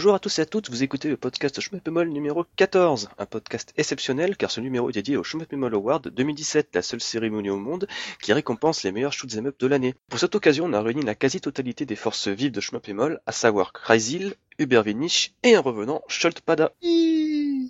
Bonjour 0.00 0.14
à 0.14 0.18
tous 0.18 0.38
et 0.38 0.42
à 0.42 0.46
toutes, 0.46 0.70
vous 0.70 0.82
écoutez 0.82 1.10
le 1.10 1.18
podcast 1.18 1.60
Schmuppemol 1.60 2.08
numéro 2.08 2.46
14, 2.56 3.10
un 3.18 3.26
podcast 3.26 3.74
exceptionnel 3.76 4.34
car 4.38 4.50
ce 4.50 4.62
numéro 4.62 4.88
est 4.88 4.94
dédié 4.94 5.18
au 5.18 5.22
Schmuppemol 5.22 5.74
Award 5.74 6.08
2017, 6.08 6.70
la 6.72 6.80
seule 6.80 7.02
cérémonie 7.02 7.50
au 7.50 7.58
monde 7.58 7.86
qui 8.22 8.32
récompense 8.32 8.82
les 8.82 8.92
meilleurs 8.92 9.12
shoot'em 9.12 9.48
up 9.48 9.56
de 9.60 9.66
l'année. 9.66 9.94
Pour 10.08 10.18
cette 10.18 10.34
occasion, 10.34 10.64
on 10.64 10.72
a 10.72 10.80
réuni 10.80 11.02
la 11.02 11.14
quasi-totalité 11.14 11.84
des 11.84 11.96
forces 11.96 12.28
vives 12.28 12.50
de 12.50 12.62
Schmuppemol, 12.62 13.20
à 13.26 13.32
savoir 13.32 13.74
Kreisil, 13.74 14.36
Hubert 14.58 14.84
Vinich 14.84 15.34
et 15.42 15.54
un 15.54 15.60
revenant, 15.60 16.00
Scholtpada. 16.08 16.72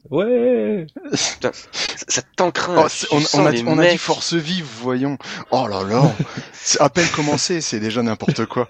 Ouais 0.09 0.87
Putain, 1.13 1.51
ça, 1.53 2.05
ça 2.09 2.23
t'encraint. 2.37 2.87
Oh, 2.87 3.07
on, 3.13 3.41
on 3.41 3.47
a, 3.47 3.51
les 3.51 3.63
on 3.67 3.79
a 3.79 3.87
dit 3.87 3.99
force 3.99 4.35
vive, 4.35 4.67
voyons. 4.81 5.19
Oh 5.51 5.67
là 5.69 5.83
là, 5.83 6.11
c'est 6.53 6.81
à 6.81 6.89
peine 6.89 7.09
commencé, 7.09 7.61
c'est 7.61 7.81
déjà 7.81 8.03
n'importe 8.03 8.47
quoi. 8.47 8.69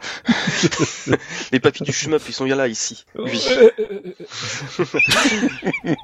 Les 1.52 1.60
papis 1.60 1.84
du 1.84 1.92
shmup, 1.92 2.22
ils 2.28 2.34
sont 2.34 2.46
là, 2.46 2.66
ici. 2.66 3.04
Oui. 3.16 3.40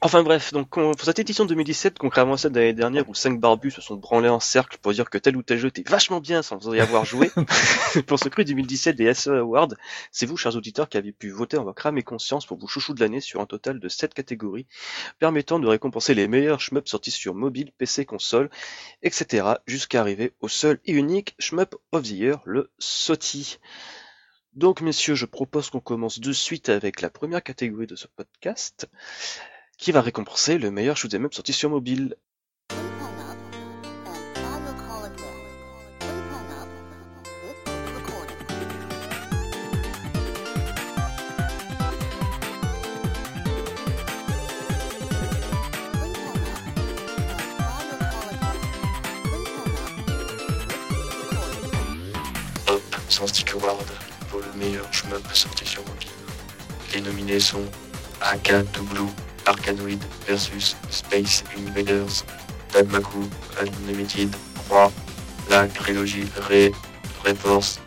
Enfin 0.00 0.22
bref, 0.22 0.52
donc 0.52 0.76
on- 0.76 0.92
pour 0.92 1.04
cette 1.04 1.18
édition 1.18 1.46
2017, 1.46 1.98
contrairement 1.98 2.34
à 2.34 2.36
celle 2.36 2.52
de 2.52 2.60
l'année 2.60 2.74
dernière 2.74 3.08
où 3.08 3.14
cinq 3.14 3.40
barbus 3.40 3.72
se 3.72 3.80
sont 3.80 3.96
branlés 3.96 4.28
en 4.28 4.38
cercle 4.38 4.78
pour 4.80 4.92
dire 4.92 5.10
que 5.10 5.18
tel 5.18 5.36
ou 5.36 5.42
tel 5.42 5.58
jeu 5.58 5.66
était 5.66 5.82
vachement 5.88 6.20
bien 6.20 6.42
sans 6.42 6.72
y 6.72 6.78
avoir 6.78 7.04
joué, 7.04 7.30
pour 8.06 8.20
ce 8.20 8.28
cru 8.28 8.44
2017 8.44 8.94
des 8.94 9.12
SE 9.14 9.30
Awards, 9.30 9.74
c'est 10.12 10.26
vous, 10.26 10.36
chers 10.36 10.54
auditeurs, 10.54 10.88
qui 10.88 10.96
avez 10.96 11.10
pu 11.10 11.30
voter 11.30 11.56
en 11.56 11.64
votre 11.64 11.84
âme 11.86 11.98
et 11.98 12.04
conscience 12.04 12.46
pour 12.46 12.56
vos 12.56 12.68
chouchous 12.68 12.94
de 12.94 13.00
l'année 13.00 13.20
sur 13.20 13.40
un 13.40 13.46
total 13.46 13.80
de 13.80 13.88
7 13.88 14.14
catégories, 14.14 14.66
permettant 15.18 15.58
de 15.58 15.66
récompenser 15.66 16.14
les 16.14 16.28
meilleurs 16.28 16.60
shmups 16.60 16.88
sortis 16.88 17.10
sur 17.10 17.34
mobile, 17.34 17.72
PC, 17.76 18.04
console, 18.04 18.50
etc., 19.02 19.54
jusqu'à 19.66 20.00
arriver 20.00 20.34
au 20.40 20.46
seul 20.46 20.78
et 20.84 20.92
unique 20.92 21.34
shmup 21.40 21.74
of 21.90 22.04
the 22.04 22.10
year, 22.10 22.40
le 22.44 22.70
SOTI. 22.78 23.58
Donc, 24.52 24.82
messieurs, 24.82 25.16
je 25.16 25.26
propose 25.26 25.68
qu'on 25.70 25.80
commence 25.80 26.20
de 26.20 26.32
suite 26.32 26.68
avec 26.68 27.00
la 27.00 27.10
première 27.10 27.42
catégorie 27.42 27.88
de 27.88 27.96
ce 27.96 28.06
podcast, 28.06 28.88
qui 29.78 29.92
va 29.92 30.00
récompenser 30.00 30.58
le 30.58 30.70
meilleur 30.70 30.96
shoot'em 30.96 31.24
up 31.24 31.34
sorti 31.34 31.52
sur 31.52 31.70
mobile. 31.70 32.16
Stick 53.26 53.54
award 53.54 53.86
pour 54.28 54.40
le 54.40 54.52
meilleur 54.58 54.92
shmup 54.92 55.26
sorti 55.32 55.64
sur 55.64 55.82
mobile. 55.86 56.08
Les 56.92 57.00
nominés 57.00 57.40
sont 57.40 57.64
Blue, 58.90 59.08
Arkanoid 59.46 59.98
versus 60.26 60.76
Space 60.90 61.44
Invaders, 61.56 62.24
Danmaku, 62.72 63.28
Unlimited, 63.60 64.34
Roi, 64.68 64.90
la 65.50 65.66
trilogie 65.68 66.26
Re, 66.36 66.70
Reforce, 67.24 67.80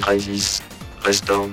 Crisis, 0.00 0.62
Restorm, 1.04 1.52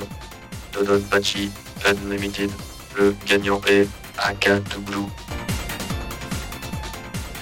Dodonpachi, 0.74 1.50
Unlimited. 1.86 2.50
Le 2.98 3.16
gagnant 3.26 3.62
est 3.68 3.88
AK 4.18 4.64
to 4.70 4.80
Blue. 4.82 5.08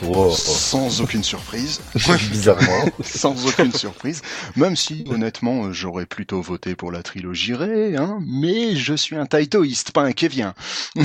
Wow. 0.04 0.32
Sans 0.32 1.02
aucune 1.02 1.24
surprise. 1.24 1.82
Bizarrement. 2.32 2.86
Sans 3.04 3.46
aucune 3.46 3.74
surprise. 3.74 4.22
Même 4.56 4.76
si, 4.76 5.04
honnêtement, 5.10 5.74
j'aurais 5.74 6.06
plutôt 6.06 6.42
voté 6.42 6.76
pour 6.76 6.92
la 6.92 7.04
trilogie 7.04 7.54
Ray, 7.54 7.98
hein. 7.98 8.20
Mais 8.26 8.76
je 8.76 8.94
suis 8.94 9.18
un 9.18 9.26
taitoïste, 9.26 9.92
pas 9.92 10.04
un 10.04 10.14
Kevin. 10.14 10.54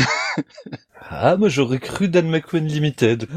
Ah, 1.11 1.37
moi 1.37 1.49
j'aurais 1.49 1.79
cru 1.79 2.09
Dan 2.09 2.29
McQueen 2.29 2.67
Limited. 2.67 3.29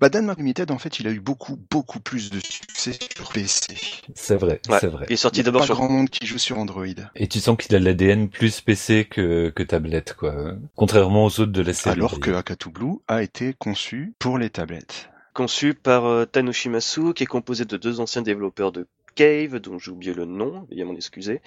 Bah, 0.00 0.08
Dan 0.08 0.32
Limited, 0.36 0.70
en 0.70 0.78
fait, 0.78 0.98
il 0.98 1.06
a 1.06 1.10
eu 1.10 1.20
beaucoup, 1.20 1.58
beaucoup 1.70 2.00
plus 2.00 2.30
de 2.30 2.40
succès 2.40 2.92
sur 3.16 3.30
PC. 3.32 3.76
C'est 4.14 4.36
vrai, 4.36 4.60
Ouais. 4.68 4.78
c'est 4.80 4.86
vrai. 4.86 5.06
Il 5.08 5.12
est 5.12 5.16
sorti 5.16 5.42
d'abord 5.42 5.64
sur 5.64 5.74
grand 5.76 5.88
monde 5.90 6.08
qui 6.10 6.26
joue 6.26 6.38
sur 6.38 6.58
Android. 6.58 6.86
Et 7.14 7.28
tu 7.28 7.40
sens 7.40 7.56
qu'il 7.58 7.74
a 7.76 7.78
l'ADN 7.78 8.28
plus 8.28 8.60
PC 8.60 9.04
que, 9.04 9.50
que 9.50 9.62
tablette, 9.62 10.14
quoi. 10.14 10.54
Contrairement 10.74 11.24
aux 11.26 11.40
autres 11.40 11.52
de 11.52 11.62
la 11.62 11.74
série. 11.74 11.96
Alors 11.96 12.18
que 12.18 12.30
Akatu 12.30 12.70
Blue 12.70 12.96
a 13.08 13.22
été 13.22 13.54
conçu 13.58 14.14
pour 14.18 14.38
les 14.38 14.50
tablettes. 14.50 15.10
conçu 15.34 15.74
par 15.74 16.06
euh, 16.06 16.24
Tanoshimasu, 16.24 17.12
qui 17.14 17.22
est 17.22 17.26
composé 17.26 17.64
de 17.64 17.76
deux 17.76 18.00
anciens 18.00 18.22
développeurs 18.22 18.72
de 18.72 18.86
Cave, 19.14 19.58
dont 19.58 19.78
j'ai 19.78 19.90
oublié 19.90 20.14
le 20.14 20.24
nom, 20.24 20.66
veuillez 20.70 20.84
m'en 20.84 20.94
excuser, 20.94 21.40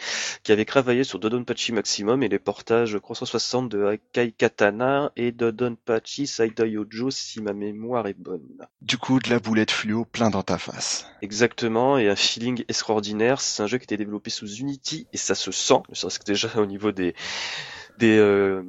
qui 0.44 0.52
avaient 0.52 0.66
travaillé 0.66 1.04
sur 1.04 1.20
Dodonpachi 1.20 1.72
Maximum 1.72 2.24
et 2.24 2.28
les 2.28 2.40
portages 2.40 2.98
360 3.02 3.70
de 3.70 3.86
Akai 3.86 4.32
Katana 4.32 5.12
et 5.16 5.32
Dodonpachi 5.32 6.28
Saidai 6.28 6.70
Yojo, 6.70 7.12
si 7.12 7.42
ma 7.42 7.54
mémoire 7.54 8.08
est 8.08 8.18
bonne. 8.18 8.68
Du 8.82 8.98
coup, 8.98 9.20
de 9.20 9.30
la 9.30 9.40
boulette 9.40 9.72
fluo 9.72 10.06
plein 10.06 10.30
dans 10.30 10.44
ta 10.44 10.58
face. 10.58 11.08
Exactement, 11.22 11.98
et 11.98 12.10
un 12.10 12.16
feeling 12.16 12.64
extraordinaire. 12.68 13.42
C'est 13.42 13.64
un 13.64 13.68
jeu 13.68 13.78
qui 13.78 13.86
été 13.86 13.98
développé 13.98 14.30
sous 14.30 14.48
Unity 14.48 15.08
et 15.14 15.18
ça 15.18 15.36
se 15.36 15.52
sent, 15.52 15.82
ne 15.90 15.96
serait-ce 15.96 16.20
que 16.20 16.26
déjà 16.26 16.50
au 16.58 16.66
niveau 16.66 16.92
des 16.92 17.16
des 17.98 18.18
euh, 18.18 18.64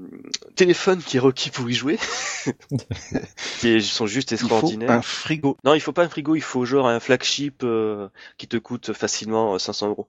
téléphones 0.54 1.02
qui 1.02 1.16
est 1.16 1.20
requis 1.20 1.50
pour 1.50 1.68
y 1.68 1.74
jouer, 1.74 1.98
qui 3.60 3.82
sont 3.82 4.06
juste 4.06 4.30
Il 4.30 4.38
faut 4.38 4.46
extraordinaires. 4.46 4.90
un 4.90 5.02
frigo. 5.02 5.56
Non, 5.64 5.74
il 5.74 5.80
faut 5.80 5.92
pas 5.92 6.04
un 6.04 6.08
frigo, 6.08 6.34
il 6.36 6.42
faut 6.42 6.64
genre 6.64 6.88
un 6.88 7.00
flagship 7.00 7.62
euh, 7.64 8.08
qui 8.38 8.48
te 8.48 8.56
coûte 8.56 8.92
facilement 8.92 9.54
euh, 9.54 9.58
500 9.58 9.88
euros. 9.88 10.08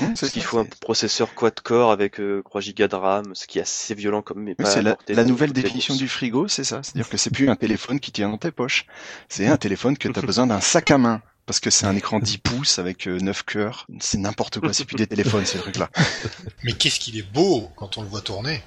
Hum, 0.00 0.14
c'est 0.14 0.20
Parce 0.20 0.32
qu'il 0.32 0.42
faut 0.42 0.58
un 0.58 0.66
processeur 0.80 1.34
quad-core 1.34 1.90
avec 1.90 2.20
euh, 2.20 2.42
3 2.44 2.60
Go 2.76 2.86
de 2.86 2.96
RAM, 2.96 3.34
ce 3.34 3.46
qui 3.46 3.58
est 3.58 3.62
assez 3.62 3.94
violent 3.94 4.22
comme 4.22 4.42
mais 4.42 4.54
Oui, 4.58 4.64
c'est 4.66 4.82
la, 4.82 5.24
nouvelle 5.24 5.52
définition 5.52 5.94
du 5.94 6.08
frigo, 6.08 6.48
c'est 6.48 6.64
ça. 6.64 6.82
C'est-à-dire 6.82 7.08
que 7.08 7.16
c'est 7.16 7.30
plus 7.30 7.48
un 7.48 7.56
téléphone 7.56 8.00
qui 8.00 8.12
tient 8.12 8.28
dans 8.28 8.38
tes 8.38 8.50
poches. 8.50 8.86
C'est 9.28 9.46
un 9.46 9.56
téléphone 9.56 9.96
que 9.96 10.08
tu 10.08 10.18
as 10.18 10.22
besoin 10.26 10.46
d'un 10.46 10.60
sac 10.60 10.90
à 10.90 10.98
main. 10.98 11.22
Parce 11.50 11.58
que 11.58 11.70
c'est 11.70 11.86
un 11.86 11.96
écran 11.96 12.20
10 12.20 12.38
pouces 12.44 12.78
avec 12.78 13.08
9 13.08 13.42
cœurs. 13.42 13.88
C'est 13.98 14.18
n'importe 14.18 14.60
quoi, 14.60 14.72
c'est 14.72 14.84
plus 14.84 14.94
des 14.94 15.08
téléphones 15.08 15.44
ces 15.44 15.58
trucs-là. 15.58 15.90
Mais 16.62 16.74
qu'est-ce 16.74 17.00
qu'il 17.00 17.18
est 17.18 17.28
beau 17.32 17.68
quand 17.74 17.98
on 17.98 18.02
le 18.02 18.08
voit 18.08 18.20
tourner. 18.20 18.62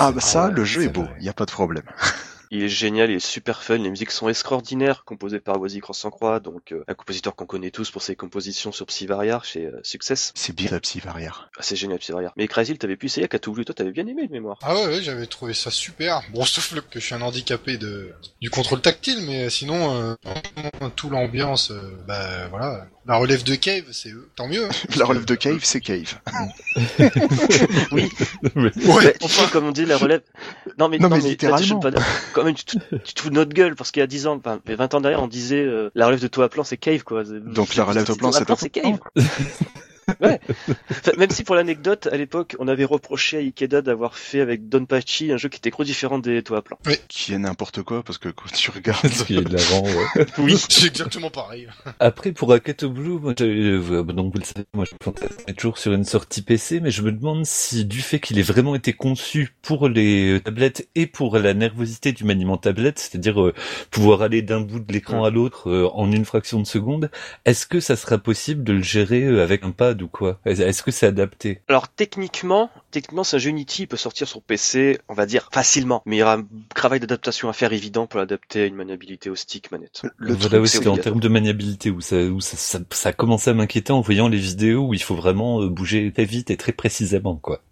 Ah 0.00 0.10
bah 0.10 0.20
ça, 0.20 0.48
ouais, 0.48 0.52
le 0.52 0.64
jeu 0.64 0.80
c'est 0.80 0.86
est 0.86 0.92
beau, 0.92 1.06
il 1.20 1.24
y 1.24 1.28
a 1.28 1.32
pas 1.32 1.44
de 1.46 1.52
problème. 1.52 1.84
Il 2.50 2.62
est 2.62 2.68
génial, 2.68 3.10
il 3.10 3.16
est 3.16 3.26
super 3.26 3.62
fun, 3.62 3.78
les 3.78 3.90
musiques 3.90 4.10
sont 4.10 4.28
extraordinaires, 4.28 5.04
composées 5.04 5.40
par 5.40 5.60
Wazy 5.60 5.80
Cross 5.80 5.98
sans 5.98 6.10
croix, 6.10 6.40
donc 6.40 6.72
euh, 6.72 6.84
un 6.88 6.94
compositeur 6.94 7.34
qu'on 7.34 7.46
connaît 7.46 7.70
tous 7.70 7.90
pour 7.90 8.02
ses 8.02 8.14
compositions 8.16 8.72
sur 8.72 8.86
Psyvaria 8.86 9.40
chez 9.44 9.66
euh, 9.66 9.80
Success. 9.82 10.32
C'est 10.34 10.54
bien 10.54 10.70
la 10.70 10.80
psy 10.80 11.00
varière. 11.00 11.50
Ah, 11.56 11.62
c'est 11.62 11.76
génial 11.76 11.98
Psyvaria. 11.98 12.32
Mais 12.36 12.46
Crazy, 12.48 12.76
t'avais 12.78 12.96
pu 12.96 13.06
essayer 13.06 13.24
à 13.24 13.28
Cthulhu, 13.28 13.64
toi 13.64 13.74
t'avais 13.74 13.92
bien 13.92 14.06
aimé 14.06 14.26
de 14.26 14.32
mémoire. 14.32 14.58
Ah 14.62 14.74
ouais, 14.74 14.86
ouais, 14.86 15.02
j'avais 15.02 15.26
trouvé 15.26 15.54
ça 15.54 15.70
super. 15.70 16.22
Bon, 16.32 16.44
sauf 16.44 16.72
le- 16.72 16.80
que 16.82 17.00
je 17.00 17.04
suis 17.06 17.14
un 17.14 17.22
handicapé 17.22 17.76
de 17.78 18.12
du 18.40 18.50
contrôle 18.50 18.80
tactile, 18.80 19.22
mais 19.26 19.50
sinon, 19.50 19.94
euh, 19.94 20.14
tout 20.94 21.10
l'ambiance, 21.10 21.70
euh, 21.70 21.80
bah 22.06 22.48
voilà. 22.48 22.86
La 23.08 23.16
relève 23.16 23.44
de 23.44 23.54
Cave, 23.54 23.84
c'est 23.92 24.10
eux. 24.10 24.28
Tant 24.34 24.48
mieux. 24.48 24.64
hein. 24.64 24.68
La 24.98 25.04
relève 25.04 25.24
de 25.24 25.34
Cave, 25.36 25.60
c'est 25.62 25.80
Cave. 25.80 26.18
Oui, 27.92 28.10
Ouais. 28.56 28.70
mais 28.76 29.14
enfin, 29.22 29.48
comme 29.52 29.66
on 29.66 29.70
dit, 29.72 29.84
la 29.84 29.96
relève. 29.96 30.22
Non 30.78 30.88
mais, 30.88 30.98
Non, 30.98 31.08
mais 31.08 31.20
là, 31.20 31.28
littéralement. 31.28 31.78
tu, 31.80 31.90
te- 31.90 32.00
quand 32.34 32.44
même, 32.44 32.54
tu, 32.54 32.64
te- 32.64 32.78
fous 33.20 33.30
de 33.30 33.34
notre 33.34 33.52
gueule, 33.54 33.76
parce 33.76 33.90
qu'il 33.92 34.00
y 34.00 34.02
a 34.02 34.06
10 34.06 34.26
ans, 34.26 34.36
enfin, 34.44 34.60
20 34.66 34.94
ans 34.94 35.00
derrière, 35.00 35.22
on 35.22 35.28
disait 35.28 35.62
euh, 35.62 35.90
la 35.94 36.06
relève 36.06 36.20
de 36.20 36.26
toi 36.28 36.46
à 36.46 36.48
plan, 36.48 36.64
c'est 36.64 36.76
Cave, 36.76 37.04
quoi. 37.04 37.22
Donc 37.24 37.74
la 37.76 37.84
relève 37.84 38.06
de 38.06 38.12
plan, 38.14 38.32
c'est 38.32 38.44
plan, 38.44 38.56
pas 38.56 38.60
c'est 38.60 38.70
Cave. 38.70 38.98
Ouais. 40.20 40.40
Enfin, 40.90 41.12
même 41.18 41.30
si 41.30 41.42
pour 41.44 41.54
l'anecdote, 41.56 42.08
à 42.10 42.16
l'époque, 42.16 42.56
on 42.58 42.68
avait 42.68 42.84
reproché 42.84 43.36
à 43.38 43.40
Ikeda 43.40 43.82
d'avoir 43.82 44.16
fait 44.16 44.40
avec 44.40 44.68
Donpachi 44.68 45.32
un 45.32 45.36
jeu 45.36 45.48
qui 45.48 45.58
était 45.58 45.70
trop 45.70 45.84
différent 45.84 46.18
des 46.18 46.42
toits 46.42 46.58
à 46.58 46.62
plan. 46.62 46.78
Qui 47.08 47.32
est 47.34 47.38
n'importe 47.38 47.82
quoi 47.82 48.02
parce 48.02 48.18
que 48.18 48.28
quand 48.28 48.50
tu 48.52 48.70
regardes. 48.70 49.06
Y 49.28 49.38
a 49.38 49.40
de 49.42 49.52
l'avant, 49.52 49.82
ouais. 49.82 50.26
Oui, 50.38 50.56
c'est 50.68 50.86
exactement 50.86 51.30
pareil. 51.30 51.68
Après, 51.98 52.32
pour 52.32 52.52
Akato 52.52 52.88
Blue, 52.90 53.18
moi, 53.18 53.34
j'ai- 53.36 53.44
euh, 53.46 54.02
donc 54.04 54.32
vous 54.32 54.38
le 54.38 54.44
savez, 54.44 54.64
moi, 54.74 54.84
je 54.84 54.92
fantasme 55.02 55.36
toujours 55.56 55.78
sur 55.78 55.92
une 55.92 56.04
sortie 56.04 56.42
PC, 56.42 56.80
mais 56.80 56.90
je 56.90 57.02
me 57.02 57.10
demande 57.12 57.44
si 57.44 57.84
du 57.84 58.00
fait 58.00 58.20
qu'il 58.20 58.38
ait 58.38 58.42
vraiment 58.42 58.74
été 58.74 58.92
conçu 58.92 59.54
pour 59.62 59.88
les 59.88 60.34
euh, 60.34 60.40
tablettes 60.40 60.88
et 60.94 61.06
pour 61.06 61.38
la 61.38 61.52
nervosité 61.54 62.12
du 62.12 62.24
maniement 62.24 62.56
tablette, 62.56 62.98
c'est-à-dire 62.98 63.40
euh, 63.42 63.54
pouvoir 63.90 64.22
aller 64.22 64.42
d'un 64.42 64.60
bout 64.60 64.78
de 64.80 64.92
l'écran 64.92 65.24
à 65.24 65.30
l'autre 65.30 65.68
euh, 65.70 65.88
en 65.94 66.10
une 66.12 66.24
fraction 66.24 66.60
de 66.60 66.66
seconde, 66.66 67.10
est-ce 67.44 67.66
que 67.66 67.80
ça 67.80 67.96
sera 67.96 68.18
possible 68.18 68.62
de 68.64 68.72
le 68.74 68.82
gérer 68.82 69.22
euh, 69.24 69.42
avec 69.42 69.64
un 69.64 69.70
ou 70.02 70.08
quoi? 70.08 70.40
Est-ce 70.44 70.82
que 70.82 70.90
c'est 70.90 71.06
adapté? 71.06 71.62
Alors 71.68 71.88
techniquement, 71.88 72.70
techniquement, 72.90 73.24
c'est 73.24 73.36
un 73.36 73.38
jeu 73.38 73.50
Unity, 73.50 73.82
il 73.82 73.86
peut 73.88 73.96
sortir 73.96 74.28
sur 74.28 74.42
PC, 74.42 74.98
on 75.08 75.14
va 75.14 75.26
dire 75.26 75.48
facilement, 75.52 76.02
mais 76.06 76.16
il 76.16 76.18
y 76.20 76.22
aura 76.22 76.34
un 76.34 76.46
travail 76.74 77.00
d'adaptation 77.00 77.48
à 77.48 77.52
faire 77.52 77.72
évident 77.72 78.06
pour 78.06 78.18
l'adapter 78.20 78.62
à 78.62 78.66
une 78.66 78.74
maniabilité 78.76 79.30
au 79.30 79.36
stick 79.36 79.70
manette. 79.72 80.02
Le 80.18 80.34
voilà 80.34 80.58
truc, 80.58 80.60
aussi 80.60 80.76
c'est 80.76 80.88
en 80.88 80.98
termes 80.98 81.20
de 81.20 81.28
maniabilité 81.28 81.90
où 81.90 82.00
ça, 82.02 82.16
où 82.24 82.40
ça, 82.40 82.56
ça, 82.58 82.78
ça 82.92 83.08
a 83.08 83.12
commencé 83.14 83.48
à 83.50 83.54
m'inquiéter 83.54 83.92
en 83.92 84.00
voyant 84.02 84.28
les 84.28 84.36
vidéos 84.38 84.88
où 84.88 84.94
il 84.94 85.02
faut 85.02 85.14
vraiment 85.14 85.62
euh, 85.62 85.68
bouger 85.70 86.12
très 86.12 86.24
vite 86.26 86.50
et 86.50 86.56
très 86.58 86.72
précisément 86.72 87.36
quoi. 87.36 87.62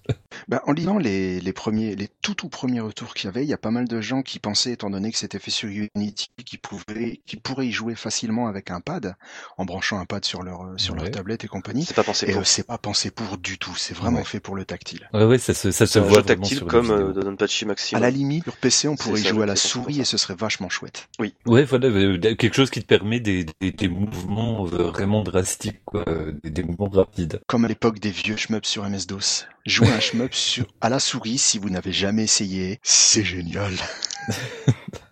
Bah, 0.48 0.62
en 0.66 0.72
lisant 0.72 0.98
les, 0.98 1.40
les 1.40 1.52
premiers, 1.52 1.94
les 1.96 2.08
tout 2.08 2.34
tout 2.34 2.48
premiers 2.48 2.80
retours 2.80 3.14
qu'il 3.14 3.26
y 3.26 3.28
avait, 3.28 3.42
il 3.44 3.48
y 3.48 3.52
a 3.52 3.58
pas 3.58 3.70
mal 3.70 3.86
de 3.88 4.00
gens 4.00 4.22
qui 4.22 4.38
pensaient, 4.38 4.72
étant 4.72 4.90
donné 4.90 5.12
que 5.12 5.18
c'était 5.18 5.38
fait 5.38 5.50
sur 5.50 5.68
Unity, 5.68 6.28
qui 6.44 6.58
pouvaient, 6.58 7.20
qui 7.26 7.36
pourraient 7.36 7.66
y 7.68 7.72
jouer 7.72 7.94
facilement 7.94 8.46
avec 8.48 8.70
un 8.70 8.80
pad, 8.80 9.16
en 9.58 9.64
branchant 9.64 9.98
un 9.98 10.06
pad 10.06 10.24
sur 10.24 10.42
leur, 10.42 10.62
euh, 10.62 10.78
sur 10.78 10.94
Ouais. 10.94 11.00
leur 11.00 11.10
tablette 11.10 11.44
et 11.44 11.48
compagnie. 11.48 11.84
C'est 11.84 11.94
pas 11.94 12.04
pensé 12.04 12.26
Et 12.26 12.32
pour. 12.32 12.40
euh, 12.40 12.44
c'est 12.44 12.64
pas 12.66 12.78
pensé 12.78 13.10
pour 13.10 13.38
du 13.38 13.58
tout, 13.58 13.74
c'est 13.76 13.94
vraiment 13.94 14.18
Ouais. 14.18 14.24
fait 14.24 14.40
pour 14.40 14.56
le 14.56 14.64
tactile. 14.64 15.03
Tactile. 15.04 15.20
Ouais, 15.20 15.26
ouais, 15.26 15.38
ça 15.38 15.54
se, 15.54 15.70
ça 15.70 15.86
se 15.86 15.92
C'est 15.92 15.98
un 15.98 16.02
voit 16.02 16.18
jeu 16.18 16.22
vraiment 16.22 16.42
tactile 16.42 16.58
sur 16.58 16.66
comme 16.66 16.90
euh, 16.90 17.96
À 17.96 18.00
la 18.00 18.10
limite, 18.10 18.44
sur 18.44 18.56
PC, 18.56 18.88
on 18.88 18.96
pourrait 18.96 19.20
y 19.20 19.24
jouer 19.24 19.42
à 19.42 19.46
la 19.46 19.52
exactement 19.52 19.84
souris 19.84 20.00
et 20.00 20.04
ce 20.04 20.16
serait 20.16 20.34
vachement 20.34 20.68
chouette. 20.68 21.08
Ouais, 21.46 21.64
voilà, 21.64 21.88
euh, 21.88 22.18
quelque 22.18 22.54
chose 22.54 22.70
qui 22.70 22.80
te 22.80 22.86
permet 22.86 23.20
des, 23.20 23.46
des, 23.60 23.72
des 23.72 23.88
mouvements 23.88 24.66
euh, 24.66 24.90
vraiment 24.90 25.22
drastiques, 25.22 25.84
quoi, 25.84 26.04
euh, 26.08 26.32
des, 26.42 26.50
des 26.50 26.62
mouvements 26.62 26.88
rapides. 26.88 27.40
Comme 27.46 27.64
à 27.64 27.68
l'époque 27.68 27.98
des 27.98 28.10
vieux 28.10 28.36
shmups 28.36 28.68
sur 28.68 28.88
MS-DOS. 28.88 29.46
Jouer 29.66 29.88
un 29.88 30.00
shmup 30.00 30.34
sur, 30.34 30.66
à 30.80 30.88
la 30.88 30.98
souris 30.98 31.38
si 31.38 31.58
vous 31.58 31.70
n'avez 31.70 31.92
jamais 31.92 32.24
essayé, 32.24 32.78
c'est 32.82 33.24
génial. 33.24 33.72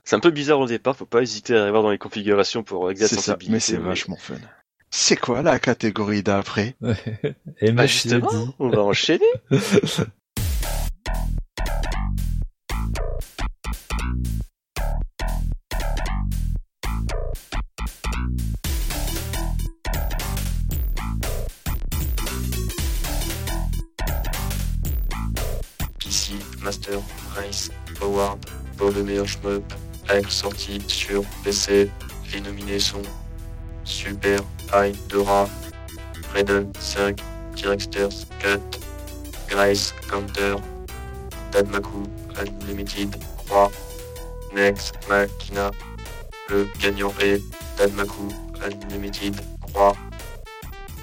C'est 0.04 0.16
un 0.16 0.20
peu 0.20 0.30
bizarre 0.30 0.60
au 0.60 0.66
départ, 0.66 0.96
faut 0.96 1.06
pas 1.06 1.22
hésiter 1.22 1.56
à 1.56 1.62
aller 1.62 1.70
voir 1.70 1.82
dans 1.82 1.90
les 1.90 1.98
configurations 1.98 2.62
pour 2.62 2.88
la 2.88 2.94
C'est 2.96 3.20
ça, 3.20 3.38
mais 3.48 3.60
c'est 3.60 3.76
vachement 3.76 4.16
fun. 4.16 4.34
C'est 4.94 5.16
quoi 5.16 5.40
la 5.40 5.58
catégorie 5.58 6.22
d'après? 6.22 6.76
Et 7.62 7.72
Bah 7.72 7.86
justement, 7.86 8.54
on 8.58 8.68
va 8.68 8.82
enchaîner. 8.82 9.24
PC 26.04 26.34
Master 26.62 26.98
Race 27.34 27.70
Award 28.02 28.44
pour 28.76 28.90
le 28.90 29.02
meilleur 29.02 29.26
shmup 29.26 29.64
avec 30.10 30.30
sortie 30.30 30.82
sur 30.86 31.24
PC. 31.42 31.88
Les 32.34 32.42
nominés 32.42 32.78
sont 32.78 33.00
Super 33.84 34.38
High 34.72 34.92
Dora, 35.08 35.48
Raiden 36.34 36.72
5, 36.78 37.16
Directors 37.56 38.26
Cut, 38.40 38.60
Grace 39.48 39.92
Counter, 40.08 40.56
Dadmaku 41.50 42.06
Unlimited 42.38 43.14
3, 43.46 43.70
Next 44.54 44.94
Machina. 45.08 45.70
Le 46.48 46.66
gagnant 46.80 47.12
est 47.20 47.42
Dadmaku 47.76 48.28
Unlimited 48.64 49.34
3. 49.72 49.92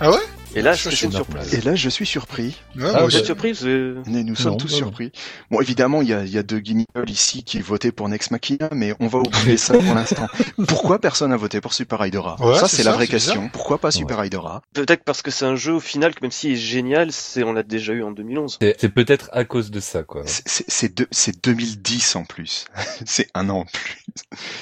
Ah 0.02 0.12
ouais? 0.12 0.29
Et 0.56 0.62
là, 0.62 0.74
Je 0.74 0.90
suis 0.90 1.12
surprise. 1.12 1.54
Et 1.54 1.62
là, 1.62 1.76
je 1.76 1.90
suis 1.90 2.06
surpris. 2.06 2.56
Ouais, 2.76 2.84
Ah, 2.88 2.92
moi 3.00 3.06
Vous 3.06 3.16
êtes 3.16 3.26
surprise 3.26 3.64
Mais 3.64 4.24
nous 4.24 4.36
sommes 4.36 4.54
Non, 4.54 4.58
tous 4.58 4.68
non, 4.72 4.78
non. 4.80 4.86
surpris. 4.86 5.12
Bon, 5.52 5.62
évidemment, 5.62 6.02
il 6.02 6.10
y 6.10 6.14
a, 6.14 6.24
il 6.24 6.32
y 6.32 6.38
a 6.38 6.44
deux 6.44 6.60
guignols 6.60 6.86
ici 7.10 7.44
qui 7.44 7.60
votaient 7.62 7.92
pour 7.92 8.10
Next 8.10 8.32
Machina, 8.32 8.70
mais 8.74 8.94
on 9.00 9.08
va 9.08 9.20
oublier 9.20 9.58
ça 9.58 9.74
pour 9.78 9.94
l'instant. 9.94 10.28
Pourquoi 10.68 11.00
personne 11.00 11.30
n'a 11.30 11.38
voté 11.38 11.62
pour 11.62 11.74
Super 11.74 12.04
Hydora 12.06 12.36
Ouais, 12.40 12.58
Ça, 12.58 12.68
c'est 12.68 12.84
la 12.84 12.94
vraie 12.94 13.08
question. 13.08 13.36
bizarre. 13.36 13.52
Pourquoi 13.52 13.78
pas 13.78 13.92
Super 13.92 14.24
Hydora 14.26 14.62
Peut-être 14.74 15.04
parce 15.04 15.22
que 15.22 15.30
c'est 15.32 15.46
un 15.46 15.56
jeu 15.56 15.74
au 15.74 15.80
final 15.80 16.14
que 16.16 16.20
même 16.22 16.32
s'il 16.32 16.52
est 16.54 16.56
génial, 16.56 17.12
c'est 17.12 17.44
on 17.44 17.54
l'a 17.54 17.64
déjà 17.64 17.94
eu 17.94 18.04
en 18.04 18.12
2011. 18.12 18.58
C'est 18.62 18.90
peut-être 18.90 19.30
à 19.34 19.46
cause 19.46 19.70
de 19.72 19.80
ça, 19.80 20.04
quoi. 20.04 20.24
C'est- 20.26 20.44
C'est 20.48 20.66
c'est 20.68 20.96
deux- 20.98 21.08
c'est 21.12 21.44
2010 21.44 22.16
en 22.16 22.24
plus. 22.26 22.66
c'est 23.06 23.28
un 23.36 23.50
an 23.50 23.60
en 23.60 23.66
plus. 23.66 24.06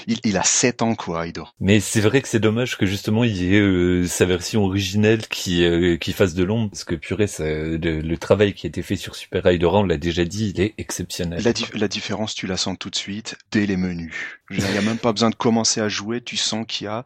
Il, 0.08 0.20
il 0.24 0.38
a 0.38 0.44
7 0.44 0.82
ans, 0.82 0.96
quoi, 0.96 1.26
Hydora. 1.28 1.54
Mais 1.60 1.80
c'est 1.80 2.02
vrai 2.02 2.22
que 2.22 2.28
c'est 2.28 2.40
dommage 2.40 2.78
que 2.78 2.86
justement 2.86 3.24
il 3.24 3.38
y 3.38 3.56
ait 3.56 3.60
euh, 3.60 4.06
sa 4.08 4.26
version 4.26 4.64
originelle 4.66 5.28
qui 5.28 5.64
euh, 5.64 5.77
qui 6.00 6.14
fasse 6.14 6.34
de 6.34 6.44
l'ombre 6.44 6.70
parce 6.72 6.84
que 6.84 6.96
purée 6.96 7.28
ça, 7.28 7.44
le, 7.46 7.78
le 7.78 8.18
travail 8.18 8.54
qui 8.54 8.68
a 8.68 8.70
été 8.70 8.82
fait 8.82 8.96
sur 8.96 9.16
Super 9.16 9.46
Hydora 9.46 9.80
on 9.80 9.84
l'a 9.84 9.98
déjà 9.98 10.26
dit 10.26 10.52
il 10.56 10.62
est 10.62 10.74
exceptionnel. 10.78 11.44
La, 11.44 11.54
la 11.74 11.88
différence, 11.88 12.36
tu 12.36 12.48
la 12.48 12.58
sens 12.58 12.78
tout 12.80 12.90
de 12.90 12.96
suite 12.96 13.36
dès 13.52 13.66
les 13.66 13.78
menus. 13.78 14.40
Il 14.50 14.64
n'y 14.64 14.78
a 14.78 14.82
même 14.82 14.98
pas 14.98 15.14
besoin 15.14 15.30
de 15.30 15.36
commencer 15.36 15.82
à 15.82 15.90
jouer, 15.90 16.22
tu 16.22 16.38
sens 16.38 16.66
qu'il 16.68 16.86
y 16.86 16.88
a, 16.88 17.04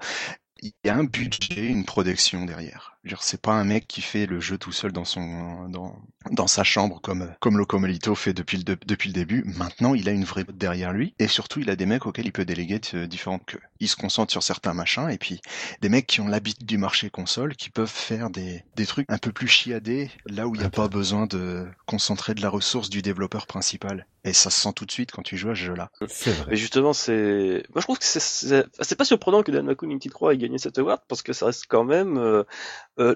y 0.61 0.89
a 0.89 0.95
un 0.95 1.03
budget, 1.03 1.65
une 1.65 1.85
production 1.85 2.45
derrière. 2.45 2.90
Dire, 3.03 3.23
C'est 3.23 3.41
pas 3.41 3.53
un 3.53 3.63
mec 3.63 3.87
qui 3.87 4.01
fait 4.03 4.27
le 4.27 4.39
jeu 4.39 4.59
tout 4.59 4.71
seul 4.71 4.91
dans 4.91 5.05
son 5.05 5.67
dans, 5.69 5.95
dans 6.29 6.45
sa 6.45 6.63
chambre 6.63 7.01
comme 7.01 7.33
comme 7.39 7.57
Locomolito 7.57 8.13
fait 8.13 8.31
depuis 8.31 8.57
le 8.57 8.63
de- 8.63 8.77
depuis 8.85 9.09
le 9.09 9.13
début. 9.13 9.43
Maintenant, 9.57 9.95
il 9.95 10.07
a 10.07 10.11
une 10.11 10.23
vraie 10.23 10.43
boîte 10.43 10.57
derrière 10.57 10.93
lui 10.93 11.15
et 11.17 11.27
surtout, 11.27 11.59
il 11.59 11.71
a 11.71 11.75
des 11.75 11.87
mecs 11.87 12.05
auxquels 12.05 12.27
il 12.27 12.31
peut 12.31 12.45
déléguer 12.45 12.79
euh, 12.93 13.07
différentes 13.07 13.43
queues. 13.47 13.59
Il 13.79 13.87
se 13.89 13.95
concentre 13.95 14.31
sur 14.31 14.43
certains 14.43 14.75
machins 14.75 15.09
et 15.09 15.17
puis 15.17 15.41
des 15.81 15.89
mecs 15.89 16.05
qui 16.05 16.21
ont 16.21 16.27
l'habitude 16.27 16.67
du 16.67 16.77
marché 16.77 17.09
console 17.09 17.55
qui 17.55 17.71
peuvent 17.71 17.89
faire 17.89 18.29
des 18.29 18.63
des 18.75 18.85
trucs 18.85 19.07
un 19.09 19.17
peu 19.17 19.31
plus 19.31 19.47
chiadés 19.47 20.11
là 20.27 20.47
où 20.47 20.53
il 20.53 20.59
n'y 20.59 20.65
a 20.65 20.69
pas 20.69 20.87
besoin 20.87 21.25
de 21.25 21.67
concentrer 21.87 22.35
de 22.35 22.41
la 22.43 22.49
ressource 22.49 22.91
du 22.91 23.01
développeur 23.01 23.47
principal. 23.47 24.05
Et 24.23 24.33
ça 24.33 24.51
se 24.51 24.61
sent 24.61 24.73
tout 24.75 24.85
de 24.85 24.91
suite 24.91 25.11
quand 25.11 25.23
tu 25.23 25.37
joues 25.37 25.49
à 25.49 25.55
ce 25.55 25.61
jeu-là. 25.61 25.89
C'est 26.07 26.33
Mais 26.49 26.55
vrai. 26.55 26.55
justement, 26.55 26.93
c'est, 26.93 27.63
moi 27.69 27.81
je 27.81 27.81
trouve 27.85 27.97
que 27.97 28.05
c'est, 28.05 28.19
c'est, 28.19 28.65
c'est 28.81 28.95
pas 28.95 29.05
surprenant 29.05 29.41
que 29.43 29.51
Danmaku 29.51 29.85
Unity 29.85 30.09
3 30.09 30.33
ait 30.33 30.37
gagné 30.37 30.57
cet 30.59 30.77
award 30.77 31.01
parce 31.07 31.23
que 31.23 31.33
ça 31.33 31.47
reste 31.47 31.65
quand 31.67 31.83
même 31.83 32.17
euh, 32.17 32.43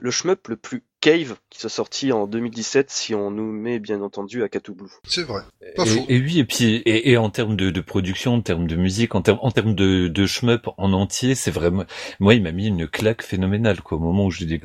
le 0.02 0.12
shmup 0.12 0.48
le 0.48 0.58
plus 0.58 0.84
cave 1.06 1.36
qui 1.52 1.60
soit 1.60 1.70
sorti 1.70 2.12
en 2.12 2.26
2017 2.26 2.90
si 2.90 3.14
on 3.14 3.30
nous 3.30 3.52
met 3.52 3.78
bien 3.78 4.02
entendu 4.02 4.44
à 4.44 4.48
Blue. 4.48 4.90
C'est 5.04 5.22
vrai. 5.22 5.44
Pas. 5.76 5.86
Et, 5.86 6.16
et 6.16 6.20
oui 6.20 6.40
et 6.40 6.46
puis 6.46 6.78
et, 6.78 7.12
et 7.12 7.18
en 7.18 7.30
termes 7.30 7.56
de, 7.56 7.70
de 7.70 7.82
production, 7.82 8.34
en 8.36 8.42
termes 8.42 8.66
de 8.66 8.76
musique, 8.76 9.14
en 9.14 9.22
termes 9.22 9.38
en 9.44 9.52
termes 9.52 9.76
de, 9.76 10.08
de 10.08 10.26
shmup 10.26 10.68
en 10.78 10.94
entier, 10.94 11.36
c'est 11.36 11.52
vraiment 11.52 11.84
moi 12.20 12.34
il 12.34 12.42
m'a 12.42 12.52
mis 12.52 12.68
une 12.68 12.88
claque 12.88 13.22
phénoménale 13.22 13.82
quoi 13.82 14.00
au 14.00 14.02
moment 14.02 14.26
où 14.26 14.32
je 14.32 14.46
dis 14.46 14.60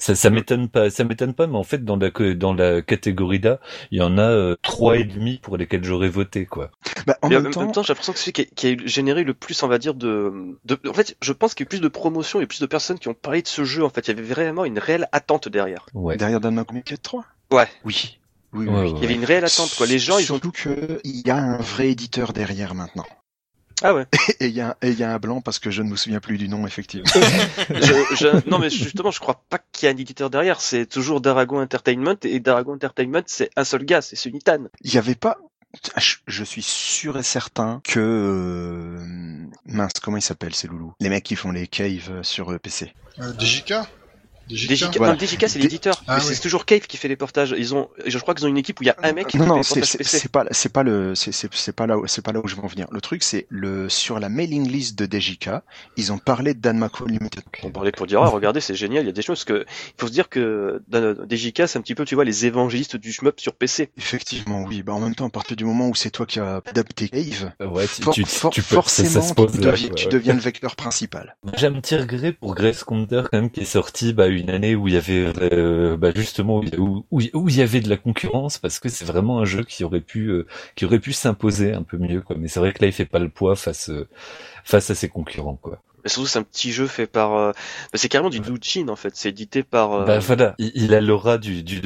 ça 0.00 0.16
ça 0.16 0.30
m'étonne 0.30 0.68
pas 0.68 0.90
ça 0.90 1.04
m'étonne 1.04 1.32
pas 1.32 1.46
mais 1.46 1.58
en 1.58 1.62
fait 1.62 1.84
dans 1.84 1.96
la 1.96 2.10
dans 2.34 2.54
la 2.54 2.82
catégorie 2.82 3.38
là 3.38 3.60
il 3.92 3.98
y 3.98 4.02
en 4.02 4.18
a 4.18 4.28
euh, 4.28 4.56
trois 4.62 4.96
et 4.96 5.04
demi 5.04 5.38
pour 5.42 5.56
lesquels 5.56 5.84
j'aurais 5.84 6.08
voté 6.08 6.44
quoi. 6.46 6.72
Bah, 7.06 7.18
en 7.22 7.28
même, 7.28 7.50
temps, 7.50 7.82
j'ai 7.82 7.88
l'impression 7.88 8.12
que 8.12 8.18
c'est 8.18 8.32
celui 8.32 8.32
qui 8.32 8.42
a, 8.42 8.44
qui 8.44 8.82
a 8.82 8.86
généré 8.86 9.24
le 9.24 9.34
plus, 9.34 9.62
on 9.62 9.68
va 9.68 9.78
dire, 9.78 9.94
de, 9.94 10.56
de, 10.64 10.78
en 10.88 10.94
fait, 10.94 11.16
je 11.20 11.32
pense 11.32 11.54
qu'il 11.54 11.64
y 11.64 11.66
a 11.66 11.66
eu 11.66 11.68
plus 11.68 11.80
de 11.80 11.88
promotion 11.88 12.40
et 12.40 12.46
plus 12.46 12.60
de 12.60 12.66
personnes 12.66 12.98
qui 12.98 13.08
ont 13.08 13.14
parlé 13.14 13.42
de 13.42 13.48
ce 13.48 13.64
jeu. 13.64 13.84
En 13.84 13.90
fait, 13.90 14.08
il 14.08 14.16
y 14.16 14.18
avait 14.18 14.26
vraiment 14.26 14.64
une 14.64 14.78
réelle 14.78 15.08
attente 15.12 15.48
derrière. 15.48 15.83
Ouais. 15.92 16.16
derrière 16.16 16.40
Danmaku 16.40 16.74
Unity 16.74 16.96
3 16.98 17.24
Ouais. 17.50 17.68
Oui. 17.84 18.18
Oui, 18.52 18.66
oui, 18.66 18.72
Ouais, 18.72 18.80
oui. 18.82 18.92
ouais. 18.92 18.98
Il 18.98 19.02
y 19.02 19.04
avait 19.06 19.14
une 19.14 19.24
réelle 19.24 19.44
attente, 19.44 19.74
quoi. 19.76 19.86
Les 19.86 19.98
gens, 19.98 20.18
ils 20.18 20.22
ont, 20.22 20.36
Surtout 20.38 20.52
que 20.52 21.00
il 21.04 21.26
y 21.26 21.30
a 21.30 21.36
un 21.36 21.56
vrai 21.58 21.90
éditeur 21.90 22.32
derrière 22.32 22.74
maintenant. 22.74 23.04
ah 23.82 23.92
ouais. 23.94 24.06
Et 24.40 24.46
il 24.46 24.54
y 24.54 24.60
a, 24.60 24.76
et 24.80 24.90
il 24.90 24.98
y 24.98 25.02
a 25.02 25.12
un 25.12 25.18
blanc 25.18 25.40
parce 25.40 25.58
que 25.58 25.70
je 25.72 25.82
ne 25.82 25.90
me 25.90 25.96
souviens 25.96 26.20
plus 26.20 26.38
du 26.38 26.48
nom, 26.48 26.64
effectivement. 26.66 27.04
je, 27.68 28.14
je- 28.16 28.48
non 28.48 28.58
mais 28.58 28.70
justement, 28.70 29.10
je 29.10 29.18
crois 29.20 29.42
pas 29.50 29.58
qu'il 29.72 29.86
y 29.88 29.90
ait 29.90 29.94
un 29.94 29.98
éditeur 29.98 30.30
derrière. 30.30 30.60
C'est 30.60 30.86
toujours 30.86 31.20
Daragon 31.20 31.60
Entertainment 31.60 32.14
et 32.22 32.38
Daragon 32.40 32.74
Entertainment, 32.74 33.22
c'est 33.26 33.50
un 33.56 33.64
seul 33.64 33.84
gars, 33.84 34.00
c'est 34.02 34.14
Sunitan. 34.16 34.64
Il 34.82 34.94
y 34.94 34.98
avait 34.98 35.16
pas, 35.16 35.38
je, 35.98 36.14
je 36.28 36.44
suis 36.44 36.62
sûr 36.62 37.18
et 37.18 37.22
certain 37.24 37.80
que, 37.82 37.98
euh, 37.98 39.46
mince, 39.66 39.92
comment 40.02 40.16
ils 40.16 40.22
s'appellent 40.22 40.54
ces 40.54 40.68
loulous? 40.68 40.92
Les 41.00 41.08
mecs 41.08 41.24
qui 41.24 41.34
font 41.36 41.50
les 41.50 41.66
caves 41.66 42.22
sur 42.22 42.52
euh, 42.52 42.58
PC. 42.58 42.92
Euh, 43.18 43.32
DJK 43.38 43.74
DJK 44.48 44.96
Voilà. 44.98 45.16
c'est 45.18 45.58
l'éditeur. 45.58 46.02
Ah 46.06 46.16
mais 46.18 46.24
oui. 46.24 46.34
c'est 46.34 46.40
toujours 46.40 46.64
Cave 46.66 46.80
qui 46.86 46.96
fait 46.96 47.08
les 47.08 47.16
portages. 47.16 47.54
Ils 47.56 47.74
ont, 47.74 47.88
je 48.06 48.18
crois 48.18 48.34
qu'ils 48.34 48.44
ont 48.46 48.48
une 48.48 48.58
équipe 48.58 48.80
où 48.80 48.82
il 48.82 48.86
y 48.86 48.90
a 48.90 48.96
un 49.02 49.12
mec 49.12 49.26
qui 49.28 49.38
Non, 49.38 49.44
fait 49.44 49.48
non, 49.50 49.56
les 49.56 49.62
c'est 49.62 50.28
pas, 50.30 50.44
c'est 50.50 50.72
pas 50.72 50.82
le, 50.82 51.14
c'est 51.14 51.32
c'est 51.32 51.52
c'est 51.54 51.72
pas 51.74 51.86
là, 51.86 51.98
où- 51.98 52.06
c'est 52.06 52.22
pas 52.22 52.32
là 52.32 52.40
où 52.42 52.48
je 52.48 52.54
veux 52.56 52.62
en 52.62 52.66
venir. 52.66 52.86
Le 52.90 53.00
truc, 53.00 53.22
c'est 53.22 53.46
le 53.48 53.88
sur 53.88 54.18
la 54.20 54.28
mailing 54.28 54.68
list 54.70 54.98
de 54.98 55.06
DJK, 55.18 55.50
ils 55.96 56.12
ont 56.12 56.18
parlé 56.18 56.54
de 56.54 56.60
Danmaku 56.60 57.06
Limited. 57.08 57.42
On 57.62 57.70
parlait 57.70 57.92
pour 57.92 58.06
dire, 58.06 58.22
ah, 58.22 58.28
regardez, 58.28 58.60
c'est 58.60 58.74
génial, 58.74 59.04
il 59.04 59.06
y 59.06 59.10
a 59.10 59.12
des 59.12 59.22
choses 59.22 59.44
que, 59.44 59.64
il 59.68 59.94
faut 60.00 60.06
se 60.08 60.12
dire 60.12 60.28
que 60.28 60.82
DJK, 61.30 61.66
c'est 61.68 61.78
un 61.78 61.82
petit 61.82 61.94
peu, 61.94 62.04
tu 62.04 62.14
vois, 62.14 62.24
les 62.24 62.46
évangélistes 62.46 62.96
du 62.96 63.12
shmup 63.12 63.40
sur 63.40 63.54
PC. 63.54 63.90
Effectivement, 63.96 64.62
oui. 64.64 64.82
Bah, 64.82 64.92
en 64.92 65.00
même 65.00 65.14
temps, 65.14 65.26
à 65.26 65.30
partir 65.30 65.56
du 65.56 65.64
moment 65.64 65.88
où 65.88 65.94
c'est 65.94 66.10
toi 66.10 66.26
qui 66.26 66.40
as 66.40 66.60
adapté 66.66 67.08
Cave, 67.08 67.52
Ouais, 67.60 67.86
tu, 67.86 68.02
for- 68.02 68.14
tu, 68.14 68.24
for- 68.24 68.52
tu 68.52 68.62
peux, 68.62 68.74
forcément, 68.74 69.08
ça, 69.08 69.20
ça 69.22 69.34
tu, 69.94 70.08
deviens 70.08 70.34
le 70.34 70.40
vecteur 70.40 70.76
principal. 70.76 71.36
J'ai 71.56 71.66
un 71.66 71.72
petit 71.80 71.96
regret 71.96 72.32
pour 72.32 72.54
Grace 72.54 72.84
Counter 72.84 73.22
quand 73.30 73.38
même 73.38 73.50
qui 73.50 73.60
est 73.60 73.64
sorti 73.64 74.12
bah, 74.12 74.28
une 74.34 74.50
année 74.50 74.74
où 74.74 74.88
il 74.88 74.94
y 74.94 74.96
avait 74.96 75.32
justement 76.14 76.62
où 77.10 77.18
il 77.20 77.56
y 77.56 77.62
avait 77.62 77.80
de 77.80 77.88
la 77.88 77.96
concurrence 77.96 78.58
parce 78.58 78.78
que 78.78 78.88
c'est 78.88 79.04
vraiment 79.04 79.40
un 79.40 79.44
jeu 79.44 79.64
qui 79.64 79.84
aurait 79.84 80.00
pu 80.00 80.28
euh, 80.28 80.46
qui 80.74 80.84
aurait 80.84 80.98
pu 81.00 81.12
s'imposer 81.12 81.72
un 81.72 81.82
peu 81.82 81.98
mieux 81.98 82.20
quoi. 82.20 82.36
Mais 82.38 82.48
c'est 82.48 82.60
vrai 82.60 82.72
que 82.72 82.82
là 82.82 82.88
il 82.88 82.92
fait 82.92 83.04
pas 83.04 83.18
le 83.18 83.28
poids 83.28 83.56
face 83.56 83.90
euh, 83.90 84.08
face 84.64 84.90
à 84.90 84.94
ses 84.94 85.08
concurrents 85.08 85.56
quoi. 85.56 85.82
Mais 86.04 86.10
surtout, 86.10 86.26
c'est 86.28 86.38
un 86.38 86.42
petit 86.42 86.72
jeu 86.72 86.86
fait 86.86 87.06
par, 87.06 87.34
euh, 87.36 87.52
bah, 87.52 87.98
c'est 87.98 88.08
carrément 88.08 88.30
du 88.30 88.40
Doujin, 88.40 88.88
en 88.88 88.96
fait. 88.96 89.16
C'est 89.16 89.30
édité 89.30 89.62
par, 89.62 89.92
euh, 89.94 90.04
Bah 90.04 90.18
voilà, 90.18 90.54
il, 90.58 90.72
il 90.74 90.94
a 90.94 91.00
l'aura 91.00 91.38
du, 91.38 91.62
du, 91.62 91.80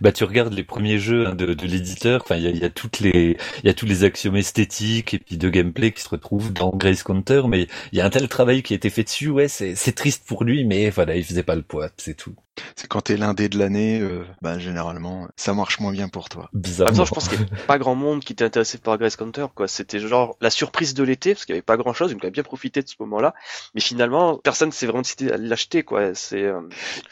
bah 0.00 0.12
tu 0.12 0.24
regardes 0.24 0.52
les 0.52 0.64
premiers 0.64 0.98
jeux 0.98 1.26
hein, 1.26 1.34
de, 1.34 1.54
de 1.54 1.66
l'éditeur, 1.66 2.22
enfin 2.22 2.36
il 2.36 2.42
y 2.42 2.46
a, 2.46 2.50
il 2.50 2.58
y 2.58 2.64
a 2.64 2.70
toutes 2.70 3.00
les 3.00 3.36
il 3.62 3.66
y 3.66 3.70
a 3.70 3.74
tous 3.74 3.86
les 3.86 4.04
axiomes 4.04 4.36
esthétiques 4.36 5.14
et 5.14 5.18
puis 5.18 5.36
de 5.36 5.48
gameplay 5.48 5.92
qui 5.92 6.02
se 6.02 6.08
retrouvent 6.08 6.52
dans 6.52 6.70
Grace 6.70 7.02
Counter, 7.02 7.42
mais 7.48 7.68
il 7.92 7.98
y 7.98 8.00
a 8.00 8.06
un 8.06 8.10
tel 8.10 8.28
travail 8.28 8.62
qui 8.62 8.72
a 8.74 8.76
été 8.76 8.90
fait 8.90 9.04
dessus, 9.04 9.28
ouais 9.28 9.48
c'est 9.48 9.74
c'est 9.74 9.92
triste 9.92 10.24
pour 10.26 10.44
lui, 10.44 10.64
mais 10.64 10.90
voilà 10.90 11.16
il 11.16 11.24
faisait 11.24 11.42
pas 11.42 11.54
le 11.56 11.62
poids, 11.62 11.88
c'est 11.98 12.16
tout. 12.16 12.34
C'est 12.76 12.86
quand 12.86 13.00
t'es 13.02 13.16
l'un 13.16 13.32
des 13.34 13.48
de 13.48 13.58
l'année, 13.58 14.00
euh, 14.00 14.24
bah, 14.42 14.58
généralement, 14.58 15.26
ça 15.36 15.54
marche 15.54 15.80
moins 15.80 15.92
bien 15.92 16.08
pour 16.08 16.28
toi. 16.28 16.50
En 16.52 16.56
même 16.56 16.62
Bizarrement. 16.62 16.96
temps, 16.98 17.04
je 17.06 17.10
pense 17.12 17.28
qu'il 17.28 17.38
n'y 17.38 17.44
a 17.46 17.66
pas 17.66 17.78
grand 17.78 17.94
monde 17.94 18.20
qui 18.22 18.34
était 18.34 18.44
intéressé 18.44 18.76
par 18.78 18.98
Grace 18.98 19.16
Counter, 19.16 19.46
quoi. 19.54 19.68
C'était 19.68 19.98
genre 20.00 20.36
la 20.40 20.50
surprise 20.50 20.92
de 20.94 21.02
l'été, 21.02 21.32
parce 21.34 21.46
qu'il 21.46 21.54
n'y 21.54 21.58
avait 21.58 21.62
pas 21.62 21.78
grand 21.78 21.94
chose, 21.94 22.12
donc 22.12 22.20
on 22.22 22.26
a 22.26 22.30
bien 22.30 22.42
profité 22.42 22.82
de 22.82 22.88
ce 22.88 22.96
moment-là. 23.00 23.34
Mais 23.74 23.80
finalement, 23.80 24.36
personne 24.36 24.70
s'est 24.70 24.86
vraiment 24.86 25.02
décidé 25.02 25.30
à 25.30 25.38
l'acheter, 25.38 25.82
quoi. 25.82 26.14
C'est, 26.14 26.42
euh, 26.42 26.60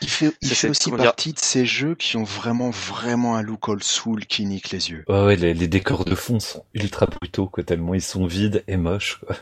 Il 0.02 0.10
fait, 0.10 0.32
il 0.42 0.50
fait 0.50 0.68
aussi 0.68 0.90
dire 0.90 0.98
partie 0.98 1.32
de 1.32 1.38
ces 1.38 1.64
jeux 1.64 1.94
qui 1.94 2.16
ont 2.18 2.24
vraiment, 2.24 2.70
vraiment 2.70 3.36
un 3.36 3.42
look 3.42 3.68
old 3.68 3.82
school 3.82 4.26
qui 4.26 4.44
nique 4.44 4.70
les 4.70 4.90
yeux. 4.90 5.04
Ouais, 5.08 5.24
ouais, 5.24 5.36
les, 5.36 5.54
les 5.54 5.68
décors 5.68 6.04
de 6.04 6.14
fond 6.14 6.38
sont 6.38 6.64
ultra 6.74 7.06
brutaux, 7.06 7.46
quoi, 7.46 7.64
tellement 7.64 7.94
ils 7.94 8.02
sont 8.02 8.26
vides 8.26 8.62
et 8.68 8.76
moches, 8.76 9.20
quoi. 9.26 9.36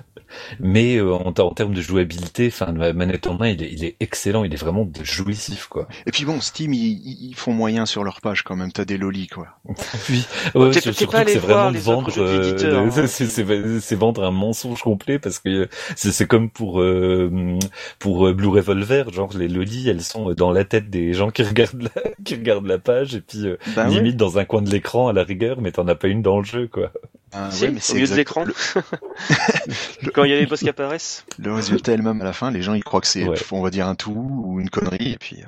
Mais 0.60 0.96
euh, 0.96 1.12
en, 1.14 1.32
en 1.36 1.54
termes 1.54 1.74
de 1.74 1.80
jouabilité, 1.80 2.48
enfin, 2.48 2.72
la 2.72 2.92
manette 2.92 3.26
en 3.26 3.34
main, 3.34 3.48
il 3.48 3.62
est, 3.62 3.72
il 3.72 3.84
est 3.84 3.96
excellent, 4.00 4.44
il 4.44 4.52
est 4.52 4.58
vraiment 4.58 4.88
jouissif, 5.02 5.66
quoi. 5.66 5.87
Et 6.06 6.12
puis 6.12 6.24
bon, 6.24 6.40
Steam, 6.40 6.72
ils, 6.74 7.28
ils 7.30 7.34
font 7.34 7.52
moyen 7.52 7.86
sur 7.86 8.04
leur 8.04 8.20
page 8.20 8.42
quand 8.42 8.56
même. 8.56 8.72
T'as 8.72 8.84
des 8.84 8.98
lolis, 8.98 9.28
quoi. 9.28 9.48
Oui, 10.10 10.26
ouais, 10.54 10.70
T'es- 10.70 10.80
surtout 10.80 11.06
pas 11.06 11.24
que 11.24 11.30
c'est 11.32 11.38
vraiment 11.38 11.70
les 11.70 11.78
vendre, 11.78 12.10
euh, 12.18 12.90
hein. 12.96 13.06
c'est- 13.06 13.94
vendre 13.94 14.24
un 14.24 14.30
mensonge 14.30 14.82
complet 14.82 15.18
parce 15.18 15.38
que 15.38 15.68
c'est 15.96 16.26
comme 16.26 16.50
pour 16.50 16.80
euh, 16.80 17.58
pour 17.98 18.26
euh, 18.26 18.32
Blue 18.34 18.48
Revolver, 18.48 19.12
genre 19.12 19.30
les 19.36 19.48
lolis, 19.48 19.88
elles 19.88 20.02
sont 20.02 20.32
dans 20.34 20.52
la 20.52 20.64
tête 20.64 20.90
des 20.90 21.12
gens 21.12 21.30
qui 21.30 21.42
regardent 21.44 21.82
la, 21.94 22.02
qui 22.24 22.34
regardent 22.34 22.66
la 22.66 22.78
page 22.78 23.14
et 23.14 23.20
puis 23.20 23.46
euh, 23.46 23.56
Bah 23.76 23.84
ouais. 23.88 23.94
limite 23.94 24.16
dans 24.16 24.38
un 24.38 24.44
coin 24.44 24.62
de 24.62 24.70
l'écran 24.70 25.08
à 25.08 25.12
la 25.12 25.24
rigueur, 25.24 25.60
mais 25.60 25.72
t'en 25.72 25.86
as 25.88 25.94
pas 25.94 26.08
une 26.08 26.22
dans 26.22 26.38
le 26.38 26.44
jeu, 26.44 26.68
quoi. 26.68 26.92
Ah, 27.32 27.50
Si, 27.50 27.64
ouais, 27.64 27.70
mais 27.72 27.76
au 27.76 27.80
c'est 27.80 27.94
milieu 27.94 28.06
de 28.08 28.14
l'écran. 28.14 28.44
Le, 28.44 30.10
Quand 30.12 30.24
il 30.24 30.30
y 30.30 30.34
a 30.34 30.40
les 30.40 30.46
boss 30.46 30.60
qui 30.60 30.68
apparaissent. 30.68 31.24
le 31.38 31.52
résultat 31.52 31.92
est 31.92 31.96
le 31.96 32.02
même 32.02 32.20
à 32.20 32.24
la 32.24 32.32
fin. 32.32 32.50
Les 32.50 32.62
gens, 32.62 32.74
ils 32.74 32.82
croient 32.84 33.00
que 33.00 33.06
c'est, 33.06 33.28
Ouais. 33.28 33.36
on 33.52 33.62
va 33.62 33.70
dire 33.70 33.86
un 33.86 33.94
tout 33.94 34.12
ou 34.44 34.60
une 34.60 34.70
connerie, 34.70 35.12
et 35.12 35.18
puis. 35.18 35.42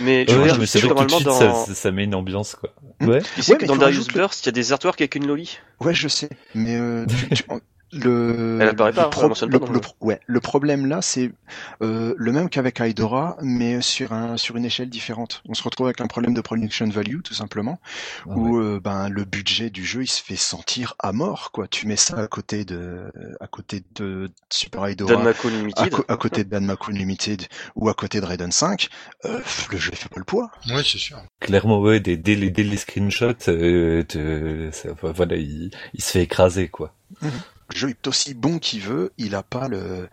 Mais 0.00 0.24
je 0.28 0.32
Ouais, 0.32 0.38
veux 0.38 0.44
dire, 0.44 0.58
mais 0.58 0.66
c'est 0.66 0.80
que 0.80 0.86
vrai 0.86 0.94
que 0.94 1.00
tout 1.00 1.06
de 1.06 1.10
normalement 1.12 1.38
suite, 1.40 1.46
dans... 1.48 1.66
ça, 1.66 1.74
ça 1.74 1.90
met 1.90 2.04
une 2.04 2.14
ambiance, 2.14 2.54
quoi. 2.54 2.70
Hmm. 3.00 3.08
Ouais. 3.08 3.22
Tu 3.34 3.42
sais 3.42 3.52
Ouais, 3.52 3.58
que 3.58 3.66
dans 3.66 3.76
Darius 3.76 4.08
Burst, 4.08 4.44
il 4.44 4.46
y 4.46 4.48
a 4.50 4.52
des 4.52 4.72
artworks 4.72 5.00
avec 5.00 5.14
une 5.14 5.26
loli. 5.26 5.58
Ouais, 5.80 5.94
je 5.94 6.08
sais, 6.08 6.28
mais 6.54 6.76
euh, 6.76 7.06
tu- 7.06 7.28
tu- 7.34 7.44
le, 7.92 8.58
Elle 8.60 8.68
apparaît 8.68 8.92
pas, 8.92 9.02
le, 9.02 9.06
hein, 9.06 9.10
pro- 9.10 9.28
mentionne 9.28 9.50
le, 9.50 9.58
pas 9.58 9.66
dans 9.66 9.72
le 9.72 9.78
le- 9.78 9.80
pro- 9.80 9.96
ouais, 10.00 10.20
le 10.26 10.40
problème 10.40 10.86
là, 10.86 11.00
c'est 11.02 11.32
euh, 11.82 12.14
le 12.16 12.32
même 12.32 12.48
qu'avec 12.50 12.80
Aidora, 12.80 13.36
mais 13.40 13.80
sur 13.80 14.12
un 14.12 14.36
sur 14.36 14.56
une 14.56 14.64
échelle 14.64 14.90
différente. 14.90 15.42
On 15.48 15.54
se 15.54 15.62
retrouve 15.62 15.86
avec 15.86 16.00
un 16.00 16.06
problème 16.06 16.34
de 16.34 16.40
production 16.40 16.88
value, 16.88 17.20
tout 17.22 17.34
simplement, 17.34 17.80
Ah 18.28 18.34
où 18.36 18.58
euh, 18.58 18.80
ben 18.82 19.08
le 19.08 19.24
budget 19.24 19.70
du 19.70 19.84
jeu, 19.84 20.02
il 20.02 20.08
se 20.08 20.22
fait 20.22 20.36
sentir 20.36 20.94
à 20.98 21.12
mort, 21.12 21.50
quoi. 21.52 21.66
Tu 21.68 21.86
mets 21.86 21.96
ça 21.96 22.18
à 22.18 22.26
côté 22.28 22.64
de 22.64 23.10
à 23.40 23.46
côté 23.46 23.82
de 23.94 24.30
Super 24.50 24.84
Aidora, 24.86 25.22
à, 25.76 25.84
à 26.08 26.16
côté 26.16 26.44
de 26.44 26.50
Danmaku 26.50 26.92
Limited 26.92 27.42
ou 27.74 27.88
à 27.88 27.94
côté 27.94 28.20
de 28.20 28.26
Raiden 28.26 28.52
5, 28.52 28.88
euh, 29.24 29.40
le 29.72 29.78
jeu 29.78 29.90
il 29.92 29.98
fait 29.98 30.08
pas 30.08 30.18
le 30.18 30.24
poids. 30.24 30.50
Oui, 30.68 30.82
c'est 30.84 30.98
sûr. 30.98 31.18
Clairement, 31.40 31.80
ouais, 31.80 32.00
dès, 32.00 32.16
dès, 32.16 32.34
les, 32.34 32.50
dès 32.50 32.62
les 32.64 32.76
screenshots, 32.76 33.48
euh, 33.48 34.70
ça- 34.72 34.88
voilà, 35.00 35.36
il, 35.36 35.70
il 35.94 36.02
se 36.02 36.10
fait 36.12 36.22
écraser, 36.22 36.68
quoi. 36.68 36.92
Le 37.70 37.76
jeu 37.78 37.90
est 37.90 38.06
aussi 38.06 38.32
bon 38.34 38.58
qu'il 38.58 38.80
veut, 38.80 39.12
il 39.18 39.34
a 39.34 39.42
pas 39.42 39.68
le, 39.68 40.08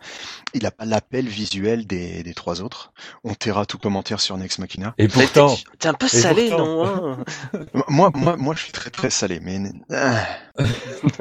il 0.52 0.66
a 0.66 0.70
pas 0.70 0.84
l'appel 0.84 1.26
visuel 1.26 1.86
des, 1.86 2.22
des 2.22 2.34
trois 2.34 2.60
autres. 2.60 2.92
On 3.24 3.34
taira 3.34 3.64
tout 3.66 3.78
commentaire 3.78 4.20
sur 4.20 4.36
Next 4.36 4.58
Machina. 4.58 4.94
Et 4.98 5.04
Mais 5.04 5.08
pourtant, 5.08 5.56
t'es- 5.78 5.88
un 5.88 5.94
peu 5.94 6.06
salé, 6.08 6.48
pourtant. 6.50 6.66
non 6.66 7.12
hein 7.12 7.24
Moi, 7.88 8.10
moi, 8.14 8.36
moi, 8.36 8.54
je 8.54 8.62
suis 8.62 8.72
très 8.72 8.90
très 8.90 9.08
salé, 9.10 9.40
mais 9.40 9.58
ah, 9.90 10.26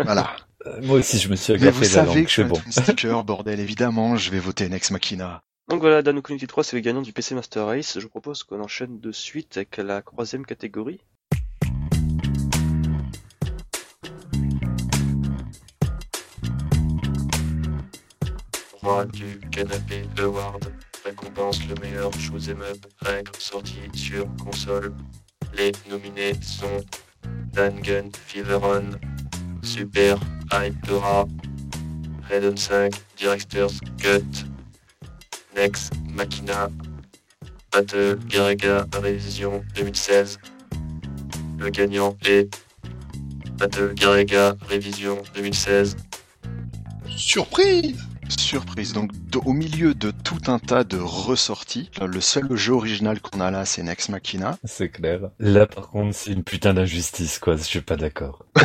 voilà. 0.03 0.35
euh, 0.65 0.81
moi 0.83 0.97
aussi, 0.99 1.19
je 1.19 1.29
me 1.29 1.35
suis 1.35 1.53
Mais 1.53 1.59
agrafé 1.59 1.77
vous 1.87 1.95
la 1.95 2.05
savez 2.05 2.05
langue, 2.05 2.23
que 2.25 2.29
je 2.29 2.33
suis 2.33 2.41
c'est 2.41 2.43
un 2.43 2.47
bon. 2.47 2.61
sticker, 2.69 3.23
bordel. 3.23 3.59
Évidemment, 3.59 4.17
je 4.17 4.29
vais 4.31 4.39
voter 4.39 4.67
Next 4.69 4.91
Machina. 4.91 5.41
Donc 5.69 5.79
voilà, 5.81 6.01
Danmaku 6.03 6.31
Unity 6.33 6.47
3, 6.47 6.63
c'est 6.63 6.75
le 6.75 6.81
gagnant 6.81 7.01
du 7.01 7.11
PC 7.13 7.33
Master 7.33 7.65
Race. 7.65 7.97
Je 7.99 8.07
propose 8.07 8.43
qu'on 8.43 8.61
enchaîne 8.61 8.99
de 8.99 9.11
suite 9.11 9.57
avec 9.57 9.77
la 9.77 10.01
troisième 10.01 10.45
catégorie. 10.45 10.99
Du 18.85 19.39
canapé 19.51 20.03
Award 20.19 20.71
récompense 21.03 21.59
le 21.67 21.73
meilleur 21.81 22.13
shoot'em 22.19 22.61
up 22.61 22.85
règle 23.01 23.31
sorti 23.39 23.79
sur 23.95 24.27
console. 24.35 24.93
Les 25.57 25.71
nominés 25.89 26.35
sont 26.39 26.85
Dangun 27.53 28.11
Feveron, 28.27 28.91
Super 29.63 30.19
Hypera, 30.51 31.25
Raiden 32.29 32.55
5, 32.55 32.93
Director's 33.17 33.79
Cut, 33.97 34.45
Next 35.55 35.91
Machina, 36.13 36.69
Battle 37.71 38.19
Garega 38.27 38.85
Révision 39.01 39.63
2016. 39.73 40.37
Le 41.57 41.69
gagnant 41.71 42.15
est 42.23 42.55
Battle 43.57 43.95
Garega 43.95 44.55
Révision 44.69 45.23
2016. 45.33 45.97
Surprise 47.09 47.97
Surprise. 48.29 48.93
Donc, 48.93 49.11
au 49.45 49.53
milieu 49.53 49.93
de 49.93 50.11
tout 50.11 50.39
un 50.47 50.59
tas 50.59 50.83
de 50.83 50.97
ressorties, 50.97 51.89
le 52.05 52.21
seul 52.21 52.55
jeu 52.55 52.73
original 52.73 53.19
qu'on 53.21 53.39
a 53.39 53.51
là, 53.51 53.65
c'est 53.65 53.83
Next 53.83 54.09
Machina. 54.09 54.57
C'est 54.63 54.89
clair. 54.89 55.29
Là, 55.39 55.65
par 55.67 55.89
contre, 55.89 56.15
c'est 56.15 56.31
une 56.31 56.43
putain 56.43 56.73
d'injustice, 56.73 57.39
quoi. 57.39 57.55
Je 57.57 57.63
suis 57.63 57.81
pas 57.81 57.95
d'accord. 57.97 58.45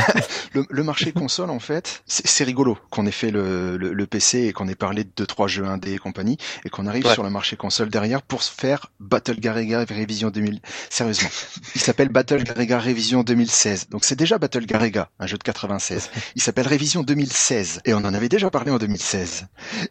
Le, 0.53 0.65
le 0.69 0.83
marché 0.83 1.13
console, 1.13 1.51
en 1.51 1.61
fait, 1.61 2.03
c'est 2.07 2.43
rigolo 2.43 2.77
qu'on 2.91 3.07
ait 3.07 3.13
fait 3.13 3.31
le, 3.31 3.77
le, 3.77 3.93
le 3.93 4.07
PC 4.07 4.47
et 4.47 4.53
qu'on 4.53 4.67
ait 4.67 4.75
parlé 4.75 5.05
de 5.05 5.11
deux 5.17 5.27
trois 5.27 5.47
jeux 5.47 5.65
indés 5.65 5.93
et 5.93 5.99
compagnie, 5.99 6.39
et 6.65 6.71
qu'on 6.71 6.87
arrive 6.89 7.07
Ouais. 7.07 7.15
sur 7.15 7.23
le 7.23 7.31
marché 7.31 7.57
console 7.57 7.89
derrière 7.89 8.21
pour 8.21 8.43
se 8.43 8.51
faire 8.53 8.87
Battle 8.99 9.39
Garega 9.39 9.85
Révision 9.89 10.31
2000. 10.31 10.61
Sérieusement, 10.91 11.29
il 11.77 11.81
s'appelle 11.81 12.09
Battle 12.09 12.43
Garega 12.43 12.79
Révision 12.81 13.23
2016. 13.23 13.89
Donc 13.91 14.05
c'est 14.05 14.17
déjà 14.17 14.39
Battle 14.39 14.67
Garega, 14.67 15.09
un 15.21 15.27
jeu 15.29 15.39
de 15.39 15.43
96. 15.45 16.11
Il 16.35 16.43
s'appelle 16.43 16.67
Révision 16.67 17.03
2016 17.05 17.81
et 17.85 17.95
on 17.95 17.99
en 17.99 18.13
avait 18.13 18.29
déjà 18.29 18.51
parlé 18.51 18.71
en 18.73 18.79
2016. 18.79 19.47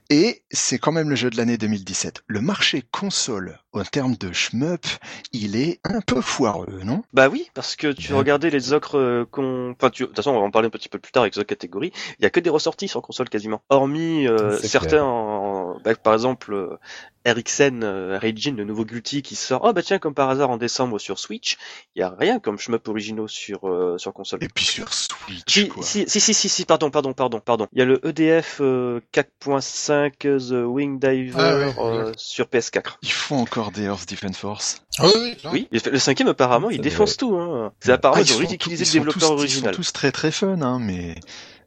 Et 0.10 0.42
c'est 0.50 0.80
quand 0.80 0.92
même 0.92 1.10
le 1.10 1.16
jeu 1.16 1.30
de 1.30 1.38
l'année 1.38 1.58
2017. 1.58 2.24
Le 2.28 2.42
marché 2.42 2.84
console 2.92 3.60
en 3.72 3.84
termes 3.84 4.16
de 4.16 4.32
shmup, 4.34 4.86
il 5.32 5.56
est 5.56 5.80
un 5.84 6.01
peu 6.01 6.22
foireux, 6.22 6.82
non? 6.84 7.04
Bah 7.13 7.30
oui, 7.30 7.50
parce 7.54 7.75
que 7.75 7.92
tu 7.92 8.12
Ouais. 8.13 8.18
regardais 8.20 8.50
les 8.50 8.74
ocres 8.74 8.98
euh, 8.98 9.25
qu'on... 9.30 9.72
Enfin, 9.72 9.92
tu... 9.92 10.04
de 10.04 10.08
toute 10.08 10.16
façon, 10.16 10.32
on 10.32 10.39
va 10.39 10.46
en 10.46 10.50
parler 10.51 10.68
un 10.68 10.72
petit 10.72 10.89
peu 10.89 10.98
plus 10.98 11.12
tard 11.12 11.22
avec 11.22 11.36
les 11.36 11.39
autres 11.39 11.48
catégories. 11.50 11.92
Il 12.20 12.24
y 12.24 12.25
a 12.25 12.32
que 12.32 12.39
des 12.39 12.50
ressorties 12.50 12.88
sur 12.88 13.01
console 13.04 13.30
quasiment. 13.30 13.62
Hormis 13.70 14.28
euh, 14.28 14.58
certains, 14.58 15.04
en- 15.04 15.49
bah, 15.83 15.95
par 15.95 16.13
exemple, 16.13 16.53
euh, 16.53 16.77
Eriksen 17.25 17.83
euh, 17.83 18.17
Reijin, 18.17 18.55
le 18.55 18.63
nouveau 18.63 18.86
Guilty 18.86 19.21
qui 19.21 19.36
sort. 19.36 19.62
Oh 19.65 19.74
bah 19.74 19.81
tiens, 19.83 20.00
comme 20.00 20.13
par 20.13 20.29
hasard 20.29 20.50
en 20.50 20.57
décembre 20.57 21.00
sur 21.00 21.19
Switch. 21.19 21.57
Il 21.95 22.00
y 22.00 22.03
a 22.03 22.09
rien 22.17 22.39
comme 22.39 22.57
shmup 22.57 22.88
originaux 22.88 23.27
sur 23.27 23.59
sur, 23.59 23.67
euh, 23.69 23.98
sur 23.98 24.13
console. 24.13 24.43
Et 24.43 24.48
puis 24.48 24.63
sur 24.65 24.93
Switch, 24.93 25.43
Si, 25.48 25.67
quoi. 25.67 25.83
si, 25.83 26.05
si, 26.07 26.19
si, 26.21 26.33
si, 26.33 26.48
si, 26.50 26.65
pardon, 26.65 26.89
pardon, 26.91 27.13
pardon, 27.13 27.39
pardon. 27.39 27.67
Il 27.74 27.79
y 27.79 27.81
a 27.81 27.86
le 27.86 28.00
EDF 28.07 28.59
euh, 28.62 29.01
4.5 29.13 30.12
The 30.50 30.65
Wing 30.65 31.00
Diver 31.00 31.33
Ah 31.38 31.55
ouais, 31.57 31.74
euh, 31.79 32.05
ouais. 32.07 32.12
sur 32.17 32.45
PS4. 32.45 32.98
Ils 33.01 33.12
font 33.12 33.38
encore 33.38 33.71
des 33.71 33.83
Earth 33.83 34.09
Defense 34.09 34.38
Force. 34.38 34.81
Ah 35.00 35.07
oui, 35.13 35.36
oui. 35.51 35.67
Oui, 35.71 35.79
le 35.91 36.00
cinquième 36.00 36.29
apparemment, 36.29 36.69
il 36.69 36.81
défonce 36.81 37.17
tout. 37.17 37.36
Hein. 37.38 37.74
C'est 37.81 37.91
apparemment 37.91 38.21
Ah, 38.25 38.29
ils 38.29 38.33
ont 38.36 38.39
ridiculisé 38.39 38.86
le 38.86 38.91
développeur 38.91 39.29
tous- 39.29 39.33
original. 39.36 39.71
Ils 39.71 39.75
sont 39.75 39.81
tous 39.81 39.91
très 39.93 40.12
très 40.12 40.31
fun, 40.31 40.62
hein, 40.62 40.79
mais 40.79 41.15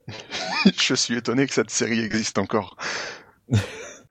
je 0.80 0.94
suis 0.94 1.16
étonné 1.16 1.46
que 1.46 1.54
cette 1.54 1.70
série 1.70 2.00
existe 2.00 2.38
encore. 2.38 2.76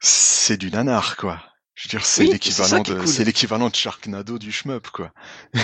C'est 0.03 0.58
du 0.58 0.72
nanar, 0.72 1.15
quoi. 1.15 1.50
Je 1.74 1.88
veux 1.88 1.90
dire, 1.92 2.06
c'est 2.06 2.24
Oui, 2.24 2.30
l'équivalent 2.32 2.82
de, 2.84 2.94
cool. 2.94 3.08
c'est 3.08 3.24
l'équivalent 3.24 3.70
de 3.70 3.75
Sharknado 3.75 4.38
du 4.38 4.51
shmup, 4.51 4.88
quoi. 4.90 5.12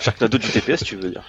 Sharknado 0.00 0.38
du 0.38 0.48
TPS, 0.48 0.84
tu 0.84 0.96
veux 0.96 1.10
dire. 1.10 1.24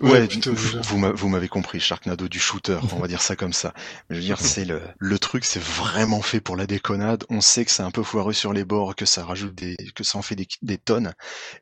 Ouais, 0.00 0.26
plutôt, 0.26 0.52
vous, 0.52 0.78
vous 0.82 0.98
m'a- 0.98 1.12
vous 1.12 1.28
m'avez 1.28 1.48
compris, 1.48 1.80
Sharknado 1.80 2.28
du 2.28 2.38
shooter, 2.38 2.78
on 2.92 2.96
va 2.98 3.08
dire 3.08 3.22
ça 3.22 3.34
comme 3.34 3.52
ça. 3.52 3.72
Mais 4.08 4.16
je 4.16 4.20
veux 4.20 4.26
dire, 4.26 4.40
c'est 4.40 4.64
le, 4.64 4.82
le 4.98 5.18
truc, 5.18 5.44
c'est 5.44 5.62
vraiment 5.62 6.20
fait 6.22 6.40
pour 6.40 6.56
la 6.56 6.66
déconnade. 6.66 7.24
On 7.30 7.40
sait 7.40 7.64
que 7.64 7.70
c'est 7.70 7.82
un 7.82 7.90
peu 7.90 8.02
foireux 8.02 8.32
sur 8.34 8.52
les 8.52 8.64
bords, 8.64 8.94
que 8.94 9.06
ça 9.06 9.24
rajoute 9.24 9.54
des, 9.54 9.76
que 9.94 10.04
ça 10.04 10.18
en 10.18 10.22
fait 10.22 10.34
des, 10.34 10.46
des 10.62 10.76
tonnes, 10.78 11.14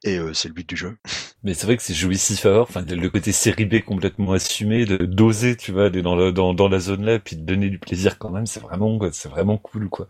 et 0.02 0.18
euh, 0.18 0.34
c'est 0.34 0.48
le 0.48 0.54
but 0.54 0.68
du 0.68 0.76
jeu. 0.76 0.96
Mais 1.44 1.54
c'est 1.54 1.66
vrai 1.66 1.76
que 1.76 1.82
c'est 1.82 1.94
jouissif 1.94 2.44
à 2.46 2.50
voir. 2.50 2.62
Enfin, 2.68 2.82
le 2.88 3.08
côté 3.10 3.30
série 3.30 3.66
B 3.66 3.80
complètement 3.84 4.32
assumé, 4.32 4.84
de 4.84 4.96
d'oser, 4.96 5.56
tu 5.56 5.70
vois, 5.72 5.86
aller 5.86 6.02
dans 6.02 6.16
la, 6.16 6.32
dans, 6.32 6.54
dans 6.54 6.68
la 6.68 6.80
zone 6.80 7.04
là, 7.04 7.18
puis 7.18 7.36
de 7.36 7.42
donner 7.42 7.68
du 7.70 7.78
plaisir 7.78 8.18
quand 8.18 8.30
même, 8.30 8.46
c'est 8.46 8.60
vraiment, 8.60 8.98
c'est 9.12 9.28
vraiment 9.28 9.58
cool, 9.58 9.88
quoi. 9.88 10.08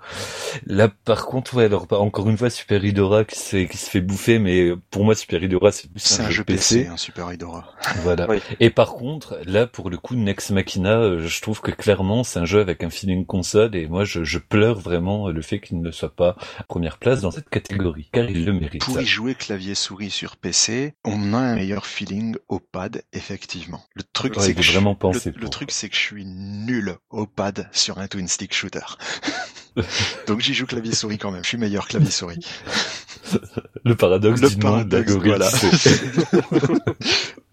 Là, 0.66 0.88
par 0.88 1.26
contre, 1.26 1.54
ouais, 1.54 1.64
alors, 1.64 1.86
bah, 1.86 1.98
encore 1.98 2.28
une 2.28 2.36
fois, 2.38 2.50
Super 2.50 2.84
Hidora 2.84 3.24
qui 3.24 3.38
se, 3.38 3.56
qui 3.64 3.76
se 3.76 3.90
fait 3.90 4.00
bouffer, 4.00 4.38
mais 4.38 4.72
pour 4.90 5.04
moi, 5.04 5.14
Super 5.14 5.42
Hidora, 5.42 5.72
c'est 5.72 5.90
plus 5.90 6.00
C'est 6.00 6.22
un 6.22 6.30
jeu 6.30 6.44
PC, 6.44 6.86
un 6.86 6.96
Super 6.96 7.32
Hydora. 7.32 7.72
Voilà. 8.02 8.26
Oui. 8.28 8.38
Et 8.60 8.70
par 8.70 8.92
contre, 8.94 9.38
là, 9.46 9.66
pour 9.66 9.90
le 9.90 9.96
coup, 9.96 10.14
Nex 10.14 10.50
Machina, 10.50 10.98
euh, 10.98 11.26
je 11.26 11.40
trouve 11.40 11.60
que 11.60 11.70
clairement, 11.70 12.24
c'est 12.24 12.38
un 12.38 12.44
jeu 12.44 12.60
avec 12.60 12.82
un 12.84 12.90
feeling 12.90 13.24
console, 13.26 13.74
et 13.76 13.86
moi, 13.86 14.04
je, 14.04 14.24
je 14.24 14.38
pleure 14.38 14.78
vraiment 14.78 15.28
le 15.30 15.42
fait 15.42 15.60
qu'il 15.60 15.80
ne 15.80 15.90
soit 15.90 16.14
pas 16.14 16.36
à 16.58 16.64
première 16.64 16.98
place 16.98 17.20
dans 17.20 17.30
cette 17.30 17.48
catégorie, 17.48 18.08
car 18.12 18.28
il 18.28 18.44
le 18.44 18.52
mérite. 18.52 18.82
Pour 18.84 19.00
y 19.00 19.06
jouer 19.06 19.34
clavier 19.34 19.74
souris 19.74 20.10
sur 20.10 20.36
PC, 20.36 20.94
on 21.04 21.32
a 21.34 21.38
un 21.38 21.54
meilleur 21.56 21.86
feeling 21.86 22.36
au 22.48 22.58
pad, 22.60 23.02
effectivement. 23.12 23.82
Le 23.94 24.02
truc, 24.12 24.36
Ouais, 24.36 24.42
c'est 24.42 24.54
que 24.54 24.62
je- 24.62 24.72
vraiment 24.72 24.92
le, 24.92 24.96
pensé 24.98 25.30
le 25.34 25.40
pour. 25.40 25.50
truc, 25.50 25.70
c'est 25.70 25.88
que 25.88 25.94
je 25.96 26.00
suis 26.00 26.24
nul 26.24 26.96
au 27.10 27.26
pad 27.26 27.68
sur 27.72 27.98
un 27.98 28.08
twin 28.08 28.28
stick 28.28 28.52
shooter. 28.54 28.80
Donc 30.26 30.40
j'y 30.40 30.54
joue 30.54 30.66
clavier 30.66 30.94
souris 30.94 31.18
quand 31.18 31.30
même. 31.30 31.42
Je 31.42 31.48
suis 31.48 31.58
meilleur 31.58 31.88
clavier 31.88 32.10
souris. 32.10 32.40
Le 33.84 33.94
paradoxe 33.96 34.40
Le 34.40 34.50
du 34.50 34.56
paradoxe, 34.56 35.12
voilà. 35.12 35.50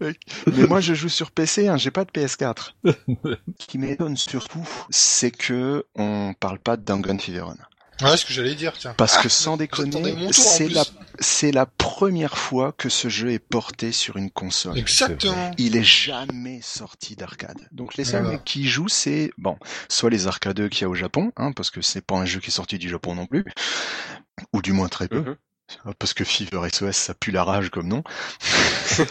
Mais 0.00 0.66
moi, 0.66 0.80
je 0.80 0.94
joue 0.94 1.08
sur 1.08 1.30
PC, 1.30 1.68
hein, 1.68 1.76
j'ai 1.76 1.90
pas 1.90 2.04
de 2.04 2.10
PS4. 2.10 2.72
Ce 2.84 3.66
qui 3.66 3.78
m'étonne 3.78 4.16
surtout, 4.16 4.66
c'est 4.90 5.30
que 5.30 5.84
on 5.94 6.34
parle 6.38 6.58
pas 6.58 6.76
de 6.76 6.82
Dangan 6.84 7.18
Feveron. 7.18 7.56
Ouais, 8.02 8.16
ce 8.16 8.24
que 8.24 8.32
j'allais 8.32 8.54
dire, 8.54 8.72
tiens. 8.78 8.94
Parce 8.96 9.16
que 9.18 9.26
Ah, 9.26 9.30
sans 9.30 9.56
déconner, 9.56 10.14
c'est 10.32 10.68
la, 10.68 10.84
c'est 11.18 11.52
la 11.52 11.66
première 11.66 12.36
fois 12.38 12.72
que 12.72 12.88
ce 12.88 13.08
jeu 13.08 13.30
est 13.32 13.38
porté 13.38 13.92
sur 13.92 14.16
une 14.16 14.30
console. 14.30 14.76
Exactement. 14.78 15.50
Il 15.58 15.76
est 15.76 15.84
jamais 15.84 16.60
sorti 16.62 17.16
d'arcade. 17.16 17.58
Donc 17.70 17.96
les 17.96 18.04
seuls 18.04 18.22
Voilà. 18.24 18.38
qui 18.38 18.66
jouent, 18.66 18.88
c'est 18.88 19.30
bon, 19.38 19.56
soit 19.88 20.10
les 20.10 20.26
arcadeux 20.26 20.68
qu'il 20.68 20.82
y 20.82 20.84
a 20.84 20.88
au 20.88 20.94
Japon, 20.94 21.32
hein, 21.36 21.52
parce 21.52 21.70
que 21.70 21.80
c'est 21.82 22.04
pas 22.04 22.16
un 22.16 22.24
jeu 22.24 22.40
qui 22.40 22.48
est 22.48 22.50
sorti 22.50 22.78
du 22.78 22.88
Japon 22.88 23.14
non 23.14 23.26
plus, 23.26 23.44
ou 24.52 24.62
du 24.62 24.72
moins 24.72 24.88
très 24.88 25.08
peu, 25.08 25.20
Mhm. 25.20 25.36
Parce 25.98 26.14
que 26.14 26.24
Fever 26.24 26.60
SOS 26.72 26.92
ça 26.96 27.14
pue 27.14 27.30
la 27.30 27.44
rage 27.44 27.70
comme 27.70 27.88
nom. 27.88 28.02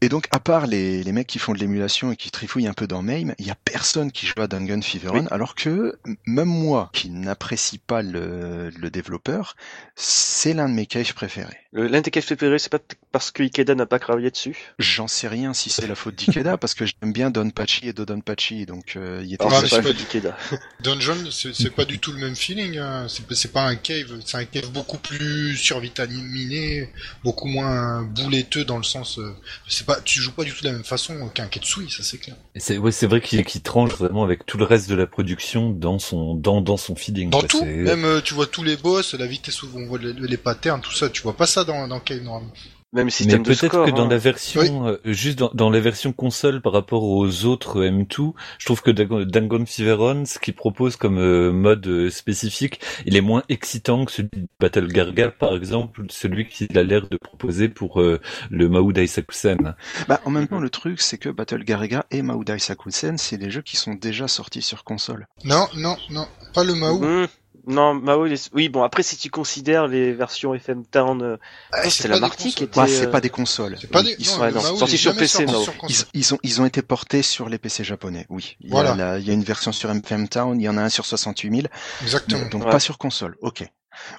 Et 0.00 0.08
donc 0.08 0.26
à 0.30 0.40
part 0.40 0.66
les, 0.66 1.02
les 1.02 1.12
mecs 1.12 1.26
qui 1.26 1.38
font 1.38 1.52
de 1.52 1.58
l'émulation 1.58 2.12
et 2.12 2.16
qui 2.16 2.30
trifouillent 2.30 2.66
un 2.68 2.72
peu 2.74 2.86
dans 2.86 3.02
MAME, 3.02 3.34
il 3.38 3.46
y 3.46 3.50
a 3.50 3.54
personne 3.54 4.10
qui 4.12 4.26
joue 4.26 4.40
à 4.40 4.46
Dungeon 4.46 4.82
Fever 4.82 5.10
Oui. 5.12 5.20
alors 5.30 5.54
que 5.54 5.98
même 6.26 6.48
moi, 6.48 6.90
qui 6.92 7.10
n'apprécie 7.10 7.78
pas 7.78 8.02
le, 8.02 8.70
le 8.70 8.90
développeur, 8.90 9.56
c'est 9.94 10.54
l'un 10.54 10.68
de 10.68 10.74
mes 10.74 10.86
caves 10.86 11.12
préférés. 11.14 11.56
Le- 11.72 11.86
L'un 11.86 12.00
des 12.00 12.10
caves 12.10 12.24
préférés, 12.24 12.58
c'est 12.58 12.70
pas 12.72 12.78
parce 13.12 13.30
que 13.30 13.42
Ikeda 13.42 13.74
n'a 13.74 13.86
pas 13.86 13.98
travaillé 13.98 14.30
dessus? 14.30 14.56
J'en 14.78 15.06
sais 15.08 15.28
rien 15.28 15.52
si 15.54 15.70
c'est 15.70 15.86
la 15.86 15.94
faute 15.94 16.14
d'Ikeda, 16.16 16.56
parce 16.56 16.74
que 16.74 16.84
j'aime 16.86 17.12
bien 17.12 17.30
Don 17.30 17.50
Pachi 17.50 17.88
et 17.88 17.92
Dodonpachi, 17.92 18.66
donc 18.66 18.94
euh, 18.96 19.22
il 19.24 19.34
était 19.34 19.44
Alors, 19.44 19.60
mais 19.62 19.68
c'est 19.68 19.76
c'est 19.76 19.82
pas 19.82 19.88
pas 19.88 19.94
d'Ikeda. 19.94 20.36
Dungeon, 20.80 21.30
c'est 21.30 21.74
pas 21.74 21.84
du 21.84 21.98
tout 21.98 22.12
le 22.12 22.18
même 22.18 22.34
feeling. 22.36 22.78
Hein. 22.78 23.06
C'est 23.08 23.22
c'est 23.34 23.52
pas 23.52 23.62
un 23.64 23.76
cave, 23.76 24.20
c'est 24.24 24.36
un 24.36 24.44
cave 24.44 24.69
beaucoup 24.70 24.98
plus 24.98 25.56
survitaminé, 25.56 26.88
beaucoup 27.24 27.48
moins 27.48 28.02
bouletteux 28.02 28.64
dans 28.64 28.78
le 28.78 28.84
sens. 28.84 29.18
euh, 29.18 29.34
c'est 29.68 29.86
pas, 29.86 30.00
tu 30.00 30.20
joues 30.20 30.32
pas 30.32 30.44
du 30.44 30.52
tout 30.52 30.62
de 30.62 30.68
la 30.68 30.72
même 30.72 30.84
façon 30.84 31.28
qu'un 31.28 31.46
Ketsui, 31.46 31.90
ça 31.90 32.02
c'est 32.02 32.18
clair. 32.18 32.36
Et 32.54 32.60
C'est 32.60 32.78
ouais, 32.78 32.92
c'est 32.92 33.06
vrai 33.06 33.20
qu'il 33.20 33.44
tranche 33.62 33.92
vraiment 33.92 34.24
avec 34.24 34.46
tout 34.46 34.58
le 34.58 34.64
reste 34.64 34.88
de 34.88 34.94
la 34.94 35.06
production 35.06 35.70
dans 35.70 35.98
son 35.98 36.34
dans 36.34 36.60
dans 36.60 36.76
son 36.76 36.94
feeling. 36.96 37.30
Dans 37.30 37.40
quoi. 37.40 37.48
tout, 37.48 37.64
même 37.64 38.04
euh, 38.04 38.20
tu 38.20 38.34
vois 38.34 38.46
tous 38.46 38.62
les 38.62 38.76
boss, 38.76 39.14
la 39.14 39.26
vitesse 39.26 39.62
où 39.62 39.68
on 39.74 39.86
voit 39.86 39.98
les, 39.98 40.12
les 40.12 40.36
patterns, 40.36 40.80
tout 40.80 40.92
ça, 40.92 41.08
tu 41.10 41.22
vois 41.22 41.36
pas 41.36 41.46
ça 41.46 41.64
dans 41.64 41.88
dans 41.88 42.00
normalement. 42.22 42.52
Même 42.92 43.04
Mais 43.04 43.10
système 43.12 43.42
de 43.44 43.54
peut-être 43.54 43.84
que 43.84 43.90
dans 43.92 44.06
hein. 44.06 44.08
la 44.08 44.18
version, 44.18 44.88
euh, 44.88 44.96
juste 45.04 45.38
dans, 45.38 45.50
dans 45.54 45.70
la 45.70 45.78
version 45.78 46.12
console 46.12 46.60
par 46.60 46.72
rapport 46.72 47.04
aux 47.04 47.44
autres 47.44 47.84
M2, 47.84 48.32
je 48.58 48.64
trouve 48.64 48.82
que 48.82 48.90
Dang- 48.90 49.24
Dangon 49.24 49.64
Feveron, 49.64 50.24
ce 50.24 50.40
qu'il 50.40 50.54
propose 50.54 50.96
comme 50.96 51.18
euh, 51.18 51.52
mode 51.52 51.86
euh, 51.86 52.10
spécifique, 52.10 52.80
il 53.06 53.16
est 53.16 53.20
moins 53.20 53.44
excitant 53.48 54.04
que 54.04 54.10
celui 54.10 54.30
de 54.34 54.48
Battle 54.58 54.88
Garga, 54.88 55.30
par 55.30 55.54
exemple, 55.54 56.02
celui 56.10 56.48
qu'il 56.48 56.76
a 56.76 56.82
l'air 56.82 57.08
de 57.08 57.16
proposer 57.16 57.68
pour 57.68 58.00
euh, 58.00 58.20
le 58.50 58.68
Mahou 58.68 58.92
Daisakusen. 58.92 59.74
Bah, 60.08 60.20
en 60.24 60.30
même 60.30 60.48
temps, 60.48 60.58
le 60.58 60.70
truc, 60.70 61.00
c'est 61.00 61.18
que 61.18 61.28
Battle 61.28 61.62
Garega 61.62 62.06
et 62.10 62.22
Maudai 62.22 62.58
Sakusen, 62.58 63.18
c'est 63.18 63.38
des 63.38 63.50
jeux 63.50 63.62
qui 63.62 63.76
sont 63.76 63.94
déjà 63.94 64.26
sortis 64.26 64.62
sur 64.62 64.82
console. 64.82 65.28
Non, 65.44 65.68
non, 65.76 65.96
non, 66.10 66.26
pas 66.54 66.64
le 66.64 66.74
Mao. 66.74 66.98
Mmh. 66.98 67.28
Non, 67.66 67.94
Mao, 67.94 68.26
il 68.26 68.32
est- 68.32 68.50
oui, 68.54 68.68
bon, 68.68 68.82
après, 68.82 69.02
si 69.02 69.16
tu 69.16 69.30
considères 69.30 69.86
les 69.86 70.12
versions 70.12 70.54
FM 70.54 70.84
Town, 70.86 71.20
euh, 71.22 71.36
Ah, 71.72 71.88
c'est 71.90 72.04
pas 72.04 72.08
la 72.08 72.14
des 72.16 72.20
Marty 72.20 72.36
qui 72.54 72.66
consoles. 72.66 72.66
était- 72.68 72.80
Bah, 72.80 72.86
c'est 72.88 73.10
pas 73.10 73.20
des 73.20 73.30
consoles. 73.30 73.76
C'est 73.80 73.90
pas 73.90 74.02
des. 74.02 74.16
Ils 74.18 74.26
non, 74.26 74.32
sont, 74.32 74.40
ouais, 74.40 74.48
le 74.50 74.54
non, 74.56 74.62
Mao, 74.62 74.76
sorti 74.76 74.92
il 74.92 74.94
est 74.94 74.98
sur 74.98 75.14
PC, 75.14 75.46
sorti 75.46 75.52
Mao. 75.52 75.62
sur 75.88 76.08
ils, 76.14 76.34
ont, 76.34 76.38
ils 76.42 76.60
ont 76.62 76.66
été 76.66 76.82
portés 76.82 77.22
sur 77.22 77.48
les 77.48 77.58
PC 77.58 77.84
japonais, 77.84 78.26
oui. 78.30 78.56
Il 78.60 78.68
y, 78.68 78.70
Voilà. 78.70 78.92
a, 78.92 78.96
la- 78.96 79.18
il 79.18 79.26
y 79.26 79.30
a 79.30 79.34
une 79.34 79.44
version 79.44 79.72
sur 79.72 79.90
FM 79.90 80.28
Town, 80.28 80.60
il 80.60 80.64
y 80.64 80.68
en 80.68 80.76
a 80.76 80.82
un 80.82 80.88
sur 80.88 81.04
68 81.06 81.50
000, 81.50 81.66
Exactement. 82.02 82.48
donc 82.50 82.64
Ouais. 82.64 82.70
pas 82.70 82.80
sur 82.80 82.98
console, 82.98 83.36
ok. 83.42 83.64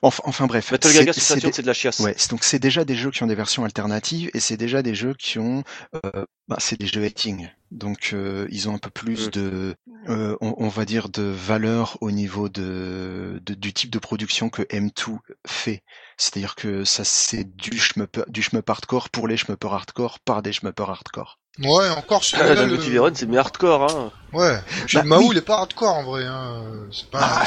Enfin, 0.02 0.22
enfin 0.26 0.48
bref. 0.48 0.72
Battle 0.72 0.88
c'est- 0.90 0.98
Gaga 1.00 1.14
sur 1.14 1.22
c'est 1.22 1.34
Saturn, 1.36 1.50
des- 1.52 1.56
c'est 1.56 1.62
de 1.62 1.68
la 1.68 1.74
chiasse. 1.74 2.00
Ouais, 2.00 2.16
donc 2.30 2.44
c'est 2.44 2.60
déjà 2.60 2.84
des 2.86 2.96
jeux 2.96 3.12
qui 3.12 3.24
ont 3.24 3.28
des 3.28 3.36
versions 3.36 3.64
alternatives 3.64 4.30
et 4.34 4.40
c'est 4.40 4.58
déjà 4.58 4.82
des 4.82 4.96
jeux 4.96 5.14
qui 5.14 5.40
ont, 5.40 5.64
euh, 6.06 6.26
bah, 6.48 6.58
c'est 6.60 6.80
des 6.80 6.88
jeux 6.88 7.04
hating. 7.04 7.50
Donc 7.72 8.12
euh, 8.14 8.48
ils 8.52 8.68
ont 8.68 8.76
un 8.76 8.78
peu 8.80 8.90
plus 8.90 9.28
Mm. 9.28 9.32
de, 9.32 9.76
euh, 10.10 10.36
on, 10.42 10.56
on 10.58 10.68
va 10.68 10.84
dire 10.86 11.08
de 11.10 11.22
valeur 11.24 11.98
au 12.02 12.12
niveau 12.12 12.50
de, 12.50 13.40
de- 13.46 13.54
du 13.54 13.74
type 13.74 13.90
de 13.92 14.00
production 14.00 14.50
que 14.50 14.64
M2 14.64 15.18
fait. 15.48 15.82
C'est-à-dire 16.18 16.56
que 16.56 16.84
ça 16.84 17.04
c'est 17.06 17.46
du 17.56 17.78
shmup, 17.80 18.24
du 18.30 18.42
shmup 18.42 18.70
hardcore 18.70 19.10
pour 19.10 19.28
les 19.28 19.38
shmuppers 19.38 19.74
hardcore 19.74 20.20
par 20.20 20.42
des 20.42 20.52
shmuppers 20.54 20.90
hardcore. 20.90 21.40
Ouais, 21.60 21.90
encore 21.90 22.22
Ah, 22.22 22.26
celui-là. 22.46 22.56
dans 22.56 22.66
le... 23.08 23.14
c'est 23.16 23.26
mieux 23.26 23.40
hardcore, 23.40 23.90
hein. 23.92 24.12
Ouais. 24.34 24.54
Bah, 24.94 25.02
le 25.02 25.04
Mao, 25.04 25.20
oui. 25.22 25.28
il 25.32 25.38
est 25.38 25.42
pas 25.42 25.56
hardcore 25.58 25.94
en 25.96 26.04
vrai. 26.04 26.24
Hein. 26.26 26.62
C'est 26.92 27.10
pas. 27.10 27.20
Ah, 27.22 27.46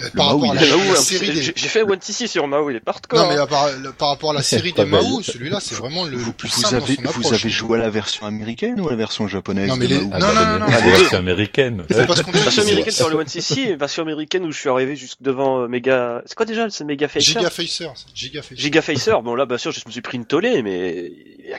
le 0.00 0.10
par 0.10 0.26
Mao, 0.26 0.38
rapport 0.38 0.50
à 0.52 0.54
la, 0.54 0.60
la 0.60 0.96
série 0.96 1.26
j'ai 1.26 1.32
des. 1.32 1.42
j'ai 1.42 1.68
fait 1.68 1.82
One 1.82 1.98
TC 1.98 2.28
sur 2.28 2.46
Mao, 2.46 2.70
il 2.70 2.76
est 2.76 2.80
pas 2.80 2.92
hardcore. 2.92 3.18
Non, 3.20 3.28
mais 3.28 3.36
hein. 3.36 3.46
le- 3.82 3.92
par 3.92 4.08
rapport 4.10 4.30
à 4.30 4.34
la 4.34 4.42
série 4.42 4.72
des. 4.72 4.84
Mao, 4.84 5.22
celui-là, 5.22 5.58
c'est 5.60 5.74
vraiment 5.74 6.04
le, 6.04 6.12
le 6.12 6.16
Vous, 6.18 6.32
plus 6.32 6.48
vous 6.54 6.60
simple 6.62 6.76
avez, 6.76 6.96
dans 6.96 7.10
son 7.10 7.20
vous 7.20 7.34
avez 7.34 7.48
joué 7.50 7.78
à 7.78 7.82
la 7.82 7.90
version 7.90 8.26
américaine 8.26 8.80
ou 8.80 8.86
à 8.88 8.90
la 8.90 8.96
version 8.96 9.26
japonaise 9.26 9.68
Non, 9.68 9.76
mais 9.76 9.86
les- 9.88 9.98
Mao 10.00 10.10
Ah, 10.12 10.18
Non, 10.20 10.26
bah, 10.26 10.34
non, 10.34 10.58
non, 10.60 10.66
la 10.70 10.80
non. 10.80 10.86
version 10.90 11.18
américaine. 11.18 11.84
C'est 11.90 12.06
parce 12.06 12.22
qu'on 12.22 12.30
te 12.30 12.36
Version 12.38 12.62
américaine 12.62 12.92
c'est- 12.92 12.96
sur 12.98 13.08
le 13.08 13.16
One 13.16 13.26
TC 13.26 13.58
et 13.60 13.76
version 13.76 14.02
américaine 14.04 14.44
où 14.44 14.52
je 14.52 14.58
suis 14.58 14.68
arrivé 14.68 14.94
jusque 14.94 15.18
devant 15.20 15.62
euh, 15.62 15.66
Mega. 15.68 16.22
C'est 16.26 16.34
quoi 16.36 16.46
déjà 16.46 16.68
C'est 16.70 16.84
Mega 16.84 17.08
Facer? 17.08 17.20
Giga 17.32 17.50
Facer. 17.50 17.88
Giga 18.14 18.42
Facer. 18.42 18.56
Giga 18.56 18.82
Facer. 18.82 19.14
Bon 19.24 19.34
là, 19.34 19.46
bien 19.46 19.58
sûr, 19.58 19.72
je 19.72 19.80
me 19.84 19.90
suis 19.90 20.00
pris 20.02 20.16
une 20.18 20.26
tollée, 20.26 20.62
mais. 20.62 21.10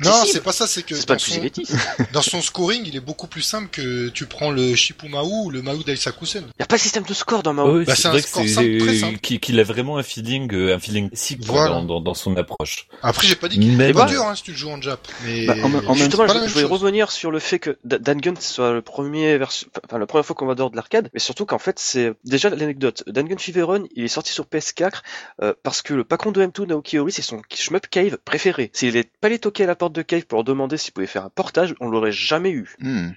Non, 0.05 0.23
c'est 0.31 0.43
pas 0.43 0.51
ça, 0.53 0.67
c'est 0.67 0.83
que 0.83 0.95
C'est 0.95 1.07
pas 1.07 1.17
dans 2.13 2.21
son 2.21 2.41
scoring, 2.41 2.83
il 2.85 2.95
est 2.95 2.99
beaucoup 2.99 3.25
plus 3.27 3.41
simple 3.41 3.67
que 3.71 4.09
tu 4.09 4.27
prends 4.27 4.51
le 4.51 4.58
Shipumao 4.75 5.45
ou 5.45 5.49
le 5.49 5.61
Mao 5.61 5.77
Daisakusen. 5.83 6.45
Y 6.59 6.63
a 6.63 6.65
pas 6.65 6.75
de 6.77 6.81
système 6.81 7.03
de 7.03 7.13
score 7.13 7.43
dans 7.43 7.53
Mao. 7.53 7.77
Oui, 7.79 7.85
Bah, 7.85 7.95
c'est 7.95 8.07
vrai 8.09 8.21
que 8.21 8.27
c'est 8.27 8.47
simple. 8.99 9.17
qu'il 9.19 9.59
a 9.59 9.63
vraiment 9.63 9.97
un 9.97 10.03
feeling, 10.03 10.53
euh, 10.53 10.75
un 10.75 10.79
feeling 10.79 11.09
Voilà. 11.41 11.69
dans, 11.75 11.83
dans, 11.83 12.01
dans 12.01 12.13
son 12.13 12.35
approche. 12.37 12.87
Après, 13.01 13.27
j'ai 13.27 13.35
pas 13.35 13.47
dit 13.47 13.59
qu'il 13.59 13.75
Mais 13.77 13.85
était 13.85 13.93
pas 13.93 14.05
bah- 14.05 14.11
dur, 14.11 14.23
hein, 14.25 14.35
si 14.35 14.43
tu 14.43 14.51
le 14.51 14.57
joues 14.57 14.69
en 14.69 14.81
Jap. 14.81 15.07
Mais 15.25 15.45
Bah, 15.45 15.55
en 15.87 15.93
Justement, 15.93 16.27
je, 16.27 16.53
voulais 16.53 16.65
revenir 16.65 17.11
sur 17.11 17.31
le 17.31 17.39
fait 17.39 17.59
que 17.59 17.77
Da- 17.83 17.99
Dangun 17.99 18.33
soit 18.39 18.71
le 18.73 18.81
premier 18.81 19.37
version, 19.37 19.67
enfin 19.85 19.97
la 19.99 20.05
première 20.05 20.25
fois 20.25 20.35
qu'on 20.35 20.45
va 20.45 20.55
dehors 20.55 20.71
de 20.71 20.75
l'arcade, 20.75 21.09
mais 21.13 21.19
surtout 21.19 21.45
qu'en 21.45 21.59
fait 21.59 21.77
c'est 21.79 22.13
déjà 22.25 22.49
l'anecdote. 22.49 23.03
Dangun 23.07 23.37
Feveron, 23.37 23.85
il 23.95 24.03
est 24.05 24.07
sorti 24.09 24.31
sur 24.31 24.45
PS4 24.45 25.01
euh, 25.41 25.53
parce 25.63 25.81
que 25.81 25.93
le 25.93 26.03
patron 26.03 26.31
de 26.31 26.41
M2 26.45 26.65
Naoki 26.67 26.99
Ori, 26.99 27.11
c'est 27.11 27.21
son 27.21 27.41
shmup 27.53 27.87
cave 27.89 28.17
préféré. 28.23 28.69
S'il 28.73 28.95
est 28.95 29.09
pas 29.21 29.27
allé 29.27 29.39
toquer 29.39 29.63
à 29.63 29.67
la 29.67 29.75
porte 29.75 29.93
de 29.93 30.01
cave 30.01 30.25
pour 30.25 30.37
leur 30.37 30.43
demander 30.43 30.77
s'il 30.77 30.93
pouvait 30.93 31.07
faire 31.07 31.25
un 31.25 31.29
portage, 31.29 31.75
on 31.79 31.89
l'aurait 31.89 32.11
jamais 32.11 32.51
eu. 32.51 32.75
Hmm. 32.79 33.09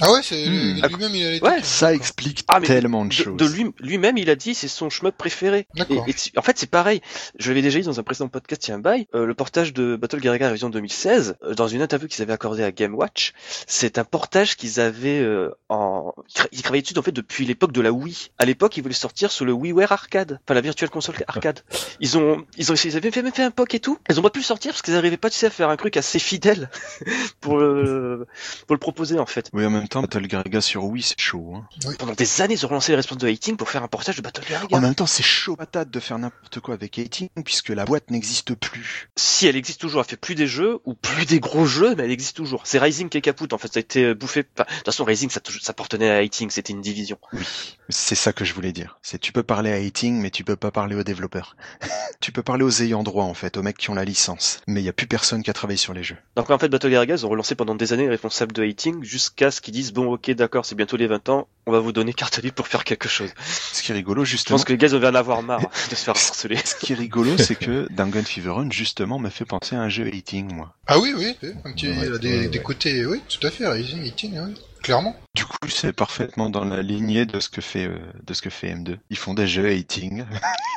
Ah 0.00 0.12
ouais, 0.12 0.20
c'est 0.22 0.46
Hmm. 0.46 0.80
lui-même, 0.86 1.14
il 1.14 1.26
allait 1.26 1.42
Ouais, 1.42 1.56
toquer. 1.56 1.62
Ça 1.64 1.92
explique 1.94 2.44
Ah, 2.48 2.60
tellement 2.60 3.04
de 3.04 3.10
De, 3.10 3.14
choses. 3.14 3.36
de 3.36 3.46
lui, 3.46 3.66
lui-même, 3.80 4.16
il 4.16 4.30
a 4.30 4.36
dit 4.36 4.54
c'est 4.54 4.68
son 4.68 4.88
shmup 4.90 5.16
préféré. 5.16 5.66
Et, 5.74 5.78
D'accord. 5.78 6.04
et 6.08 6.14
en 6.38 6.42
fait, 6.42 6.58
c'est 6.58 6.70
pareil. 6.70 7.00
Je 7.38 7.48
l'avais 7.50 7.62
déjà 7.62 7.78
dit 7.78 7.84
dans 7.86 7.98
un 8.00 8.02
précédent 8.02 8.28
podcast 8.28 8.66
il 8.66 8.70
y 8.70 8.72
a 8.72 8.76
un 8.76 8.80
bail. 8.80 9.06
euh, 9.14 9.26
le 9.26 9.34
portage 9.34 9.72
de 9.72 9.96
Battle 9.96 10.20
Garega 10.20 10.46
Révision 10.46 10.70
2016, 10.70 11.36
euh, 11.42 11.54
dans 11.54 11.68
une 11.68 11.82
interview 11.82 12.08
qu'ils 12.08 12.22
avaient 12.22 12.32
accordée 12.32 12.62
à 12.64 12.70
Game 12.72 12.94
Watch, 12.94 13.32
c'est 13.66 13.98
un 13.98 14.04
portage 14.04 14.56
qu'ils 14.56 14.80
avaient 14.80 15.20
euh, 15.20 15.50
en. 15.68 16.12
Ils 16.28 16.32
tra- 16.40 16.48
Ils 16.52 16.62
travaillaient 16.62 16.82
dessus 16.82 16.98
en 16.98 17.02
fait 17.02 17.12
depuis 17.12 17.44
l'époque 17.46 17.72
de 17.72 17.80
la 17.80 17.92
Wii. 17.92 18.30
À 18.38 18.44
l'époque, 18.44 18.76
ils 18.76 18.82
voulaient 18.82 18.94
sortir 18.94 19.30
sur 19.32 19.44
le 19.44 19.52
WiiWare 19.52 19.92
Arcade, 19.92 20.40
enfin 20.44 20.54
la 20.54 20.60
Virtual 20.60 20.88
Console 20.90 21.16
Arcade. 21.26 21.60
Ils 22.00 22.16
ont, 22.18 22.44
ils 22.56 22.70
ont, 22.72 22.74
ils 22.74 22.96
avaient 22.96 23.10
fait, 23.10 23.22
même 23.22 23.32
fait 23.32 23.42
un 23.42 23.50
POC 23.50 23.74
et 23.74 23.80
tout. 23.80 23.98
Ils 24.08 24.18
ont 24.18 24.22
pas 24.22 24.30
pu 24.30 24.38
le 24.40 24.44
sortir 24.44 24.72
parce 24.72 24.82
qu'ils 24.82 24.96
arrivaient 24.96 25.16
pas, 25.16 25.30
tu 25.30 25.36
sais, 25.36 25.46
à 25.46 25.50
faire 25.50 25.68
un 25.68 25.76
truc 25.76 25.96
assez 25.96 26.18
fidèle 26.18 26.70
pour 27.40 27.58
le, 27.58 28.26
pour 28.66 28.74
le 28.74 28.80
proposer 28.80 29.18
en 29.18 29.26
fait. 29.26 29.50
Oui, 29.58 29.66
en 29.66 29.70
même 29.70 29.88
temps, 29.88 30.02
Battle 30.02 30.24
Garega 30.28 30.60
sur 30.60 30.84
Wii, 30.84 31.02
c'est 31.02 31.18
chaud. 31.18 31.56
Hein. 31.56 31.66
Pendant 31.98 32.12
des 32.12 32.40
années, 32.40 32.54
ils 32.54 32.64
ont 32.64 32.68
relancé 32.68 32.92
les 32.92 32.96
responses 32.96 33.18
de 33.18 33.26
Hating 33.26 33.56
pour 33.56 33.68
faire 33.68 33.82
un 33.82 33.88
portage 33.88 34.14
de 34.14 34.22
Battle 34.22 34.44
Garega. 34.48 34.76
En 34.76 34.80
même 34.80 34.94
temps, 34.94 35.08
c'est 35.08 35.24
chaud 35.24 35.56
patate 35.56 35.90
de 35.90 35.98
faire 35.98 36.16
n'importe 36.16 36.60
quoi 36.60 36.74
avec 36.74 36.94
18 36.94 37.32
puisque 37.44 37.70
la 37.70 37.84
boîte 37.84 38.12
n'existe 38.12 38.54
plus. 38.54 39.10
si 39.16 39.48
elle 39.48 39.56
existe 39.56 39.80
toujours, 39.80 40.02
elle 40.02 40.06
fait 40.06 40.16
plus 40.16 40.36
des 40.36 40.46
jeux 40.46 40.78
ou 40.84 40.94
plus 40.94 41.26
des 41.26 41.40
gros 41.40 41.66
jeux, 41.66 41.96
mais 41.96 42.04
elle 42.04 42.12
existe 42.12 42.36
toujours. 42.36 42.62
C'est 42.66 42.78
Rising 42.78 43.08
qui 43.08 43.18
est 43.18 43.20
capoute. 43.20 43.52
En 43.52 43.58
fait, 43.58 43.66
ça 43.66 43.78
a 43.78 43.80
été 43.80 44.14
bouffé. 44.14 44.44
Enfin, 44.54 44.62
de 44.70 44.76
toute 44.76 44.84
façon, 44.84 45.02
Rising, 45.02 45.28
ça, 45.28 45.40
ça 45.60 45.70
appartenait 45.72 46.08
à 46.08 46.18
Hating, 46.18 46.50
c'était 46.50 46.72
une 46.72 46.80
division. 46.80 47.18
Oui, 47.32 47.42
c'est 47.88 48.14
ça 48.14 48.32
que 48.32 48.44
je 48.44 48.54
voulais 48.54 48.70
dire. 48.70 49.00
C'est 49.02 49.18
tu 49.18 49.32
peux 49.32 49.42
parler 49.42 49.72
à 49.72 49.80
18, 49.80 50.12
mais 50.12 50.30
tu 50.30 50.44
peux 50.44 50.54
pas 50.54 50.70
parler 50.70 50.94
aux 50.94 51.02
développeurs. 51.02 51.56
tu 52.20 52.30
peux 52.30 52.44
parler 52.44 52.62
aux 52.62 52.82
ayants 52.82 53.02
droit 53.02 53.24
en 53.24 53.34
fait, 53.34 53.56
aux 53.56 53.62
mecs 53.64 53.78
qui 53.78 53.90
ont 53.90 53.94
la 53.94 54.04
licence. 54.04 54.60
Mais 54.68 54.82
il 54.82 54.84
y 54.84 54.88
a 54.88 54.92
plus 54.92 55.08
personne 55.08 55.42
qui 55.42 55.50
a 55.50 55.52
travaillé 55.52 55.78
sur 55.78 55.94
les 55.94 56.04
jeux. 56.04 56.16
Donc 56.36 56.48
en 56.48 56.58
fait, 56.60 56.68
Battle 56.68 56.90
Garega, 56.90 57.16
ils 57.16 57.26
ont 57.26 57.28
relancé 57.28 57.56
pendant 57.56 57.74
des 57.74 57.92
années 57.92 58.04
les 58.04 58.10
responsables 58.10 58.52
de 58.52 58.62
Hating 58.62 59.02
jusqu'à 59.02 59.37
qu'ils 59.60 59.72
disent 59.74 59.92
bon, 59.92 60.12
ok, 60.12 60.30
d'accord, 60.32 60.64
c'est 60.66 60.74
bientôt 60.74 60.96
les 60.96 61.06
20 61.06 61.28
ans, 61.28 61.48
on 61.66 61.72
va 61.72 61.80
vous 61.80 61.92
donner 61.92 62.12
carte 62.12 62.38
libre 62.42 62.54
pour 62.54 62.66
faire 62.68 62.84
quelque 62.84 63.08
chose. 63.08 63.30
Ce 63.72 63.82
qui 63.82 63.92
est 63.92 63.94
rigolo 63.94 64.24
Je 64.24 64.30
justement. 64.32 64.56
pense 64.56 64.64
que 64.64 64.72
les 64.72 64.78
gars, 64.78 64.88
ils 64.88 64.96
vont 64.98 65.06
en 65.06 65.14
avoir 65.14 65.42
marre 65.42 65.60
de 65.90 65.94
se 65.94 66.04
faire 66.04 66.14
harceler. 66.16 66.56
Ce 66.64 66.74
qui 66.74 66.92
est 66.92 66.96
rigolo, 66.96 67.36
c'est 67.38 67.54
que 67.56 67.86
Dangan 67.90 68.24
Fever 68.24 68.50
Run 68.50 68.70
justement 68.70 69.18
me 69.18 69.28
fait 69.30 69.44
penser 69.44 69.76
à 69.76 69.80
un 69.80 69.88
jeu 69.88 70.10
18 70.10 70.52
moi. 70.52 70.74
Ah 70.86 70.98
oui, 70.98 71.14
oui, 71.16 71.36
oui, 71.42 71.50
un 71.64 71.72
petit, 71.72 71.88
Ouais, 71.88 71.94
il 72.06 72.12
a 72.14 72.18
des, 72.18 72.38
ouais, 72.40 72.48
des 72.48 72.58
ouais. 72.58 72.64
côtés, 72.64 73.06
oui, 73.06 73.20
tout 73.28 73.46
à 73.46 73.50
fait, 73.50 73.64
Eating, 73.80 74.38
oui, 74.38 74.54
clairement. 74.82 75.16
Du 75.34 75.44
coup, 75.44 75.68
c'est 75.68 75.92
parfaitement 75.92 76.50
dans 76.50 76.64
la 76.64 76.82
lignée 76.82 77.26
de 77.26 77.40
ce 77.40 77.48
que 77.48 77.60
fait 77.60 77.86
euh, 77.86 77.98
de 78.24 78.34
ce 78.34 78.42
que 78.42 78.50
fait 78.50 78.74
M2. 78.74 78.98
Ils 79.10 79.16
font 79.16 79.34
des 79.34 79.46
jeux 79.46 79.74
18. 79.74 80.24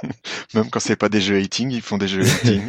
Même 0.53 0.69
quand 0.69 0.79
c'est 0.79 0.95
pas 0.95 1.09
des 1.09 1.21
jeux 1.21 1.41
18, 1.41 1.73
ils 1.73 1.81
font 1.81 1.97
des 1.97 2.07
jeux 2.07 2.23
18. 2.23 2.61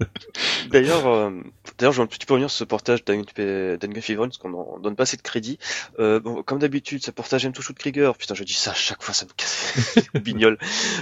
D'ailleurs, 0.70 1.06
euh, 1.06 1.30
d'ailleurs, 1.78 1.92
je 1.92 1.98
vais 1.98 2.04
un 2.04 2.06
petit 2.06 2.24
peu 2.24 2.34
revenir 2.34 2.50
sur 2.50 2.58
ce 2.58 2.64
portage 2.64 3.00
Fever, 3.04 3.76
parce 4.16 4.38
qu'on 4.38 4.54
en 4.54 4.78
donne 4.78 4.96
pas 4.96 5.02
assez 5.02 5.16
de 5.16 5.22
crédit. 5.22 5.58
Euh, 5.98 6.20
bon, 6.20 6.42
comme 6.42 6.58
d'habitude, 6.58 7.04
ce 7.04 7.10
portage 7.10 7.46
M2 7.46 7.60
Shoot 7.60 7.76
Krieger. 7.76 8.16
Putain, 8.16 8.34
je 8.34 8.44
dis 8.44 8.54
ça 8.54 8.70
à 8.70 8.74
chaque 8.74 9.02
fois, 9.02 9.12
ça 9.12 9.26
me 9.26 9.32
casse. 9.36 9.74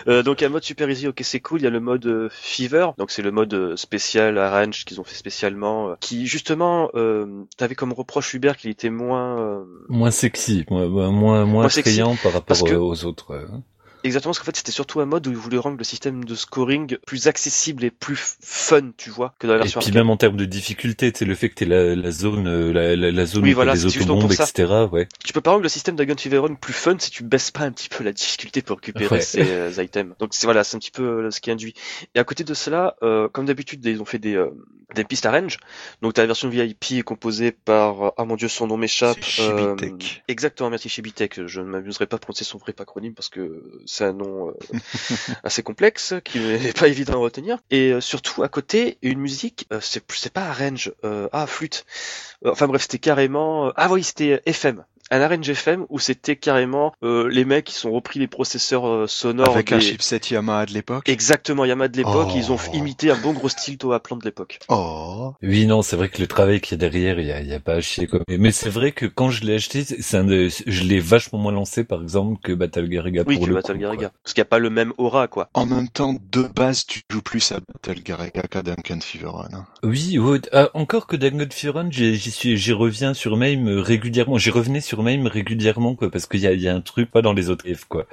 Euh, 0.09 0.23
donc, 0.23 0.41
il 0.41 0.43
y 0.43 0.45
a 0.45 0.49
le 0.49 0.53
mode 0.53 0.63
Super 0.63 0.89
Easy, 0.89 1.07
ok, 1.09 1.21
c'est 1.23 1.41
cool. 1.41 1.61
Il 1.61 1.65
y 1.65 1.67
a 1.67 1.71
le 1.71 1.81
mode 1.81 2.07
euh, 2.07 2.29
Fever, 2.33 2.89
donc 2.99 3.11
c'est 3.11 3.23
le 3.23 3.31
mode 3.31 3.77
spécial 3.77 4.39
Arrange 4.39 4.85
qu'ils 4.85 5.01
ont 5.01 5.05
fait 5.05 5.15
spécialement, 5.15 5.91
euh, 5.91 5.95
qui 6.01 6.27
justement, 6.27 6.91
euh, 6.95 7.45
t'avais 7.57 7.75
comme 7.75 7.93
reproche 7.93 8.35
Hubert 8.35 8.57
qu'il 8.57 8.71
était 8.71 8.91
moins. 8.91 9.58
Euh, 9.59 9.87
Moins 9.89 10.11
sexy, 10.11 10.65
moins, 10.71 10.89
moins, 11.11 11.45
moins 11.45 11.69
attrayant 11.81 12.17
par 12.23 12.33
rapport 12.33 12.57
que- 12.65 12.73
euh, 12.75 12.79
aux 12.81 13.05
autres. 13.05 13.33
Euh. 14.05 14.07
Exactement, 14.07 14.31
parce 14.31 14.39
qu'en 14.41 14.45
fait, 14.47 14.57
c'était 14.57 14.73
surtout 14.73 15.01
un 15.01 15.07
mode 15.07 15.27
où 15.27 15.31
ils 15.31 15.37
voulaient 15.37 15.59
rendre 15.59 15.77
le 15.79 15.85
système 15.85 16.25
de 16.25 16.35
scoring 16.35 16.97
plus 17.07 17.27
accessible 17.27 17.85
et 17.85 17.91
plus 17.91 18.37
fun, 18.41 18.91
tu 18.97 19.11
vois, 19.11 19.35
que 19.39 19.47
dans 19.47 19.55
la 19.55 19.61
Et 19.61 19.63
version 19.63 19.81
puis 19.81 19.89
arcade. 19.89 19.95
même 19.95 20.11
en 20.11 20.17
termes 20.17 20.37
de 20.37 20.45
difficulté, 20.45 21.13
c'est 21.15 21.25
le 21.25 21.35
fait 21.35 21.49
que 21.51 21.55
t'aies 21.57 21.65
la, 21.67 21.95
la 21.97 22.11
zone, 22.11 22.47
euh, 22.47 22.73
la, 22.73 22.97
la, 22.97 23.11
la 23.11 23.27
zone 23.27 23.43
Oui, 23.45 23.53
où 23.53 23.55
voilà, 23.55 23.75
des 23.75 23.81
c'est 23.81 23.89
justement 23.91 24.15
autobombes, 24.15 24.35
pour 24.37 24.37
ça. 24.37 24.45
etc. 24.45 24.73
Ouais. 24.93 25.09
Tu 25.25 25.33
peux 25.33 25.41
pas 25.41 25.51
rendre 25.51 25.63
le 25.63 25.69
système 25.69 25.97
d'Agon 25.97 26.17
Fever 26.17 26.39
Run 26.39 26.55
plus 26.55 26.73
fun 26.73 26.97
si 26.99 27.11
tu 27.11 27.23
baisses 27.25 27.51
pas 27.51 27.63
un 27.63 27.73
petit 27.73 27.89
peu 27.89 28.05
la 28.05 28.13
difficulté 28.13 28.63
pour 28.63 28.77
récupérer 28.79 29.17
Ouais. 29.17 29.21
ces 29.21 29.43
euh, 29.51 29.71
items. 29.83 30.15
Donc 30.19 30.31
c'est 30.33 30.47
voilà, 30.47 30.65
c'est 30.65 30.77
un 30.77 30.81
petit 30.81 30.91
peu 30.91 31.03
euh, 31.27 31.31
ce 31.31 31.41
qui 31.41 31.51
induit. 31.51 31.75
Et 32.15 32.19
à 32.19 32.25
côté 32.25 32.45
de 32.45 32.55
cela, 32.55 32.97
euh, 33.03 33.29
comme 33.29 33.47
d'habitude, 33.47 33.85
ils 33.85 34.01
ont 34.01 34.05
fait 34.05 34.19
des 34.19 34.35
euh, 34.37 34.51
des 34.95 35.05
pistes 35.05 35.27
à 35.27 35.31
range. 35.33 35.59
Donc 36.03 36.15
t'as 36.15 36.23
la 36.23 36.27
version 36.29 36.49
VIP 36.49 37.03
composée 37.05 37.53
par 37.53 38.03
euh, 38.03 38.11
ah 38.17 38.25
mon 38.25 38.37
dieu, 38.37 38.49
son 38.49 38.67
nom 38.67 38.77
m'échappe. 38.77 39.19
Exactement, 40.29 40.71
merci 40.71 40.89
Chibitek. 40.89 41.47
Je 41.47 41.61
ne 41.61 41.67
m'amuserai 41.67 42.07
pas 42.07 42.17
à 42.17 42.19
prononcer 42.19 42.45
son 42.45 42.59
vrai 42.59 42.75
acronyme 42.79 43.15
parce 43.15 43.29
que 43.29 43.63
c'est 43.89 44.05
un 44.05 44.13
nom 44.13 44.49
euh, 44.49 44.79
assez 45.43 45.63
complexe 45.63 46.15
qui 46.25 46.39
n'est 46.39 46.73
pas 46.79 46.89
évident 46.89 47.15
à 47.15 47.17
retenir. 47.17 47.59
Et 47.71 47.93
euh, 47.93 48.01
surtout 48.01 48.43
à 48.43 48.49
côté, 48.49 48.99
une 49.03 49.19
musique, 49.19 49.67
euh, 49.73 49.81
c'est 49.81 50.33
pas 50.33 50.43
arrange, 50.43 50.93
ah 51.33 51.47
flûte. 51.47 51.87
Enfin 52.45 52.67
bref, 52.69 52.83
c'était 52.83 52.99
carrément, 52.99 53.73
ah 53.77 53.89
oui, 53.91 54.05
c'était 54.05 54.43
FM. 54.47 54.85
Un 55.11 55.21
arrange 55.21 55.49
FM 55.49 55.87
où 55.89 55.99
c'était 55.99 56.37
carrément 56.37 56.93
euh, 57.03 57.29
les 57.31 57.45
mecs 57.45 57.65
qui 57.65 57.75
sont 57.75 57.91
repris 57.93 58.19
les 58.21 58.27
processeurs 58.27 58.87
euh, 58.87 59.07
sonores 59.07 59.55
Avec 59.55 59.73
un 59.73 59.81
chipset 59.81 60.21
Yamaha 60.31 60.67
de 60.67 60.73
l'époque. 60.73 61.09
Exactement, 61.09 61.65
Yamaha 61.65 61.89
de 61.89 61.97
l'époque, 61.97 62.29
Oh. 62.31 62.37
ils 62.37 62.53
ont 62.53 62.57
f- 62.57 62.75
imité 62.77 63.11
un 63.11 63.17
bon 63.17 63.33
gros 63.33 63.49
style 63.49 63.79
Toa 63.79 64.01
Plant 64.01 64.17
de 64.17 64.25
l'époque. 64.25 64.59
Oh. 64.69 65.33
Oui, 65.43 65.67
non, 65.67 65.83
c'est 65.83 65.97
vrai 65.97 66.09
que 66.09 66.21
le 66.21 66.27
travail 66.27 66.61
qu'il 66.61 66.73
y 66.73 66.75
a 66.75 66.89
derrière, 66.89 67.19
il 67.21 67.27
y 67.27 67.33
a, 67.33 67.41
il 67.41 67.47
y 67.49 67.55
a 67.55 67.61
pas 67.61 67.75
à 67.75 67.81
chier 67.81 68.07
quoi. 68.07 68.21
Mais, 68.29 68.53
c'est 68.53 68.69
vrai 68.71 68.93
que 68.93 69.07
quand 69.07 69.31
je 69.31 69.45
l'ai 69.45 69.55
acheté, 69.55 69.85
c'est 69.85 70.17
un 70.17 70.25
de- 70.25 70.49
je 70.67 70.83
l'ai 70.85 71.01
vachement 71.01 71.39
moins 71.39 71.53
lancé, 71.53 71.85
par 71.85 72.03
exemple, 72.03 72.39
que 72.43 72.53
Battle 72.53 72.89
Gariga 72.89 73.23
Oui, 73.27 73.37
pour 73.37 73.45
que 73.45 73.49
le 73.51 73.55
Battle 73.57 73.73
coup, 73.75 73.79
Gariga. 73.81 74.09
quoi. 74.09 74.19
Parce 74.23 74.35
qu'il 74.35 74.41
n'y 74.43 74.47
a 74.47 74.51
pas 74.51 74.59
le 74.59 74.71
même 74.71 74.93
aura, 74.99 75.29
quoi. 75.29 75.49
En 75.55 75.67
même 75.67 75.89
temps, 75.89 76.15
de 76.33 76.43
base, 76.43 76.85
tu 76.87 77.01
joues 77.11 77.23
plus 77.23 77.53
à 77.53 77.61
Battle 77.61 78.03
Garaga 78.03 78.43
qu'à 78.43 78.63
Duncan 78.63 78.99
Fever 79.01 79.29
Run. 79.29 79.49
hein. 79.55 79.67
Oui, 79.83 80.19
ouais, 80.19 80.41
ah, 80.53 80.69
encore 80.75 81.07
que 81.07 81.17
Dangot 81.17 81.47
Furon, 81.53 81.89
j'y 81.91 82.17
j'y 82.17 82.31
suis, 82.31 82.57
j'y 82.57 82.73
reviens 82.73 83.15
sur 83.15 83.37
Mame 83.37 83.69
euh, 83.69 83.81
régulièrement. 83.81 84.39
J'y 84.39 84.51
revenais 84.51 84.81
sur 84.81 84.98
Mame 85.03 85.27
régulièrement, 85.27 85.95
quoi, 85.95 86.11
parce 86.11 86.27
qu'il 86.27 86.41
y 86.41 86.47
a, 86.47 86.53
y 86.53 86.69
a 86.69 86.75
un 86.75 86.81
truc 86.81 87.11
pas 87.11 87.23
dans 87.23 87.33
les 87.33 87.51
autres 87.51 87.67
F, 87.73 87.85
quoi. 87.85 88.07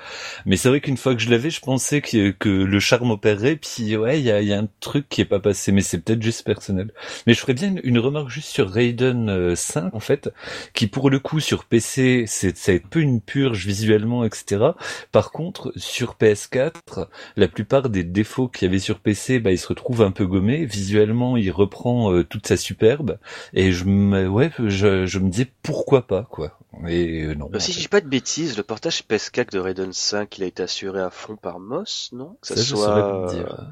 Mais 0.46 0.58
c'est 0.58 0.70
vrai 0.70 0.82
qu'une 0.82 0.98
fois 0.98 1.16
que 1.16 1.22
je 1.22 1.30
l'avais, 1.30 1.50
je 1.50 1.62
pensais 1.62 2.02
que, 2.02 2.32
que 2.32 2.50
le 2.50 2.80
charme 2.80 3.12
opérerait, 3.12 3.56
puis 3.56 3.96
ouais, 3.98 4.20
il 4.20 4.26
y 4.26 4.32
a, 4.32 4.42
y 4.42 4.54
a 4.54 4.60
un 4.60 4.68
truc 4.80 5.08
qui 5.10 5.22
est 5.22 5.26
pas 5.26 5.40
passé, 5.40 5.72
mais 5.72 5.82
c'est 5.82 6.00
peut-être 6.00 6.22
juste 6.22 6.46
personnel. 6.46 6.92
Mais 7.28 7.34
je 7.34 7.40
ferais 7.40 7.54
bien 7.54 7.76
une, 7.84 8.00
remarque 8.00 8.30
juste 8.30 8.50
sur 8.50 8.70
Raiden 8.70 9.30
euh, 9.30 9.56
5, 9.56 9.94
en 9.94 10.00
fait, 10.00 10.30
qui 10.74 10.88
pour 10.88 11.10
le 11.10 11.20
coup 11.20 11.40
sur 11.40 11.66
PC, 11.66 12.26
c'est, 12.28 12.70
un 12.70 12.78
peu 12.90 13.00
une 13.00 13.22
purge 13.22 13.66
visuellement, 13.66 14.26
etc. 14.26 14.72
Par 15.12 15.32
contre, 15.32 15.72
sur 15.76 16.16
PS4, 16.20 17.08
la 17.36 17.48
plupart 17.48 17.90
des 17.90 18.04
défauts 18.04 18.48
qu'il 18.48 18.68
y 18.68 18.70
avait 18.70 18.80
sur 18.80 19.00
PC, 19.00 19.40
bah, 19.40 19.52
il 19.52 19.58
se 19.58 19.68
retrouve 19.68 20.02
un 20.02 20.12
peu 20.12 20.26
gommé. 20.26 20.66
Visuellement, 20.66 21.38
il 21.38 21.52
reprend 21.52 22.14
euh, 22.14 22.24
toute 22.24 22.48
sa 22.48 22.58
superbe. 22.58 23.18
Et 23.54 23.72
je 23.72 23.86
me, 23.86 24.28
ouais, 24.28 24.52
je, 24.60 25.06
je 25.06 25.20
me 25.20 25.30
disais 25.30 25.52
pourquoi 25.64 26.08
pas, 26.08 26.28
quoi. 26.30 26.58
Et 26.88 27.24
euh, 27.24 27.36
non. 27.36 27.50
Euh, 27.54 27.60
si 27.60 27.72
je 27.74 27.80
dis 27.80 27.88
pas 27.88 28.02
de 28.02 28.08
bêtises, 28.08 28.58
le 28.58 28.64
portage 28.64 29.04
PS4 29.10 29.52
de 29.52 29.60
Raiden 29.60 29.94
5, 29.94 30.38
il 30.38 30.44
a 30.44 30.48
été 30.48 30.64
assuré 30.64 31.02
à 31.02 31.10
fond 31.10 31.36
par 31.36 31.60
Moss, 31.60 32.10
non? 32.14 32.38
Que 32.42 32.48
ça, 32.48 32.56
Ça, 32.56 32.62
je 32.64 32.68
soit 32.76 33.28
dire. 33.34 33.56
euh, 33.60 33.64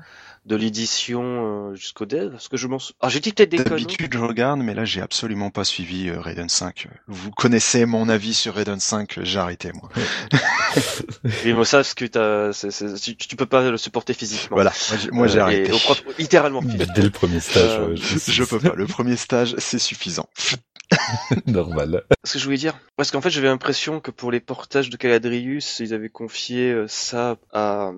de 0.45 0.57
l'édition 0.57 1.69
euh, 1.71 1.75
jusqu'au 1.75 2.05
dev, 2.05 2.31
parce 2.31 2.49
que 2.49 2.57
je 2.57 2.67
m'en 2.67 2.77
Ah, 2.99 3.07
j'ai 3.07 3.21
dit 3.21 3.31
peut-être 3.31 3.49
des. 3.49 3.63
D'habitude, 3.63 4.11
je 4.13 4.19
regarde, 4.19 4.59
mais 4.59 4.73
là, 4.73 4.83
j'ai 4.83 4.99
absolument 5.01 5.49
pas 5.51 5.63
suivi 5.63 6.09
euh, 6.09 6.19
Raiden 6.19 6.49
5. 6.49 6.87
Vous 7.07 7.31
connaissez 7.31 7.85
mon 7.85 8.09
avis 8.09 8.33
sur 8.33 8.53
Raiden 8.55 8.79
5, 8.81 9.19
j'ai 9.23 9.39
arrêté, 9.39 9.71
moi. 9.73 9.89
Et 11.45 11.53
moi, 11.53 11.65
ça, 11.65 11.77
parce 11.77 11.93
que 11.93 12.05
t'as, 12.05 12.51
c'est- 12.53 12.71
c'est- 12.71 12.95
tu, 12.95 13.15
tu 13.15 13.35
peux 13.35 13.45
pas 13.45 13.69
le 13.69 13.77
supporter 13.77 14.13
physiquement. 14.13 14.55
Voilà, 14.57 14.73
moi, 15.11 15.27
j'ai- 15.27 15.37
Euh, 15.39 15.43
arrêté. 15.43 15.69
et 15.69 15.71
au 15.71 15.77
propre- 15.77 16.03
littéralement. 16.19 16.61
Dès 16.61 17.01
le 17.01 17.09
premier 17.09 17.39
stage, 17.39 17.63
Euh, 17.79 17.87
ouais, 17.89 17.95
Je, 17.95 18.17
je, 18.19 18.31
je 18.31 18.43
peux 18.43 18.59
pas. 18.59 18.73
Le 18.75 18.85
premier 18.87 19.15
stage, 19.15 19.55
c'est 19.59 19.79
suffisant. 19.79 20.27
normal. 21.47 22.03
Ce 22.23 22.33
que 22.33 22.39
je 22.39 22.45
voulais 22.45 22.57
dire, 22.57 22.73
parce 22.95 23.11
qu'en 23.11 23.21
fait, 23.21 23.29
j'avais 23.29 23.47
l'impression 23.47 23.99
que 23.99 24.11
pour 24.11 24.31
les 24.31 24.39
portages 24.39 24.89
de 24.89 24.97
Caladrius, 24.97 25.79
ils 25.79 25.93
avaient 25.93 26.09
confié 26.09 26.71
euh, 26.71 26.87
ça 26.87 27.37
à, 27.51 27.87
à 27.89 27.93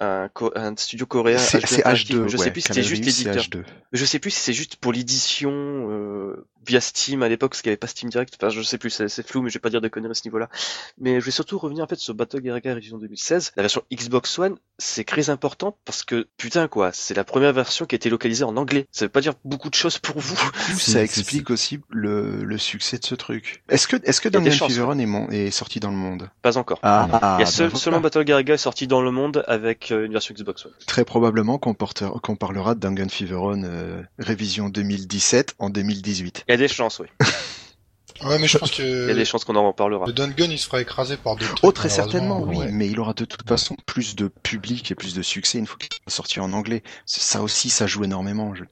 un, 0.00 0.28
un 0.56 0.76
studio 0.76 1.06
coréen. 1.06 1.38
C'est 1.38 1.58
HD 1.60 1.66
c'est 1.66 1.80
Interactive, 1.80 2.16
H2. 2.18 2.22
mais 2.22 2.28
Je 2.28 2.36
sais 2.36 2.50
plus 2.50 2.60
si 2.60 2.66
c'était 2.68 2.82
juste 2.82 3.04
c'est 3.04 3.24
l'éditeur. 3.24 3.36
H2. 3.36 3.64
Je 3.92 4.04
sais 4.04 4.18
plus 4.18 4.30
si 4.30 4.40
c'est 4.40 4.52
juste 4.52 4.76
pour 4.76 4.92
l'édition 4.92 5.50
euh, 5.52 6.46
via 6.66 6.80
Steam 6.80 7.22
à 7.22 7.28
l'époque, 7.28 7.52
parce 7.52 7.62
qu'il 7.62 7.70
n'y 7.70 7.74
avait 7.74 7.78
pas 7.78 7.86
Steam 7.86 8.10
Direct. 8.10 8.34
Enfin, 8.40 8.48
je 8.50 8.60
sais 8.62 8.78
plus, 8.78 8.90
c'est 8.90 9.08
c'est 9.08 9.26
flou, 9.26 9.42
mais 9.42 9.50
je 9.50 9.54
vais 9.54 9.60
pas 9.60 9.70
dire 9.70 9.80
de 9.80 9.88
conneries 9.88 10.10
à 10.10 10.14
ce 10.14 10.22
niveau-là. 10.26 10.48
Mais 10.98 11.20
je 11.20 11.24
vais 11.24 11.30
surtout 11.30 11.58
revenir 11.58 11.84
en 11.84 11.86
fait 11.86 11.96
sur 11.96 12.14
Battle 12.14 12.40
Garaga 12.40 12.74
Révision 12.74 12.98
2016. 12.98 13.52
La 13.56 13.62
version 13.62 13.82
Xbox 13.92 14.38
One, 14.38 14.56
c'est 14.78 15.04
très 15.04 15.30
important 15.30 15.76
parce 15.84 16.02
que 16.02 16.26
putain 16.36 16.66
quoi, 16.68 16.90
c'est 16.92 17.14
la 17.14 17.24
première 17.24 17.52
version 17.52 17.86
qui 17.86 17.94
a 17.94 17.96
été 17.96 18.10
localisée 18.10 18.44
en 18.44 18.56
anglais. 18.56 18.86
Ça 18.90 19.04
veut 19.04 19.10
pas 19.10 19.20
dire 19.20 19.34
beaucoup 19.44 19.70
de 19.70 19.74
choses 19.74 19.98
pour 19.98 20.18
vous. 20.18 20.38
Ça 20.78 21.02
explique 21.02 21.50
aussi 21.50 21.80
le, 21.90 22.44
le 22.44 22.58
succès 22.58 22.98
de 22.98 23.04
ce 23.04 23.14
truc. 23.14 23.62
Est-ce 23.68 23.86
que, 23.86 23.96
est-ce 24.04 24.20
que 24.20 24.28
Dungeon 24.28 24.68
Fever 24.68 24.82
Run 24.82 24.98
est, 24.98 25.46
est 25.46 25.50
sorti 25.50 25.78
dans 25.80 25.90
le 25.90 25.96
monde? 25.96 26.30
Pas 26.42 26.56
encore. 26.58 26.78
Ah, 26.82 27.08
ah, 27.12 27.36
Il 27.38 27.40
y 27.40 27.42
a 27.44 27.46
seul- 27.46 27.68
voilà. 27.68 27.78
seulement 27.80 28.00
Battle 28.00 28.24
Garaga 28.24 28.54
est 28.54 28.58
sorti 28.58 28.86
dans 28.86 29.02
le 29.02 29.10
monde 29.10 29.44
avec 29.46 29.92
euh, 29.92 29.93
une 30.02 30.12
version 30.12 30.34
Xbox 30.34 30.66
One. 30.66 30.72
Très 30.86 31.04
probablement 31.04 31.58
qu'on 31.58 31.74
portera- 31.74 32.18
qu'on 32.20 32.36
parlera 32.36 32.74
de 32.74 32.80
Dungeon 32.80 33.08
Fever 33.08 33.34
Run 33.36 33.64
euh, 33.64 34.02
révision 34.18 34.68
2017 34.68 35.54
en 35.58 35.70
2018. 35.70 36.44
Il 36.48 36.50
y 36.50 36.54
a 36.54 36.56
des 36.56 36.68
chances, 36.68 36.98
oui. 37.00 37.06
Ouais, 38.24 38.38
mais 38.38 38.46
je 38.46 38.58
pense 38.58 38.78
Il 38.78 38.84
y 38.84 38.88
a 38.88 39.08
que 39.08 39.12
des 39.12 39.24
chances 39.24 39.44
qu'on 39.44 39.56
en 39.56 39.66
reparlera. 39.66 40.06
le 40.06 40.12
Dungun 40.12 40.44
il 40.44 40.58
se 40.58 40.66
fera 40.66 40.80
écraser 40.80 41.16
par 41.16 41.34
d'autres. 41.34 41.56
Oh, 41.64 41.72
très 41.72 41.88
certainement, 41.88 42.40
oui, 42.42 42.56
ouais. 42.58 42.70
mais 42.70 42.86
il 42.88 43.00
aura 43.00 43.12
de 43.12 43.24
toute 43.24 43.46
façon 43.46 43.76
plus 43.86 44.14
de 44.14 44.28
public 44.28 44.88
et 44.92 44.94
plus 44.94 45.14
de 45.14 45.20
succès 45.22 45.58
une 45.58 45.66
fois 45.66 45.78
qu'il 45.78 45.88
sera 45.92 46.10
sorti 46.14 46.38
en 46.38 46.52
anglais. 46.52 46.84
Ça 47.06 47.42
aussi, 47.42 47.70
ça 47.70 47.88
joue 47.88 48.04
énormément. 48.04 48.54
Je... 48.54 48.62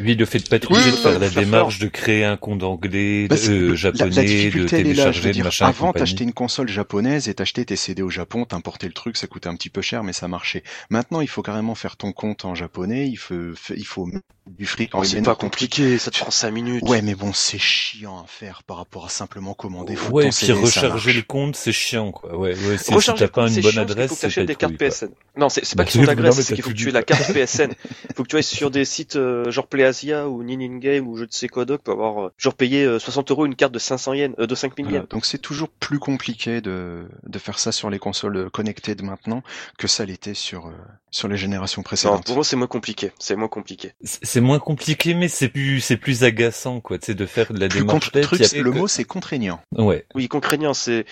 Oui, 0.00 0.14
le 0.14 0.24
fait 0.24 0.38
de 0.38 0.48
pas 0.48 0.56
être 0.56 0.70
obligé 0.70 0.90
de 0.90 0.96
faire 0.96 1.18
la 1.18 1.28
démarche 1.28 1.78
de 1.78 1.88
créer 1.88 2.24
un 2.24 2.36
compte 2.36 2.62
anglais, 2.62 3.26
Bah, 3.28 3.36
euh, 3.48 3.74
japonais, 3.74 4.50
la, 4.50 4.50
de 4.50 4.66
télécharger, 4.66 5.32
de 5.32 5.42
machin 5.42 5.66
avant, 5.66 5.92
t'achetais 5.92 6.24
une 6.24 6.32
console 6.32 6.68
japonaise 6.68 7.28
et 7.28 7.34
t'achetais 7.34 7.64
tes 7.64 7.76
CD 7.76 8.02
au 8.02 8.10
Japon, 8.10 8.44
t'importais 8.44 8.86
le 8.86 8.92
truc, 8.92 9.16
ça 9.16 9.26
coûtait 9.26 9.48
un 9.48 9.56
petit 9.56 9.70
peu 9.70 9.82
cher, 9.82 10.02
mais 10.02 10.12
ça 10.12 10.28
marchait. 10.28 10.62
Maintenant, 10.90 11.20
il 11.20 11.28
faut 11.28 11.42
carrément 11.42 11.74
faire 11.74 11.96
ton 11.96 12.12
compte 12.12 12.44
en 12.44 12.54
japonais, 12.54 13.08
il 13.08 13.16
faut, 13.16 13.52
il 13.76 13.86
faut 13.86 14.08
du 14.46 14.66
fric 14.66 14.94
en 14.94 15.00
Oh, 15.00 15.04
c'est 15.04 15.22
pas 15.22 15.34
compliqué, 15.34 15.98
ça 15.98 16.10
te 16.10 16.18
prend 16.18 16.30
5 16.30 16.50
minutes. 16.50 16.82
Ouais, 16.88 17.00
mais 17.02 17.14
bon, 17.14 17.32
c'est 17.32 17.58
chiant 17.58 18.22
à 18.22 18.26
faire 18.26 18.62
par 18.62 18.76
rapport 18.76 19.06
à 19.06 19.08
simplement 19.08 19.54
commander. 19.54 19.96
Faut 19.96 20.12
Ouais, 20.12 20.26
et 20.26 20.30
puis 20.30 20.52
recharger 20.52 21.12
le 21.12 21.22
compte, 21.22 21.56
c'est 21.56 21.72
chiant, 21.72 22.12
quoi. 22.12 22.36
Ouais, 22.36 22.50
ouais, 22.50 22.76
c'est- 22.78 22.98
si 23.00 23.14
t'as 23.14 23.28
pas 23.28 23.48
une 23.48 23.60
bonne 23.60 23.72
chiant 23.72 23.82
adresse, 23.82 24.18
que 24.20 24.28
c'est 24.30 24.44
des 24.44 24.54
cartes. 24.54 24.76
PSN. 24.76 25.08
Non, 25.36 25.48
c'est 25.48 25.64
c'est 25.64 25.76
pas 25.76 25.84
qu'ils 25.84 26.04
sont 26.04 26.14
mais 26.14 26.32
c'est 26.32 26.54
qu'il 26.54 26.62
faut 26.62 26.70
que 26.70 26.74
tu 26.74 26.88
aies 26.88 26.92
la 26.92 27.02
carte 27.02 27.32
PSN. 27.32 27.72
faut 28.16 28.22
que 28.22 28.28
tu 28.28 28.36
ailles 28.36 28.42
sur 28.42 28.70
des 28.70 28.84
sites 28.84 29.16
euh, 29.16 29.50
genre 29.50 29.66
PlayAsia 29.66 30.28
ou 30.28 30.42
Ninin 30.42 30.78
Game 30.78 31.08
ou 31.08 31.16
je 31.16 31.24
ne 31.24 31.30
sais 31.30 31.48
quoi 31.48 31.64
d'autre 31.64 31.82
pour 31.82 31.94
avoir 31.94 32.26
euh, 32.26 32.32
genre 32.38 32.54
payé 32.54 32.84
euh, 32.84 32.98
60 32.98 33.30
euros 33.30 33.46
une 33.46 33.56
carte 33.56 33.72
de 33.72 33.78
500 33.78 34.12
yens, 34.14 34.34
euh, 34.38 34.46
de 34.46 34.54
5000 34.54 34.84
Voilà. 34.86 34.98
yens. 35.00 35.08
Donc 35.08 35.24
c'est 35.26 35.38
toujours 35.38 35.68
plus 35.70 35.98
compliqué 35.98 36.60
de, 36.60 37.06
de 37.26 37.38
faire 37.38 37.58
ça 37.58 37.72
sur 37.72 37.90
les 37.90 37.98
consoles 37.98 38.50
connectées 38.50 38.94
de 38.94 39.02
maintenant 39.02 39.42
que 39.78 39.88
ça 39.88 40.04
l'était 40.04 40.34
sur, 40.34 40.66
euh, 40.66 40.72
sur 41.14 41.28
les 41.28 41.36
générations 41.36 41.80
Non, 41.80 41.84
précédentes. 41.84 42.26
pour 42.26 42.34
moi 42.34 42.44
c'est 42.44 42.56
moins 42.56 42.66
compliqué, 42.66 43.12
c'est 43.20 43.36
moins 43.36 43.46
compliqué. 43.48 43.92
C'est 44.02 44.40
moins 44.40 44.58
compliqué, 44.58 45.14
mais 45.14 45.28
c'est 45.28 45.48
plus, 45.48 45.80
c'est 45.80 45.96
plus 45.96 46.24
agaçant, 46.24 46.80
quoi, 46.80 46.98
tu 46.98 47.06
sais, 47.06 47.14
de 47.14 47.24
faire 47.24 47.52
de 47.52 47.58
la 47.60 47.68
Plus 47.68 47.80
démarche. 47.80 48.10
truc, 48.10 48.52
le 48.52 48.70
mot 48.72 48.88
c'est 48.88 49.04
contraignant. 49.04 49.60
Ouais. 49.76 50.06
Oui, 50.16 50.26
contraignant, 50.28 50.74
c'est... 50.74 51.06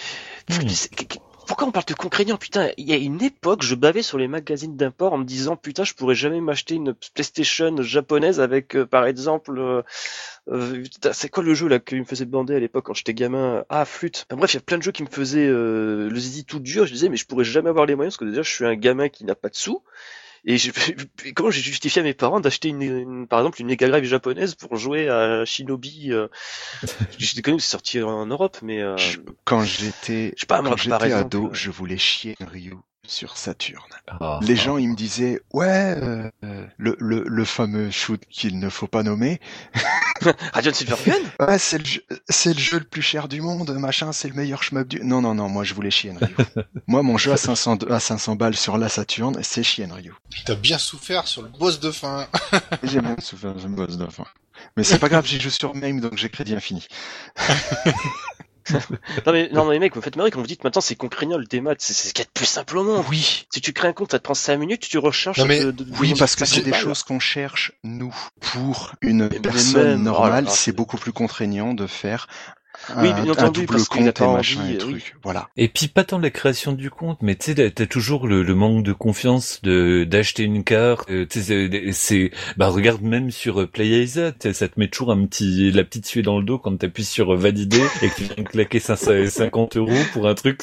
Pourquoi 1.46 1.66
on 1.66 1.72
parle 1.72 1.86
de 1.86 1.94
contraignant 1.94 2.36
Putain, 2.36 2.70
il 2.76 2.88
y 2.88 2.92
a 2.92 2.96
une 2.96 3.22
époque, 3.22 3.62
je 3.62 3.74
bavais 3.74 4.02
sur 4.02 4.18
les 4.18 4.28
magazines 4.28 4.76
d'import 4.76 5.12
en 5.12 5.18
me 5.18 5.24
disant 5.24 5.56
putain, 5.56 5.84
je 5.84 5.94
pourrais 5.94 6.14
jamais 6.14 6.40
m'acheter 6.40 6.74
une 6.76 6.94
PlayStation 7.14 7.82
japonaise 7.82 8.40
avec, 8.40 8.76
euh, 8.76 8.86
par 8.86 9.06
exemple, 9.06 9.58
euh, 9.58 9.82
euh, 10.50 10.84
c'est 11.12 11.28
quoi 11.28 11.42
le 11.42 11.54
jeu 11.54 11.68
là 11.68 11.78
qui 11.78 11.96
me 11.96 12.04
faisait 12.04 12.24
bander 12.24 12.54
à 12.54 12.58
l'époque 12.60 12.86
quand 12.86 12.94
j'étais 12.94 13.14
gamin? 13.14 13.64
Ah, 13.68 13.84
flûte. 13.84 14.26
Bref, 14.30 14.54
il 14.54 14.56
y 14.56 14.58
a 14.58 14.62
plein 14.62 14.78
de 14.78 14.82
jeux 14.82 14.92
qui 14.92 15.02
me 15.02 15.08
faisaient 15.08 15.48
le 15.48 16.16
zizi 16.16 16.44
tout 16.44 16.60
dur. 16.60 16.86
Je 16.86 16.92
disais 16.92 17.08
mais 17.08 17.16
je 17.16 17.26
pourrais 17.26 17.44
jamais 17.44 17.70
avoir 17.70 17.86
les 17.86 17.94
moyens 17.94 18.14
parce 18.14 18.18
que 18.18 18.30
déjà 18.30 18.42
je 18.42 18.50
suis 18.50 18.64
un 18.64 18.74
gamin 18.76 19.08
qui 19.08 19.24
n'a 19.24 19.34
pas 19.34 19.48
de 19.48 19.56
sous. 19.56 19.82
Et 20.44 20.58
je- 20.58 20.70
comment 21.34 21.50
j'ai 21.50 21.60
justifié 21.60 22.00
à 22.00 22.04
mes 22.04 22.14
parents 22.14 22.40
d'acheter 22.40 22.68
une, 22.68 22.82
une- 22.82 23.26
par 23.28 23.40
exemple 23.40 23.60
une 23.60 23.68
Mega 23.68 23.88
Drive 23.88 24.04
japonaise 24.04 24.54
pour 24.54 24.76
jouer 24.76 25.08
à 25.08 25.44
Shinobi 25.44 26.12
euh... 26.12 26.28
Je 27.18 27.34
déconne, 27.34 27.60
c'est 27.60 27.70
sorti 27.70 28.02
en 28.02 28.26
Europe, 28.26 28.58
mais 28.62 28.82
euh... 28.82 28.96
Je- 28.96 29.18
Quand 29.44 29.62
j'étais 29.62 30.32
je 30.36 30.40
sais 30.40 30.46
pas, 30.46 30.60
moi, 30.62 30.70
quand 30.72 30.76
j'étais 30.78 31.12
ado, 31.12 31.50
je 31.52 31.70
voulais 31.70 31.98
chier 31.98 32.34
Ryu 32.40 32.74
sur 33.06 33.36
Saturne. 33.36 33.82
Ah, 34.06 34.38
Les 34.42 34.52
ah. 34.58 34.62
gens, 34.62 34.76
ils 34.78 34.88
me 34.88 34.94
disaient, 34.94 35.40
ouais, 35.52 35.66
euh, 35.66 36.30
le, 36.78 36.96
le, 37.00 37.24
le 37.26 37.44
fameux 37.44 37.90
shoot 37.90 38.22
qu'il 38.30 38.60
ne 38.60 38.68
faut 38.68 38.86
pas 38.86 39.02
nommer, 39.02 39.40
Radiant 40.52 40.72
Silvergun 40.72 41.14
ouais, 41.40 41.58
c'est 41.58 41.78
le, 41.78 41.84
jeu- 41.84 42.04
c'est 42.28 42.54
le 42.54 42.60
jeu 42.60 42.78
le 42.78 42.84
plus 42.84 43.02
cher 43.02 43.26
du 43.26 43.40
monde, 43.40 43.70
machin, 43.72 44.12
c'est 44.12 44.28
le 44.28 44.34
meilleur 44.34 44.62
shmup 44.62 44.86
du... 44.86 45.00
Non, 45.02 45.20
non, 45.20 45.34
non, 45.34 45.48
moi 45.48 45.64
je 45.64 45.74
voulais 45.74 45.90
chier 45.90 46.12
Ryu. 46.12 46.34
moi, 46.86 47.02
mon 47.02 47.18
jeu 47.18 47.32
à 47.32 47.36
500, 47.36 47.78
à 47.90 47.98
500 47.98 48.36
balles 48.36 48.56
sur 48.56 48.78
la 48.78 48.88
Saturne, 48.88 49.36
c'est 49.42 49.64
chier 49.64 49.86
Ryu. 49.86 50.14
T'as 50.46 50.54
bien 50.54 50.78
souffert 50.78 51.26
sur 51.26 51.42
le 51.42 51.48
boss 51.48 51.80
de 51.80 51.90
fin. 51.90 52.28
J'ai 52.84 53.00
même 53.00 53.18
souffert 53.20 53.54
de 53.54 53.66
boss 53.66 53.96
de 53.96 54.06
fin. 54.06 54.26
Mais 54.76 54.84
c'est 54.84 55.00
pas 55.00 55.08
grave, 55.08 55.26
j'ai 55.26 55.40
joué 55.40 55.50
sur 55.50 55.74
MAME, 55.74 56.00
donc 56.00 56.16
j'ai 56.16 56.28
crédit 56.28 56.54
infini. 56.54 56.86
Non 59.26 59.32
mais 59.32 59.48
non 59.52 59.64
mais 59.64 59.78
mec, 59.78 59.92
vous 59.94 60.00
me 60.00 60.04
faites 60.04 60.16
marrer 60.16 60.30
quand 60.30 60.40
vous 60.40 60.46
dites 60.46 60.64
maintenant 60.64 60.80
c'est 60.80 60.94
contraignant 60.94 61.38
le 61.38 61.44
démat, 61.46 61.74
c'est 61.78 61.92
c'est 61.92 62.08
ce 62.08 62.14
qu'il 62.14 62.22
y 62.22 62.26
a 62.26 62.26
de 62.26 62.32
plus 62.32 62.46
simple 62.46 62.78
au 62.78 62.84
monde. 62.84 63.04
Oui, 63.08 63.46
Si 63.52 63.60
tu 63.60 63.72
crées 63.72 63.88
un 63.88 63.92
compte, 63.92 64.10
ça 64.12 64.18
te 64.18 64.24
prend 64.24 64.34
5 64.34 64.56
minutes, 64.56 64.88
tu. 64.88 64.98
Non, 64.98 65.10
mais- 65.46 65.60
de- 65.60 65.74
oui, 65.98 66.12
de- 66.12 66.18
parce 66.18 66.36
que 66.36 66.44
c'est 66.44 66.62
des 66.62 66.72
choses 66.72 67.02
qu'on 67.02 67.18
cherche 67.20 67.72
nous 67.82 68.14
pour 68.40 68.92
une 69.00 69.28
Mais 69.28 69.40
personne 69.40 69.88
même, 69.90 70.02
normale. 70.02 70.48
c'est- 70.48 70.72
beaucoup 70.72 70.96
plus 70.96 71.12
contraignant 71.12 71.74
de 71.74 71.86
faire 71.86 72.26
Oui, 72.96 73.08
un, 73.08 73.12
bien 73.22 73.24
un 73.24 73.30
entendu, 73.30 73.60
double 73.60 73.72
parce 73.74 73.88
compte 73.88 74.20
et 74.20 74.26
machin 74.26 74.60
et 74.66 74.70
euh, 74.70 74.72
oui. 74.72 74.78
trucs. 74.78 75.14
Voilà. 75.22 75.48
Et 75.56 75.68
puis 75.68 75.88
pas 75.88 76.04
tant 76.04 76.18
la 76.18 76.30
création 76.30 76.72
du 76.72 76.90
compte, 76.90 77.18
mais 77.22 77.34
tu 77.36 77.52
sais, 77.54 77.70
t'as- 77.70 77.86
toujours 77.86 78.26
le, 78.26 78.42
le 78.42 78.54
manque 78.54 78.82
de 78.84 78.92
confiance 78.92 79.60
de 79.62 80.04
d'acheter 80.04 80.42
une 80.44 80.64
carte. 80.64 81.10
euh, 81.10 81.26
tu 81.28 81.42
sais, 81.42 81.92
c'est- 81.92 82.30
bah 82.56 82.68
regarde 82.68 83.02
même 83.02 83.30
sur 83.30 83.60
euh, 83.62 83.66
PlayAsia, 83.66 84.32
ça 84.52 84.68
te 84.68 84.78
met 84.80 84.88
toujours 84.88 85.12
un 85.12 85.24
petit, 85.26 85.70
la 85.70 85.84
petite 85.84 86.06
suée 86.06 86.22
dans 86.22 86.38
le 86.38 86.44
dos 86.44 86.58
quand 86.58 86.76
t'appuies 86.76 87.04
sur 87.04 87.34
euh, 87.34 87.36
valider 87.36 87.82
et 88.02 88.08
que 88.08 88.14
tu 88.16 88.24
viens 88.24 88.42
de 88.44 88.48
claquer 88.48 88.80
550 88.80 89.76
euros 89.76 89.90
pour 90.12 90.26
un 90.28 90.34
truc. 90.34 90.62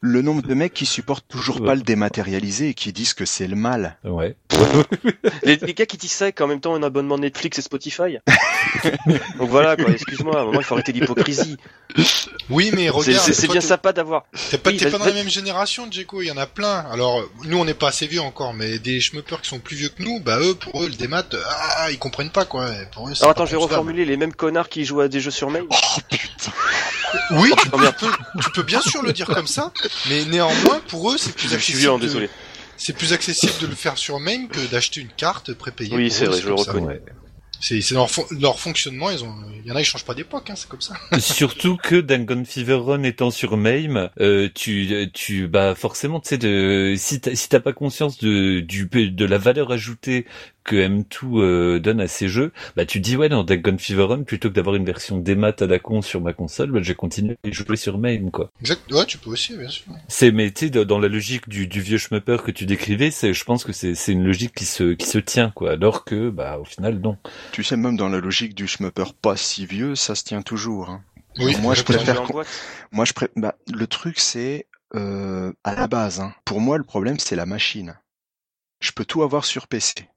Le 0.00 0.22
nombre 0.22 0.42
de 0.42 0.54
mecs 0.54 0.74
qui 0.74 0.86
supportent 0.86 1.26
toujours 1.28 1.60
Ouais. 1.60 1.66
pas 1.66 1.74
le 1.74 1.82
dématérialisé 1.82 2.68
et 2.70 2.74
qui 2.74 2.92
disent 2.92 3.14
que 3.14 3.24
c'est 3.24 3.46
le 3.48 3.56
mal. 3.56 3.98
Ouais. 4.04 4.36
Les, 5.42 5.56
les 5.56 5.74
gars 5.74 5.86
qui 5.86 5.96
disent 5.96 6.12
ça, 6.12 6.32
qu'en 6.32 6.46
même 6.46 6.60
temps 6.60 6.74
un 6.74 6.82
abonnement 6.82 7.18
Netflix 7.18 7.58
et 7.58 7.62
Spotify. 7.62 8.18
Donc 9.38 9.48
voilà, 9.48 9.76
quoi, 9.76 9.90
excuse-moi, 9.90 10.36
à 10.38 10.42
un 10.42 10.44
moment 10.46 10.60
il 10.60 10.64
faut 10.64 10.74
arrêter 10.74 10.92
l'hypocrisie. 10.92 11.39
Oui, 12.50 12.70
mais 12.74 12.88
regarde, 12.88 13.32
C'est 13.32 13.46
bien 13.48 13.60
t'es- 13.60 13.66
sympa 13.66 13.92
d'avoir. 13.92 14.24
T'es 14.50 14.58
pas, 14.58 14.70
Oui, 14.70 14.78
pas 14.78 14.90
dans 14.90 15.04
la 15.04 15.12
même 15.12 15.28
génération, 15.28 15.86
Djeko, 15.90 16.20
il 16.22 16.26
y 16.26 16.30
en 16.30 16.36
a 16.36 16.46
plein. 16.46 16.84
Alors, 16.92 17.22
nous, 17.44 17.58
on 17.58 17.64
n'est 17.64 17.74
pas 17.74 17.88
assez 17.88 18.06
vieux 18.06 18.20
encore, 18.20 18.54
mais 18.54 18.78
des 18.78 19.00
schmuppers 19.00 19.40
qui 19.40 19.48
sont 19.48 19.58
plus 19.60 19.76
vieux 19.76 19.88
que 19.88 20.02
nous, 20.02 20.20
bah 20.20 20.38
eux, 20.40 20.54
pour 20.54 20.82
eux, 20.82 20.88
le 20.88 20.94
démat, 20.94 21.24
euh, 21.34 21.42
ah, 21.48 21.90
ils 21.90 21.98
comprennent 21.98 22.30
pas, 22.30 22.44
quoi. 22.44 22.68
Pour 22.92 23.08
eux, 23.08 23.14
c'est 23.14 23.22
Alors 23.22 23.32
attends, 23.32 23.46
je 23.46 23.52
vais 23.52 23.56
reformuler 23.56 24.04
les 24.04 24.16
mêmes 24.16 24.32
connards 24.32 24.68
qui 24.68 24.84
jouent 24.84 25.00
à 25.00 25.08
des 25.08 25.20
jeux 25.20 25.30
sur 25.32 25.50
mail. 25.50 25.64
Oh 25.70 26.00
putain. 26.08 26.52
Oui, 27.32 27.52
tu 27.60 27.68
Oh, 27.72 27.76
peux, 27.78 27.86
tu 27.86 28.06
peux- 28.06 28.40
tu 28.44 28.50
peux 28.52 28.62
bien 28.62 28.80
sûr 28.80 29.02
le 29.02 29.12
dire 29.12 29.26
comme 29.26 29.46
ça, 29.48 29.72
mais 30.08 30.24
néanmoins, 30.26 30.80
pour 30.88 31.10
eux, 31.12 31.18
c'est 31.18 31.32
plus 31.32 31.44
Je 31.44 31.48
suis 31.48 31.56
accessible. 31.56 31.78
violent, 31.78 31.98
de- 31.98 32.04
désolé. 32.06 32.30
C'est 32.76 32.92
plus 32.94 33.12
accessible 33.12 33.52
de 33.60 33.66
le 33.66 33.74
faire 33.74 33.98
sur 33.98 34.18
MAME 34.20 34.48
que 34.48 34.60
d'acheter 34.70 35.00
une 35.00 35.08
carte 35.10 35.52
prépayée. 35.54 35.94
Oui, 35.94 36.10
c'est 36.10 36.24
vrai, 36.26 36.40
je 36.40 36.46
le 36.48 36.54
reconnais. 36.54 36.86
Ouais. 36.86 37.02
C'est 37.60 37.90
leur, 37.92 38.08
leur 38.38 38.58
fonctionnement, 38.58 39.10
ils 39.10 39.22
ont, 39.22 39.34
il 39.62 39.68
y 39.68 39.72
en 39.72 39.76
a, 39.76 39.80
ils 39.80 39.84
changent 39.84 40.04
pas 40.04 40.14
d'époque, 40.14 40.48
hein, 40.50 40.54
c'est 40.56 40.68
comme 40.68 40.80
ça. 40.80 40.94
Surtout 41.18 41.76
que 41.76 42.00
Dangon 42.00 42.44
Fever 42.44 42.74
Run 42.74 43.02
étant 43.02 43.30
sur 43.30 43.56
MAME, 43.56 44.10
euh, 44.20 44.48
tu, 44.54 45.10
tu, 45.12 45.46
bah 45.46 45.74
forcément, 45.74 46.20
tu 46.20 46.30
sais, 46.30 46.38
de, 46.38 46.94
si 46.96 47.20
t'as, 47.20 47.34
si 47.34 47.48
pas 47.48 47.72
conscience 47.72 48.18
de, 48.18 48.60
du, 48.60 48.86
de 48.86 49.24
la 49.24 49.38
valeur 49.38 49.72
ajoutée 49.72 50.26
que 50.70 50.76
M2 50.76 51.04
euh, 51.42 51.78
donne 51.80 52.00
à 52.00 52.06
ces 52.06 52.28
jeux, 52.28 52.52
bah 52.76 52.86
tu 52.86 53.00
te 53.00 53.04
dis 53.04 53.16
ouais 53.16 53.28
dans 53.28 53.42
Dangon 53.42 53.76
Fever 53.78 54.04
Run 54.04 54.22
plutôt 54.22 54.48
que 54.48 54.54
d'avoir 54.54 54.76
une 54.76 54.84
version 54.84 55.18
démat 55.18 55.52
à 55.60 55.66
la 55.66 55.78
con 55.78 56.00
sur 56.02 56.20
ma 56.20 56.32
console, 56.32 56.70
bah 56.70 56.80
je 56.82 56.88
vais 56.88 56.94
continuer 56.94 57.36
à 57.44 57.50
jouer 57.50 57.76
sur 57.76 57.98
MAME 57.98 58.30
quoi. 58.30 58.50
Exact. 58.60 58.90
Ouais, 58.92 59.04
tu 59.06 59.18
peux 59.18 59.30
aussi, 59.30 59.56
bien 59.56 59.68
sûr. 59.68 59.86
C'est 60.08 60.30
mais 60.30 60.50
tu 60.52 60.68
sais 60.68 60.84
dans 60.84 60.98
la 60.98 61.08
logique 61.08 61.48
du, 61.48 61.66
du 61.66 61.80
vieux 61.80 61.98
schmupper 61.98 62.36
que 62.44 62.50
tu 62.52 62.66
décrivais, 62.66 63.10
c'est 63.10 63.32
je 63.34 63.44
pense 63.44 63.64
que 63.64 63.72
c'est 63.72 63.94
c'est 63.94 64.12
une 64.12 64.24
logique 64.24 64.54
qui 64.54 64.64
se 64.64 64.92
qui 64.94 65.06
se 65.06 65.18
tient 65.18 65.50
quoi, 65.50 65.72
alors 65.72 66.04
que 66.04 66.30
bah 66.30 66.58
au 66.58 66.64
final 66.64 67.00
non. 67.00 67.16
Tu 67.52 67.64
sais, 67.64 67.76
même 67.76 67.96
dans 67.96 68.08
la 68.08 68.20
logique 68.20 68.54
du 68.54 68.66
schmupper 68.68 69.04
pas 69.20 69.36
si 69.36 69.66
vieux, 69.66 69.94
ça 69.96 70.14
se 70.14 70.24
tient 70.24 70.42
toujours. 70.42 70.90
hein. 70.90 71.02
Oui, 71.38 71.56
Moi, 71.60 71.74
je 71.74 71.82
préfère. 71.84 72.22
Moi, 72.92 73.04
je 73.04 73.12
pré... 73.12 73.28
bah, 73.36 73.54
le 73.72 73.86
truc, 73.86 74.18
c'est 74.18 74.66
euh, 74.94 75.52
à 75.64 75.74
la 75.74 75.86
base. 75.86 76.20
Hein. 76.20 76.34
Pour 76.44 76.60
moi, 76.60 76.76
le 76.78 76.84
problème, 76.84 77.18
c'est 77.18 77.36
la 77.36 77.46
machine. 77.46 77.96
Je 78.80 78.92
peux 78.92 79.04
tout 79.04 79.22
avoir 79.22 79.44
sur 79.44 79.68
PC. 79.68 80.08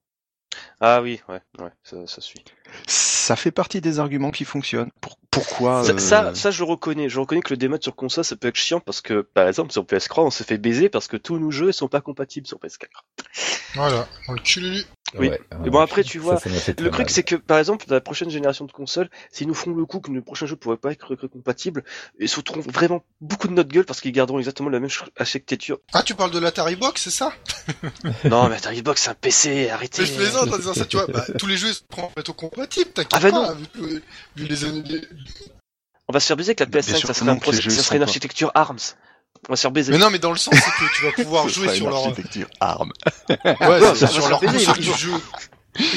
Ah 0.82 1.02
oui, 1.02 1.22
ouais, 1.30 1.42
ouais, 1.60 1.72
ça, 1.84 1.98
ça 2.08 2.22
suit. 2.22 2.44
Ça 2.88 3.36
fait 3.36 3.52
partie 3.52 3.82
des 3.82 4.00
arguments 4.00 4.32
qui 4.32 4.46
fonctionnent. 4.46 4.92
Pour... 5.02 5.18
Pourquoi 5.32 5.84
Ça, 5.84 5.94
euh, 5.94 5.98
ça, 5.98 6.36
ça, 6.36 6.52
je 6.52 6.64
reconnais. 6.64 7.10
Je 7.10 7.20
reconnais 7.20 7.42
que 7.42 7.52
le 7.52 7.58
démat 7.58 7.78
sur 7.82 7.96
console, 7.96 8.24
ça 8.24 8.36
peut 8.36 8.50
être 8.50 8.56
chiant 8.56 8.80
parce 8.80 9.02
que, 9.02 9.22
par 9.22 9.48
exemple, 9.48 9.72
sur 9.72 9.84
PS3, 9.84 10.26
on 10.26 10.30
se 10.30 10.44
fait 10.44 10.60
baiser 10.60 10.90
parce 10.90 11.08
que 11.08 11.18
tous 11.18 11.40
nos 11.40 11.50
jeux 11.50 11.72
sont 11.72 11.88
pas 11.88 12.02
compatibles 12.02 12.46
sur 12.46 12.60
PS4. 12.60 12.86
Voilà, 13.74 14.08
dans 14.28 14.34
le 14.34 14.40
cul. 14.40 14.86
Oui. 15.20 15.30
Ouais, 15.30 15.40
Mais 15.64 15.70
bon, 15.70 15.80
après, 15.80 16.04
tu 16.04 16.20
vois, 16.20 16.40
ça 16.40 16.50
Le 16.80 16.90
truc, 16.90 17.10
c'est 17.10 17.24
que, 17.24 17.36
par 17.36 17.60
exemple, 17.60 17.86
dans 17.88 17.96
la 17.96 18.02
prochaine 18.02 18.30
génération 18.30 18.66
de 18.66 18.72
consoles, 18.72 19.10
s'ils 19.32 19.48
nous 19.48 19.54
font 19.54 19.72
le 19.72 19.86
coup 19.86 20.00
que 20.00 20.12
le 20.12 20.22
prochain 20.22 20.46
jeu 20.46 20.56
pourrait 20.56 20.78
pas 20.78 20.92
être 20.92 21.16
compatible, 21.28 21.84
ils 22.20 22.28
se 22.30 22.40
trouveront 22.42 22.70
vraiment 22.72 23.04
beaucoup 23.22 23.48
de 23.48 23.54
notre 23.54 23.70
gueule 23.70 23.86
parce 23.86 24.02
qu'ils 24.02 24.12
garderont 24.12 24.40
exactement 24.40 24.70
la 24.70 24.80
même 24.80 24.90
ch- 24.90 25.10
architecture. 25.18 25.80
Ah, 25.94 26.04
tu 26.04 26.16
parles 26.16 26.32
de 26.32 26.40
l'Atari 26.40 26.76
Box, 26.76 27.04
c'est 27.04 27.10
ça? 27.12 27.34
Non, 28.26 28.50
mais 28.50 28.56
Atari 28.56 28.82
Box, 28.82 29.04
c'est 29.04 29.10
un 29.10 29.16
PC, 29.16 29.70
arrêtez. 29.70 30.02
Mais 30.02 30.08
je 30.08 30.14
plaisante 30.16 30.52
en 30.54 30.58
disant 30.58 30.74
ça, 30.74 30.86
tu 30.86 30.98
vois. 30.98 31.08
Bah, 31.08 31.26
tous 31.38 31.48
les 31.48 31.58
jeux 31.58 31.74
seront 31.74 32.10
bientôt 32.16 32.34
compatibles, 32.34 32.92
t'inquiète 32.92 33.14
Ah, 33.14 33.20
bah 33.20 33.32
pas. 33.32 33.54
non. 33.54 33.56
Vu, 33.76 34.02
vu 34.36 34.46
les 34.48 34.66
On 36.08 36.14
va 36.14 36.20
se 36.20 36.28
faire 36.28 36.38
baiser 36.38 36.50
avec 36.50 36.60
la 36.60 36.66
Bien 36.66 36.82
PS5, 36.82 36.96
sûr 36.98 37.08
ça 37.08 37.14
serait, 37.14 37.30
un 37.30 37.36
process- 37.38 37.70
ça 37.70 37.84
serait 37.84 37.98
une 37.98 38.04
architecture 38.04 38.52
ARMS. 38.56 38.78
On 39.50 39.54
va 39.54 39.56
se 39.58 39.62
faire 39.62 39.72
baiser. 39.72 39.92
Mais 39.92 39.98
non, 39.98 40.10
mais 40.10 40.20
dans 40.20 40.32
le 40.32 40.38
sens, 40.38 40.54
c'est 40.56 40.72
que 40.86 40.96
tu 40.96 41.04
vas 41.06 41.12
pouvoir 41.24 41.50
jouer 41.50 41.76
sur 41.76 41.90
leur. 41.90 41.98
architecture 42.06 42.48
ARM. 42.60 42.92
Ouais, 43.30 43.96
sur 43.96 44.30
leur 44.30 44.40
vont- 44.40 44.52
de 44.52 44.58
jeu. 44.82 45.12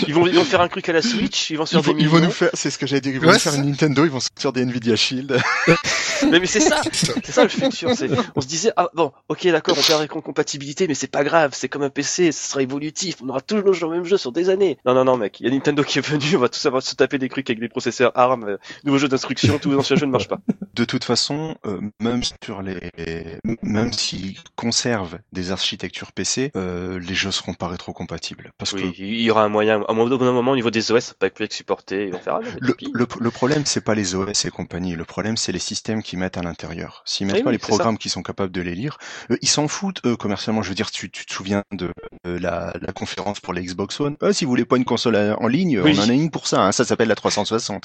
Ils 0.07 0.15
vont, 0.15 0.27
ils 0.27 0.35
vont 0.35 0.45
faire 0.45 0.61
un 0.61 0.69
truc 0.69 0.89
à 0.89 0.93
la 0.93 1.03
Switch, 1.03 1.51
ils 1.51 1.59
vont 1.59 1.67
se 1.67 1.77
Ils 1.77 1.83
faire 1.83 1.93
vont, 1.93 1.99
des 1.99 2.05
ils 2.05 2.09
vont 2.09 2.21
nous 2.21 2.31
faire, 2.31 2.51
c'est 2.55 2.71
ce 2.71 2.79
que 2.79 2.87
j'allais 2.87 3.01
dire, 3.01 3.15
ils 3.15 3.21
vont 3.21 3.27
Ouais, 3.29 3.35
nous 3.35 3.39
faire 3.39 3.55
une 3.55 3.67
Nintendo, 3.67 4.05
ils 4.05 4.11
vont 4.11 4.21
sortir 4.21 4.53
des 4.53 4.63
Nvidia 4.63 4.97
Shield. 4.97 5.41
Mais, 6.31 6.41
mais 6.41 6.47
c'est 6.47 6.61
ça, 6.61 6.81
c'est 6.93 7.31
ça 7.31 7.43
le 7.43 7.49
futur. 7.49 7.91
On 8.35 8.41
se 8.41 8.47
disait, 8.47 8.73
ah 8.77 8.89
bon, 8.95 9.13
ok, 9.29 9.47
d'accord, 9.49 9.77
on 9.79 9.83
perd 9.83 10.01
la 10.01 10.09
compatibilité, 10.09 10.89
mais 10.89 10.95
c'est 10.95 11.11
pas 11.11 11.23
grave, 11.25 11.51
c'est 11.55 11.69
comme 11.69 11.83
un 11.83 11.91
PC, 11.91 12.33
ce 12.33 12.51
sera 12.51 12.63
évolutif, 12.63 13.17
on 13.23 13.29
aura 13.29 13.43
toujours 13.43 13.91
le 13.91 13.97
même 13.97 14.05
jeu 14.07 14.17
sur 14.17 14.33
des 14.33 14.49
années. 14.49 14.79
Non, 14.87 14.95
non, 14.95 15.05
non, 15.05 15.19
mec, 15.19 15.41
il 15.41 15.47
y 15.47 15.49
a 15.51 15.53
Nintendo 15.53 15.83
qui 15.85 15.99
est 15.99 16.07
venu, 16.07 16.37
on 16.37 16.41
va 16.41 16.49
tous 16.49 16.59
savoir 16.59 16.83
se 16.83 16.95
taper 16.95 17.19
des 17.19 17.29
trucs 17.29 17.49
avec 17.51 17.61
des 17.61 17.69
processeurs 17.69 18.13
ARM, 18.15 18.45
euh, 18.45 18.57
nouveaux 18.85 18.99
jeux 18.99 19.09
d'instruction, 19.09 19.59
tous 19.59 19.71
les 19.71 19.77
anciens 19.77 19.97
jeux 19.97 20.07
ne 20.07 20.11
marchent 20.11 20.29
pas. 20.29 20.39
De 20.75 20.85
toute 20.85 21.05
façon, 21.05 21.57
euh, 21.67 21.81
même 22.01 22.23
sur 22.43 22.63
les, 22.63 22.79
même 23.63 23.93
s'ils 23.93 24.39
conservent 24.57 25.19
des 25.33 25.51
architectures 25.51 26.13
PC, 26.13 26.51
euh, 26.57 26.99
les 26.99 27.15
jeux 27.15 27.31
seront 27.31 27.55
pas 27.55 27.69
rétrocompatibles. 27.69 28.53
Parce 28.59 28.73
Oui, 28.73 28.95
il 28.99 29.21
y 29.21 29.31
aura 29.31 29.45
un 29.45 29.49
moyen, 29.49 29.66
un 29.71 29.81
au 29.83 29.95
moment, 30.33 30.53
au 30.53 30.57
niveau 30.57 30.71
des 30.71 30.91
OS, 30.93 31.05
ça 31.05 31.15
peut 31.19 31.31
plus 31.31 31.45
être 31.47 31.53
supporté, 31.53 32.07
ils 32.07 32.13
vont 32.13 32.19
faire, 32.19 32.37
ah, 32.43 32.49
le, 32.61 32.75
le, 32.93 33.07
le 33.21 33.31
problème, 33.31 33.65
c'est 33.67 33.81
pas 33.81 33.95
les 33.95 34.15
OS 34.15 34.45
et 34.45 34.51
compagnie. 34.51 34.95
Le 34.95 35.05
problème, 35.05 35.37
c'est 35.37 35.53
les 35.53 35.59
systèmes 35.59 36.03
qu'ils 36.03 36.19
mettent 36.19 36.37
à 36.39 36.43
l'intérieur. 36.43 37.03
S'ils 37.05 37.27
mettent 37.27 37.43
pas 37.45 37.51
oui, 37.51 37.55
les 37.55 37.59
programmes 37.59 37.99
qui 37.99 38.09
sont 38.09 38.23
capables 38.23 38.53
de 38.53 38.61
les 38.61 38.75
lire, 38.75 38.99
ils 39.43 39.49
s'en 39.49 39.69
foutent, 39.69 40.01
eux, 40.07 40.17
commercialement. 40.17 40.63
Je 40.63 40.69
veux 40.69 40.75
dire, 40.75 40.91
tu, 40.91 41.11
tu 41.11 41.27
te 41.27 41.33
souviens 41.33 41.63
de, 41.73 41.91
de 42.25 42.39
la, 42.39 42.73
la 42.81 42.93
conférence 42.93 43.41
pour 43.41 43.53
la 43.55 43.61
Xbox 43.63 44.01
One? 44.01 44.17
Euh, 44.23 44.33
si 44.33 44.45
vous 44.45 44.51
voulez 44.51 44.65
pas 44.65 44.77
une 44.77 44.85
console 44.85 45.17
à- 45.17 45.37
en 45.41 45.47
ligne, 45.49 45.81
Oui. 45.81 45.95
on 45.99 46.03
en 46.03 46.09
a 46.09 46.13
une 46.13 46.31
pour 46.31 46.47
ça. 46.47 46.63
Hein, 46.63 46.73
ça 46.73 46.85
s'appelle 46.85 47.09
la 47.09 47.15
360. 47.17 47.85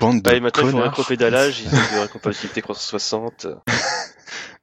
Bande 0.00 0.18
de 0.18 0.22
Bah, 0.22 0.34
et 0.36 0.40
maintenant, 0.40 0.64
il 0.64 0.70
faut 0.70 0.78
un 0.78 0.90
connards. 0.90 1.50
ils 1.60 1.66
ont 1.68 1.96
de 1.96 2.00
la 2.00 2.08
compatibilité 2.08 2.62
360. 2.62 3.46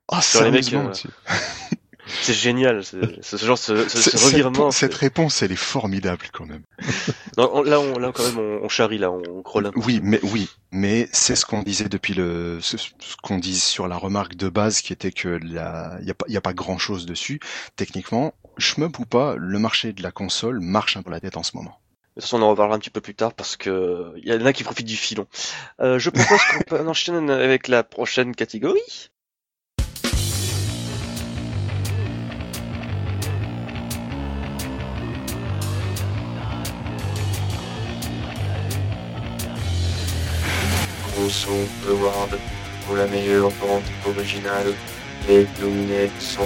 Ah, 0.07 0.21
sur 0.21 0.43
les 0.43 0.51
mecs, 0.51 0.71
euh, 0.73 0.91
C'est 2.07 2.33
génial, 2.33 2.83
ce, 2.83 2.97
ce 3.21 3.37
genre, 3.37 3.57
ce, 3.57 3.73
revirement. 4.25 4.69
cette 4.71 4.93
réponse, 4.93 5.41
elle 5.41 5.51
est 5.51 5.55
formidable 5.55 6.25
quand 6.31 6.45
même. 6.45 6.63
Non, 7.37 7.49
on- 7.53 7.63
là, 7.63 7.79
on, 7.81 7.99
là, 7.99 8.11
quand 8.13 8.23
même, 8.23 8.39
on, 8.39 8.63
on 8.63 8.69
charrie, 8.69 8.97
là, 8.97 9.11
on 9.11 9.41
crolle 9.41 9.65
un 9.65 9.71
peu. 9.71 9.79
Oui, 9.81 9.99
mais 10.01 10.19
oui, 10.23 10.49
mais 10.71 11.09
c'est 11.11 11.35
ce 11.35 11.45
qu'on 11.45 11.63
disait 11.63 11.89
depuis 11.89 12.13
le, 12.13 12.59
ce, 12.61 12.77
qu'on 13.23 13.39
dit 13.39 13.59
sur 13.59 13.87
la 13.89 13.97
remarque 13.97 14.35
de 14.35 14.47
base, 14.47 14.79
qui 14.81 14.93
était 14.93 15.11
que 15.11 15.39
la, 15.43 15.97
y 16.01 16.11
a 16.11 16.13
pas, 16.13 16.25
y 16.29 16.37
a 16.37 16.41
pas 16.41 16.53
grand 16.53 16.77
chose 16.77 17.05
dessus. 17.05 17.41
Techniquement, 17.75 18.33
schmup 18.57 18.99
ou 18.99 19.05
pas, 19.05 19.35
le 19.37 19.59
marché 19.59 19.91
de 19.91 20.01
la 20.01 20.11
console 20.11 20.61
marche 20.61 20.95
un 20.95 21.01
peu 21.03 21.11
la 21.11 21.19
tête 21.19 21.35
en 21.35 21.43
ce 21.43 21.57
moment. 21.57 21.77
De 22.15 22.21
toute 22.21 22.29
façon, 22.29 22.37
on 22.41 22.45
en 22.45 22.49
reparlera 22.51 22.77
un 22.77 22.79
petit 22.79 22.89
peu 22.89 23.01
plus 23.01 23.15
tard 23.15 23.33
parce 23.33 23.57
que 23.57 24.13
il 24.15 24.27
y 24.29 24.33
en 24.33 24.45
a 24.45 24.53
qui 24.53 24.63
profitent 24.63 24.87
du 24.87 24.95
filon. 24.95 25.27
Euh, 25.81 25.99
je 25.99 26.09
propose 26.09 26.39
qu'on 26.69 26.87
enchaîne 26.87 27.29
avec 27.29 27.67
la 27.67 27.83
prochaine 27.83 28.33
catégorie. 28.33 29.09
Grosso 41.15 41.51
Award 41.89 42.37
pour 42.85 42.97
la 42.97 43.07
meilleure 43.07 43.49
bande 43.61 43.83
originale. 44.05 44.73
Les 45.27 45.47
nominés 45.61 46.11
sont 46.19 46.43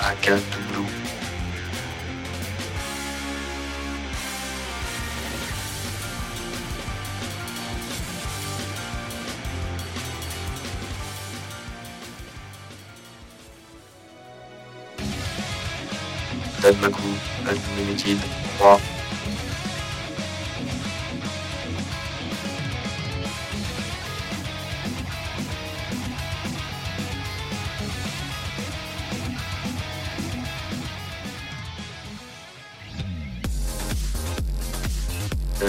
Aka 0.00 0.36
Blue, 0.36 0.86
Danmaku 16.60 17.02
Unlimited 17.46 18.18
3, 18.58 18.80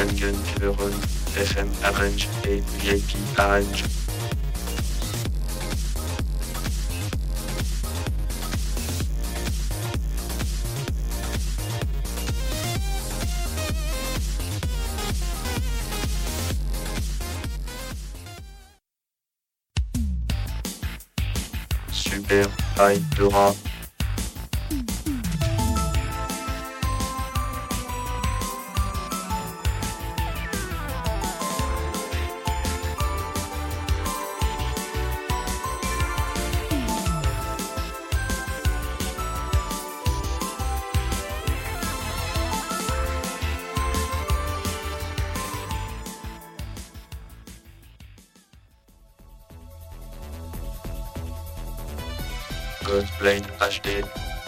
Dungeon 0.05 0.35
Run 0.61 0.93
FM 1.35 1.67
Arrange 1.83 2.27
et 2.47 2.61
VIP 2.79 3.17
Arrange. 3.37 3.83
Super 21.91 22.47
High 22.77 22.99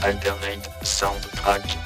Alternate 0.07 0.69
Soundtrack. 0.83 1.77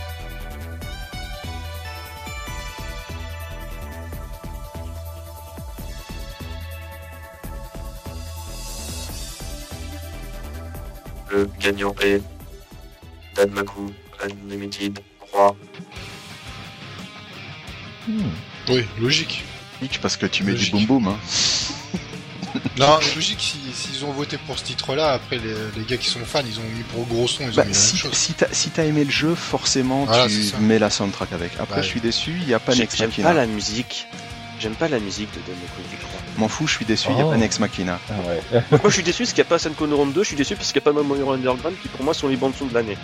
Le 11.30 11.50
gagnant 11.60 11.96
est 12.02 12.22
Danmaku 13.36 13.88
Unlimited 14.24 15.00
3. 15.32 15.56
Hmm. 18.08 18.22
Oui, 18.70 18.86
logique. 19.00 19.44
Parce 20.02 20.16
que 20.18 20.26
tu 20.28 20.44
mets 20.44 20.52
Logique. 20.52 20.76
du 20.76 20.86
boom 20.86 21.04
boom. 21.06 21.14
Hein. 21.14 21.20
Non, 22.78 23.00
logique, 23.16 23.40
si- 23.40 23.71
s'ils 24.02 24.10
ont 24.10 24.14
voté 24.14 24.38
pour 24.48 24.58
ce 24.58 24.64
titre-là, 24.64 25.14
après 25.14 25.38
les, 25.38 25.54
les 25.78 25.86
gars 25.86 25.98
qui 25.98 26.08
sont 26.10 26.20
fans, 26.26 26.42
ils 26.46 26.60
ont 26.60 26.64
mis 26.76 26.84
pour 26.84 27.06
gros 27.06 27.28
son, 27.28 27.44
ils 27.44 27.52
ont 27.52 27.56
Bah, 27.56 27.64
mis 27.66 27.72
la 27.74 27.78
si 27.78 27.94
même 27.96 28.02
chose. 28.04 28.14
si 28.14 28.34
t'as 28.34 28.48
si 28.52 28.70
t'as 28.70 28.84
aimé 28.86 29.04
le 29.04 29.12
jeu, 29.12 29.36
forcément 29.36 30.06
Voilà, 30.06 30.28
tu 30.28 30.56
mets 30.62 30.80
la 30.80 30.90
soundtrack 30.90 31.32
avec. 31.34 31.52
Après, 31.60 31.78
Ouais. 31.78 31.84
je 31.84 31.88
suis 31.88 32.02
déçu, 32.02 32.32
il 32.42 32.48
n'y 32.48 32.54
a 32.54 32.60
pas 32.60 32.72
J'aime 32.74 32.82
Nex 32.84 32.98
j'aime 32.98 33.10
Machina. 33.10 33.28
pas 33.30 33.34
la 33.34 33.46
musique. 33.46 34.08
J'aime 34.60 34.74
pas 34.76 34.88
la 34.88 35.00
musique 35.00 35.34
de 35.34 35.40
3. 35.40 36.10
M'en 36.38 36.48
fous, 36.48 36.68
je 36.68 36.74
suis 36.76 36.86
déçu, 36.86 37.08
il 37.10 37.16
n'y 37.16 37.22
a 37.22 37.26
Oh. 37.26 37.32
pas 37.32 37.38
Nex 37.38 37.60
Machina. 37.60 38.00
Ah 38.10 38.14
ouais. 38.28 38.62
Moi 38.72 38.80
je 38.86 38.90
suis 38.92 39.04
déçu 39.04 39.24
parce 39.24 39.34
qu'il 39.34 39.44
n'y 39.44 39.48
a 39.48 39.50
pas 39.50 39.60
Senko 39.60 39.88
no 39.88 39.98
Ron 39.98 40.08
2, 40.08 40.22
je 40.24 40.28
suis 40.28 40.36
déçu 40.36 40.56
parce 40.56 40.72
qu'il 40.72 40.82
n'y 40.84 40.88
a 40.90 40.94
pas 40.94 41.02
Memory 41.02 41.22
Underground 41.38 41.76
qui 41.82 41.88
pour 41.88 42.04
moi 42.04 42.14
sont 42.14 42.28
les 42.28 42.36
bandes 42.38 42.54
son 42.58 42.66
de 42.66 42.74
l'année. 42.74 42.98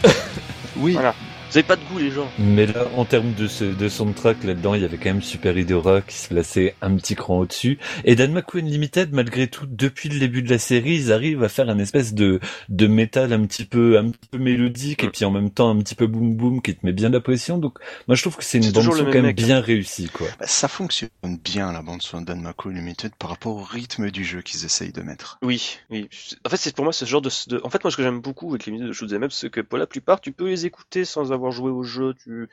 Oui, 0.75 0.93
Voilà. 0.93 1.15
Vous 1.49 1.57
avez 1.57 1.63
pas 1.63 1.77
de 1.77 1.83
goût 1.85 1.97
les 1.97 2.11
gens. 2.11 2.29
Mais 2.39 2.65
là, 2.65 2.87
en 2.95 3.05
termes 3.05 3.33
de, 3.33 3.47
ce, 3.47 3.63
de 3.63 3.87
soundtrack, 3.87 4.43
là-dedans, 4.43 4.73
il 4.73 4.81
y 4.81 4.85
avait 4.85 4.97
quand 4.97 5.09
même 5.09 5.21
Super 5.21 5.57
Idora 5.57 6.01
qui 6.01 6.17
se 6.17 6.27
plaçait 6.27 6.75
un 6.81 6.93
petit 6.97 7.15
cran 7.15 7.39
au-dessus. 7.39 7.79
Et 8.03 8.15
Danmaku 8.15 8.59
Unlimited, 8.59 9.13
malgré 9.13 9.47
tout, 9.47 9.65
depuis 9.65 10.09
le 10.09 10.19
début 10.19 10.41
de 10.41 10.49
la 10.49 10.59
série, 10.59 10.95
ils 10.95 11.11
arrivent 11.13 11.43
à 11.43 11.49
faire 11.49 11.69
un 11.69 11.79
espèce 11.79 12.13
de, 12.13 12.41
de 12.67 12.87
métal 12.87 13.31
un 13.31 13.45
petit 13.45 13.63
peu, 13.63 13.97
un 13.97 14.09
petit 14.09 14.27
peu 14.29 14.37
mélodique 14.39 15.05
et 15.05 15.09
puis 15.09 15.23
en 15.23 15.31
même 15.31 15.49
temps 15.49 15.69
un 15.69 15.77
petit 15.79 15.95
peu 15.95 16.05
boom 16.07 16.35
boom 16.35 16.61
qui 16.61 16.75
te 16.75 16.85
met 16.85 16.91
bien 16.91 17.09
la 17.09 17.21
pression. 17.21 17.57
Donc, 17.57 17.77
moi, 18.09 18.15
je 18.15 18.21
trouve 18.23 18.35
que 18.35 18.43
c'est 18.43 18.57
une 18.57 18.69
bande 18.71 18.83
son 18.83 19.05
quand 19.05 19.05
même 19.13 19.23
mec, 19.27 19.39
hein. 19.41 19.45
bien 19.45 19.61
réussie, 19.61 20.09
quoi. 20.09 20.27
Bah, 20.39 20.47
ça 20.47 20.67
fonctionne 20.67 21.09
bien 21.43 21.71
la 21.71 21.81
bande 21.81 22.01
son 22.01 22.19
d'Anmako 22.21 22.71
Limited 22.71 23.13
par 23.17 23.29
rapport 23.29 23.55
au 23.55 23.63
rythme 23.63 24.11
du 24.11 24.25
jeu 24.25 24.41
qu'ils 24.41 24.65
essayent 24.65 24.91
de 24.91 25.01
mettre. 25.01 25.39
Oui, 25.41 25.77
oui. 25.89 26.09
En 26.45 26.49
fait, 26.49 26.57
c'est 26.57 26.75
pour 26.75 26.83
moi 26.83 26.91
ce 26.91 27.05
genre 27.05 27.21
de, 27.21 27.29
de- 27.47 27.61
En 27.63 27.69
fait, 27.69 27.81
moi, 27.85 27.91
ce 27.91 27.95
que 27.95 28.03
j'aime 28.03 28.19
beaucoup 28.19 28.49
avec 28.49 28.65
les 28.65 28.73
musiques 28.73 28.87
de 28.89 28.93
shoot'em 28.93 29.23
up, 29.23 29.31
c'est 29.31 29.49
que 29.49 29.61
pour 29.61 29.77
la 29.77 29.87
plupart, 29.87 30.19
tu 30.19 30.33
peux 30.33 30.47
les 30.49 30.65
écouter 30.65 31.05
sans 31.05 31.31
avoir 31.31 31.36
joué 31.51 31.71
au 31.71 31.83
jeu. 31.83 32.13
Tu... 32.23 32.47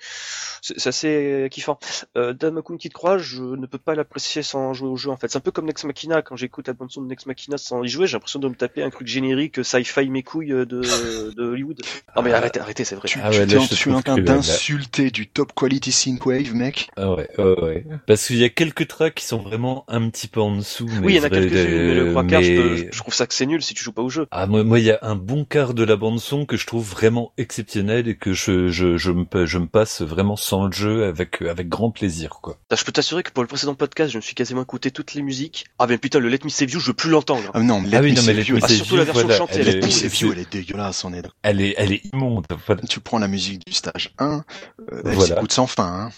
C'est 0.63 0.79
c'est 0.79 0.89
assez 0.89 1.49
kiffant. 1.51 1.79
Euh, 2.17 2.33
Danmaku 2.33 2.77
Kid 2.77 2.93
Croix, 2.93 3.19
je 3.19 3.43
ne 3.43 3.67
peux 3.67 3.79
pas 3.79 3.95
l'apprécier 3.95 4.43
sans 4.43 4.73
jouer 4.75 4.89
au 4.89 4.97
jeu. 4.97 5.11
En 5.11 5.17
fait, 5.17 5.29
c'est 5.31 5.37
un 5.39 5.41
peu 5.41 5.51
comme 5.51 5.67
Nex 5.67 5.85
Machina. 5.85 6.23
Quand 6.23 6.37
j'écoute 6.37 6.67
la 6.69 6.75
bande 6.75 6.91
son 6.91 7.03
de 7.03 7.07
Nex 7.09 7.27
Machina 7.27 7.59
sans 7.59 7.83
y 7.83 7.89
jouer, 7.89 8.07
j'ai 8.07 8.15
l'impression 8.15 8.39
de 8.39 8.49
me 8.49 8.55
taper 8.55 8.83
un 8.83 8.91
truc 8.91 9.07
générique 9.07 9.65
sci-fi 9.65 10.09
mes 10.09 10.23
couilles 10.23 10.49
de, 10.49 10.65
de 10.65 11.43
Hollywood. 11.43 11.81
Non 12.17 12.23
mais 12.23 12.33
Ah. 12.33 12.39
arrêtez, 12.39 12.61
arrêtez, 12.61 12.85
c'est 12.85 12.95
vrai. 12.97 13.09
Tu, 13.09 13.19
Ah 13.23 13.31
tu 13.31 13.39
ouais, 13.41 13.47
t'es 13.47 13.55
là, 13.57 13.67
te 13.67 13.75
tu 13.75 13.91
es 13.91 13.93
en 13.93 14.03
train 14.03 14.19
d'insulter 14.19 15.11
du 15.11 15.27
top 15.29 15.53
quality 15.55 15.93
synthwave, 15.93 16.55
mec. 16.55 16.89
Ah 16.97 17.13
ouais, 17.15 17.29
ouais, 17.39 17.63
ouais. 17.63 17.87
Parce 18.07 18.27
qu'il 18.27 18.37
y 18.37 18.45
a 18.45 18.49
quelques 18.49 18.89
tracks 18.89 19.15
qui 19.15 19.25
sont 19.25 19.39
vraiment 19.43 19.85
un 19.89 20.09
petit 20.09 20.29
peu 20.29 20.41
en 20.41 20.57
dessous. 20.57 20.87
Mais 20.91 20.99
Oui, 21.07 21.13
il 21.15 21.17
y 21.17 21.21
en 21.21 21.25
a 21.25 21.31
quelques-unes, 21.31 21.87
mais 21.87 21.95
le 21.95 22.07
euh, 22.09 22.11
trois 22.11 22.25
quarts, 22.25 22.43
je, 22.43 22.53
peux- 22.55 22.71
mais- 22.75 22.89
je 22.93 22.99
trouve 22.99 23.15
ça 23.15 23.27
que 23.27 23.35
c'est 23.35 23.47
nul 23.47 23.63
si 23.63 23.75
tu 23.75 23.83
joues 23.85 23.93
pas 23.93 24.03
au 24.03 24.09
jeu. 24.11 24.27
Ah 24.31 24.47
moi, 24.47 24.65
moi, 24.65 24.79
il 24.79 24.85
y 24.87 24.91
a 24.91 24.99
un 25.03 25.17
bon 25.17 25.45
quart 25.45 25.75
de 25.75 25.85
la 25.85 25.97
bande 25.97 26.21
son 26.21 26.47
que 26.47 26.57
je 26.57 26.67
trouve 26.67 26.89
vraiment 26.89 27.33
exceptionnel 27.39 28.09
et 28.09 28.17
que 28.17 28.33
je 28.33 28.69
je 28.75 28.97
je 28.99 29.11
me 29.13 29.25
je 29.47 29.59
me 29.59 29.67
passe 29.67 30.03
vraiment 30.03 30.37
sans 30.37 30.67
le 30.67 30.73
jeu 30.73 31.05
avec 31.05 31.41
avec 31.43 31.69
grand 31.69 31.91
plaisir 31.91 32.31
quoi. 32.43 32.59
Je 32.77 32.85
peux 32.85 32.93
t'assurer 32.93 33.23
que 33.23 33.31
pour 33.31 33.43
le 33.43 33.47
précédent 33.49 33.75
podcast, 33.75 34.11
je 34.13 34.19
me 34.19 34.23
suis 34.23 34.35
quasiment 34.35 34.63
écouté 34.63 34.91
toutes 34.91 35.15
les 35.15 35.23
musiques. 35.23 35.65
Ah 35.79 35.87
ben 35.87 35.97
putain, 35.99 36.19
le 36.19 36.29
Let 36.29 36.41
Me 36.45 36.49
Save 36.51 36.71
You, 36.71 36.81
je 36.81 36.89
veux 36.89 36.93
plus 36.95 37.11
l'entendre. 37.11 37.51
Ah 37.55 37.61
non, 37.61 37.81
Let 37.83 37.97
ah 37.97 38.01
oui 38.03 38.11
Me 38.13 38.17
non 38.17 38.23
mais 38.23 38.35
Save 38.35 38.37
Let 38.37 38.43
You, 38.51 38.59
Ah, 38.63 38.69
surtout 38.69 38.91
You, 38.93 38.97
la 38.99 39.05
version 39.05 39.23
voilà, 39.23 39.39
chantée, 39.39 39.63
Let 39.63 39.71
est- 39.79 39.81
Me 39.83 39.87
est- 39.87 39.91
Save 39.91 40.17
You, 40.21 40.33
elle 40.33 40.39
est 40.41 40.53
dégueulasse, 40.53 41.05
on 41.05 41.15
est 41.15 41.23
elle 41.43 41.61
est 41.61 41.75
elle 41.79 41.93
est 41.93 42.03
immonde. 42.13 42.47
Voilà. 42.67 42.83
Tu 42.83 43.01
prends 43.01 43.19
la 43.19 43.29
musique 43.29 43.65
du 43.67 43.73
stage 43.73 44.13
1, 44.19 44.45
euh, 44.93 45.03
elle 45.05 45.13
Voilà. 45.15 45.35
s'écoute 45.37 45.53
sans 45.53 45.67
fin. 45.67 45.85
Hein. 46.09 46.11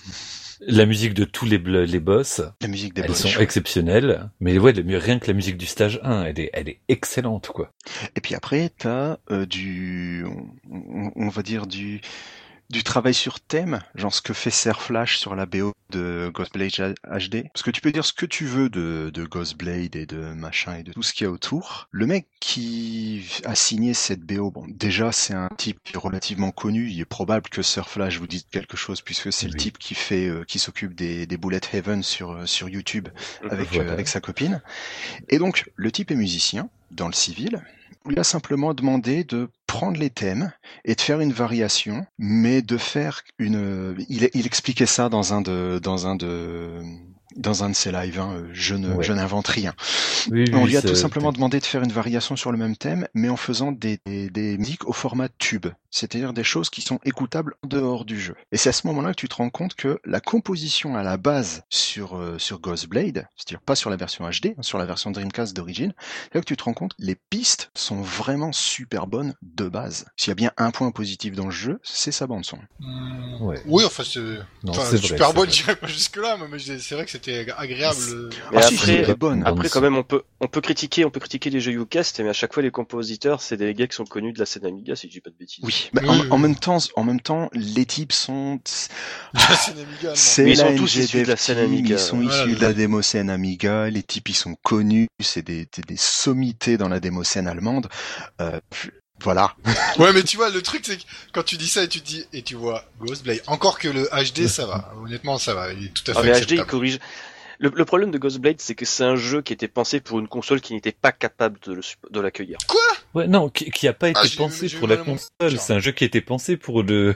La 0.68 0.86
musique 0.86 1.12
de 1.12 1.24
tous 1.24 1.44
les 1.44 1.58
les 1.58 2.00
boss, 2.00 2.40
La 2.62 2.68
musique 2.68 2.94
des 2.94 3.02
elles 3.02 3.08
boss. 3.08 3.26
sont 3.26 3.40
exceptionnelles. 3.40 4.30
Mais 4.40 4.58
ouais, 4.58 4.72
le 4.72 4.82
mieux 4.84 4.96
rien 4.96 5.18
que 5.18 5.26
la 5.26 5.34
musique 5.34 5.58
du 5.58 5.66
stage 5.66 6.00
1, 6.02 6.24
elle 6.24 6.40
est 6.40 6.50
elle 6.54 6.70
est 6.70 6.80
excellente 6.88 7.48
quoi. 7.48 7.70
Et 8.16 8.22
puis 8.22 8.34
après, 8.34 8.70
t'as 8.78 9.18
euh, 9.30 9.44
du, 9.44 10.24
on, 10.24 10.76
on- 10.78 11.12
on 11.14 11.28
va 11.28 11.42
dire 11.42 11.66
du, 11.66 12.00
du 12.70 12.82
travail 12.82 13.14
sur 13.14 13.40
thème, 13.40 13.80
genre 13.94 14.12
ce 14.12 14.20
que 14.22 14.32
fait 14.32 14.50
Serflash 14.50 15.18
sur 15.18 15.34
la 15.36 15.46
BO 15.46 15.72
de 15.90 16.30
Ghostblade 16.34 16.94
HD. 17.04 17.44
Parce 17.52 17.62
que 17.62 17.70
tu 17.70 17.80
peux 17.80 17.92
dire 17.92 18.04
ce 18.04 18.12
que 18.12 18.26
tu 18.26 18.44
veux 18.44 18.68
de, 18.68 19.10
de 19.14 19.24
Ghostblade 19.24 19.94
et 19.94 20.04
de 20.06 20.16
machin 20.34 20.74
et 20.78 20.82
de 20.82 20.92
tout 20.92 21.02
ce 21.02 21.12
qu'il 21.12 21.26
y 21.26 21.28
a 21.28 21.30
autour. 21.30 21.86
Le 21.92 22.06
mec 22.06 22.26
qui 22.40 23.24
a 23.44 23.54
signé 23.54 23.94
cette 23.94 24.20
BO, 24.22 24.50
bon, 24.50 24.64
déjà 24.68 25.12
c'est 25.12 25.34
un 25.34 25.48
type 25.56 25.78
qui 25.84 25.94
est 25.94 25.98
relativement 25.98 26.50
connu. 26.50 26.90
Il 26.90 27.00
est 27.00 27.04
probable 27.04 27.48
que 27.48 27.62
Surflash 27.62 28.18
vous 28.18 28.26
dise 28.26 28.46
quelque 28.50 28.76
chose 28.76 29.00
puisque 29.00 29.32
c'est 29.32 29.46
le 29.46 29.54
type 29.54 29.78
qui 29.78 29.94
fait, 29.94 30.26
euh, 30.26 30.44
qui 30.44 30.58
s'occupe 30.58 30.94
des, 30.94 31.26
des 31.26 31.36
Bullet 31.36 31.60
Heaven 31.72 32.02
sur 32.02 32.32
euh, 32.32 32.46
sur 32.46 32.68
YouTube 32.68 33.08
avec 33.48 33.68
Voilà. 33.72 33.90
euh, 33.90 33.92
avec 33.92 34.08
sa 34.08 34.20
copine. 34.20 34.60
Et 35.28 35.38
donc 35.38 35.70
le 35.76 35.92
type 35.92 36.10
est 36.10 36.16
musicien 36.16 36.68
dans 36.90 37.06
le 37.06 37.12
civil. 37.14 37.62
Lui 38.06 38.18
a 38.18 38.24
simplement 38.24 38.72
demandé 38.72 39.24
de 39.24 39.48
prendre 39.66 39.98
les 39.98 40.10
thèmes 40.10 40.52
et 40.84 40.94
de 40.94 41.00
faire 41.00 41.20
une 41.20 41.32
variation, 41.32 42.06
mais 42.18 42.62
de 42.62 42.76
faire 42.78 43.22
une. 43.38 43.96
Il, 44.08 44.30
il 44.32 44.46
expliquait 44.46 44.86
ça 44.86 45.08
dans 45.08 45.34
un 45.34 45.40
de 45.40 45.80
dans 45.82 46.06
un 46.06 46.14
de 46.16 46.82
dans 47.36 47.64
un 47.64 47.70
de 47.70 47.74
ses 47.74 47.92
lives. 47.92 48.18
hein, 48.20 48.44
Je 48.52 48.74
ne 48.74 48.94
Ouais. 48.94 49.04
je 49.04 49.12
n'invente 49.12 49.48
rien. 49.48 49.74
Oui, 50.30 50.44
On 50.54 50.64
lui 50.66 50.76
a 50.76 50.82
tout 50.82 50.94
simplement 50.94 51.32
demandé 51.32 51.60
de 51.60 51.64
faire 51.66 51.82
une 51.82 51.92
variation 51.92 52.36
sur 52.36 52.52
le 52.52 52.58
même 52.58 52.76
thème, 52.76 53.06
mais 53.14 53.28
en 53.28 53.36
faisant 53.36 53.72
des, 53.72 53.98
des, 54.06 54.30
des 54.30 54.58
musiques 54.58 54.88
au 54.88 54.92
format 54.92 55.28
tube, 55.38 55.66
c'est-à-dire 55.90 56.32
des 56.32 56.44
choses 56.44 56.70
qui 56.70 56.82
sont 56.82 56.98
écoutables 57.04 57.54
en 57.62 57.68
dehors 57.68 58.04
du 58.04 58.20
jeu. 58.20 58.34
Et 58.52 58.56
c'est 58.56 58.68
à 58.70 58.72
ce 58.72 58.86
moment-là 58.88 59.10
que 59.10 59.16
tu 59.20 59.28
te 59.28 59.36
rends 59.36 59.50
compte 59.50 59.74
que 59.74 60.00
la 60.04 60.20
composition 60.20 60.96
à 60.96 61.02
la 61.02 61.16
base 61.16 61.62
sur 61.68 62.16
euh, 62.16 62.38
sur 62.38 62.60
Ghostblade, 62.60 63.28
c'est-à-dire 63.36 63.60
pas 63.60 63.74
sur 63.76 63.90
la 63.90 63.96
version 63.96 64.28
HD, 64.28 64.46
hein, 64.56 64.62
sur 64.62 64.78
la 64.78 64.86
version 64.86 65.10
Dreamcast 65.10 65.54
d'origine, 65.54 65.92
c'est 66.24 66.34
là 66.36 66.40
que 66.40 66.46
tu 66.46 66.56
te 66.56 66.64
rends 66.64 66.74
compte 66.74 66.94
que 66.94 67.02
les 67.04 67.16
pistes 67.16 67.70
sont 67.74 68.00
vraiment 68.00 68.52
super 68.52 69.06
bonnes 69.06 69.34
de 69.42 69.68
base. 69.68 70.06
S'il 70.16 70.30
y 70.30 70.32
a 70.32 70.34
bien 70.34 70.52
un 70.56 70.70
point 70.70 70.90
positif 70.90 71.34
dans 71.34 71.46
le 71.46 71.50
jeu, 71.50 71.78
c'est 71.82 72.12
sa 72.12 72.26
bande 72.26 72.44
son. 72.44 72.58
Hmm. 72.80 73.42
Ouais. 73.42 73.60
Oui, 73.66 73.84
enfin, 73.84 74.02
c'est 74.04 74.20
enfin, 74.68 74.96
super 74.96 75.28
c'est 75.28 75.34
bon, 75.34 75.40
vrai. 75.42 75.50
je 75.50 75.62
dirais 75.62 75.76
pas 75.76 75.86
jusque-là, 75.86 76.38
mais 76.50 76.58
c'est 76.58 76.78
c'est 76.78 76.94
vrai 76.94 77.04
que 77.04 77.10
c'était 77.10 77.25
agréable. 77.56 77.96
euh, 78.10 78.30
Mais 78.52 78.58
Ah 78.58 78.62
si, 78.62 78.74
après- 78.74 79.14
bonne. 79.14 79.44
Son. 79.46 79.68
quand 79.70 79.80
même, 79.80 79.96
on 79.96 80.02
peut, 80.02 80.22
on 80.40 80.48
peut 80.48 80.60
critiquer, 80.60 81.04
on 81.04 81.10
peut 81.10 81.20
critiquer 81.20 81.50
les 81.50 81.60
jeux 81.60 81.72
Ucast, 81.72 82.20
mais 82.20 82.28
à 82.28 82.32
chaque 82.32 82.52
fois, 82.54 82.62
les 82.62 82.70
compositeurs, 82.70 83.40
c'est 83.42 83.56
des 83.56 83.72
gars 83.74 83.86
qui 83.86 83.96
sont 83.96 84.04
connus 84.04 84.32
de 84.32 84.38
la 84.38 84.46
scène 84.46 84.66
Amiga, 84.66 84.96
si 84.96 85.08
je 85.08 85.12
dis 85.12 85.20
pas 85.20 85.30
de 85.30 85.36
bêtises. 85.36 85.64
Oui, 85.64 85.90
mais 85.92 86.02
Oui, 86.02 86.08
en, 86.08 86.12
oui, 86.20 86.26
en 86.30 86.36
oui. 86.36 86.42
même 86.42 86.56
temps, 86.56 86.78
en 86.96 87.04
même 87.04 87.20
temps, 87.20 87.48
les 87.52 87.84
types 87.86 88.12
sont 88.12 88.60
c'est 90.14 90.48
ils 90.48 90.56
sont 90.56 90.74
tous 90.76 90.96
issus 90.96 91.22
de 91.22 91.28
la 91.28 91.36
scène 91.36 91.58
Amiga. 91.58 91.94
Ils 91.96 91.98
sont 91.98 92.20
issus 92.22 92.48
le- 92.50 92.56
de 92.56 92.60
la 92.62 92.72
démo 92.72 93.02
scène 93.02 93.30
Amiga. 93.30 93.90
Les 93.90 94.02
types, 94.02 94.28
ils 94.28 94.34
sont 94.34 94.56
connus. 94.62 95.08
C'est 95.22 95.42
des, 95.44 95.66
des, 95.74 95.82
des 95.86 95.96
sommités 95.96 96.76
dans 96.76 96.88
la 96.88 97.00
démo 97.00 97.24
scène 97.24 97.46
allemande. 97.48 97.88
Voilà. 99.20 99.54
Ouais, 99.98 100.12
mais 100.12 100.22
tu 100.22 100.36
vois, 100.36 100.50
le 100.50 100.60
truc, 100.62 100.82
c'est 100.84 100.98
que 100.98 101.02
quand 101.32 101.42
tu 101.42 101.56
dis 101.56 101.68
ça 101.68 101.82
et 101.82 101.88
tu 101.88 102.00
te 102.00 102.06
dis, 102.06 102.24
et 102.34 102.42
tu 102.42 102.54
vois 102.54 102.84
Ghostblade, 103.00 103.42
encore 103.46 103.78
que 103.78 103.88
le 103.88 104.04
HD, 104.12 104.46
ça 104.46 104.66
va. 104.66 104.92
Honnêtement, 105.02 105.38
ça 105.38 105.54
va. 105.54 105.72
Il 105.72 105.86
est 105.86 105.88
tout 105.88 106.02
à 106.10 106.14
fait 106.14 106.20
Ah, 106.20 106.22
mais 106.22 106.40
HD, 106.40 106.50
il 106.52 106.64
corrige. 106.64 106.98
Le, 107.58 107.72
le 107.74 107.84
problème 107.86 108.10
de 108.10 108.18
Ghostblade, 108.18 108.60
c'est 108.60 108.74
que 108.74 108.84
c'est 108.84 109.04
un 109.04 109.16
jeu 109.16 109.40
qui 109.40 109.54
était 109.54 109.68
pensé 109.68 110.00
pour 110.00 110.18
une 110.18 110.28
console 110.28 110.60
qui 110.60 110.74
n'était 110.74 110.92
pas 110.92 111.12
capable 111.12 111.58
de 111.66 111.72
le 111.72 111.80
sup- 111.80 112.04
de 112.10 112.20
l'accueillir. 112.20 112.58
Ouais, 113.14 113.26
non, 113.26 113.48
qui, 113.48 113.70
qui 113.70 113.88
a 113.88 113.94
pas 113.94 114.10
été 114.10 114.20
Ah, 114.22 114.26
j'ai- 114.26 114.36
pensé 114.36 114.68
pour 114.68 114.86
la 114.86 114.98
console. 114.98 115.58
C'est 115.58 115.72
un 115.72 115.78
jeu 115.78 115.92
qui 115.92 116.04
a 116.04 116.06
été 116.06 116.20
pensé 116.20 116.58
pour 116.58 116.82
le 116.82 117.14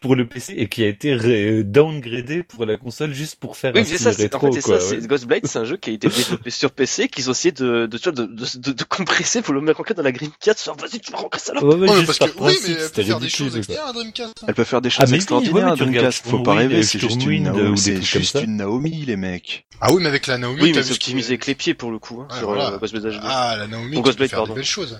pour 0.00 0.14
le 0.14 0.26
PC 0.26 0.54
et 0.56 0.68
qui 0.68 0.84
a 0.84 0.88
été 0.88 1.14
ré- 1.14 1.64
downgradé 1.64 2.42
pour 2.42 2.64
la 2.64 2.76
console 2.76 3.12
juste 3.12 3.36
pour 3.36 3.56
faire 3.56 3.72
Oui, 3.74 3.80
un 3.80 3.84
c'est 3.84 3.98
ça, 3.98 4.12
c'est, 4.12 4.34
en 4.34 4.38
rétro, 4.38 4.52
fait, 4.52 4.60
c'est 4.60 4.70
quoi. 4.70 4.80
ça, 4.80 4.86
ouais. 4.94 5.00
c'est 5.00 5.06
Ghostblade, 5.08 5.46
c'est 5.46 5.58
un 5.58 5.64
jeu 5.64 5.76
qui 5.76 5.90
a 5.90 5.92
été 5.94 6.08
développé 6.16 6.50
sur 6.50 6.70
PC, 6.70 7.08
qu'ils 7.08 7.28
ont 7.28 7.32
essayé 7.32 7.52
de, 7.52 7.86
de, 7.86 7.98
tu 7.98 8.04
vois, 8.04 8.12
de, 8.12 8.24
de, 8.24 8.44
de, 8.58 8.72
de 8.72 8.84
compresser 8.84 9.42
pour 9.42 9.54
le 9.54 9.60
mettre 9.60 9.80
en 9.80 9.84
dans 9.94 10.02
la 10.02 10.12
Dreamcast, 10.12 10.64
genre, 10.64 10.76
vas-y, 10.76 11.00
tu 11.00 11.12
vas 11.12 11.18
rentrer 11.18 11.40
ça 11.40 11.54
là. 11.54 11.62
Ouais, 11.64 11.74
ouais, 11.74 11.88
Ouais, 11.88 11.94
juste 11.94 12.06
parce 12.06 12.18
par 12.18 12.32
que 12.34 12.38
oui, 12.40 12.56
mais 12.64 12.70
elle 12.70 12.76
peut 12.90 13.02
faire 13.02 13.20
des 13.20 13.26
ridicule, 13.26 13.30
choses 13.46 13.56
extraordinaires, 13.56 13.92
Dreamcast. 13.92 14.34
hein. 14.42 14.44
Elle 14.48 14.54
peut 14.54 14.64
faire 14.64 14.80
des 14.80 14.88
Ah, 14.96 15.00
choses 15.06 15.12
extraordinaires, 15.12 15.76
Dreamcast. 15.76 16.26
Faut 16.26 16.38
pas 16.40 16.54
rêver, 16.54 16.82
c'est 16.82 16.98
juste 16.98 17.24
une 17.26 17.44
Naomi, 17.44 17.72
des 17.74 17.80
c'est 17.80 18.02
juste 18.02 18.38
une 18.42 18.56
Naomi, 18.56 19.04
les 19.06 19.16
mecs. 19.16 19.66
Ah 19.80 19.92
oui, 19.92 20.00
mais 20.02 20.08
avec 20.08 20.26
la 20.26 20.38
Naomi, 20.38 20.62
Oui, 20.62 20.72
mais 20.74 20.82
c'est 20.82 20.92
optimisé 20.92 21.30
avec 21.30 21.46
les 21.46 21.54
pieds 21.54 21.74
pour 21.74 21.90
le 21.90 21.98
coup, 21.98 22.22
hein, 22.22 22.28
sur 22.38 22.50
euh, 22.50 22.78
Ghostblade 22.78 23.04
HD. 23.12 23.18
Ah, 23.22 23.56
la 23.58 23.66
Naomi, 23.66 23.96
tu 23.96 24.02
peux 24.02 24.26
faire 24.26 24.38
pardon. 24.38 24.54
des 24.54 24.60
belles 24.60 24.64
choses. 24.64 24.98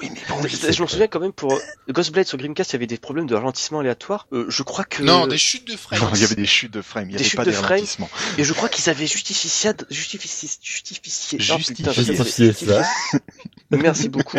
Oui, 0.00 0.10
mais 0.42 0.48
Je- 0.48 0.72
je 0.72 0.82
m'en 0.82 0.88
souviens 0.88 1.06
quand 1.06 1.20
même 1.20 1.32
pour 1.32 1.52
euh, 1.52 1.58
Ghostblade 1.88 2.26
sur 2.26 2.36
Dreamcast, 2.36 2.72
il 2.72 2.74
y 2.74 2.76
avait 2.76 2.86
des 2.88 2.96
problèmes 2.98 3.26
de 3.26 3.34
ralentissement 3.34 3.78
aléatoire. 3.78 4.26
Euh, 4.32 4.46
je 4.48 4.62
crois 4.64 4.84
que 4.84 5.02
Non, 5.02 5.26
des 5.28 5.38
chutes 5.38 5.68
de 5.68 5.76
frames. 5.76 6.00
Non, 6.00 6.10
il 6.14 6.20
y 6.20 6.24
avait 6.24 6.34
des 6.34 6.46
chutes 6.46 6.72
de 6.72 6.82
frame, 6.82 7.10
il 7.10 7.12
y 7.12 7.16
Des 7.16 7.20
avait 7.20 7.28
chutes 7.30 7.36
pas 7.36 7.44
de 7.44 7.50
des 7.52 7.56
ralentissements. 7.56 8.10
et 8.38 8.42
je 8.44 8.52
crois 8.52 8.68
qu'ils 8.68 8.90
avaient 8.90 9.06
justifié 9.06 9.72
justifié 9.90 10.48
justifié 10.62 11.38
oh, 11.52 11.56
putain, 11.58 11.92
Justifié. 11.92 11.92
Justifié, 11.92 12.46
justifié. 12.46 12.66
ça. 12.74 12.88
Merci 13.70 14.08
beaucoup. 14.08 14.38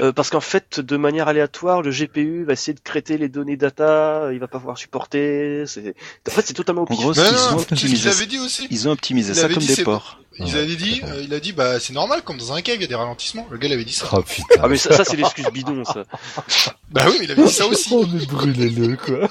Euh, 0.00 0.12
parce 0.12 0.30
qu'en 0.30 0.40
fait, 0.40 0.80
de 0.80 0.96
manière 0.96 1.28
aléatoire, 1.28 1.82
le 1.82 1.90
GPU 1.90 2.44
va 2.44 2.54
essayer 2.54 2.74
de 2.74 2.80
créer 2.80 3.18
les 3.18 3.28
données 3.28 3.56
data, 3.56 4.28
il 4.32 4.38
va 4.38 4.48
pas 4.48 4.58
pouvoir 4.58 4.78
supporter. 4.78 5.64
C'est, 5.66 5.94
en 6.28 6.30
fait, 6.30 6.46
c'est 6.46 6.54
totalement 6.54 6.82
au 6.82 6.84
En 6.84 6.88
pif. 6.88 6.96
gros, 6.98 7.14
Non, 7.14 7.22
ils 7.26 7.34
non, 7.34 7.56
ont 7.56 7.60
optimisé, 7.60 8.08
avait 8.08 8.26
dit 8.26 8.38
aussi. 8.38 8.66
ils 8.70 8.88
ont 8.88 8.92
optimisé 8.92 9.34
ça 9.34 9.48
comme 9.48 9.62
des 9.64 9.82
ports. 9.84 10.20
Il 10.38 10.44
Ouais, 10.46 10.54
avait 10.56 10.76
dit, 10.76 11.00
euh, 11.04 11.22
il 11.22 11.32
a 11.32 11.40
dit, 11.40 11.52
bah 11.52 11.78
c'est 11.78 11.92
normal, 11.92 12.22
comme 12.22 12.38
dans 12.38 12.52
un 12.52 12.60
cave, 12.62 12.76
il 12.76 12.82
y 12.82 12.84
a 12.84 12.88
des 12.88 12.94
ralentissements. 12.94 13.46
Le 13.50 13.58
gars, 13.58 13.68
il 13.68 13.72
avait 13.74 13.84
dit 13.84 13.92
ça. 13.92 14.08
Oh 14.12 14.22
putain. 14.22 14.60
Ah 14.62 14.68
mais 14.68 14.76
ça, 14.76 14.92
ça 14.92 15.04
c'est 15.04 15.16
l'excuse 15.16 15.46
bidon 15.52 15.84
ça. 15.84 16.04
Bah 16.90 17.04
oui, 17.08 17.16
mais 17.18 17.24
il 17.26 17.30
avait 17.32 17.44
dit 17.44 17.50
ça 17.52 17.66
aussi. 17.66 17.92
On 17.92 18.02
est 18.02 18.26
brûlé-le, 18.26 18.96
quoi. 18.96 19.28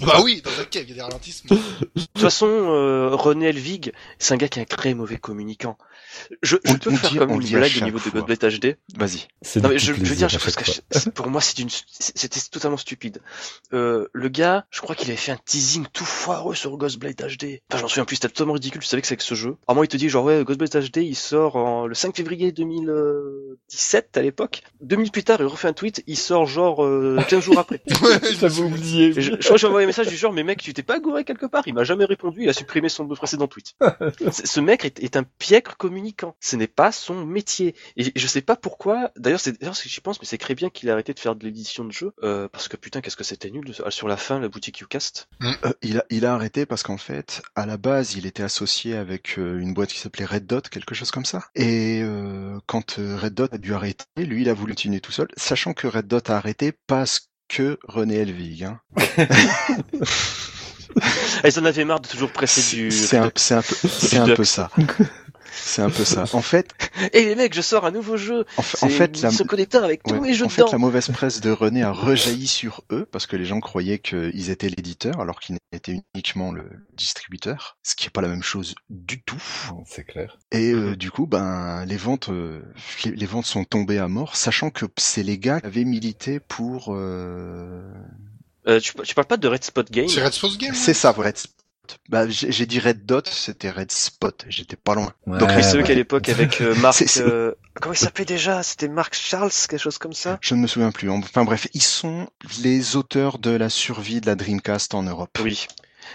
bah 0.00 0.20
oui, 0.22 0.42
dans 0.44 0.50
un 0.60 0.64
cave, 0.64 0.82
il 0.84 0.88
y 0.90 0.92
a 0.92 0.94
des 0.96 1.02
ralentissements. 1.02 1.56
De 1.56 2.00
toute 2.00 2.18
façon, 2.18 2.46
euh, 2.46 3.10
René 3.14 3.46
Elvig, 3.46 3.92
c'est 4.18 4.34
un 4.34 4.36
gars 4.36 4.48
qui 4.48 4.58
est 4.58 4.62
un 4.62 4.66
très 4.66 4.94
mauvais 4.94 5.16
communicant. 5.18 5.78
Je, 6.42 6.56
je 6.64 6.72
On- 6.72 6.78
peux 6.78 6.90
on 6.90 6.96
faire 6.96 7.10
dit- 7.10 7.18
comme 7.18 7.30
une 7.30 7.48
blague 7.48 7.72
au 7.80 7.84
niveau 7.84 7.98
de 7.98 8.02
fois. 8.02 8.20
Ghostblade 8.22 8.52
HD. 8.60 8.76
Vas-y. 8.96 9.60
Non 9.60 9.68
mais 9.70 9.78
je, 9.78 9.92
je 9.94 10.04
veux 10.04 10.14
dire, 10.16 10.28
chaque 10.30 10.42
que 10.54 10.64
je- 10.64 11.10
pour 11.10 11.28
moi 11.28 11.40
c'est 11.40 11.56
c'était 11.90 12.40
totalement 12.50 12.76
stupide. 12.76 13.20
Euh, 13.72 14.06
le 14.12 14.28
gars, 14.28 14.66
je 14.70 14.80
crois 14.80 14.94
qu'il 14.94 15.08
avait 15.08 15.16
fait 15.16 15.32
un 15.32 15.38
teasing 15.44 15.86
tout 15.92 16.04
foireux 16.04 16.54
sur 16.54 16.76
Ghostblade 16.76 17.16
HD. 17.16 17.60
Enfin, 17.70 17.80
j'en 17.80 17.88
souviens 17.88 18.04
plus, 18.04 18.16
c'était 18.16 18.28
totalement 18.28 18.52
ridicule. 18.54 18.80
Tu 18.82 18.86
savais 18.88 19.00
que 19.02 19.08
c'est 19.08 19.12
avec 19.14 19.22
ce 19.22 19.34
jeu. 19.34 19.56
À 19.66 19.74
moi, 19.74 19.84
il 19.84 19.88
te 19.88 19.96
dit 19.96 20.08
genre 20.08 20.24
ouais, 20.24 20.44
Ghostblade 20.44 20.70
HD, 20.90 20.98
il 20.98 21.16
sort 21.16 21.56
en- 21.56 21.86
le 21.86 21.94
5 21.94 22.14
février 22.16 22.52
2017 22.52 24.16
à 24.16 24.22
l'époque. 24.22 24.62
Deux 24.80 24.96
minutes 24.96 25.12
plus 25.12 25.24
tard, 25.24 25.38
il 25.40 25.46
refait 25.46 25.68
un 25.68 25.72
tweet, 25.72 26.02
il 26.06 26.16
sort 26.16 26.46
genre 26.46 26.84
euh, 26.84 27.18
15 27.28 27.42
jours 27.42 27.58
après. 27.58 27.80
Ouais, 28.02 28.20
je 28.22 28.38
J'avais 28.38 28.60
oublié. 28.60 29.12
Je, 29.14 29.20
je 29.20 29.30
crois 29.36 29.52
que 29.52 29.56
j'ai 29.58 29.66
envoyé 29.66 29.84
un 29.84 29.86
message 29.88 30.08
du 30.08 30.16
genre, 30.16 30.32
mais 30.32 30.44
mec, 30.44 30.60
tu 30.62 30.72
t'es 30.74 30.82
pas 30.82 31.00
gouré 31.00 31.24
quelque 31.24 31.46
part 31.46 31.62
Il 31.66 31.74
m'a 31.74 31.84
jamais 31.84 32.04
répondu, 32.04 32.42
il 32.42 32.48
a 32.48 32.52
supprimé 32.52 32.88
son 32.88 33.06
précédent 33.08 33.48
tweet. 33.48 33.74
Ce 34.44 34.60
mec 34.60 34.84
est, 34.84 35.02
est 35.02 35.16
un 35.16 35.24
piègre 35.38 35.76
communicant. 36.12 36.36
Ce 36.40 36.56
n'est 36.56 36.66
pas 36.66 36.92
son 36.92 37.24
métier. 37.24 37.74
Et 37.96 38.12
je 38.14 38.26
sais 38.26 38.40
pas 38.42 38.56
pourquoi. 38.56 39.10
D'ailleurs, 39.16 39.40
c'est 39.40 39.58
d'ailleurs 39.60 39.76
si 39.76 39.88
j'y 39.88 40.00
pense, 40.00 40.20
mais 40.20 40.26
c'est 40.26 40.38
très 40.38 40.54
bien 40.54 40.70
qu'il 40.70 40.88
a 40.90 40.92
arrêté 40.92 41.12
de 41.14 41.20
faire 41.20 41.34
de 41.36 41.44
l'édition 41.44 41.84
de 41.84 41.92
jeu, 41.92 42.12
euh, 42.22 42.48
parce 42.48 42.68
que 42.68 42.76
putain, 42.76 43.00
qu'est-ce 43.00 43.16
que 43.16 43.24
c'était 43.24 43.50
nul 43.50 43.64
de- 43.64 43.90
sur 43.90 44.08
la 44.08 44.16
fin, 44.16 44.38
la 44.40 44.48
boutique 44.48 44.80
Ucast. 44.80 45.28
Euh, 45.42 45.72
il, 45.82 45.98
a, 45.98 46.04
il 46.10 46.26
a 46.26 46.34
arrêté 46.34 46.66
parce 46.66 46.82
qu'en 46.82 46.98
fait, 46.98 47.42
à 47.54 47.66
la 47.66 47.76
base, 47.76 48.14
il 48.14 48.26
était 48.26 48.42
associé 48.42 48.96
avec 48.96 49.38
euh, 49.38 49.58
une 49.58 49.74
boîte 49.74 49.90
qui 49.90 49.98
s'appelait 49.98 50.24
Red 50.24 50.46
Dot, 50.46 50.68
quelque 50.68 50.94
chose 50.94 51.10
comme 51.10 51.24
ça. 51.24 51.44
Et 51.54 52.00
euh, 52.02 52.58
quand 52.66 52.98
euh, 52.98 53.16
Red 53.16 53.34
Dot 53.34 53.52
a 53.54 53.58
dû 53.58 53.74
arrêter, 53.74 54.04
lui, 54.16 54.42
il 54.42 54.48
a 54.48 54.54
voulu 54.54 54.74
continuer 54.74 55.00
tout 55.00 55.12
seul, 55.12 55.28
sachant 55.36 55.72
que 55.74 55.86
Red 55.86 56.06
Dot 56.06 56.30
a 56.30 56.36
arrêté 56.36 56.72
parce 56.86 57.28
que 57.48 57.78
René 57.84 58.16
Elvig. 58.16 58.64
Hein. 58.64 58.80
Ils 61.44 61.58
en 61.58 61.64
avaient 61.64 61.84
marre 61.84 62.00
de 62.00 62.08
toujours 62.08 62.30
presser 62.32 62.74
du. 62.76 62.90
C'est 62.90 63.18
un, 63.18 63.30
c'est 63.36 63.54
un 63.54 63.62
peu, 63.62 63.74
c'est 63.88 64.16
un 64.16 64.34
peu 64.34 64.44
ça. 64.44 64.70
C'est 65.52 65.82
un 65.82 65.90
peu 65.90 66.04
ça. 66.04 66.24
En 66.32 66.42
fait, 66.42 66.70
Et 67.12 67.24
les 67.24 67.34
mecs, 67.34 67.54
je 67.54 67.60
sors 67.60 67.84
un 67.84 67.90
nouveau 67.90 68.16
jeu. 68.16 68.44
en, 68.58 68.62
fait, 68.62 69.20
la, 69.20 69.30
ce 69.30 69.42
connecteur 69.42 69.84
avec 69.84 70.02
tous 70.02 70.20
mes 70.20 70.34
jeux 70.34 70.46
en 70.46 70.48
fait, 70.48 70.62
dedans. 70.62 70.72
la 70.72 70.78
mauvaise 70.78 71.08
presse 71.08 71.40
de 71.40 71.50
René 71.50 71.82
a 71.82 71.92
rejailli 71.92 72.46
sur 72.46 72.82
eux 72.90 73.06
parce 73.10 73.26
que 73.26 73.36
les 73.36 73.44
gens 73.44 73.60
croyaient 73.60 73.98
qu'ils 73.98 74.50
étaient 74.50 74.68
l'éditeur 74.68 75.20
alors 75.20 75.40
qu'ils 75.40 75.56
étaient 75.72 76.00
uniquement 76.14 76.52
le 76.52 76.64
distributeur, 76.96 77.76
ce 77.82 77.94
qui 77.94 78.06
est 78.06 78.10
pas 78.10 78.20
la 78.22 78.28
même 78.28 78.42
chose 78.42 78.74
du 78.90 79.22
tout. 79.22 79.42
C'est 79.86 80.04
clair. 80.04 80.38
Et 80.52 80.72
euh, 80.72 80.96
du 80.96 81.10
coup, 81.10 81.26
ben 81.26 81.84
les 81.86 81.96
ventes, 81.96 82.28
euh, 82.28 82.62
les, 83.04 83.12
les 83.12 83.26
ventes 83.26 83.46
sont 83.46 83.64
tombées 83.64 83.98
à 83.98 84.08
mort, 84.08 84.36
sachant 84.36 84.70
que 84.70 84.86
c'est 84.96 85.22
les 85.22 85.38
gars 85.38 85.60
qui 85.60 85.66
avaient 85.66 85.84
milité 85.84 86.40
pour. 86.40 86.94
euh, 86.94 87.82
Euh, 88.68 88.80
tu, 88.80 88.92
tu 89.04 89.14
parles 89.14 89.26
pas 89.28 89.36
de 89.36 89.46
Red 89.48 89.62
Spot 89.64 89.88
Game 89.90 90.08
C'est 90.08 90.24
Red 90.24 90.32
Sports 90.32 90.56
Game. 90.58 90.74
C'est 90.74 90.94
ça, 90.94 91.12
Red 91.12 91.36
Spot. 91.38 91.55
Bah, 92.08 92.28
j'ai 92.28 92.66
dit 92.66 92.78
Red 92.80 93.06
Dot, 93.06 93.28
c'était 93.28 93.70
Red 93.70 93.90
Spot. 93.92 94.44
J'étais 94.48 94.76
pas 94.76 94.94
loin. 94.94 95.12
Ouais, 95.26 95.38
Donc, 95.38 95.50
Oui, 95.54 95.62
c'est 95.64 95.78
eux 95.78 95.82
qu'à 95.82 95.94
l'époque 95.94 96.28
avec 96.28 96.60
euh, 96.60 96.74
Marc. 96.80 97.02
Euh, 97.18 97.52
Comment 97.80 97.92
il 97.94 97.98
s'appelait 97.98 98.24
déjà? 98.24 98.62
C'était 98.62 98.88
Marc 98.88 99.14
Charles, 99.14 99.50
quelque 99.68 99.78
chose 99.80 99.98
comme 99.98 100.12
ça? 100.12 100.38
Je 100.40 100.54
ne 100.54 100.60
me 100.60 100.66
souviens 100.66 100.90
plus. 100.92 101.10
Enfin 101.10 101.44
bref, 101.44 101.68
ils 101.74 101.82
sont 101.82 102.28
les 102.62 102.96
auteurs 102.96 103.38
de 103.38 103.50
la 103.50 103.68
survie 103.68 104.20
de 104.20 104.26
la 104.26 104.34
Dreamcast 104.34 104.94
en 104.94 105.02
Europe. 105.02 105.38
Oui. 105.42 105.66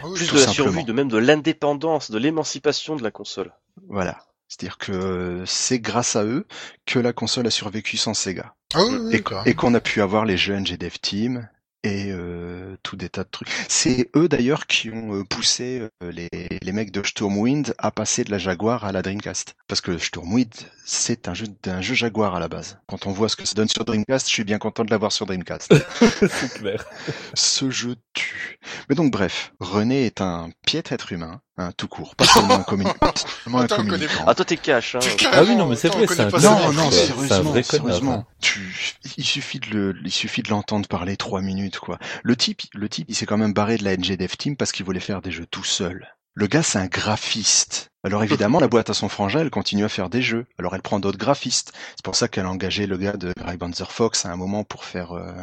Ah 0.02 0.08
oui, 0.08 0.16
Plus 0.16 0.28
tout 0.28 0.36
de 0.36 0.40
la 0.40 0.48
simplement. 0.48 0.72
survie, 0.72 0.86
de 0.86 0.94
même 0.94 1.10
de 1.10 1.18
l'indépendance, 1.18 2.12
de 2.12 2.18
l'émancipation 2.18 2.96
de 2.96 3.04
la 3.04 3.12
console. 3.12 3.52
Voilà. 3.90 4.20
C'est-à-dire 4.48 4.78
que 4.78 5.44
c'est 5.46 5.80
grâce 5.80 6.16
à 6.16 6.24
eux 6.26 6.46
que 6.86 7.00
la 7.00 7.14
console 7.14 7.48
a 7.48 7.52
survécu 7.52 7.96
sans 7.98 8.14
Sega. 8.14 8.54
Ah 8.74 8.84
oui, 8.84 8.96
oui, 9.00 9.10
et, 9.10 9.18
d'accord. 9.18 9.44
et 9.48 9.54
qu'on 9.54 9.74
a 9.74 9.80
pu 9.80 10.02
avoir 10.02 10.26
les 10.26 10.36
jeunes 10.38 10.66
GDF 10.66 11.00
Team 11.00 11.48
et 11.84 12.12
euh, 12.12 12.76
tout 12.84 12.96
des 12.96 13.10
tas 13.10 13.24
de 13.24 13.30
trucs. 13.30 13.50
C'est 13.68 14.10
eux 14.16 14.28
d'ailleurs 14.28 14.68
qui 14.68 14.92
ont 14.92 15.16
euh, 15.16 15.24
poussé 15.24 15.88
euh, 16.04 16.12
les, 16.12 16.30
les 16.62 16.72
mecs 16.72 16.92
de 16.92 17.04
Stormwind 17.04 17.74
à 17.78 17.92
passer 17.92 18.24
de 18.24 18.32
la 18.32 18.38
Jaguar 18.38 18.86
à 18.86 18.92
la 18.92 19.02
Dreamcast. 19.02 19.56
Parce 19.68 19.82
que 19.82 19.98
Stormwind, 19.98 20.54
c'est 20.86 21.28
un 21.28 21.34
jeu, 21.34 21.48
un 21.66 21.82
jeu 21.82 21.96
Jaguar 21.96 22.36
à 22.36 22.40
la 22.40 22.48
base. 22.48 22.80
Quand 22.88 23.08
on 23.08 23.12
voit 23.12 23.30
ce 23.30 23.36
que 23.36 23.46
ça 23.46 23.56
donne 23.56 23.70
sur 23.70 23.86
Dreamcast, 23.86 24.28
je 24.28 24.34
suis 24.34 24.44
bien 24.44 24.60
content 24.60 24.84
de 24.84 24.92
l'avoir 24.92 25.12
sur 25.12 25.26
Dreamcast. 25.26 25.74
C'est 26.20 26.54
clair. 26.54 26.86
ce 27.34 27.70
jeu 27.70 27.96
tue. 28.14 28.60
Mais 28.90 28.96
donc 28.96 29.12
bref, 29.12 29.54
René 29.60 30.06
est 30.06 30.22
un 30.22 30.50
piètre 30.66 30.94
être 30.94 31.12
humain, 31.12 31.42
hein, 31.58 31.72
tout 31.78 31.88
court, 31.88 32.16
pas 32.16 32.26
seulement 32.26 32.56
un, 32.56 32.62
communi- 32.64 32.98
pas 32.98 33.14
seulement 33.44 33.60
un 33.60 33.68
communicant. 33.68 34.24
Ah, 34.28 34.36
toi 34.36 34.46
t'es 34.46 34.58
cash, 34.58 34.96
hein. 34.96 35.00
Ah 35.32 35.44
oui, 35.44 35.56
non, 35.56 35.68
mais 35.68 35.76
c'est 35.76 35.90
vrai, 35.90 36.08
ça. 36.08 36.30
Non, 36.40 36.72
non, 36.74 36.92
sérieusement, 36.92 37.64
sérieusement. 37.64 38.26
Tu, 38.42 38.96
il 39.18 39.26
suffit 39.26 39.60
de 39.60 39.68
le, 39.70 39.96
il 40.04 40.12
suffit 40.12 40.42
de 40.44 40.50
l'entendre 40.50 40.88
parler 40.88 41.18
trois 41.18 41.42
minutes, 41.42 41.80
quoi. 41.80 42.00
Le 42.24 42.36
type, 42.36 42.62
le 42.74 42.90
type, 42.90 43.06
il 43.10 43.16
s'est 43.16 43.26
quand 43.26 43.38
même 43.38 43.54
barré 43.54 43.78
de 43.78 43.84
la 43.84 43.96
NG 43.96 44.18
Dev 44.18 44.36
Team 44.38 44.56
parce 44.56 44.72
qu'il 44.72 44.86
voulait 44.86 45.00
faire 45.00 45.22
des 45.22 45.32
jeux 45.32 45.46
tout 45.46 45.64
seul. 45.64 46.08
Le 46.34 46.48
gars, 46.48 46.64
c'est 46.64 46.80
un 46.80 46.88
graphiste. 46.88 47.90
Alors 48.06 48.24
évidemment, 48.24 48.60
la 48.62 48.70
boîte 48.70 48.90
à 48.90 48.94
son 48.94 49.10
frangin, 49.10 49.42
elle 49.42 49.50
continue 49.52 49.84
à 49.84 49.90
faire 49.90 50.10
des 50.10 50.22
jeux. 50.22 50.46
Alors 50.58 50.74
elle 50.74 50.82
prend 50.82 51.00
d'autres 51.00 51.18
graphistes. 51.18 51.74
C'est 51.96 52.06
pour 52.06 52.16
ça 52.16 52.30
qu'elle 52.30 52.46
a 52.46 52.50
engagé 52.50 52.88
le 52.88 52.98
gars 52.98 53.18
de 53.18 53.34
Banzer 53.60 53.92
Fox 53.92 54.26
à 54.26 54.32
un 54.32 54.38
moment 54.38 54.64
pour 54.64 54.86
faire 54.86 55.12
euh, 55.12 55.34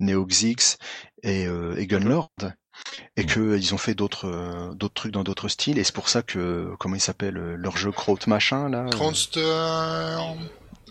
Neo 0.00 0.26
Xix 0.26 0.76
et, 1.22 1.46
euh, 1.46 1.76
et 1.78 1.86
Gunlord. 1.86 2.28
Et 3.16 3.26
que 3.26 3.56
ils 3.58 3.74
ont 3.74 3.78
fait 3.78 3.94
d'autres 3.94 4.26
euh, 4.28 4.72
d'autres 4.74 4.94
trucs 4.94 5.12
dans 5.12 5.22
d'autres 5.22 5.48
styles. 5.48 5.78
Et 5.78 5.84
c'est 5.84 5.94
pour 5.94 6.08
ça 6.08 6.22
que 6.22 6.72
comment 6.78 6.94
il 6.96 7.00
s'appelle 7.00 7.36
euh, 7.36 7.56
leur 7.56 7.76
jeu 7.76 7.92
Kraut 7.92 8.18
machin 8.26 8.68
là. 8.68 8.84
euh. 8.86 8.90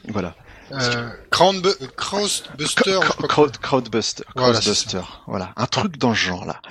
Voilà. 0.08 0.36
Euh, 0.72 1.10
Crownbu- 1.32 1.76
Crossbuster... 1.98 3.00
Cro- 3.02 3.28
Crowd, 3.28 3.58
Crowdbuster. 3.58 4.24
Voilà, 4.36 4.54
Crowdbuster. 4.54 5.02
Voilà. 5.28 5.52
Un 5.58 5.66
truc 5.66 5.98
dans 5.98 6.14
ce 6.14 6.20
genre-là. 6.20 6.62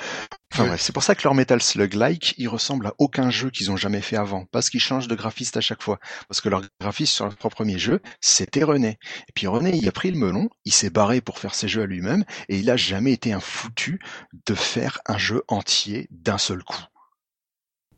Enfin 0.53 0.67
bref, 0.67 0.81
c'est 0.81 0.93
pour 0.93 1.05
ça 1.05 1.15
que 1.15 1.23
leur 1.23 1.35
Metal 1.35 1.63
Slug-like, 1.63 2.35
il 2.37 2.49
ressemble 2.49 2.89
à 2.89 2.95
aucun 2.99 3.31
jeu 3.31 3.51
qu'ils 3.51 3.71
ont 3.71 3.77
jamais 3.77 4.01
fait 4.01 4.17
avant. 4.17 4.47
Parce 4.47 4.69
qu'ils 4.69 4.81
changent 4.81 5.07
de 5.07 5.15
graphiste 5.15 5.57
à 5.57 5.61
chaque 5.61 5.83
fois. 5.83 6.01
Parce 6.29 6.41
que 6.41 6.49
leur 6.49 6.63
graphiste 6.81 7.15
sur 7.15 7.27
leur 7.27 7.37
premier 7.37 7.79
jeu, 7.79 8.01
c'était 8.21 8.65
René. 8.65 8.99
Et 9.29 9.33
puis 9.33 9.47
René, 9.47 9.77
il 9.77 9.89
a 9.89 9.93
pris 9.93 10.11
le 10.11 10.19
melon, 10.19 10.49
il 10.65 10.73
s'est 10.73 10.91
barré 10.91 11.21
pour 11.21 11.39
faire 11.39 11.55
ses 11.55 11.69
jeux 11.69 11.83
à 11.83 11.87
lui-même, 11.87 12.25
et 12.49 12.59
il 12.59 12.69
a 12.69 12.77
jamais 12.77 13.13
été 13.13 13.33
un 13.33 13.41
foutu 13.41 14.01
de 14.47 14.55
faire 14.55 15.01
un 15.07 15.19
jeu 15.19 15.45
entier 15.47 16.09
d'un 16.11 16.39
seul 16.39 16.65
coup. 16.65 16.85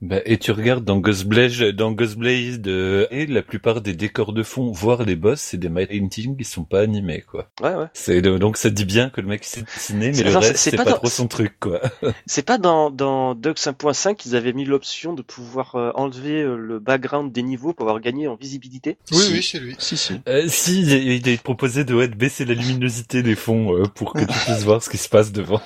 Bah, 0.04 0.16
et 0.24 0.36
tu 0.36 0.50
regardes 0.50 0.84
dans 0.84 0.98
Ghostblade, 0.98 1.76
dans 1.76 1.92
Ghostblade, 1.92 2.66
euh, 2.66 3.06
et 3.12 3.24
la 3.26 3.40
plupart 3.40 3.80
des 3.80 3.94
décors 3.94 4.32
de 4.32 4.42
fond, 4.42 4.72
voire 4.72 5.04
les 5.04 5.14
boss, 5.14 5.40
c'est 5.40 5.58
des 5.58 5.70
paintings 5.70 6.36
qui 6.36 6.44
sont 6.44 6.64
pas 6.64 6.80
animés, 6.80 7.22
quoi. 7.22 7.48
Ouais, 7.62 7.74
ouais. 7.76 7.86
C'est 7.94 8.20
donc 8.20 8.56
ça 8.56 8.68
dit 8.68 8.84
bien 8.84 9.10
que 9.10 9.20
le 9.20 9.28
mec 9.28 9.44
s'est 9.44 9.62
dessiné, 9.62 10.10
mais 10.10 10.22
le 10.24 10.30
c'est- 10.32 10.38
reste 10.38 10.56
c'est 10.56 10.76
pas 10.76 10.82
pas, 10.84 10.90
dans- 10.90 10.96
trop 10.96 11.06
son 11.08 11.28
truc, 11.28 11.54
quoi. 11.60 11.80
C'est 12.26 12.42
pas 12.44 12.58
dans, 12.58 12.90
dans 12.90 13.36
Dux 13.36 13.50
1.5 13.50 14.16
qu'ils 14.16 14.34
avaient 14.34 14.52
mis 14.52 14.64
l'option 14.64 15.12
de 15.12 15.22
pouvoir 15.22 15.76
euh, 15.76 15.92
enlever 15.94 16.42
euh, 16.42 16.56
le 16.56 16.80
background 16.80 17.30
des 17.30 17.42
niveaux 17.44 17.72
pour 17.72 17.86
avoir 17.88 18.00
gagné 18.02 18.26
en 18.26 18.34
visibilité? 18.34 18.96
Oui, 19.12 19.18
Si. 19.18 19.32
oui, 19.32 19.42
c'est 19.42 19.58
lui. 19.60 19.76
Si, 19.78 19.96
si. 19.96 20.14
Euh, 20.28 20.46
si, 20.48 20.80
il 20.82 20.92
est- 20.92 21.16
il 21.18 21.28
est 21.28 21.40
proposé 21.40 21.84
de 21.84 21.94
ouais, 21.94 22.08
de 22.08 22.16
baisser 22.16 22.44
la 22.44 22.54
luminosité 22.54 23.22
des 23.22 23.36
fonds 23.36 23.76
euh, 23.76 23.84
pour 23.84 24.14
que 24.14 24.20
tu 24.20 24.26
puisses 24.26 24.64
voir 24.64 24.82
ce 24.82 24.90
qui 24.90 24.98
se 24.98 25.08
passe 25.08 25.30
devant. 25.30 25.60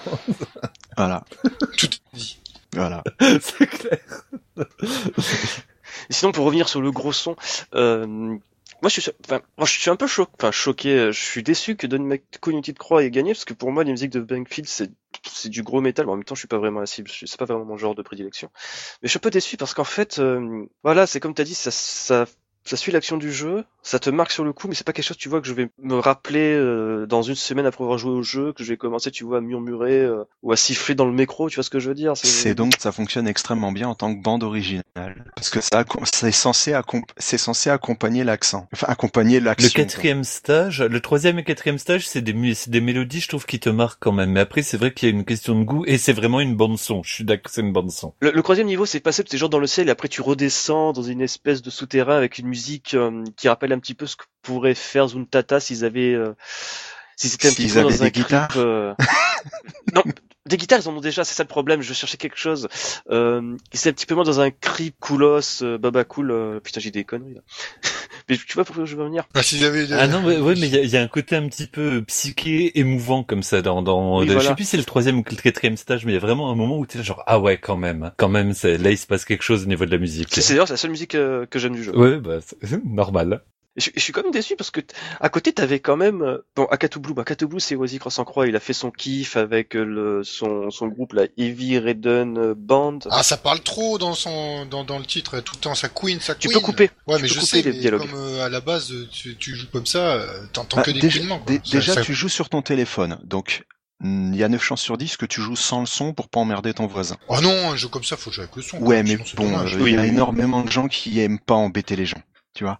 Voilà. 0.98 1.24
Tout 1.78 1.88
dit. 2.12 2.38
Voilà. 2.74 3.02
c'est 3.40 3.66
clair. 3.66 3.98
Sinon, 6.10 6.32
pour 6.32 6.44
revenir 6.44 6.68
sur 6.68 6.80
le 6.80 6.90
gros 6.90 7.12
son, 7.12 7.36
euh, 7.74 8.06
moi 8.06 8.88
je 8.88 9.00
suis, 9.00 9.10
enfin, 9.24 9.40
moi, 9.56 9.66
je 9.66 9.72
suis 9.78 9.90
un 9.90 9.96
peu 9.96 10.06
choqué, 10.06 10.52
choqué, 10.52 10.98
euh, 10.98 11.12
je 11.12 11.20
suis 11.20 11.42
déçu 11.42 11.76
que 11.76 11.86
Don 11.86 12.00
McCoy 12.00 12.52
United 12.52 12.76
Croix 12.76 13.02
ait 13.04 13.10
gagné 13.10 13.32
parce 13.32 13.44
que 13.44 13.54
pour 13.54 13.72
moi 13.72 13.84
les 13.84 13.92
musiques 13.92 14.12
de 14.12 14.20
Bankfield 14.20 14.68
c'est 14.68 14.90
c'est 15.24 15.48
du 15.48 15.62
gros 15.62 15.80
métal. 15.80 16.06
Bon, 16.06 16.12
en 16.12 16.16
même 16.16 16.24
temps, 16.24 16.34
je 16.34 16.40
suis 16.40 16.48
pas 16.48 16.58
vraiment 16.58 16.80
la 16.80 16.86
cible. 16.86 17.10
C'est 17.10 17.38
pas 17.38 17.44
vraiment 17.44 17.64
mon 17.64 17.76
genre 17.76 17.94
de 17.94 18.02
prédilection. 18.02 18.50
Mais 19.02 19.08
je 19.08 19.10
suis 19.10 19.18
un 19.18 19.20
peu 19.20 19.30
déçu 19.30 19.56
parce 19.56 19.74
qu'en 19.74 19.84
fait, 19.84 20.18
euh, 20.18 20.66
voilà, 20.82 21.06
c'est 21.06 21.20
comme 21.20 21.34
t'as 21.34 21.44
dit, 21.44 21.54
ça, 21.54 21.70
ça, 21.70 22.26
ça 22.68 22.76
suit 22.76 22.92
l'action 22.92 23.16
du 23.16 23.32
jeu, 23.32 23.64
ça 23.82 23.98
te 23.98 24.10
marque 24.10 24.32
sur 24.32 24.44
le 24.44 24.52
coup, 24.52 24.68
mais 24.68 24.74
c'est 24.74 24.86
pas 24.86 24.92
quelque 24.92 25.04
chose, 25.04 25.16
tu 25.16 25.28
vois, 25.28 25.40
que 25.40 25.46
je 25.46 25.52
vais 25.54 25.68
me 25.82 25.94
rappeler 25.98 26.54
euh, 26.54 27.06
dans 27.06 27.22
une 27.22 27.34
semaine 27.34 27.66
après 27.66 27.84
avoir 27.84 27.98
joué 27.98 28.10
au 28.12 28.22
jeu, 28.22 28.52
que 28.52 28.64
je 28.64 28.68
vais 28.70 28.76
commencer, 28.76 29.10
tu 29.10 29.24
vois, 29.24 29.38
à 29.38 29.40
murmurer 29.40 30.00
euh, 30.00 30.24
ou 30.42 30.52
à 30.52 30.56
siffler 30.56 30.94
dans 30.94 31.06
le 31.06 31.12
métro. 31.12 31.48
Tu 31.48 31.56
vois 31.56 31.64
ce 31.64 31.70
que 31.70 31.78
je 31.78 31.88
veux 31.88 31.94
dire 31.94 32.12
C'est 32.16 32.54
donc 32.54 32.74
ça 32.78 32.92
fonctionne 32.92 33.28
extrêmement 33.28 33.72
bien 33.72 33.88
en 33.88 33.94
tant 33.94 34.14
que 34.14 34.22
bande 34.22 34.42
originale 34.42 35.24
parce 35.34 35.50
que 35.50 35.60
ça 35.60 35.84
c'est 36.12 36.32
censé 36.32 36.72
accom- 36.72 37.04
c'est 37.16 37.38
censé 37.38 37.70
accompagner 37.70 38.24
l'accent, 38.24 38.68
enfin 38.72 38.86
accompagner 38.88 39.40
l'action. 39.40 39.68
Le 39.68 39.72
quoi. 39.72 39.84
quatrième 39.84 40.24
stage, 40.24 40.82
le 40.82 41.00
troisième 41.00 41.38
et 41.38 41.44
quatrième 41.44 41.78
stage, 41.78 42.06
c'est 42.06 42.22
des, 42.22 42.54
c'est 42.54 42.70
mélodies, 42.80 43.20
je 43.20 43.28
trouve, 43.28 43.46
qui 43.46 43.60
te 43.60 43.68
marquent 43.68 43.98
quand 44.00 44.12
même. 44.12 44.30
Mais 44.32 44.40
après, 44.40 44.62
c'est 44.62 44.76
vrai 44.76 44.92
qu'il 44.92 45.08
y 45.08 45.12
a 45.12 45.14
une 45.14 45.24
question 45.24 45.58
de 45.58 45.64
goût 45.64 45.84
et 45.86 45.98
c'est 45.98 46.12
vraiment 46.12 46.40
une 46.40 46.56
bande 46.56 46.78
son. 46.78 47.02
Je 47.02 47.12
suis 47.12 47.24
d'accord, 47.24 47.50
c'est 47.52 47.60
une 47.60 47.72
bande 47.72 47.90
son. 47.90 48.14
Le, 48.20 48.30
le 48.30 48.42
troisième 48.42 48.66
niveau, 48.66 48.86
c'est 48.86 49.00
passé, 49.00 49.22
t'es 49.24 49.36
genre 49.36 49.48
dans 49.48 49.58
le 49.58 49.66
ciel, 49.66 49.88
et 49.88 49.90
après 49.90 50.08
tu 50.08 50.20
redescends 50.22 50.92
dans 50.92 51.02
une 51.02 51.20
espèce 51.20 51.62
de 51.62 51.70
souterrain 51.70 52.16
avec 52.16 52.38
une 52.38 52.48
musique 52.56 52.94
euh, 52.94 53.22
qui 53.36 53.48
rappelle 53.48 53.72
un 53.74 53.78
petit 53.78 53.92
peu 53.92 54.06
ce 54.06 54.16
que 54.16 54.24
pourrait 54.40 54.74
faire 54.74 55.08
Zuntata 55.08 55.60
s'ils 55.60 55.84
avaient, 55.84 56.14
euh, 56.14 56.32
si 57.14 57.28
c'était 57.28 57.48
un 57.48 57.52
petit 57.52 57.68
peu 57.68 57.82
dans 57.82 57.88
des 57.88 58.02
un 58.02 58.10
clip, 58.10 58.24
guitares. 58.24 58.56
euh, 58.56 58.94
non, 59.94 60.02
des 60.46 60.56
guitares, 60.56 60.80
ils 60.82 60.88
en 60.88 60.96
ont 60.96 61.00
déjà, 61.02 61.22
c'est 61.22 61.34
ça 61.34 61.42
le 61.42 61.48
problème. 61.48 61.82
Je 61.82 61.92
cherchais 61.92 62.16
quelque 62.16 62.38
chose. 62.38 62.68
Euh, 63.10 63.56
c'est 63.74 63.90
un 63.90 63.92
petit 63.92 64.06
peu 64.06 64.14
moins 64.14 64.24
dans 64.24 64.40
un 64.40 64.50
clip 64.50 64.96
coolos, 64.98 65.62
euh, 65.62 65.76
baba 65.76 66.04
cool. 66.04 66.60
putain, 66.64 66.80
j'ai 66.80 66.90
des 66.90 67.04
conneries 67.04 67.34
là. 67.34 67.42
Mais 68.28 68.36
tu 68.36 68.52
vois 68.54 68.64
pourquoi 68.64 68.84
je 68.86 68.96
veux 68.96 69.04
venir 69.04 69.24
Ah, 69.34 69.42
s'ils 69.42 69.64
avaient 69.64 69.86
des- 69.86 69.94
Ah 69.94 70.08
non, 70.08 70.24
ouais, 70.24 70.38
ouais, 70.38 70.54
mais 70.58 70.66
il 70.66 70.74
y 70.74 70.78
a, 70.78 70.82
il 70.82 70.90
y 70.90 70.96
a 70.96 71.02
un 71.02 71.06
côté 71.08 71.36
un 71.36 71.46
petit 71.48 71.66
peu 71.68 72.02
psyché, 72.02 72.78
émouvant 72.78 73.22
comme 73.22 73.42
ça 73.44 73.62
dans, 73.62 73.82
dans 73.82 74.18
Oui, 74.20 74.26
je 74.28 74.38
sais 74.40 74.54
plus 74.54 74.64
si 74.64 74.70
c'est 74.70 74.76
le 74.76 74.84
troisième 74.84 75.18
ou 75.18 75.24
le 75.28 75.36
quatrième 75.36 75.76
stage, 75.76 76.04
mais 76.04 76.12
il 76.12 76.14
y 76.14 76.18
a 76.18 76.20
vraiment 76.20 76.50
un 76.50 76.56
moment 76.56 76.76
où 76.78 76.86
t'es 76.86 77.02
genre, 77.02 77.22
ah 77.26 77.38
ouais, 77.38 77.58
quand 77.58 77.76
même, 77.76 78.10
quand 78.16 78.28
même, 78.28 78.52
c'est, 78.52 78.78
là 78.78 78.90
il 78.90 78.98
se 78.98 79.06
passe 79.06 79.24
quelque 79.24 79.42
chose 79.44 79.62
au 79.62 79.66
niveau 79.66 79.84
de 79.86 79.90
la 79.92 79.98
musique. 79.98 80.28
C'est 80.32 80.48
d'ailleurs 80.48 80.66
c'est 80.66 80.74
la 80.74 80.78
seule 80.78 80.90
musique 80.90 81.14
euh, 81.14 81.46
que 81.46 81.58
j'aime 81.60 81.74
du 81.74 81.84
jeu. 81.84 81.96
Ouais, 81.96 82.18
bah, 82.18 82.38
c'est 82.62 82.84
normal. 82.84 83.42
Je, 83.76 83.90
je 83.94 84.00
suis 84.00 84.12
quand 84.12 84.22
même 84.22 84.32
déçu 84.32 84.56
parce 84.56 84.70
que 84.70 84.80
à 85.20 85.28
côté 85.28 85.52
t'avais 85.52 85.80
quand 85.80 85.96
même 85.96 86.22
euh, 86.22 86.38
bon 86.56 86.64
Akatu 86.66 86.98
Blue, 86.98 87.12
bah, 87.14 87.22
Akatu 87.22 87.46
Blue 87.46 87.60
c'est 87.60 87.74
Oasis 87.76 87.98
Cross 87.98 88.18
en 88.18 88.24
Croix, 88.24 88.46
il 88.46 88.56
a 88.56 88.60
fait 88.60 88.72
son 88.72 88.90
kiff 88.90 89.36
avec 89.36 89.76
euh, 89.76 89.84
le 89.84 90.24
son 90.24 90.70
son 90.70 90.86
groupe 90.88 91.12
la 91.12 91.24
Heavy 91.36 91.78
Redden 91.78 92.38
euh, 92.38 92.54
Band. 92.56 93.00
Ah, 93.10 93.22
ça 93.22 93.36
parle 93.36 93.60
trop 93.60 93.98
dans 93.98 94.14
son 94.14 94.64
dans, 94.66 94.84
dans 94.84 94.98
le 94.98 95.04
titre, 95.04 95.40
tout 95.40 95.54
le 95.56 95.60
temps 95.60 95.74
sa 95.74 95.88
queen, 95.90 96.20
sa 96.20 96.34
tu 96.34 96.48
queen. 96.48 96.58
peux 96.58 96.64
couper. 96.64 96.90
Ouais, 97.06 97.16
tu 97.16 97.22
mais 97.22 97.28
peux 97.28 97.34
je 97.34 97.40
couper 97.40 97.46
sais, 97.46 97.62
les 97.62 97.72
mais 97.72 97.78
dialogues. 97.78 98.08
comme 98.10 98.18
euh, 98.18 98.44
à 98.46 98.48
la 98.48 98.60
base 98.60 98.92
tu, 99.12 99.36
tu 99.36 99.54
joues 99.54 99.66
comme 99.72 99.86
ça, 99.86 100.24
t'entends 100.54 100.78
Bah, 100.78 100.82
que 100.82 100.90
des 100.92 101.00
déjà, 101.00 101.20
quoi. 101.26 101.40
Ça- 101.46 101.58
déjà 101.70 101.94
ça- 101.94 102.00
tu 102.02 102.14
joues 102.14 102.28
sur 102.30 102.48
ton 102.48 102.62
téléphone, 102.62 103.18
donc 103.24 103.64
mm, 104.00 104.32
il 104.32 104.38
y 104.40 104.42
a 104.44 104.48
9 104.48 104.62
chances 104.62 104.80
sur 104.82 104.96
10 104.96 105.16
que 105.18 105.26
tu 105.26 105.40
joues 105.42 105.54
sans 105.56 105.80
le 105.80 105.86
son 105.86 106.14
pour 106.14 106.28
pas 106.30 106.40
emmerder 106.40 106.72
ton 106.72 106.86
voisin. 106.86 107.16
Oh 107.28 107.40
non, 107.42 107.72
un 107.72 107.76
jeu 107.76 107.88
comme 107.88 108.04
ça, 108.04 108.16
faut 108.16 108.30
jouer 108.30 108.44
avec 108.44 108.56
le 108.56 108.62
son. 108.62 108.78
Ouais, 108.78 109.02
quoi, 109.02 109.02
mais 109.02 109.16
bon, 109.36 109.58
euh, 109.58 109.66
il 109.70 109.82
Oui, 109.82 109.92
y 109.92 109.96
a 109.96 110.00
oui. 110.02 110.08
énormément 110.08 110.62
de 110.62 110.70
gens 110.70 110.88
qui 110.88 111.20
aiment 111.20 111.38
pas 111.40 111.54
embêter 111.54 111.94
les 111.96 112.06
gens, 112.06 112.20
tu 112.56 112.64
vois. 112.64 112.78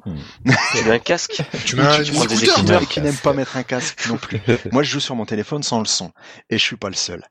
Tu 0.73 0.85
mets 0.85 0.91
un 0.93 0.99
casque. 0.99 1.43
tu 1.65 1.77
mets 1.77 1.83
un 1.83 2.03
tu 2.03 2.11
prends 2.13 2.25
des 2.25 2.35
écouteur, 2.45 2.59
écouteurs. 2.59 2.89
qui 2.89 3.01
n'aiment 3.01 3.15
pas 3.17 3.33
mettre 3.35 3.57
un 3.57 3.63
casque 3.63 4.07
non 4.09 4.17
plus. 4.17 4.41
Moi, 4.73 4.83
je 4.83 4.91
joue 4.91 5.01
sur 5.01 5.15
mon 5.15 5.27
téléphone 5.27 5.63
sans 5.63 5.79
le 5.79 5.85
son, 5.87 6.11
et 6.51 6.59
je 6.59 6.63
suis 6.65 6.77
pas 6.77 6.89
le 6.89 6.95
seul. 6.97 7.23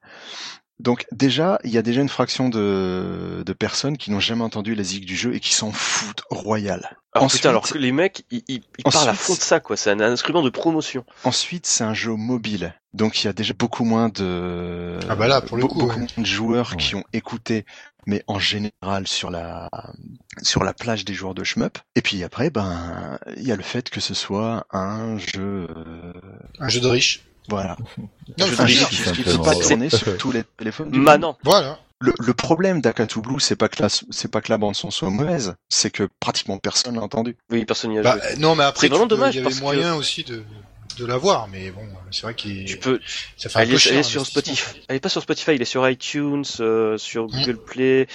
Donc 0.77 1.05
déjà, 1.13 1.57
il 1.63 1.71
y 1.71 1.77
a 1.77 1.81
déjà 1.81 2.01
une 2.01 2.09
fraction 2.09 2.49
de, 2.49 3.43
de 3.45 3.53
personnes 3.53 3.95
qui 3.97 4.11
n'ont 4.11 4.19
jamais 4.19 4.43
entendu 4.43 4.75
la 4.75 4.83
zig 4.83 5.05
du 5.05 5.15
jeu 5.15 5.33
et 5.33 5.39
qui 5.39 5.53
s'en 5.53 5.71
foutent 5.71 6.23
royal. 6.29 6.97
Alors 7.13 7.25
Ensuite- 7.27 7.43
putain, 7.43 7.51
alors 7.51 7.65
que 7.69 7.77
les 7.77 7.93
mecs, 7.93 8.25
ils, 8.29 8.43
ils, 8.49 8.61
ils 8.79 8.83
parlent 8.83 9.07
à 9.07 9.13
fond 9.13 9.35
de 9.35 9.39
ça 9.39 9.61
quoi. 9.61 9.77
C'est 9.77 9.89
un 9.91 10.01
instrument 10.01 10.41
de 10.41 10.49
promotion. 10.49 11.05
Ensuite, 11.23 11.65
c'est 11.65 11.85
un 11.85 11.93
jeu 11.93 12.11
mobile, 12.11 12.73
donc 12.93 13.23
il 13.23 13.27
y 13.27 13.29
a 13.29 13.33
déjà 13.33 13.53
beaucoup 13.57 13.85
moins 13.85 14.09
de 14.09 14.99
Ah 15.07 15.15
bah 15.15 15.27
là, 15.27 15.39
pour 15.39 15.55
le 15.55 15.63
be- 15.63 15.67
coup, 15.67 15.75
beaucoup 15.79 15.91
ouais. 15.91 15.97
moins 15.99 16.07
de 16.17 16.25
joueurs 16.25 16.71
Ouais. 16.71 16.77
qui 16.77 16.93
ont 16.95 17.05
écouté, 17.13 17.65
mais 18.05 18.23
en 18.27 18.39
général 18.39 19.07
sur 19.07 19.29
la 19.29 19.69
sur 20.41 20.63
la 20.63 20.73
plage 20.73 21.05
des 21.05 21.13
joueurs 21.13 21.33
de 21.35 21.43
shmup. 21.43 21.77
Et 21.95 22.01
puis 22.01 22.23
après, 22.23 22.49
ben 22.49 23.17
il 23.37 23.43
y 23.43 23.51
a 23.51 23.55
le 23.55 23.63
fait 23.63 23.89
que 23.89 23.99
ce 24.01 24.13
soit 24.13 24.65
un 24.71 25.17
jeu, 25.17 25.67
euh, 25.75 26.13
Un 26.59 26.69
jeu 26.69 26.79
de 26.81 26.87
riche. 26.87 27.23
voilà, 27.49 27.77
Non, 27.97 28.45
jeu 28.45 28.51
mais 28.51 28.55
de 28.57 28.61
un 28.61 28.65
riche, 28.65 28.79
jeu 28.79 29.03
dire. 29.03 29.11
qui 29.13 29.23
qui 29.23 29.29
peut 29.37 29.41
pas 29.43 29.55
tourner 29.55 29.89
sur 29.89 30.17
tous 30.17 30.31
les 30.31 30.43
téléphones. 30.43 30.89
du 30.91 30.97
monde. 30.99 31.05
Manant. 31.05 31.37
Voilà. 31.43 31.79
Le, 32.01 32.13
le 32.19 32.33
problème 32.33 32.81
d'Akatu 32.81 33.21
Blue, 33.21 33.39
c'est 33.39 33.55
pas 33.55 33.69
que 33.69 33.81
la 33.81 33.87
c'est 33.89 34.29
pas 34.29 34.41
que 34.41 34.51
la 34.51 34.57
bande 34.57 34.75
son 34.75 34.91
soit 34.91 35.09
mauvaise, 35.09 35.55
c'est 35.69 35.89
que 35.91 36.09
pratiquement 36.19 36.57
personne 36.57 36.95
l'a 36.95 37.01
entendu. 37.01 37.37
Oui, 37.49 37.63
personne 37.65 37.91
n'y 37.91 37.99
a 37.99 38.01
Bah, 38.01 38.17
joué. 38.19 38.37
non, 38.37 38.53
mais 38.55 38.65
après, 38.65 38.81
C'est 38.87 38.89
vraiment 38.89 39.05
dommage 39.07 39.35
il 39.35 39.39
y 39.39 39.41
parce 39.43 39.55
avait 39.55 39.61
que- 39.61 39.65
moyen 39.65 39.95
aussi 39.95 40.23
de 40.25 40.43
de 40.97 41.05
l'avoir, 41.05 41.47
mais 41.47 41.71
bon, 41.71 41.81
c'est 42.11 42.23
vrai 42.23 42.35
qu'il 42.35 42.65
Tu 42.65 42.77
peux. 42.77 42.99
ça 43.37 43.49
fait 43.49 43.59
un 43.59 43.67
peu 43.67 43.77
cher. 43.77 43.97
est 43.99 44.03
sur. 44.03 44.25
Spotify. 44.25 44.81
Elle 44.87 44.95
est 44.97 44.99
pas 44.99 45.09
sur 45.09 45.21
Spotify, 45.21 45.51
il 45.55 45.61
est 45.61 45.65
sur 45.65 45.87
iTunes, 45.89 46.43
euh, 46.59 46.97
sur 46.97 47.27
Google 47.27 47.57
Play. 47.57 48.07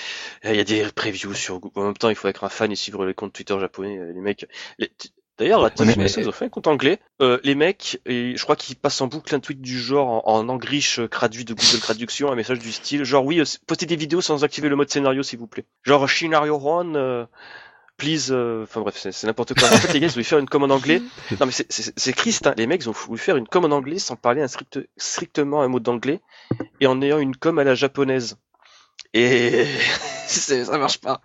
Il 0.44 0.54
y 0.54 0.60
a 0.60 0.64
des 0.64 0.84
previews 0.94 1.34
sur 1.34 1.58
Google. 1.60 1.78
En 1.78 1.84
même 1.84 1.96
temps, 1.96 2.08
il 2.10 2.16
faut 2.16 2.28
être 2.28 2.44
un 2.44 2.48
fan 2.48 2.70
et 2.72 2.76
suivre 2.76 3.04
les 3.06 3.14
comptes 3.14 3.32
Twitter 3.32 3.56
japonais. 3.60 3.98
euh, 3.98 4.12
Les 4.14 4.20
mecs. 4.20 4.46
les- 4.78 4.90
D'ailleurs, 5.38 5.62
la 5.62 5.70
Mais- 5.78 5.94
TF 5.94 6.16
ils 6.18 6.28
ont 6.28 6.32
fait 6.32 6.44
un 6.44 6.48
compte 6.50 6.66
anglais. 6.66 6.98
Euh, 7.22 7.40
les 7.44 7.54
mecs, 7.54 7.98
et 8.04 8.36
je 8.36 8.42
crois 8.42 8.56
qu'ils 8.56 8.76
passent 8.76 9.00
en 9.00 9.06
boucle 9.06 9.34
un 9.34 9.40
tweet 9.40 9.62
du 9.62 9.78
genre 9.80 10.28
en, 10.28 10.34
en 10.36 10.48
angriche 10.50 11.00
traduit 11.10 11.46
de 11.46 11.54
Google 11.54 11.78
Traduction, 11.80 12.30
un 12.30 12.34
message 12.34 12.58
du 12.58 12.70
style 12.70 13.04
genre 13.04 13.24
oui, 13.24 13.40
postez 13.66 13.86
des 13.86 13.96
vidéos 13.96 14.20
sans 14.20 14.44
activer 14.44 14.68
le 14.68 14.76
mode 14.76 14.90
scénario 14.90 15.22
s'il 15.22 15.38
vous 15.38 15.46
plaît. 15.46 15.64
Genre 15.82 16.10
scenario 16.10 16.60
one, 16.62 16.94
euh, 16.94 17.24
please. 18.00 18.28
euh, 18.32 18.64
Enfin 18.64 18.80
bref, 18.80 18.96
c'est 18.98 19.26
n'importe 19.26 19.54
quoi. 19.58 19.68
En 19.68 19.72
fait, 19.72 19.92
les 19.92 20.00
gars, 20.00 20.06
ils 20.08 20.12
voulaient 20.12 20.24
faire 20.24 20.38
une 20.38 20.48
commande 20.48 20.72
anglais. 20.72 21.02
Non 21.40 21.46
mais 21.46 21.52
c'est- 21.52 22.12
Christ. 22.12 22.46
Hein. 22.46 22.54
Les 22.56 22.66
mecs, 22.66 22.82
ils 22.82 22.88
ont 22.88 22.92
voulu 22.92 23.18
faire 23.18 23.36
une 23.36 23.46
com 23.46 23.64
en 23.64 23.70
anglais 23.70 23.98
sans 23.98 24.16
parler 24.16 24.42
un 24.42 24.48
strict, 24.48 24.80
strictement 24.96 25.62
un 25.62 25.68
mot 25.68 25.80
d'anglais 25.80 26.20
et 26.80 26.86
en 26.86 27.00
ayant 27.02 27.18
une 27.18 27.36
com 27.36 27.58
à 27.58 27.64
la 27.64 27.74
japonaise. 27.74 28.36
Et 29.14 29.66
ça 30.26 30.78
marche 30.78 30.98
pas. 31.00 31.20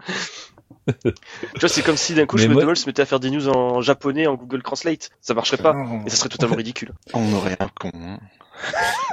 Tu 1.04 1.60
vois, 1.60 1.70
c'est 1.70 1.82
comme 1.84 1.98
si 1.98 2.14
d'un 2.14 2.26
coup, 2.26 2.36
Mais 2.38 2.44
je 2.44 2.48
moi- 2.50 2.76
se 2.76 2.86
mettait 2.86 3.02
à 3.02 3.06
faire 3.06 3.20
des 3.20 3.32
news 3.32 3.48
en 3.50 3.82
japonais 3.82 4.28
en 4.28 4.36
Google 4.36 4.62
Translate. 4.64 5.10
Ça 5.22 5.34
marcherait 5.34 5.58
pas. 5.58 5.76
Et 6.06 6.10
ça 6.10 6.16
serait 6.18 6.30
totalement 6.30 6.56
ridicule. 6.56 6.92
On 7.14 7.34
aurait 7.34 7.58
un 7.60 7.70
con. 7.80 7.92
hein. 7.96 8.20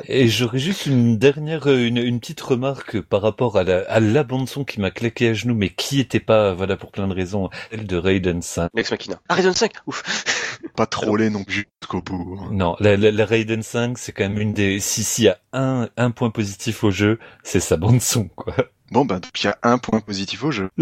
Et 0.06 0.28
j'aurais 0.28 0.58
juste 0.60 0.86
une 0.86 1.18
dernière, 1.18 1.66
une, 1.66 1.96
une 1.98 2.20
petite 2.20 2.40
remarque 2.40 3.00
par 3.00 3.22
rapport 3.22 3.56
à 3.58 3.64
la, 3.64 3.78
à 3.90 3.98
la 3.98 4.22
bande 4.22 4.48
son 4.48 4.64
qui 4.64 4.80
m'a 4.80 4.90
claqué 4.92 5.30
à 5.30 5.34
genoux, 5.34 5.54
mais 5.56 5.68
qui 5.70 5.98
était 5.98 6.20
pas, 6.20 6.54
voilà, 6.54 6.76
pour 6.76 6.92
plein 6.92 7.08
de 7.08 7.14
raisons, 7.14 7.50
celle 7.70 7.86
de 7.86 7.96
Raiden 7.96 8.40
5. 8.40 8.70
Lex 8.74 8.90
Machina. 8.92 9.20
Ah, 9.28 9.34
Raiden 9.34 9.52
5 9.54 9.72
Ouf 9.86 10.02
Pas 10.76 10.86
troller 10.86 11.28
non 11.28 11.42
plus 11.42 11.66
jusqu'au 11.80 12.00
bout. 12.02 12.38
hein. 12.40 12.48
Non, 12.52 12.76
la, 12.78 12.96
la, 12.96 13.10
la 13.10 13.24
Raiden 13.26 13.62
5, 13.64 13.98
c'est 13.98 14.12
quand 14.12 14.22
même 14.28 14.38
une 14.38 14.52
des, 14.52 14.78
si, 14.78 15.02
s'il 15.02 15.24
y 15.24 15.28
a 15.28 15.38
un, 15.52 15.88
un 15.96 16.10
point 16.12 16.30
positif 16.30 16.84
au 16.84 16.92
jeu, 16.92 17.18
c'est 17.42 17.58
sa 17.60 17.76
bande 17.76 18.00
son, 18.00 18.28
quoi. 18.28 18.54
Bon, 18.92 19.04
bah, 19.06 19.20
donc 19.20 19.42
il 19.42 19.46
y 19.46 19.48
a 19.48 19.56
un 19.62 19.78
point 19.78 20.00
positif 20.00 20.44
au 20.44 20.50
jeu. 20.50 20.68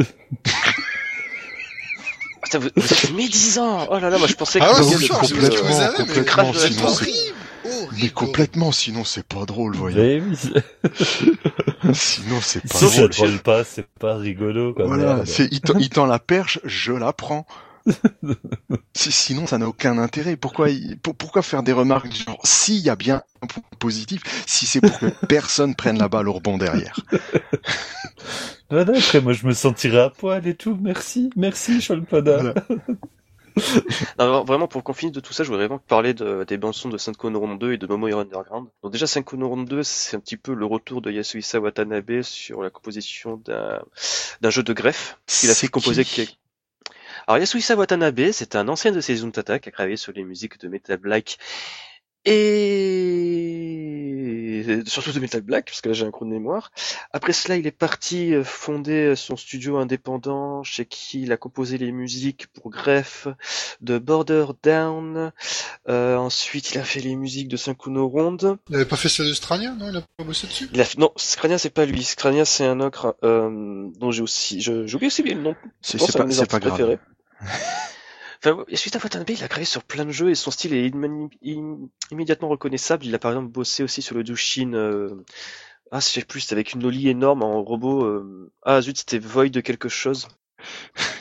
Putain, 2.42 2.58
vous, 2.58 2.68
vous 2.74 2.92
êtes 2.92 3.12
médisant 3.12 3.86
Oh 3.88 4.00
là 4.00 4.10
là, 4.10 4.18
moi 4.18 4.26
je 4.26 4.34
pensais 4.34 4.58
que 4.58 4.64
Ah 4.64 4.72
ouais, 4.74 4.82
c'est 4.82 4.98
sûr, 4.98 5.20
que 5.20 5.26
vous 5.26 5.80
avez, 5.80 5.92
mais 5.98 6.04
complètement, 6.04 6.50
de 6.50 6.58
la 6.58 6.68
sinon 6.68 6.88
c'est-. 6.88 7.32
Mais 8.02 8.08
complètement, 8.08 8.72
sinon 8.72 9.04
c'est 9.04 9.22
pas 9.24 9.44
drôle. 9.44 9.76
Mais 9.94 10.20
oui, 10.20 10.36
Sinon 11.94 12.40
c'est 12.42 12.66
pas 12.66 12.78
si 12.78 12.88
ça 12.88 13.06
drôle. 13.06 13.38
pas, 13.38 13.62
c'est 13.62 13.86
pas 13.86 14.16
rigolo, 14.16 14.74
quoi. 14.74 14.86
Voilà, 14.86 15.24
c'est 15.24 15.48
il 15.52 15.90
tend 15.90 16.06
la 16.06 16.18
perche, 16.18 16.58
je 16.64 16.92
la 16.92 17.12
prends. 17.12 17.46
Si- 18.94 19.12
Sinon, 19.12 19.46
ça 19.46 19.58
n'a 19.58 19.68
aucun 19.68 19.98
intérêt. 19.98 20.36
Pourquoi, 20.36 20.70
il- 20.70 20.98
pour- 20.98 21.14
pourquoi 21.16 21.42
faire 21.42 21.62
des 21.62 21.72
remarques 21.72 22.08
du 22.08 22.16
genre 22.22 22.40
s'il 22.44 22.78
y 22.78 22.90
a 22.90 22.96
bien 22.96 23.22
un 23.42 23.46
point 23.46 23.62
positif, 23.78 24.22
si 24.46 24.66
c'est 24.66 24.80
pour 24.80 24.98
que 24.98 25.06
personne 25.28 25.74
prenne 25.74 25.98
la 25.98 26.08
balle 26.08 26.28
au 26.28 26.32
rebond 26.34 26.58
derrière? 26.58 26.94
Voilà, 28.70 28.96
après, 28.96 29.20
moi, 29.20 29.32
je 29.32 29.46
me 29.46 29.52
sentirais 29.52 29.98
à 30.00 30.10
poil 30.10 30.46
et 30.46 30.54
tout. 30.54 30.78
Merci, 30.80 31.30
merci, 31.34 31.80
Sholpada. 31.80 32.36
Voilà. 32.36 32.54
Non, 34.18 34.44
vraiment, 34.44 34.68
pour 34.68 34.84
qu'on 34.84 34.92
finisse 34.92 35.12
de 35.14 35.20
tout 35.20 35.32
ça, 35.32 35.42
je 35.42 35.48
voudrais 35.48 35.66
vraiment 35.66 35.80
parler 35.88 36.14
de, 36.14 36.44
des 36.44 36.56
bandes 36.56 36.72
son 36.74 36.88
de 36.88 36.96
Senko 36.96 37.30
no 37.30 37.40
Ron 37.40 37.56
2 37.56 37.72
et 37.72 37.78
de 37.78 37.86
Momo 37.88 38.06
Hero 38.06 38.20
Underground. 38.20 38.68
Donc 38.82 38.92
déjà, 38.92 39.08
Senko 39.08 39.36
no 39.36 39.48
Ron 39.48 39.62
2, 39.64 39.82
c'est 39.82 40.16
un 40.16 40.20
petit 40.20 40.36
peu 40.36 40.54
le 40.54 40.64
retour 40.66 41.02
de 41.02 41.10
Yasuhisa 41.10 41.58
Watanabe 41.58 42.22
sur 42.22 42.62
la 42.62 42.70
composition 42.70 43.42
d'un 43.44 44.50
jeu 44.50 44.62
de 44.62 44.72
greffe. 44.72 45.18
Il 45.42 45.50
a 45.50 45.54
fait 45.54 45.66
composer... 45.68 46.04
qui 46.04 46.26
qui- 46.26 46.38
Alors 47.26 47.38
Yasuhisa 47.38 47.76
Watanabe, 47.76 48.32
c'est 48.32 48.56
un 48.56 48.68
ancien 48.68 48.92
de 48.92 49.00
Seizun 49.00 49.30
Tata 49.30 49.58
qui 49.58 49.68
a 49.68 49.72
travaillé 49.72 49.96
sur 49.96 50.12
les 50.12 50.24
musiques 50.24 50.58
de 50.60 50.68
Metal 50.68 50.96
Black 50.98 51.38
et 52.24 54.09
surtout 54.86 55.12
de 55.12 55.20
Metal 55.20 55.40
Black, 55.40 55.66
parce 55.66 55.80
que 55.80 55.88
là 55.88 55.94
j'ai 55.94 56.06
un 56.06 56.10
gros 56.10 56.24
de 56.24 56.30
mémoire. 56.30 56.70
Après 57.12 57.32
cela, 57.32 57.56
il 57.56 57.66
est 57.66 57.70
parti 57.70 58.34
euh, 58.34 58.44
fonder 58.44 59.14
son 59.16 59.36
studio 59.36 59.78
indépendant, 59.78 60.62
chez 60.62 60.84
qui 60.86 61.22
il 61.22 61.32
a 61.32 61.36
composé 61.36 61.78
les 61.78 61.92
musiques 61.92 62.46
pour 62.48 62.70
Grefg, 62.70 63.34
de 63.80 63.98
Border 63.98 64.46
Down. 64.62 65.32
Euh, 65.88 66.16
ensuite, 66.16 66.72
il 66.72 66.78
a 66.78 66.84
fait 66.84 67.00
les 67.00 67.16
musiques 67.16 67.48
de 67.48 67.56
Syncuno 67.56 68.08
Ronde. 68.08 68.58
Il 68.68 68.76
avait 68.76 68.84
pas 68.84 68.96
fait 68.96 69.08
ça 69.08 69.24
de 69.24 69.32
Strania, 69.32 69.72
non? 69.72 69.88
Il 69.90 69.96
a 69.96 70.02
pas 70.16 70.24
bossé 70.24 70.46
dessus? 70.46 70.68
Il 70.72 70.80
a 70.80 70.84
fait... 70.84 70.98
Non, 70.98 71.10
Scrania, 71.16 71.58
c'est 71.58 71.70
pas 71.70 71.86
lui. 71.86 72.02
Scrania, 72.04 72.44
c'est 72.44 72.64
un 72.66 72.80
euh, 72.80 73.88
dont 73.98 74.10
j'ai 74.10 74.22
aussi... 74.22 74.60
je- 74.60 74.86
J'oublie 74.86 75.08
aussi 75.08 75.22
bien 75.22 75.34
le 75.34 75.42
nom. 75.42 75.56
C'est 75.80 75.98
pas, 75.98 76.06
pas 76.06 76.20
artistes 76.22 76.58
grave. 76.58 76.98
Enfin, 78.42 78.64
suite 78.72 78.96
à 78.96 78.98
Watanabe, 78.98 79.30
il 79.30 79.44
a 79.44 79.48
travaillé 79.48 79.66
sur 79.66 79.84
plein 79.84 80.06
de 80.06 80.12
jeux 80.12 80.30
et 80.30 80.34
son 80.34 80.50
style 80.50 80.72
est 80.72 80.90
immédiatement 82.10 82.48
reconnaissable. 82.48 83.04
Il 83.04 83.14
a 83.14 83.18
par 83.18 83.32
exemple 83.32 83.48
bossé 83.48 83.82
aussi 83.82 84.00
sur 84.00 84.14
le 84.14 84.24
Dushin 84.24 84.72
euh, 84.72 85.24
Ah, 85.90 86.00
je 86.00 86.06
sais 86.06 86.24
plus, 86.24 86.40
c'était 86.40 86.54
avec 86.54 86.72
une 86.72 86.82
loli 86.82 87.08
énorme 87.08 87.42
en 87.42 87.62
robot. 87.62 88.04
euh, 88.04 88.50
Ah 88.62 88.80
zut, 88.80 88.96
c'était 88.96 89.18
Void 89.18 89.50
de 89.50 89.60
quelque 89.60 89.88
chose. 89.88 90.28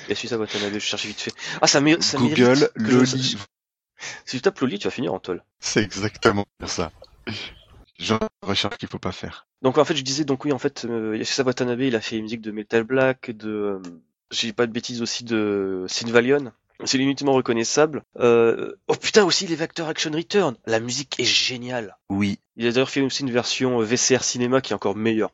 Et 0.08 0.16
Watanabe, 0.36 0.74
je 0.74 0.80
cherche 0.80 1.06
vite 1.06 1.20
fait. 1.20 1.34
Ah, 1.62 1.68
ça 1.68 1.82
mérite. 1.82 2.04
Ça 2.04 2.18
Google, 2.18 2.56
je- 2.56 2.92
Loli. 2.92 3.38
Si 4.26 4.38
tu 4.38 4.42
tapes 4.42 4.60
loli, 4.60 4.80
tu 4.80 4.88
vas 4.88 4.92
finir 4.92 5.14
en 5.14 5.20
toll. 5.20 5.44
C'est 5.60 5.84
exactement 5.84 6.46
ça. 6.66 6.92
Genre 7.98 8.20
de 8.20 8.48
recherche 8.48 8.78
qu'il 8.78 8.88
faut 8.88 8.98
pas 9.00 9.12
faire. 9.12 9.46
Donc 9.62 9.78
en 9.78 9.84
fait, 9.84 9.96
je 9.96 10.04
disais 10.04 10.24
donc 10.24 10.46
oui, 10.46 10.54
en 10.54 10.58
fait, 10.58 10.86
euh, 10.86 11.18
Yasusa 11.18 11.44
Watanabe, 11.44 11.82
il 11.82 11.96
a 11.96 12.02
fait 12.02 12.16
les 12.16 12.22
musiques 12.22 12.42
de 12.42 12.52
Metal 12.52 12.84
Black, 12.84 13.32
de, 13.32 13.50
euh, 13.50 13.82
j'ai 14.32 14.54
pas 14.54 14.68
de 14.68 14.72
bêtises 14.72 15.02
aussi 15.02 15.26
de 15.26 15.86
Sinvalion. 15.88 16.54
C'est 16.86 16.98
inutilement 16.98 17.34
reconnaissable. 17.34 18.04
Euh, 18.20 18.76
oh 18.88 18.96
putain 18.96 19.26
aussi 19.26 19.46
les 19.48 19.56
Vector 19.56 19.88
Action 19.90 20.12
Return. 20.12 20.56
La 20.66 20.80
musique 20.80 21.20
est 21.20 21.26
géniale. 21.26 21.98
Oui. 22.10 22.40
Il 22.56 22.68
a 22.68 22.72
d'ailleurs 22.72 22.90
fait 22.90 23.02
aussi 23.02 23.24
une 23.24 23.32
version 23.32 23.82
euh, 23.82 23.84
VCR 23.86 24.24
cinéma 24.24 24.62
qui 24.62 24.72
est 24.72 24.76
encore 24.76 24.96
meilleure. 24.96 25.32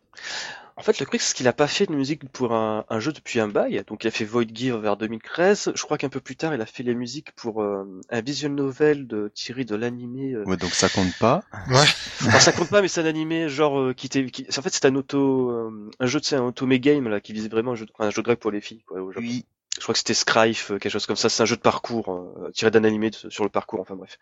En 0.78 0.82
fait, 0.82 1.00
le 1.00 1.06
truc, 1.06 1.22
c'est 1.22 1.34
qu'il 1.34 1.48
a 1.48 1.54
pas 1.54 1.68
fait 1.68 1.86
de 1.86 1.93
musique 1.96 2.28
pour 2.30 2.54
un, 2.54 2.84
un 2.89 3.00
jeu 3.00 3.14
depuis 3.14 3.39
un 3.39 3.48
bail. 3.48 3.82
Donc, 3.88 4.04
il 4.04 4.08
a 4.08 4.12
fait 4.12 4.26
Void 4.26 4.43
Gear 4.54 4.78
vers 4.80 4.98
2013. 4.98 5.72
Je 5.74 5.82
crois 5.84 5.98
qu'un 5.98 6.10
peu 6.10 6.20
plus 6.20 6.36
tard, 6.36 6.54
il 6.54 6.60
a 6.60 6.66
fait 6.66 6.84
les 6.84 6.93
musiques 6.96 7.32
pour 7.38 7.62
euh, 7.64 7.86
un 8.10 8.20
visual 8.20 8.52
novel 8.54 9.08
de 9.08 9.32
tiré 9.34 9.64
de 9.64 9.74
l'animé. 9.74 10.34
euh, 10.34 10.43
Ouais, 10.43 10.58
donc 10.58 10.72
ça 10.72 10.89
compte 10.89 11.18
pas. 11.18 11.43
Enfin, 11.72 12.39
ça 12.41 12.52
compte 12.52 12.68
pas, 12.70 12.82
mais 12.82 12.89
c'est 12.89 13.00
un 13.00 13.06
animé 13.06 13.48
genre 13.48 13.80
euh, 13.80 13.93
qui 13.93 14.08
était. 14.08 14.26
Qui... 14.26 14.46
En 14.50 14.62
fait, 14.62 14.70
c'est 14.74 14.84
un 14.86 14.96
auto, 14.96 15.50
euh, 15.50 15.89
un 16.02 16.06
jeu 16.08 16.20
de 16.20 16.26
c'est 16.26 16.36
un 16.36 16.43
automé 16.43 16.82
game 16.82 17.08
là 17.08 17.22
qui 17.22 17.32
visait 17.32 17.48
vraiment 17.48 17.72
un 17.72 17.76
jeu, 17.76 17.86
de... 17.86 17.91
enfin, 17.98 18.08
un 18.08 18.12
jeu 18.12 18.22
de 18.22 18.26
grec 18.26 18.39
pour 18.41 18.52
les 18.52 18.60
filles. 18.60 18.84
Quoi, 18.86 19.02
au 19.02 19.14
Japon. 19.14 19.26
Oui. 19.26 19.46
Je 19.78 19.82
crois 19.82 19.94
que 19.94 19.98
c'était 20.00 20.14
Scrife, 20.14 20.72
euh, 20.72 20.80
quelque 20.80 20.92
chose 20.92 21.06
comme 21.06 21.16
ça. 21.18 21.28
C'est 21.30 21.44
un 21.44 21.46
jeu 21.46 21.58
de 21.58 21.62
parcours 21.62 22.10
euh, 22.12 22.52
tiré 22.52 22.72
d'un 22.72 22.84
animé 22.86 23.10
de- 23.10 23.30
sur 23.30 23.44
le 23.44 23.50
parcours. 23.50 23.80
Enfin 23.82 23.96
bref. 23.96 24.18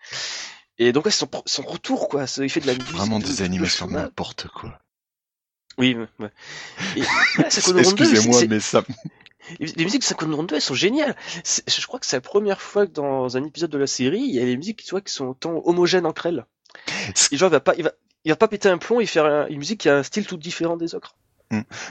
Et 0.79 0.91
donc 0.91 1.05
ouais, 1.05 1.11
son, 1.11 1.29
son 1.45 1.61
retour 1.63 2.09
quoi, 2.09 2.25
il 2.37 2.49
fait 2.49 2.59
de 2.59 2.67
la 2.67 2.73
musique. 2.73 2.89
Vraiment 2.95 3.19
de- 3.19 3.25
des 3.25 3.37
de 3.37 3.43
animations 3.43 3.87
n'importe 3.87 4.47
quoi. 4.47 4.79
Oui, 5.77 5.95
ouais. 5.95 6.07
ouais. 6.19 6.31
Excusez-moi, 7.45 8.41
mais 8.47 8.59
ça. 8.59 8.83
Les 9.59 9.83
musiques 9.83 10.01
de 10.01 10.05
Sakura 10.05 10.33
Rondo, 10.35 10.55
elles 10.55 10.61
sont 10.61 10.73
géniales. 10.75 11.15
Je 11.67 11.85
crois 11.85 11.99
que 11.99 12.05
c'est 12.05 12.15
la 12.17 12.21
première 12.21 12.61
fois 12.61 12.87
que 12.87 12.91
dans 12.91 13.35
un 13.37 13.43
épisode 13.43 13.71
de 13.71 13.77
la 13.77 13.87
série, 13.87 14.21
il 14.21 14.33
y 14.33 14.39
a 14.39 14.45
des 14.45 14.55
musiques 14.55 14.83
tu 14.83 14.91
vois, 14.91 15.01
qui 15.01 15.11
sont 15.13 15.25
autant 15.25 15.61
homogènes 15.65 16.05
entre 16.05 16.27
elles. 16.27 16.45
Et 17.31 17.37
genre, 17.37 17.49
il 17.49 17.51
va 17.51 17.59
pas, 17.59 17.75
il 17.75 17.83
va, 17.83 17.91
il 18.23 18.31
va 18.31 18.35
pas 18.37 18.47
péter 18.47 18.69
un 18.69 18.77
plomb 18.77 18.99
et 19.01 19.05
faire 19.05 19.25
un- 19.25 19.47
une 19.47 19.57
musique 19.57 19.81
qui 19.81 19.89
a 19.89 19.97
un 19.97 20.03
style 20.03 20.25
tout 20.25 20.37
différent 20.37 20.77
des 20.77 20.95
autres. 20.95 21.15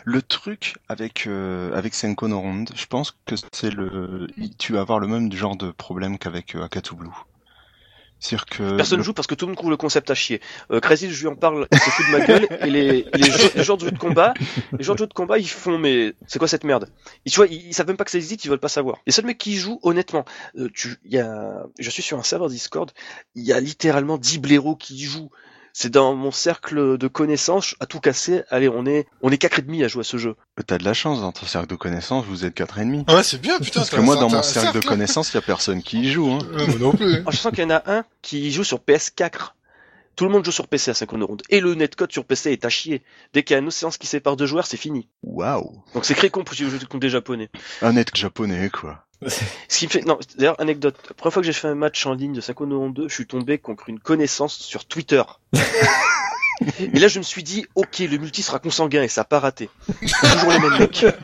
Le 0.05 0.23
truc 0.23 0.77
avec 0.89 1.27
euh, 1.27 1.75
avec 1.77 1.95
Senko 1.95 2.29
no 2.29 2.41
Ronde, 2.41 2.71
je 2.75 2.87
pense 2.87 3.17
que 3.27 3.35
c'est 3.53 3.71
le. 3.71 4.27
Tu 4.59 4.73
vas 4.73 4.81
avoir 4.81 4.99
le 4.99 5.07
même 5.07 5.33
genre 5.33 5.57
de 5.57 5.71
problème 5.71 6.19
qu'avec 6.19 6.55
euh, 6.55 6.65
Akatu 6.65 6.95
Blue. 6.95 7.11
C'est-à-dire 8.19 8.47
que. 8.47 8.77
Personne 8.77 8.99
le- 8.99 9.05
joue 9.05 9.13
parce 9.13 9.27
que 9.27 9.35
tout 9.35 9.47
le 9.47 9.51
monde 9.51 9.57
trouve 9.57 9.71
le 9.71 9.77
concept 9.77 10.09
à 10.11 10.15
chier. 10.15 10.41
Euh, 10.71 10.79
Crazy, 10.79 11.11
je 11.11 11.21
lui 11.23 11.27
en 11.27 11.35
parle, 11.35 11.67
il 11.73 11.79
se 11.79 11.91
fout 11.91 12.07
de 12.07 12.13
ma 12.13 12.25
gueule, 12.25 12.47
et 12.61 12.71
les, 12.71 12.99
et 12.99 13.19
les, 13.19 13.31
jeux, 13.31 13.51
les 13.57 13.61
de 13.61 13.81
jeux 13.81 13.91
de 13.91 13.99
combat, 13.99 14.33
les 14.79 14.85
joueurs 14.85 14.95
de 14.95 15.01
jeux 15.01 15.09
de 15.09 15.13
combat, 15.13 15.39
ils 15.39 15.49
font, 15.49 15.77
mais 15.77 16.15
c'est 16.29 16.39
quoi 16.39 16.47
cette 16.47 16.63
merde? 16.63 16.89
Ils, 17.25 17.33
tu 17.33 17.37
vois, 17.39 17.49
ils, 17.49 17.67
ils 17.67 17.75
savent 17.75 17.89
même 17.89 17.97
pas 17.97 18.05
que 18.05 18.13
ça 18.13 18.19
existe, 18.19 18.45
ils 18.45 18.49
veulent 18.49 18.61
pas 18.61 18.69
savoir. 18.69 18.99
Les 19.07 19.13
seuls 19.13 19.25
mecs 19.27 19.39
qui 19.39 19.55
y 19.55 19.57
jouent, 19.57 19.81
honnêtement, 19.83 20.25
euh, 20.57 20.69
tu, 20.73 20.99
y 21.05 21.19
a, 21.19 21.65
je 21.81 21.91
suis 21.91 22.03
sur 22.05 22.17
un 22.17 22.23
serveur 22.23 22.49
Discord, 22.49 22.93
il 23.35 23.43
y 23.43 23.53
a 23.53 23.59
littéralement 23.59 24.19
10 24.19 24.39
blaireaux 24.39 24.77
qui 24.77 24.95
y 24.95 25.03
jouent. 25.05 25.31
C'est 25.73 25.91
dans 25.91 26.15
mon 26.15 26.31
cercle 26.31 26.99
de 26.99 27.09
connaissances, 27.09 27.75
à 27.81 27.87
tout 27.87 27.99
casser, 28.01 28.43
allez, 28.51 28.69
on 28.69 28.85
est, 28.85 29.07
on 29.23 29.31
est 29.31 29.39
quatre 29.39 29.59
et 29.59 29.63
demi 29.63 29.83
à 29.83 29.89
jouer 29.89 30.01
à 30.01 30.05
ce 30.05 30.19
jeu. 30.19 30.37
T'as 30.67 30.79
de 30.79 30.85
la 30.85 30.93
chance 30.93 31.21
dans 31.21 31.33
ton 31.33 31.47
cercle 31.47 31.69
de 31.69 31.77
connaissances, 31.77 32.25
vous 32.27 32.45
êtes 32.45 32.55
quatre 32.55 32.79
et 32.79 32.85
demi. 32.85 33.05
Ouais, 33.09 33.23
c'est 33.23 33.41
bien, 33.41 33.59
putain. 33.59 33.81
Parce 33.81 33.91
que 33.91 34.01
moi, 34.01 34.17
dans 34.17 34.29
mon 34.29 34.43
cercle 34.43 34.79
de 34.79 34.87
connaissances, 34.87 35.33
il 35.33 35.37
y 35.37 35.39
a 35.39 35.43
personne 35.43 35.83
qui 35.83 36.01
y 36.01 36.11
joue. 36.13 36.31
Hein. 36.31 36.41
Ouais, 36.55 36.67
moi 36.67 36.77
non 36.79 36.93
plus. 36.93 37.23
Ah, 37.27 37.31
je 37.31 37.37
sens 37.37 37.53
qu'il 37.53 37.63
y 37.63 37.67
en 37.67 37.71
a 37.71 37.83
un 37.87 38.05
qui 38.21 38.53
joue 38.53 38.65
sur 38.65 38.79
PS4. 38.79 39.53
Tout 40.17 40.25
le 40.25 40.31
monde 40.31 40.45
joue 40.45 40.53
sur 40.53 40.69
PC 40.69 40.91
à 40.91 40.95
50 40.95 41.23
rondes. 41.23 41.43
Et 41.49 41.61
le 41.61 41.75
netcode 41.75 42.13
sur 42.13 42.25
PC 42.25 42.53
est 42.53 42.65
à 42.65 42.69
chier. 42.69 43.03
Dès 43.33 43.43
qu'il 43.43 43.55
y 43.55 43.57
a 43.57 43.63
une 43.63 43.71
séance 43.71 43.97
qui 43.97 44.07
sépare 44.07 44.37
deux 44.37 44.47
joueurs, 44.47 44.67
c'est 44.67 44.77
fini. 44.77 45.09
Waouh. 45.23 45.83
Donc 45.95 46.05
c'est 46.05 46.15
très 46.15 46.31
con 46.31 46.45
pour 46.45 46.55
jouer 46.55 46.71
contre 46.79 46.99
des 46.99 47.09
japonais. 47.09 47.51
Un 47.81 47.93
net 47.93 48.15
japonais, 48.15 48.71
quoi. 48.71 49.05
Ce 49.69 49.79
qui 49.79 49.87
me 49.87 49.91
fait, 49.91 50.05
non, 50.05 50.19
d'ailleurs, 50.37 50.61
anecdote. 50.61 50.97
La 51.09 51.15
première 51.15 51.33
fois 51.33 51.43
que 51.43 51.47
j'ai 51.47 51.53
fait 51.53 51.69
un 51.69 51.75
match 51.75 52.05
en 52.07 52.13
ligne 52.13 52.33
de 52.33 52.41
50 52.41 52.73
rondes 52.73 52.95
2, 52.95 53.09
je 53.09 53.15
suis 53.15 53.27
tombé 53.27 53.59
contre 53.59 53.89
une 53.89 54.01
connaissance 54.01 54.55
sur 54.55 54.85
Twitter. 54.85 55.23
et 56.79 56.99
là, 56.99 57.09
je 57.09 57.19
me 57.19 57.25
suis 57.25 57.43
dit, 57.43 57.67
ok, 57.75 58.01
le 58.01 58.19
multi 58.19 58.43
sera 58.43 58.59
consanguin 58.59 59.03
et 59.03 59.09
ça 59.09 59.23
a 59.23 59.25
pas 59.25 59.41
raté. 59.41 59.71
Toujours 60.01 60.53
les 60.53 60.59
mêmes 60.59 60.79
mecs. 60.79 61.07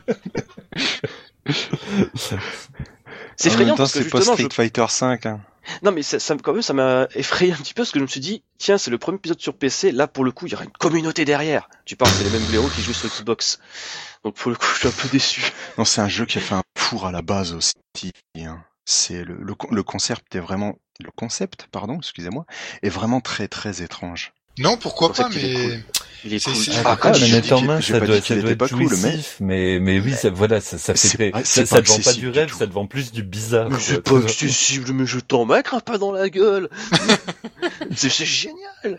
C'est 3.36 3.50
effrayant 3.50 3.76
parce 3.76 3.92
que 3.92 4.02
c'est 4.02 4.10
pas 4.10 4.20
Street 4.20 4.48
je... 4.50 4.54
Fighter 4.54 4.84
5. 4.88 5.26
Hein. 5.26 5.40
Non, 5.82 5.92
mais 5.92 6.02
ça, 6.02 6.18
ça, 6.18 6.36
quand 6.42 6.52
même, 6.52 6.62
ça 6.62 6.72
m'a 6.72 7.08
effrayé 7.14 7.52
un 7.52 7.56
petit 7.56 7.74
peu 7.74 7.82
parce 7.82 7.92
que 7.92 7.98
je 7.98 8.04
me 8.04 8.08
suis 8.08 8.20
dit, 8.20 8.42
tiens, 8.58 8.78
c'est 8.78 8.90
le 8.90 8.98
premier 8.98 9.16
épisode 9.16 9.40
sur 9.40 9.56
PC. 9.56 9.92
Là, 9.92 10.06
pour 10.06 10.24
le 10.24 10.32
coup, 10.32 10.46
il 10.46 10.52
y 10.52 10.54
aura 10.54 10.64
une 10.64 10.70
communauté 10.72 11.24
derrière. 11.24 11.68
Tu 11.84 11.96
parles, 11.96 12.12
c'est 12.12 12.24
les 12.24 12.30
mêmes 12.30 12.46
blaireaux 12.46 12.68
qui 12.68 12.82
jouent 12.82 12.92
sur 12.94 13.08
Xbox. 13.08 13.58
Donc, 14.24 14.34
pour 14.36 14.50
le 14.50 14.56
coup, 14.56 14.66
je 14.74 14.78
suis 14.78 14.88
un 14.88 14.92
peu 14.92 15.08
déçu. 15.08 15.42
Non, 15.76 15.84
c'est 15.84 16.00
un 16.00 16.08
jeu 16.08 16.26
qui 16.26 16.38
a 16.38 16.40
fait 16.40 16.54
un 16.54 16.62
four 16.76 17.06
à 17.06 17.12
la 17.12 17.22
base 17.22 17.52
aussi. 17.54 17.74
hein. 18.36 18.64
C'est 18.84 19.24
le, 19.24 19.36
le, 19.40 19.54
le 19.70 19.82
concept 19.82 20.34
est 20.34 20.40
vraiment 20.40 20.78
le 21.00 21.10
concept, 21.12 21.68
pardon, 21.70 21.98
excusez-moi, 21.98 22.44
est 22.82 22.88
vraiment 22.88 23.20
très 23.20 23.46
très 23.48 23.82
étrange. 23.82 24.32
Non, 24.58 24.76
pourquoi 24.76 25.12
pas, 25.12 25.28
mais. 25.34 25.80
Il 26.24 26.34
est 26.34 26.40
C'est- 26.40 26.50
cool. 26.50 26.82
Ah, 26.84 27.10
dit 27.12 27.20
manette 27.20 27.52
en 27.52 27.62
main, 27.62 27.80
ça 27.80 28.00
doit, 28.00 28.20
ça 28.20 28.34
être 28.34 28.54
pas 28.56 28.68
cool, 28.68 28.88
mais- 28.90 29.12
jouissif, 29.12 29.36
mais, 29.38 29.78
mais 29.78 30.00
oui, 30.00 30.12
ça, 30.14 30.30
voilà, 30.30 30.60
ça, 30.60 30.76
ça 30.76 30.92
fait, 30.94 31.30
pas- 31.30 31.44
ça, 31.44 31.64
ça 31.64 31.80
te 31.80 31.86
vend 31.88 32.00
pas 32.00 32.12
du 32.12 32.28
rêve, 32.28 32.52
ça 32.52 32.66
te 32.66 32.72
vend 32.72 32.86
plus 32.88 33.12
du 33.12 33.22
bizarre. 33.22 33.70
Mais 33.70 33.76
c'est 33.78 34.02
pas 34.02 34.18
accessible, 34.18 34.92
mais 34.94 35.06
je 35.06 35.20
t'en 35.20 35.44
m'accroche 35.44 35.82
pas 35.82 35.96
dans 35.96 36.10
la 36.10 36.28
gueule. 36.28 36.68
c'est 37.94 38.08
c'est 38.10 38.24
génial. 38.26 38.98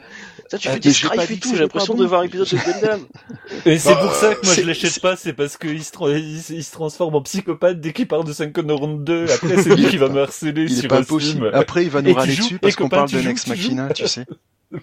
Ça, 0.49 0.57
tu 0.57 0.70
Ah, 0.70 0.74
fais 0.74 0.80
des 0.80 0.89
dit 0.91 1.34
et 1.34 1.38
tout. 1.39 1.49
J'ai 1.53 1.60
l'impression 1.60 1.93
de 1.93 2.05
voir 2.05 2.22
un 2.22 2.24
épisode 2.24 2.47
de 2.49 2.55
Gundam. 2.55 3.01
Et 3.66 3.78
c'est 3.78 3.93
Bah, 3.93 3.99
pour 4.01 4.14
ça 4.16 4.34
que 4.34 4.45
moi 4.45 4.55
je 4.55 4.62
l'achète 4.62 4.99
pas, 5.01 5.16
c'est 5.18 5.34
parce 5.34 5.57
qu'il 5.57 5.84
se, 5.84 6.72
transforme 6.72 7.16
en 7.16 7.22
psychopathe 7.22 7.82
dès 7.82 7.91
qu'il 7.93 8.07
parle 8.07 8.24
de 8.26 8.34
5 8.34 8.55
Round 8.57 9.03
2. 9.03 9.26
Après, 9.30 9.62
c'est 9.62 9.76
lui 9.76 9.88
qui 9.89 9.97
va 9.97 10.07
me 10.07 10.22
harceler 10.22 10.70
sur 10.70 10.88
pas 10.88 11.03
Steam. 11.03 11.18
possible. 11.18 11.51
Après, 11.53 11.84
il 11.84 11.89
va 11.91 12.01
nous 12.01 12.14
râler 12.14 12.36
dessus 12.36 12.57
parce 12.60 12.76
qu'on 12.78 12.89
parle 12.89 13.12
de 13.12 13.20
joues, 13.20 13.28
Nex 13.28 13.43
tu 13.43 13.49
Machina, 13.49 13.89
tu 13.93 14.07
sais. 14.07 14.26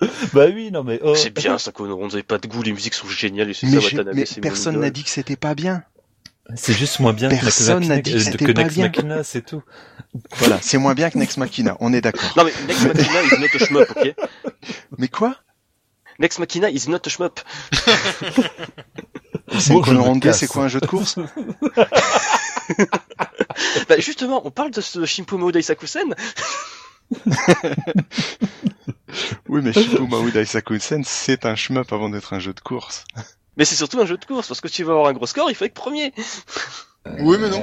Bah 0.32 0.46
oui, 0.52 0.70
non 0.70 0.84
mais 0.84 1.00
oh. 1.02 1.14
C'est 1.14 1.30
bien, 1.30 1.58
ça, 1.58 1.72
qu'on 1.72 1.90
on 1.90 2.06
n'avait 2.08 2.22
pas 2.22 2.38
de 2.38 2.46
goût. 2.46 2.62
Les 2.62 2.72
musiques 2.72 2.94
sont 2.94 3.08
géniales. 3.08 3.50
Et 3.50 3.54
c'est 3.54 3.66
Mais, 3.66 3.80
ça, 3.80 3.96
Watanabe, 3.96 4.14
mais 4.14 4.24
personne 4.42 4.80
n'a 4.80 4.90
dit 4.90 5.04
que 5.04 5.10
c'était 5.10 5.36
pas 5.36 5.54
bien. 5.54 5.82
C'est 6.54 6.74
juste 6.74 7.00
moins 7.00 7.12
bien 7.12 7.28
Personne 7.28 7.82
que 7.82 7.88
n'a 7.88 8.00
dit 8.00 8.12
que 8.12 8.18
c'était 8.20 8.44
que 8.44 8.52
pas 8.52 8.64
bien. 8.64 8.86
Machina, 8.86 9.24
c'est 9.24 9.44
tout. 9.44 9.62
Voilà, 10.36 10.58
c'est 10.62 10.78
moins 10.78 10.94
bien 10.94 11.10
que 11.10 11.18
Nex 11.18 11.36
Machina, 11.38 11.76
on 11.80 11.92
est 11.92 12.00
d'accord. 12.00 12.32
Non, 12.36 12.44
mais 12.44 12.52
Next 12.68 12.86
Machina 12.86 13.22
is 13.22 13.40
not 13.40 13.48
a 13.52 13.58
shmup, 13.58 13.90
ok? 13.96 14.14
Mais 14.98 15.08
quoi? 15.08 15.34
Next 16.20 16.38
Machina 16.38 16.70
is 16.70 16.88
not 16.88 17.00
a 17.04 17.08
shmup. 17.08 17.40
C'est 19.58 19.72
Bon, 19.72 19.82
je 19.82 20.18
casse. 20.18 20.40
c'est 20.40 20.48
quoi 20.48 20.64
un 20.64 20.68
jeu 20.68 20.80
de 20.80 20.86
course? 20.86 21.20
Bah, 23.88 23.98
justement, 23.98 24.44
on 24.44 24.50
parle 24.50 24.70
de 24.72 24.80
ce 24.80 25.04
Shimpumo 25.04 25.52
Daisakusen. 25.52 26.14
Oui, 29.48 29.60
mais 29.62 29.72
Shifu 29.72 30.06
Maou 30.06 30.30
Daisakusen, 30.30 31.04
c'est 31.04 31.46
un 31.46 31.54
shmup 31.54 31.92
avant 31.92 32.08
d'être 32.08 32.32
un 32.32 32.38
jeu 32.38 32.52
de 32.52 32.60
course. 32.60 33.04
Mais 33.56 33.64
c'est 33.64 33.76
surtout 33.76 34.00
un 34.00 34.06
jeu 34.06 34.16
de 34.16 34.24
course, 34.24 34.48
parce 34.48 34.60
que 34.60 34.68
tu 34.68 34.84
vas 34.84 34.92
avoir 34.92 35.06
un 35.08 35.12
gros 35.12 35.26
score, 35.26 35.50
il 35.50 35.54
faut 35.54 35.64
être 35.64 35.74
premier. 35.74 36.12
Oui, 37.20 37.36
mais 37.40 37.48
non. 37.48 37.62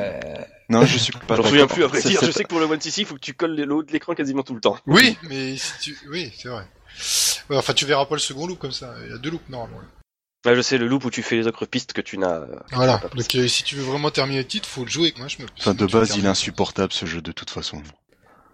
Non, 0.70 0.86
je 0.86 0.98
suis 0.98 1.14
pas 1.14 1.36
Je 1.36 1.42
m'en 1.42 1.48
souviens 1.48 1.68
plus, 1.68 1.84
c'est 1.94 2.12
Je 2.12 2.32
sais 2.32 2.44
que 2.44 2.50
pour 2.50 2.60
le 2.60 2.66
One 2.66 2.80
CC, 2.80 3.02
il 3.02 3.08
faut 3.08 3.16
que 3.16 3.20
tu 3.20 3.34
colles 3.34 3.56
le 3.56 3.74
haut 3.74 3.84
de 3.84 3.92
l'écran 3.92 4.16
quasiment 4.16 4.44
tout 4.44 4.56
le 4.56 4.62
temps. 4.62 4.78
Oui, 4.88 5.18
mais 5.30 5.58
si 5.58 5.74
tu. 5.82 5.98
Oui, 6.10 6.32
c'est 6.38 6.50
vrai. 6.50 6.66
Ouais, 7.50 7.58
enfin, 7.58 7.74
tu 7.74 7.86
verras 7.86 8.06
pas 8.06 8.16
le 8.16 8.20
second 8.20 8.48
loop 8.48 8.60
comme 8.60 8.72
ça. 8.72 8.94
Il 9.06 9.12
y 9.12 9.14
a 9.14 9.18
deux 9.18 9.32
loops 9.32 9.50
normalement. 9.50 9.82
Ouais, 10.46 10.56
je 10.56 10.62
sais, 10.62 10.78
le 10.78 10.88
loop 10.88 11.06
où 11.06 11.10
tu 11.10 11.24
fais 11.24 11.36
les 11.38 11.48
autres 11.48 11.66
pistes 11.66 11.94
que 11.94 12.02
tu 12.02 12.18
n'as. 12.18 12.42
Voilà. 12.72 12.98
pas 12.98 13.10
Donc, 13.10 13.36
euh, 13.36 13.48
si 13.48 13.64
tu 13.64 13.76
veux 13.76 13.84
vraiment 13.84 14.12
terminer 14.12 14.40
le 14.40 14.48
titre, 14.48 14.68
faut 14.68 14.84
le 14.84 14.90
jouer 14.90 15.06
avec 15.06 15.18
moi. 15.18 15.28
Je 15.28 15.42
me. 15.42 15.48
Enfin, 15.60 15.74
de 15.74 15.86
base, 15.86 16.16
il 16.18 16.26
est 16.26 16.30
insupportable 16.30 16.92
ce 16.92 17.06
jeu 17.06 17.22
de 17.22 17.32
toute 17.32 17.50
façon. 17.50 17.82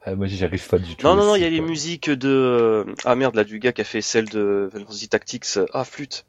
Ah, 0.06 0.16
moi 0.16 0.28
j'y 0.28 0.43
arrive 0.43 0.68
pas 0.68 0.80
du 0.80 0.95
tout. 0.95 1.06
Non, 1.06 1.16
non, 1.16 1.26
non, 1.26 1.36
il 1.36 1.41
y 1.41 1.45
a 1.45 1.50
les 1.50 1.62
musiques 1.62 2.10
de... 2.10 2.86
Ah 3.06 3.16
merde, 3.16 3.36
là, 3.36 3.43
du 3.43 3.60
gars 3.60 3.74
qui 3.74 3.82
a 3.82 3.86
fait 3.86 4.02
celle 4.02 4.30
de 4.30 4.70
Fantasy 4.72 5.10
Tactics. 5.10 5.60
Ah, 5.74 5.84
flûte. 5.84 6.26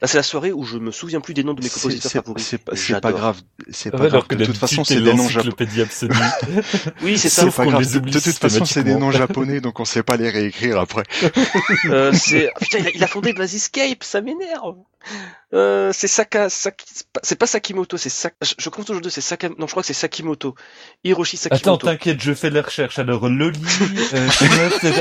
Là, 0.00 0.06
c'est 0.06 0.16
la 0.16 0.22
soirée 0.22 0.52
où 0.52 0.64
je 0.64 0.78
me 0.78 0.92
souviens 0.92 1.20
plus 1.20 1.34
des 1.34 1.42
noms 1.42 1.54
de 1.54 1.62
mes 1.62 1.68
compositeurs 1.68 2.10
c'est- 2.12 2.18
favoris. 2.20 2.44
c'est 2.46 3.00
pas, 3.00 3.10
grave. 3.12 3.40
C'est 3.70 3.88
Ah 3.88 3.90
pas 3.92 3.98
grave. 3.98 4.12
alors 4.12 4.28
que 4.28 4.36
De 4.36 4.44
toute 4.44 4.56
façon, 4.56 4.84
c'est 4.84 5.00
des 5.00 5.12
noms 5.12 5.28
japonais. 5.28 5.66
Oui, 7.02 7.18
c'est 7.18 7.28
ça. 7.28 7.42
C'est 7.42 7.56
pas 7.56 7.66
grave. 7.66 7.82
les 7.82 8.00
De, 8.00 8.20
toute 8.20 8.38
façon, 8.38 8.64
c'est 8.64 8.84
des 8.84 8.94
noms 8.94 9.10
japonais, 9.10 9.60
donc 9.60 9.80
on 9.80 9.84
sait 9.84 10.04
pas 10.04 10.16
les 10.16 10.30
réécrire 10.30 10.78
après. 10.78 11.02
Euh, 11.86 12.12
c'est... 12.12 12.50
Ah, 12.54 12.58
putain, 12.60 12.78
il 12.78 12.86
a, 12.86 12.90
il 12.96 13.04
a 13.04 13.06
fondé 13.06 13.32
Basiscape, 13.32 14.02
ça 14.04 14.20
m'énerve. 14.20 14.76
Euh, 15.54 15.90
c'est 15.94 16.08
Saka, 16.08 16.48
Saki- 16.50 16.86
c'est 17.22 17.36
pas- 17.38 17.46
Sakimoto, 17.46 17.96
c'est 17.96 18.08
Sak... 18.10 18.34
je, 18.42 18.54
je 18.58 18.68
compte 18.68 18.90
aujourd'hui, 18.90 19.10
c'est 19.10 19.20
Saka, 19.20 19.48
non, 19.48 19.66
je 19.66 19.70
crois 19.70 19.82
que 19.82 19.86
c'est 19.86 19.94
Sakimoto. 19.94 20.54
Hiroshi 21.04 21.36
Attends, 21.36 21.56
Sakimoto. 21.56 21.86
t'inquiète, 21.86 22.20
je 22.20 22.34
fais 22.34 22.50
la 22.50 22.62
recherche. 22.62 22.98
Alors, 22.98 23.28
Loli, 23.28 23.58
euh, 24.12 24.28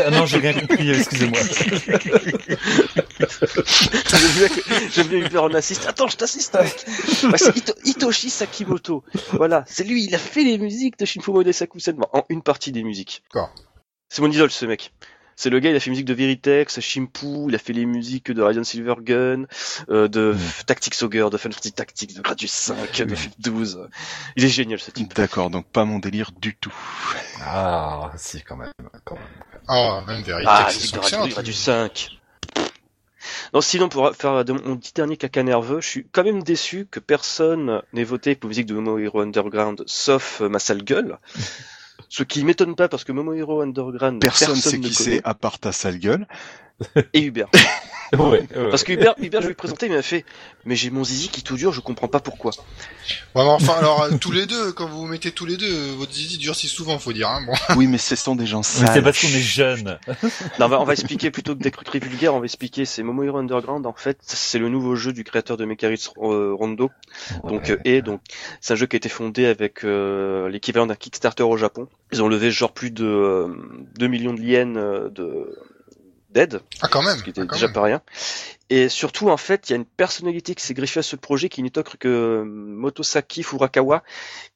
ah 0.05 0.11
non, 0.11 0.25
j'ai 0.25 0.37
rien 0.37 0.53
compris, 0.53 0.89
excusez-moi. 0.91 1.39
J'aime 4.91 5.07
bien 5.07 5.19
bien 5.19 5.25
Uber 5.27 5.37
en 5.39 5.53
assiste. 5.53 5.85
Attends, 5.87 6.07
je 6.07 6.17
t'assiste. 6.17 6.55
Ouais, 6.55 7.37
c'est 7.37 7.55
Hito- 7.55 7.75
Hitoshi 7.83 8.29
Sakimoto. 8.29 9.03
Voilà. 9.33 9.63
C'est 9.67 9.83
lui, 9.83 10.03
il 10.03 10.13
a 10.15 10.17
fait 10.19 10.43
les 10.43 10.57
musiques 10.57 10.97
de 10.99 11.05
Shinfumo 11.05 11.43
Daisakusen. 11.43 11.95
Bon, 11.95 12.07
en 12.13 12.23
une 12.29 12.41
partie 12.41 12.71
des 12.71 12.83
musiques. 12.83 13.23
D'accord. 13.33 13.53
C'est 14.09 14.21
mon 14.21 14.31
idole, 14.31 14.51
ce 14.51 14.65
mec. 14.65 14.93
C'est 15.39 15.51
le 15.51 15.59
gars, 15.59 15.69
il 15.69 15.75
a 15.75 15.79
fait 15.79 15.91
musique 15.91 16.05
de 16.05 16.15
Veritex, 16.15 16.79
Shimpu, 16.79 17.27
il 17.47 17.53
a 17.53 17.59
fait 17.59 17.71
les 17.73 17.85
musiques 17.85 18.31
de 18.31 18.41
Radiant 18.41 18.63
Silvergun, 18.63 19.45
euh, 19.91 20.07
de 20.07 20.33
Mm. 20.33 20.39
Tactics 20.65 20.99
Ogre, 21.03 21.29
de 21.29 21.37
Final 21.37 21.53
Fantasy 21.53 21.73
Tactics, 21.73 22.15
de 22.15 22.21
Gradius 22.23 22.51
5, 22.51 23.03
de 23.03 23.13
FIF 23.13 23.29
12. 23.37 23.87
Il 24.35 24.45
est 24.45 24.49
génial 24.49 24.79
ce 24.79 24.89
type. 24.89 25.13
D'accord, 25.13 25.51
donc 25.51 25.67
pas 25.67 25.85
mon 25.85 25.99
délire 25.99 26.31
du 26.41 26.55
tout. 26.55 26.73
Ah, 27.43 28.11
si, 28.17 28.41
quand 28.41 28.55
même. 28.55 28.71
Quand 29.03 29.13
même. 29.13 29.23
Ah, 29.67 30.01
même 30.07 30.23
vérité, 30.23 30.47
Ah, 30.49 30.69
musique 30.73 30.95
de 30.95 31.29
Gradius 31.29 31.57
5. 31.59 32.09
Non, 33.53 33.61
sinon, 33.61 33.89
pour 33.89 34.15
faire 34.15 34.43
mon 34.65 34.77
petit 34.77 34.93
dernier 34.93 35.17
caca 35.17 35.43
nerveux, 35.43 35.81
je 35.81 35.87
suis 35.87 36.07
quand 36.11 36.23
même 36.23 36.43
déçu 36.43 36.87
que 36.89 36.99
personne 36.99 37.81
n'ait 37.93 38.03
voté 38.03 38.35
pour 38.35 38.47
la 38.47 38.49
musique 38.49 38.67
de 38.67 38.73
Momo 38.73 38.97
Hero 38.97 39.21
Underground, 39.21 39.83
sauf 39.85 40.41
euh, 40.41 40.49
ma 40.49 40.59
sale 40.59 40.83
gueule. 40.83 41.17
Ce 42.09 42.23
qui 42.23 42.43
m'étonne 42.43 42.75
pas 42.75 42.87
parce 42.87 43.03
que 43.03 43.11
Momo 43.11 43.33
Hero 43.33 43.61
Underground, 43.61 44.21
Personne, 44.21 44.49
personne, 44.49 44.71
sait 44.71 44.77
ne 44.77 44.83
qui 44.83 44.93
c'est 44.93 45.21
à 45.23 45.33
part 45.33 45.59
ta 45.59 45.71
sale 45.71 45.97
gueule. 45.97 46.27
Et 47.13 47.21
Hubert. 47.21 47.47
Ouais, 48.13 48.19
ouais. 48.23 48.47
Parce 48.69 48.85
que 48.85 48.93
Hubert, 48.93 49.15
Hubert, 49.21 49.41
je 49.41 49.47
lui 49.47 49.51
ai 49.51 49.55
présenté, 49.55 49.87
il 49.87 49.91
m'a 49.91 50.01
fait, 50.01 50.23
mais 50.63 50.77
j'ai 50.77 50.89
mon 50.91 51.03
zizi 51.03 51.27
qui 51.27 51.43
tout 51.43 51.57
dure, 51.57 51.73
je 51.73 51.81
comprends 51.81 52.07
pas 52.07 52.21
pourquoi. 52.21 52.51
Ouais, 53.35 53.43
mais 53.43 53.49
enfin, 53.49 53.73
alors, 53.73 54.03
euh, 54.03 54.11
tous 54.17 54.31
les 54.31 54.45
deux, 54.45 54.71
quand 54.71 54.87
vous 54.87 54.99
vous 54.99 55.07
mettez 55.07 55.31
tous 55.33 55.45
les 55.45 55.57
deux, 55.57 55.69
euh, 55.69 55.93
votre 55.97 56.13
zizi 56.13 56.37
durcit 56.37 56.69
souvent, 56.69 56.97
faut 56.99 57.11
dire, 57.11 57.27
hein, 57.27 57.41
bon. 57.45 57.51
Oui, 57.75 57.85
mais 57.87 57.97
ce 57.97 58.15
sont 58.15 58.37
des 58.37 58.45
gens 58.45 58.59
Mais 58.59 58.63
sales. 58.63 58.89
c'est 58.93 59.01
parce 59.01 59.19
qu'on 59.19 59.27
est 59.27 59.41
jeune. 59.41 59.99
Non, 60.57 60.67
on 60.67 60.69
va, 60.69 60.79
on 60.79 60.85
va 60.85 60.93
expliquer 60.93 61.31
plutôt 61.31 61.53
que 61.53 61.61
des 61.61 61.69
trucs 61.69 61.85
très 61.85 61.99
vulgaires, 61.99 62.33
on 62.33 62.39
va 62.39 62.45
expliquer, 62.45 62.85
c'est 62.85 63.03
Momo 63.03 63.23
Hero 63.23 63.39
Underground, 63.39 63.85
en 63.85 63.91
fait, 63.91 64.17
c'est 64.21 64.57
le 64.59 64.69
nouveau 64.69 64.95
jeu 64.95 65.11
du 65.11 65.25
créateur 65.25 65.57
de 65.57 65.65
Mekaris 65.65 66.07
euh, 66.19 66.53
Rondo. 66.57 66.89
Donc, 67.43 67.63
Ouais. 67.63 67.71
euh, 67.71 67.77
et 67.83 68.01
donc, 68.01 68.21
c'est 68.61 68.71
un 68.71 68.77
jeu 68.77 68.85
qui 68.85 68.95
a 68.95 68.99
été 68.99 69.09
fondé 69.09 69.47
avec 69.47 69.83
euh, 69.83 70.47
l'équivalent 70.47 70.87
d'un 70.87 70.95
Kickstarter 70.95 71.43
au 71.43 71.57
Japon. 71.57 71.89
Ils 72.13 72.23
ont 72.23 72.29
levé 72.29 72.51
genre 72.51 72.71
plus 72.71 72.91
de 72.91 73.03
euh, 73.05 73.47
2 73.99 74.07
millions 74.07 74.33
de 74.33 74.41
yens 74.41 74.77
euh, 74.77 75.09
de 75.09 75.57
Ah, 76.81 76.87
quand 76.87 77.01
même. 77.01 77.17
ce 77.17 77.23
qui 77.23 77.29
était 77.29 77.41
ah, 77.41 77.53
déjà 77.53 77.67
même. 77.67 77.73
pas 77.73 77.83
rien. 77.83 78.01
Et 78.69 78.89
surtout, 78.89 79.29
en 79.29 79.37
fait, 79.37 79.69
il 79.69 79.71
y 79.71 79.73
a 79.73 79.77
une 79.77 79.85
personnalité 79.85 80.53
qui 80.53 80.63
s'est 80.63 80.73
greffée 80.73 80.99
à 80.99 81.03
ce 81.03 81.15
projet 81.15 81.47
qui 81.47 81.63
n'est 81.63 81.77
autre 81.77 81.97
que 81.97 82.07
euh, 82.07 82.43
Motosaki 82.43 83.43
Furakawa, 83.43 84.03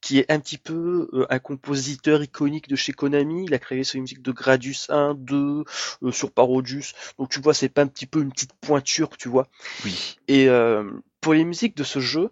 qui 0.01 0.19
est 0.19 0.29
un 0.29 0.39
petit 0.39 0.57
peu 0.57 1.09
euh, 1.13 1.25
un 1.29 1.39
compositeur 1.39 2.21
iconique 2.21 2.67
de 2.67 2.75
chez 2.75 2.91
Konami. 2.91 3.45
Il 3.45 3.53
a 3.53 3.59
créé 3.59 3.83
sur 3.85 3.97
les 3.97 4.01
musiques 4.01 4.21
de 4.21 4.31
Gradius 4.33 4.89
1, 4.89 5.15
2, 5.15 5.63
euh, 6.03 6.11
sur 6.11 6.31
Parodius. 6.31 6.93
Donc 7.17 7.29
tu 7.29 7.39
vois, 7.39 7.53
c'est 7.53 7.69
pas 7.69 7.83
un 7.83 7.87
petit 7.87 8.05
peu 8.05 8.21
une 8.21 8.31
petite 8.31 8.53
pointure, 8.53 9.15
tu 9.17 9.29
vois. 9.29 9.47
Oui. 9.85 10.17
Et 10.27 10.49
euh, 10.49 10.83
pour 11.21 11.33
les 11.33 11.45
musiques 11.45 11.77
de 11.77 11.83
ce 11.83 11.99
jeu, 11.99 12.31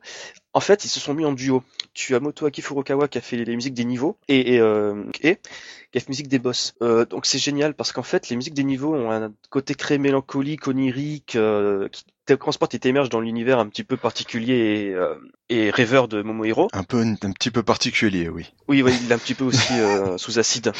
en 0.53 0.59
fait, 0.59 0.83
ils 0.83 0.89
se 0.89 0.99
sont 0.99 1.13
mis 1.13 1.25
en 1.25 1.31
duo. 1.31 1.63
Tu 1.93 2.15
as 2.15 2.19
Motoaki 2.19 2.61
Furukawa 2.61 3.07
qui 3.07 3.19
a 3.19 3.21
fait 3.21 3.37
les 3.37 3.55
musiques 3.55 3.73
des 3.75 3.85
niveaux 3.85 4.17
et, 4.27 4.55
et, 4.55 4.59
euh, 4.59 5.03
et 5.21 5.37
qui 5.91 5.97
a 5.97 6.01
fait 6.01 6.09
musique 6.09 6.27
des 6.27 6.39
boss. 6.39 6.73
Euh, 6.81 7.05
donc 7.05 7.25
c'est 7.25 7.39
génial 7.39 7.73
parce 7.75 7.91
qu'en 7.91 8.03
fait, 8.03 8.29
les 8.29 8.35
musiques 8.35 8.53
des 8.55 8.63
niveaux 8.63 8.95
ont 8.95 9.11
un 9.11 9.31
côté 9.49 9.75
très 9.75 9.97
mélancolique, 9.97 10.67
onirique, 10.67 11.35
euh, 11.35 11.87
qui 11.89 12.03
te 12.25 12.33
transporte 12.33 12.73
et 12.73 12.79
t'émerge 12.79 13.09
dans 13.09 13.21
l'univers 13.21 13.59
un 13.59 13.67
petit 13.67 13.83
peu 13.83 13.97
particulier 13.97 14.53
et, 14.53 14.93
euh, 14.93 15.15
et 15.49 15.69
rêveur 15.69 16.07
de 16.07 16.21
Momohiro. 16.21 16.67
Un 16.73 16.83
peu, 16.83 17.01
un 17.01 17.31
petit 17.31 17.51
peu 17.51 17.63
particulier, 17.63 18.29
oui. 18.29 18.51
Oui, 18.67 18.81
oui, 18.81 18.93
il 19.03 19.11
est 19.11 19.15
un 19.15 19.19
petit 19.19 19.35
peu 19.35 19.43
aussi 19.43 19.73
euh, 19.73 20.17
sous 20.17 20.39
acide. 20.39 20.71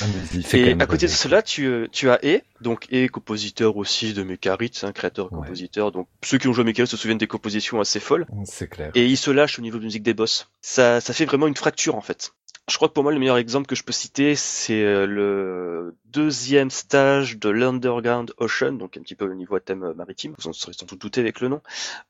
Ah, 0.00 0.56
Et 0.56 0.72
à 0.72 0.86
côté 0.86 1.06
de 1.06 1.10
cela, 1.12 1.42
tu, 1.42 1.66
euh, 1.66 1.86
tu 1.90 2.10
as 2.10 2.18
E, 2.24 2.40
donc 2.60 2.86
E, 2.92 3.08
compositeur 3.08 3.76
aussi 3.76 4.12
de 4.12 4.22
Mekarit, 4.22 4.72
un 4.82 4.92
créateur 4.92 5.32
Ouais. 5.32 5.38
compositeur. 5.40 5.92
Donc 5.92 6.08
ceux 6.24 6.38
qui 6.38 6.48
ont 6.48 6.52
joué 6.52 6.62
à 6.62 6.64
Mekarit 6.66 6.88
se 6.88 6.96
souviennent 6.96 7.18
des 7.18 7.26
compositions 7.26 7.80
assez 7.80 8.00
folles. 8.00 8.26
C'est 8.44 8.68
clair. 8.68 8.90
Et 8.94 9.06
il 9.06 9.16
se 9.16 9.30
lâche 9.30 9.58
au 9.58 9.62
niveau 9.62 9.78
de 9.78 9.84
musique 9.84 10.02
des 10.02 10.14
boss. 10.14 10.48
Ça, 10.60 11.00
ça 11.00 11.12
fait 11.12 11.24
vraiment 11.24 11.46
une 11.46 11.56
fracture 11.56 11.94
en 11.94 12.00
fait. 12.00 12.32
Je 12.68 12.76
crois 12.76 12.88
que 12.88 12.92
pour 12.92 13.02
moi 13.02 13.12
le 13.12 13.18
meilleur 13.18 13.38
exemple 13.38 13.66
que 13.66 13.74
je 13.74 13.82
peux 13.82 13.92
citer 13.92 14.34
c'est 14.34 14.82
euh, 14.82 15.06
le 15.06 15.96
deuxième 16.04 16.70
stage 16.70 17.38
de 17.38 17.48
l'Underground 17.48 18.32
Ocean, 18.38 18.72
donc 18.72 18.96
un 18.96 19.00
petit 19.00 19.14
peu 19.14 19.24
au 19.30 19.34
niveau 19.34 19.56
à 19.56 19.60
thème 19.60 19.84
euh, 19.84 19.94
maritime. 19.94 20.34
Vous 20.38 20.48
en 20.48 20.52
serez 20.52 20.74
sans 20.74 20.84
doute 20.84 21.00
douté 21.00 21.20
avec 21.20 21.40
le 21.40 21.48
nom. 21.48 21.62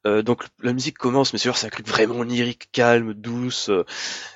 Euh, 0.07 0.23
donc 0.23 0.45
la 0.63 0.73
musique 0.73 0.99
commence, 0.99 1.33
mais 1.33 1.39
c'est 1.39 1.49
un 1.49 1.69
truc 1.69 1.87
vraiment 1.87 2.17
onirique, 2.17 2.71
calme, 2.73 3.15
douce. 3.15 3.69
euh, 3.69 3.85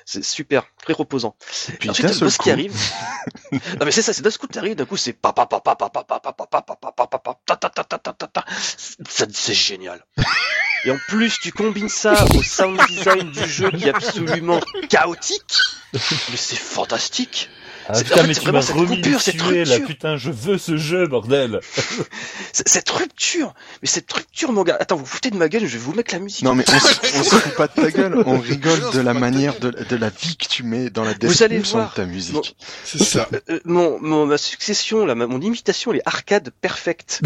c'est 0.05 0.23
super, 0.23 0.65
très 0.81 0.93
reposant. 0.93 1.35
Et 1.69 1.77
puis, 1.77 1.89
Ensuite, 1.89 2.17
coup, 2.17 2.25
qui 2.41 2.51
arrive. 2.51 2.73
non 3.51 3.85
mais 3.85 3.91
c'est 3.91 4.01
ça, 4.01 4.13
c'est 4.13 4.21
d'un 4.21 4.31
coup 4.31 4.47
t'arrives, 4.47 4.75
d'un 4.75 4.85
coup 4.85 4.97
c'est 4.97 5.13
pa 5.13 5.33
pa 5.33 5.45
pa 5.45 5.59
pa 5.59 5.75
pa 5.75 5.89
pa 5.89 6.03
pa 6.03 6.19
pa 6.19 6.33
pa 6.33 6.45
pa 6.45 6.61
pa 6.61 6.61
pa 6.61 6.91
pa 6.91 7.07
pa 7.07 7.17
pa 7.19 7.39
ta 7.45 7.55
ta 7.57 7.69
ta 7.69 7.83
ta 7.83 7.97
ta 7.97 7.97
ta 7.97 8.12
ta. 8.12 8.12
Ça, 8.12 8.12
c'est 9.07 9.53
génial. 9.53 10.03
Et 10.85 10.91
en 10.91 10.97
plus, 11.07 11.39
tu 11.39 11.51
combines 11.51 11.89
ça 11.89 12.25
au 12.35 12.43
sound 12.43 12.79
design 12.87 13.31
du 13.31 13.47
jeu 13.47 13.71
qui 13.71 13.85
est 13.85 13.93
absolument 13.93 14.59
chaotique. 14.89 15.57
Mais 15.93 16.35
c'est 16.35 16.57
fantastique. 16.57 17.49
Ah 17.89 17.93
c'est- 17.95 18.03
putain, 18.05 18.15
en 18.15 18.17
fait, 18.21 18.27
mais 18.27 18.33
c'est 18.33 18.39
tu 18.39 18.45
vraiment 18.45 18.59
m'as 18.59 18.65
cette 18.65 18.75
remis 18.75 19.01
coupure, 19.01 19.21
cette 19.21 19.37
tuer, 19.37 19.65
là, 19.65 19.73
rupture. 19.75 19.87
putain, 19.87 20.17
je 20.17 20.31
veux 20.31 20.57
ce 20.57 20.77
jeu, 20.77 21.07
bordel 21.07 21.59
Cette 22.53 22.89
rupture. 22.89 23.53
Mais 23.81 23.87
cette 23.87 24.11
rupture, 24.11 24.51
mon 24.51 24.63
gars. 24.63 24.77
Attends, 24.79 24.95
vous 24.95 25.05
foutez 25.05 25.31
de 25.31 25.37
ma 25.37 25.49
gueule, 25.49 25.63
je 25.65 25.73
vais 25.73 25.77
vous 25.83 25.93
mettre 25.93 26.13
la 26.13 26.19
musique. 26.19 26.43
Non 26.43 26.55
mais 26.55 26.63
on, 26.67 26.79
se- 26.79 27.17
on 27.19 27.23
se 27.23 27.35
fout 27.35 27.55
pas 27.55 27.67
de 27.67 27.73
ta 27.73 27.91
gueule, 27.91 28.23
on 28.25 28.39
rigole 28.39 28.79
Non, 28.79 28.91
de 28.91 28.99
la 29.01 29.13
manière 29.13 29.59
de, 29.59 29.95
la 29.95 30.09
vie 30.09 30.37
que 30.37 30.47
tu 30.47 30.63
mets 30.63 30.89
dans 30.89 31.03
la 31.03 31.13
Vous 31.21 31.43
allez 31.43 31.57
description 31.59 31.83
de 31.85 31.93
ta 31.95 32.05
musique. 32.05 32.55
C'est 32.85 33.03
ça. 33.03 33.27
Euh, 33.33 33.39
euh, 33.49 33.59
mon, 33.65 33.99
mon, 34.01 34.25
ma 34.25 34.37
succession, 34.37 35.05
là, 35.05 35.15
ma- 35.15 35.27
mon 35.27 35.41
imitation, 35.41 35.91
elle 35.91 35.99
est 35.99 36.07
arcade 36.07 36.51
perfecte. 36.61 37.21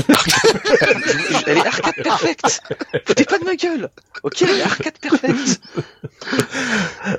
Elle 1.45 1.57
est 1.57 1.65
arcade 1.67 1.95
perfecte. 2.03 2.61
Foutez 3.05 3.25
pas 3.25 3.37
de 3.39 3.45
ma 3.45 3.55
gueule. 3.55 3.89
Ok, 4.23 4.41
elle 4.41 4.49
est 4.57 4.61
arcade 4.63 4.97
perfecte. 4.99 5.61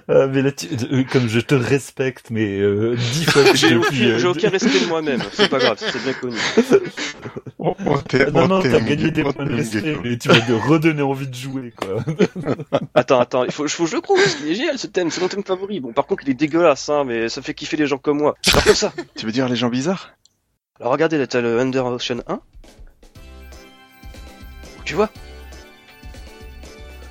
Ah, 0.08 0.26
mais 0.26 0.42
là, 0.42 0.52
tu- 0.52 0.68
euh, 0.90 1.04
comme 1.10 1.28
je 1.28 1.40
te 1.40 1.54
respecte, 1.54 2.26
mais 2.30 2.58
euh, 2.58 2.96
dix 3.12 3.26
J'ai 3.54 3.70
depuis, 3.70 4.24
aucun, 4.26 4.48
respect 4.50 4.80
de 4.80 4.86
moi-même. 4.86 5.22
C'est 5.32 5.48
pas 5.48 5.58
grave, 5.58 5.76
c'est 5.78 6.02
bien 6.02 6.12
connu. 6.14 6.36
On- 7.58 7.74
on 7.86 7.98
t'est- 7.98 8.26
Ah, 8.26 8.30
Non, 8.30 8.42
on 8.44 8.48
non, 8.48 8.62
t'as 8.62 8.80
gagné 8.80 9.10
des 9.10 9.22
points 9.24 9.44
de 9.44 9.54
respect, 9.54 9.96
mais 10.02 10.16
tu 10.18 10.28
vas 10.28 10.40
te 10.40 10.52
redonner 10.52 11.02
envie 11.02 11.26
de 11.26 11.34
jouer, 11.34 11.72
quoi. 11.76 12.04
Attends, 12.94 13.20
attends, 13.20 13.44
il 13.44 13.50
faut, 13.52 13.66
faut 13.68 13.84
que 13.84 13.90
je 13.90 13.96
le 13.96 14.02
trouve. 14.02 14.20
Il 14.44 14.52
est 14.52 14.54
génial 14.54 14.78
ce 14.78 14.86
thème, 14.86 15.10
c'est 15.10 15.20
mon 15.20 15.28
thème 15.28 15.42
favori. 15.44 15.80
Bon, 15.80 15.92
par 15.92 16.06
contre, 16.06 16.22
il 16.24 16.30
est 16.30 16.34
dégueulasse, 16.34 16.88
hein, 16.88 17.04
mais 17.04 17.28
ça 17.28 17.42
fait 17.42 17.54
kiffer 17.54 17.76
les 17.76 17.86
gens 17.86 17.98
comme 17.98 18.18
moi. 18.18 18.34
Alors 18.52 18.64
comme 18.64 18.74
ça. 18.74 18.92
Tu 19.16 19.26
veux 19.26 19.32
dire 19.32 19.48
les 19.48 19.56
gens 19.56 19.68
bizarres? 19.68 20.12
Alors 20.80 20.92
regardez, 20.92 21.18
là, 21.18 21.26
t'as 21.26 21.40
le 21.40 21.58
Under 21.58 21.84
Ocean 21.86 22.22
1. 22.28 22.40
Tu 24.84 24.94
vois 24.94 25.10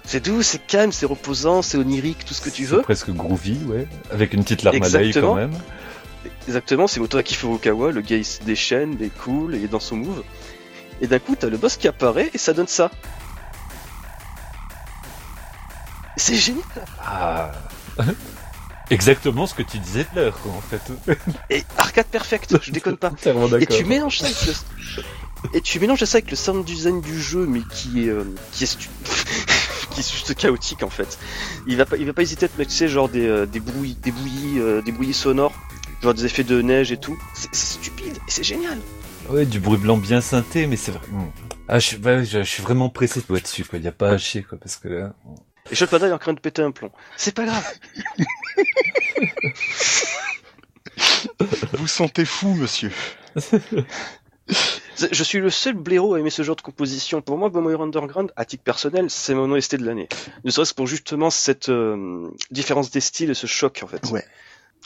C'est 0.06 0.24
doux, 0.24 0.42
c'est 0.42 0.66
calme, 0.66 0.92
c'est 0.94 1.06
reposant, 1.06 1.62
c'est 1.62 1.78
onirique, 1.78 2.24
tout 2.26 2.34
ce 2.34 2.42
que 2.42 2.50
tu 2.50 2.66
C'est 2.66 2.76
veux. 2.76 2.82
presque 2.82 3.10
groovy, 3.12 3.58
ouais. 3.68 3.88
Avec 4.12 4.34
une 4.34 4.44
petite 4.44 4.64
larme 4.64 4.82
à 4.82 4.88
l'œil, 4.90 5.12
quand 5.14 5.36
même. 5.36 5.52
Exactement, 6.48 6.88
c'est 6.88 7.00
Motoaki 7.00 7.36
Furukawa, 7.36 7.92
le 7.92 8.02
gars 8.02 8.18
il 8.18 8.26
se 8.26 8.42
déchaîne, 8.44 8.94
il 9.00 9.04
est 9.06 9.18
cool, 9.18 9.56
il 9.56 9.64
est 9.64 9.68
dans 9.68 9.80
son 9.80 9.98
move. 9.98 10.24
Et 11.02 11.08
d'un 11.08 11.20
coup, 11.20 11.36
t'as 11.36 11.50
le 11.50 11.58
boss 11.58 11.78
qui 11.78 11.88
apparaît 11.88 12.30
et 12.34 12.38
ça 12.38 12.54
donne 12.54 12.68
ça. 12.68 12.90
C'est 16.16 16.36
génial. 16.36 16.64
Ah... 17.04 17.52
Exactement 18.90 19.46
ce 19.48 19.54
que 19.54 19.64
tu 19.64 19.80
disais 19.80 20.06
tout 20.06 20.18
à 20.18 20.22
l'heure, 20.22 20.38
en 20.48 20.62
fait. 20.62 20.82
Et 21.50 21.66
arcade 21.78 22.06
perfect, 22.06 22.56
je 22.62 22.72
déconne 22.72 22.96
pas. 22.96 23.12
Et 23.60 23.66
tu 23.66 23.84
mélanges 23.84 24.20
ça 24.20 24.28
avec 24.28 24.46
le... 24.46 24.54
Et 25.54 25.62
tu 25.62 25.80
mélanges 25.82 26.06
ça 26.06 26.20
avec 26.20 26.32
le 26.32 26.38
sound 26.38 26.64
design 26.64 27.02
du 27.02 27.22
jeu, 27.22 27.46
mais 27.46 27.60
qui 27.70 28.06
est, 28.06 28.10
euh, 28.10 28.24
qui 28.54 28.64
est, 28.64 28.68
stu- 28.68 28.90
qui 29.92 30.00
est 30.00 30.10
juste 30.12 30.34
chaotique 30.36 30.84
en 30.84 30.90
fait. 30.90 31.20
Il 31.68 31.76
va 31.76 31.86
pas, 31.86 31.98
il 31.98 32.06
va 32.06 32.14
pas 32.14 32.22
hésiter 32.22 32.46
à 32.46 32.48
te 32.48 32.58
mettre, 32.58 32.72
tu 32.72 32.78
sais, 32.78 32.88
genre 32.88 33.10
des, 33.10 33.28
euh, 33.28 33.46
des 33.46 33.60
bruits, 33.60 33.98
des 34.02 34.12
bouillies, 34.12 34.60
euh, 34.60 34.82
des 34.82 34.94
bouillies 34.94 35.14
sonores, 35.14 35.54
genre 36.02 36.14
des 36.14 36.26
effets 36.26 36.44
de 36.44 36.62
neige 36.62 36.92
et 36.92 36.98
tout. 36.98 37.18
C'est 37.34 37.54
stupide 37.54 38.18
et 38.18 38.32
c'est 38.32 38.44
génial. 38.44 38.78
Ouais, 39.30 39.46
du 39.46 39.60
bruit 39.60 39.78
blanc 39.78 39.98
bien 39.98 40.22
synthé, 40.22 40.68
mais 40.68 40.78
c'est 40.78 40.92
vrai. 40.92 41.06
Hmm. 41.12 41.30
Ah, 41.68 41.80
je, 41.80 41.98
ouais, 41.98 42.24
je, 42.24 42.40
je 42.40 42.50
suis 42.50 42.64
vraiment 42.64 42.90
pressé 42.90 43.20
de 43.20 43.26
jouer 43.26 43.42
dessus, 43.42 43.66
quoi. 43.66 43.80
Y 43.80 43.88
a 43.88 43.92
pas 43.92 44.12
à 44.12 44.18
chier, 44.18 44.44
quoi, 44.44 44.58
parce 44.58 44.78
que 44.78 44.88
là... 44.88 45.14
Et 45.70 45.76
Shot 45.76 45.88
Panda 45.88 46.08
est 46.08 46.14
en 46.14 46.18
train 46.18 46.34
de 46.34 46.40
péter 46.40 46.62
un 46.62 46.72
plomb. 46.72 46.92
C'est 47.18 47.36
pas 47.36 47.46
grave. 47.46 47.74
Vous 51.74 51.88
sentez 51.88 52.24
fou, 52.26 52.54
monsieur. 52.54 52.92
Je 55.12 55.24
suis 55.24 55.40
le 55.40 55.50
seul 55.50 55.74
blaireau 55.76 56.16
à 56.16 56.20
aimer 56.20 56.30
ce 56.30 56.42
genre 56.42 56.56
de 56.56 56.62
composition. 56.62 57.22
Pour 57.22 57.38
moi, 57.38 57.50
Bomber 57.50 57.80
Underground, 57.80 58.32
à 58.36 58.46
titre 58.46 58.64
personnel, 58.64 59.10
c'est 59.10 59.36
mon 59.36 59.52
OST 59.52 59.76
de 59.76 59.86
l'année. 59.86 60.08
Ne 60.44 60.50
serait-ce 60.50 60.72
que 60.72 60.78
pour 60.78 60.88
justement 60.88 61.30
cette 61.30 61.70
euh, 61.70 62.30
différence 62.50 62.90
des 62.90 63.02
styles 63.02 63.30
et 63.30 63.36
ce 63.36 63.46
choc 63.46 63.82
en 63.84 63.88
fait. 63.88 64.04
Ouais. 64.10 64.26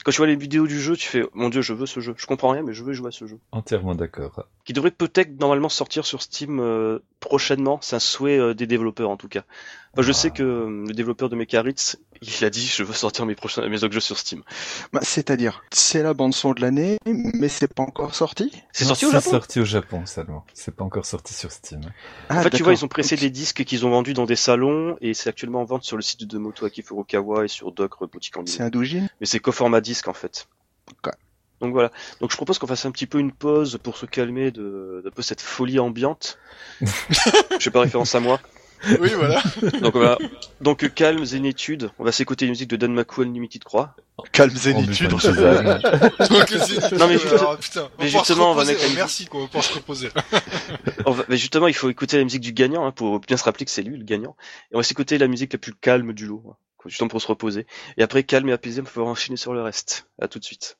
Quand 0.04 0.10
tu 0.10 0.16
vois 0.16 0.26
les 0.26 0.36
vidéos 0.36 0.66
du 0.66 0.80
jeu, 0.80 0.96
tu 0.96 1.06
fais 1.06 1.24
mon 1.32 1.48
dieu, 1.48 1.62
je 1.62 1.72
veux 1.72 1.86
ce 1.86 2.00
jeu. 2.00 2.14
Je 2.16 2.26
comprends 2.26 2.50
rien, 2.50 2.62
mais 2.62 2.72
je 2.72 2.82
veux 2.82 2.92
jouer 2.92 3.08
à 3.08 3.12
ce 3.12 3.26
jeu. 3.26 3.38
Entièrement 3.52 3.94
d'accord. 3.94 4.46
Qui 4.64 4.72
devrait 4.72 4.90
peut-être 4.90 5.38
normalement 5.38 5.68
sortir 5.68 6.06
sur 6.06 6.22
Steam 6.22 6.58
euh, 6.60 6.98
prochainement. 7.20 7.78
C'est 7.82 7.96
un 7.96 8.00
souhait 8.00 8.38
euh, 8.38 8.54
des 8.54 8.66
développeurs 8.66 9.10
en 9.10 9.16
tout 9.16 9.28
cas. 9.28 9.44
Enfin, 9.94 10.02
je 10.02 10.10
Ah. 10.10 10.14
sais 10.14 10.30
que 10.30 10.42
euh, 10.42 10.84
le 10.88 10.94
développeur 10.94 11.28
de 11.28 11.36
Mekaritz, 11.36 11.98
il 12.22 12.44
a 12.44 12.50
dit 12.50 12.66
je 12.66 12.82
veux 12.82 12.94
sortir 12.94 13.26
mes 13.26 13.34
prochains 13.34 13.68
mes 13.68 13.84
autres 13.84 13.92
jeux 13.92 14.00
sur 14.00 14.16
Steam. 14.18 14.42
Bah, 14.92 15.00
C'est-à-dire, 15.02 15.62
c'est 15.70 16.02
la 16.02 16.14
bande 16.14 16.32
son 16.34 16.52
de 16.52 16.62
l'année, 16.62 16.96
mais 17.06 17.48
c'est 17.48 17.72
pas 17.72 17.82
encore 17.82 18.14
sorti? 18.14 18.50
C'est 18.72 18.84
sorti 18.84 19.04
au 19.04 19.08
C'est 19.10 19.16
Japon? 19.18 19.30
sorti 19.30 19.60
au 19.60 19.64
Japon 19.64 20.06
seulement. 20.06 20.44
C'est 20.54 20.74
pas 20.74 20.84
encore 20.84 21.04
sorti 21.04 21.34
sur 21.34 21.50
Steam. 21.52 21.80
Ah, 22.30 22.38
En 22.38 22.42
fait, 22.42 22.50
tu 22.50 22.62
vois, 22.62 22.72
ils 22.72 22.84
ont 22.84 22.88
pressé 22.88 23.16
des 23.16 23.28
disques 23.30 23.64
qu'ils 23.64 23.84
ont 23.84 23.90
vendus 23.90 24.14
dans 24.14 24.24
des 24.24 24.36
salons 24.36 24.96
et 25.02 25.12
c'est 25.14 25.28
actuellement 25.28 25.60
en 25.60 25.64
vente 25.64 25.84
sur 25.84 25.96
le 25.96 26.02
site 26.02 26.26
de 26.26 26.38
Motoaki 26.38 26.82
Furukawa 26.82 27.44
et 27.44 27.48
sur 27.48 27.70
d'autres 27.72 28.06
boutiques 28.06 28.36
en 28.38 28.40
ligne. 28.40 28.48
C'est 28.54 28.62
un 28.62 28.70
doujin? 28.70 29.06
Mais 29.20 29.26
c'est 29.26 29.40
qu'au 29.40 29.52
format 29.52 29.80
disque 29.82 30.08
en 30.08 30.14
fait. 30.14 30.46
Ok. 30.90 31.12
Donc 31.60 31.72
voilà. 31.74 31.92
Donc 32.20 32.30
je 32.32 32.36
propose 32.36 32.58
qu'on 32.58 32.66
fasse 32.66 32.86
un 32.86 32.90
petit 32.90 33.06
peu 33.06 33.18
une 33.18 33.30
pause 33.30 33.78
pour 33.82 33.96
se 33.96 34.06
calmer 34.06 34.50
de, 34.50 35.00
de 35.04 35.10
peu 35.10 35.22
cette 35.22 35.40
folie 35.40 35.78
ambiante. 35.78 36.38
je 36.80 36.86
fais 37.60 37.70
pas 37.70 37.80
référence 37.82 38.14
à 38.16 38.20
moi. 38.20 38.40
Oui, 39.00 39.10
voilà. 39.14 39.42
Donc 39.80 39.92
voilà. 39.94 40.18
Donc 40.60 40.92
calme, 40.94 41.24
zénitude. 41.24 41.90
On 41.98 42.04
va 42.04 42.12
s'écouter 42.12 42.46
la 42.46 42.50
musique 42.50 42.68
de 42.68 42.76
Dan 42.76 42.92
McQueen 42.94 43.32
Limited 43.32 43.62
Croix. 43.64 43.94
Calme 44.32 44.50
zénitude. 44.54 45.10
une 45.12 45.18
c'est- 45.18 46.92
Non, 46.98 47.08
mais 47.08 47.18
juste- 47.18 47.32
alors, 47.32 47.56
putain, 47.58 47.88
mais 47.98 48.04
va 48.06 48.06
pouvoir 48.06 48.08
se 48.08 48.08
justement, 48.08 48.50
on 48.50 48.54
va 48.54 48.64
mettre 48.64 48.80
la 48.82 48.88
Oh, 48.88 48.92
Merci, 48.96 49.26
quoi, 49.26 49.40
on 49.40 49.42
va 49.44 49.46
pouvoir 49.48 49.64
se 49.64 49.74
reposer. 49.74 50.08
On 51.06 51.10
va- 51.12 51.24
mais 51.28 51.36
justement, 51.36 51.66
il 51.68 51.74
faut 51.74 51.90
écouter 51.90 52.18
la 52.18 52.24
musique 52.24 52.40
du 52.42 52.52
gagnant 52.52 52.86
hein, 52.86 52.92
pour 52.92 53.18
bien 53.20 53.36
se 53.36 53.44
rappeler 53.44 53.64
que 53.64 53.70
c'est 53.70 53.82
lui 53.82 53.96
le 53.98 54.04
gagnant. 54.04 54.36
Et 54.70 54.74
on 54.76 54.78
va 54.78 54.84
s'écouter 54.84 55.18
la 55.18 55.26
musique 55.28 55.52
la 55.52 55.58
plus 55.58 55.74
calme 55.74 56.12
du 56.12 56.26
lot, 56.26 56.42
hein, 56.50 56.56
justement 56.86 57.08
pour 57.08 57.20
se 57.22 57.26
reposer. 57.26 57.66
Et 57.96 58.02
après, 58.02 58.22
calme 58.22 58.48
et 58.48 58.52
apaisé, 58.52 58.80
on 58.80 58.84
va 58.84 58.90
pouvoir 58.90 59.08
enchaîner 59.10 59.36
sur 59.36 59.52
le 59.54 59.62
reste. 59.62 60.06
À 60.20 60.28
tout 60.28 60.38
de 60.38 60.44
suite. 60.44 60.76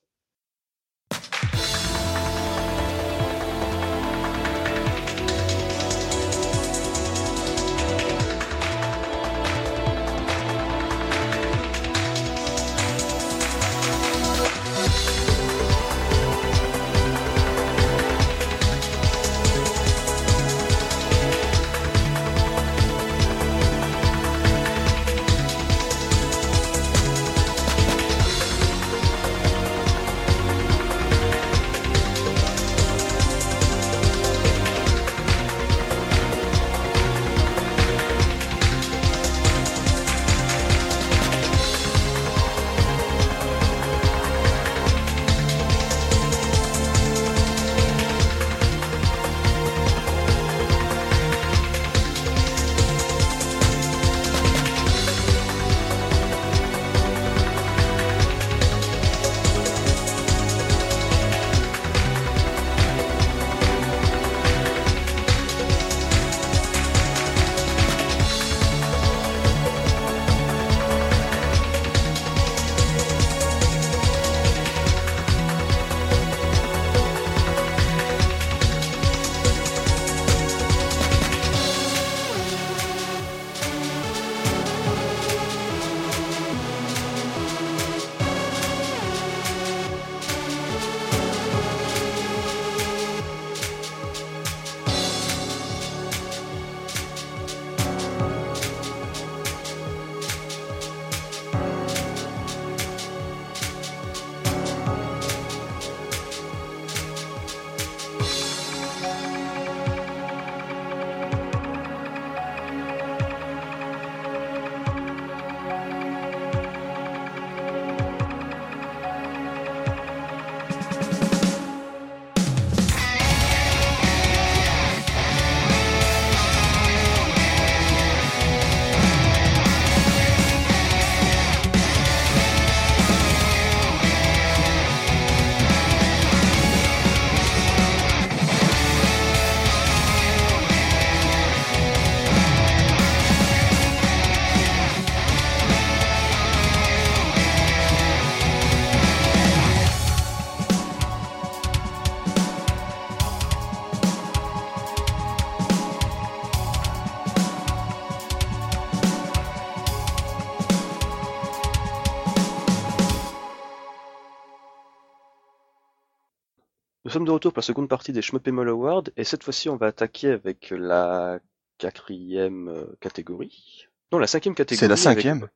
Sommes 167.12 167.24
de 167.24 167.30
retour 167.30 167.52
pour 167.52 167.60
la 167.60 167.66
seconde 167.66 167.88
partie 167.88 168.12
des 168.12 168.22
Schmuppemol 168.22 168.68
Awards, 168.68 169.04
et 169.16 169.24
cette 169.24 169.42
fois-ci 169.44 169.68
on 169.68 169.76
va 169.76 169.86
attaquer 169.86 170.30
avec 170.30 170.72
la 170.76 171.38
quatrième 171.78 172.68
euh, 172.68 172.84
catégorie. 173.00 173.86
Non, 174.12 174.18
la 174.18 174.26
cinquième 174.26 174.54
catégorie. 174.54 174.78
C'est 174.80 174.88
la 174.88 174.94
avec- 175.10 175.22
cinquième. 175.22 175.48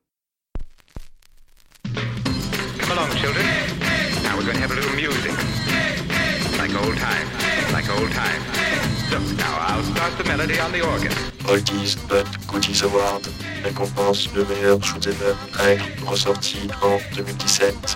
Come 1.85 2.91
along, 2.91 3.09
children. 3.17 3.45
Now 4.23 4.35
we're 4.37 4.45
going 4.45 4.55
to 4.57 4.61
have 4.63 4.71
a 4.71 4.75
little 4.75 4.95
music. 4.95 5.31
Like 6.57 6.73
old 6.75 6.97
times. 6.97 7.29
Like 7.73 7.89
old 7.99 8.11
times. 8.11 8.43
So, 9.09 9.19
now 9.37 9.57
I'll 9.59 9.83
start 9.83 10.17
the 10.17 10.23
melody 10.27 10.59
on 10.59 10.71
the 10.71 10.81
organ. 10.81 11.11
Oldies 11.47 11.95
But 12.09 12.25
Goodies 12.47 12.83
Award 12.83 13.27
récompense 13.63 14.33
le 14.35 14.43
meilleur 14.45 14.83
shoot'em 14.83 15.15
up 15.23 15.37
ressorti 16.05 16.67
en 16.81 16.97
2017. 17.15 17.95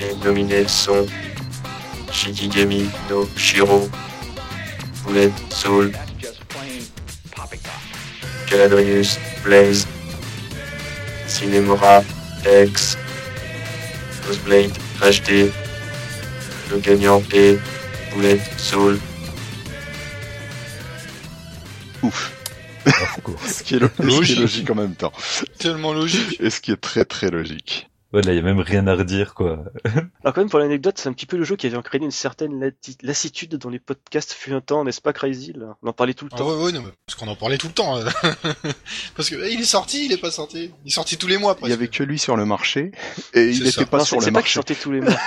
Les 0.00 0.14
nominés 0.24 0.66
sont 0.68 1.06
Shikigami 2.12 2.88
no 3.08 3.28
Shiro, 3.36 3.88
Bullet 5.06 5.30
Soul, 5.50 5.92
Caladrius 8.48 9.18
Blaze, 9.44 9.86
Cinemora 11.28 12.02
X, 12.46 12.96
Ghostblade 14.26 14.72
HD. 15.00 15.50
Le 16.70 16.78
gagnant 16.78 17.22
est 17.32 17.58
Bullet 18.14 18.40
Soul. 18.56 18.98
Ouf. 22.02 22.32
Of 22.86 23.20
course. 23.22 23.52
Ce 23.58 23.62
qui 23.62 23.74
est, 23.74 23.78
ce 23.78 23.86
qui 23.86 24.02
est 24.02 24.04
Logique. 24.06 24.38
logique 24.38 24.70
en 24.70 24.74
même 24.74 24.94
temps. 24.94 25.12
Tellement 25.58 25.92
logique. 25.92 26.40
Et 26.40 26.48
ce 26.50 26.60
qui 26.60 26.72
est 26.72 26.80
très 26.80 27.04
très 27.04 27.30
logique. 27.30 27.89
Voilà, 28.12 28.32
il 28.32 28.36
y 28.36 28.38
a 28.40 28.42
même 28.42 28.58
rien 28.58 28.86
à 28.88 28.94
redire, 28.96 29.34
quoi. 29.34 29.62
Alors 30.24 30.34
quand 30.34 30.38
même 30.38 30.50
pour 30.50 30.58
l'anecdote, 30.58 30.98
c'est 30.98 31.08
un 31.08 31.12
petit 31.12 31.26
peu 31.26 31.36
le 31.36 31.44
jeu 31.44 31.54
qui 31.54 31.68
avait 31.68 31.76
entraîné 31.76 32.04
une 32.06 32.10
certaine 32.10 32.72
lassitude 33.02 33.54
dans 33.54 33.68
les 33.70 33.78
podcasts 33.78 34.32
fut 34.32 34.52
un 34.52 34.60
temps, 34.60 34.82
n'est-ce 34.84 35.00
pas 35.00 35.12
Crazy 35.12 35.52
là? 35.52 35.76
On 35.82 35.88
en 35.88 35.92
parlait 35.92 36.14
tout 36.14 36.24
le 36.24 36.30
Ah 36.34 36.38
temps. 36.38 36.48
ouais, 36.50 36.64
ouais, 36.64 36.72
non, 36.72 36.82
parce 37.06 37.16
qu'on 37.18 37.28
en 37.28 37.36
parlait 37.36 37.56
tout 37.58 37.68
le 37.68 37.72
temps. 37.72 37.96
euh. 37.98 38.08
parce 39.16 39.30
que 39.30 39.36
eh, 39.36 39.52
il 39.52 39.60
est 39.60 39.64
sorti, 39.64 40.06
il 40.06 40.12
est 40.12 40.16
pas 40.20 40.32
sorti. 40.32 40.72
Il 40.84 40.88
est 40.88 40.94
sorti 40.94 41.16
tous 41.18 41.28
les 41.28 41.38
mois. 41.38 41.52
Il 41.52 41.56
y 41.58 41.60
presque. 41.60 41.74
avait 41.74 41.88
que 41.88 42.02
lui 42.02 42.18
sur 42.18 42.36
le 42.36 42.44
marché 42.44 42.90
et 43.34 43.48
il 43.50 43.62
n'était 43.62 43.86
pas 43.86 43.98
non, 43.98 44.04
sur 44.04 44.16
c'est 44.16 44.16
le 44.16 44.24
c'est 44.24 44.32
pas 44.32 44.42
qu'il 44.42 44.46
marché. 44.46 44.54
sortait 44.54 44.74
tous 44.74 44.90
les 44.92 45.00
mois. 45.00 45.14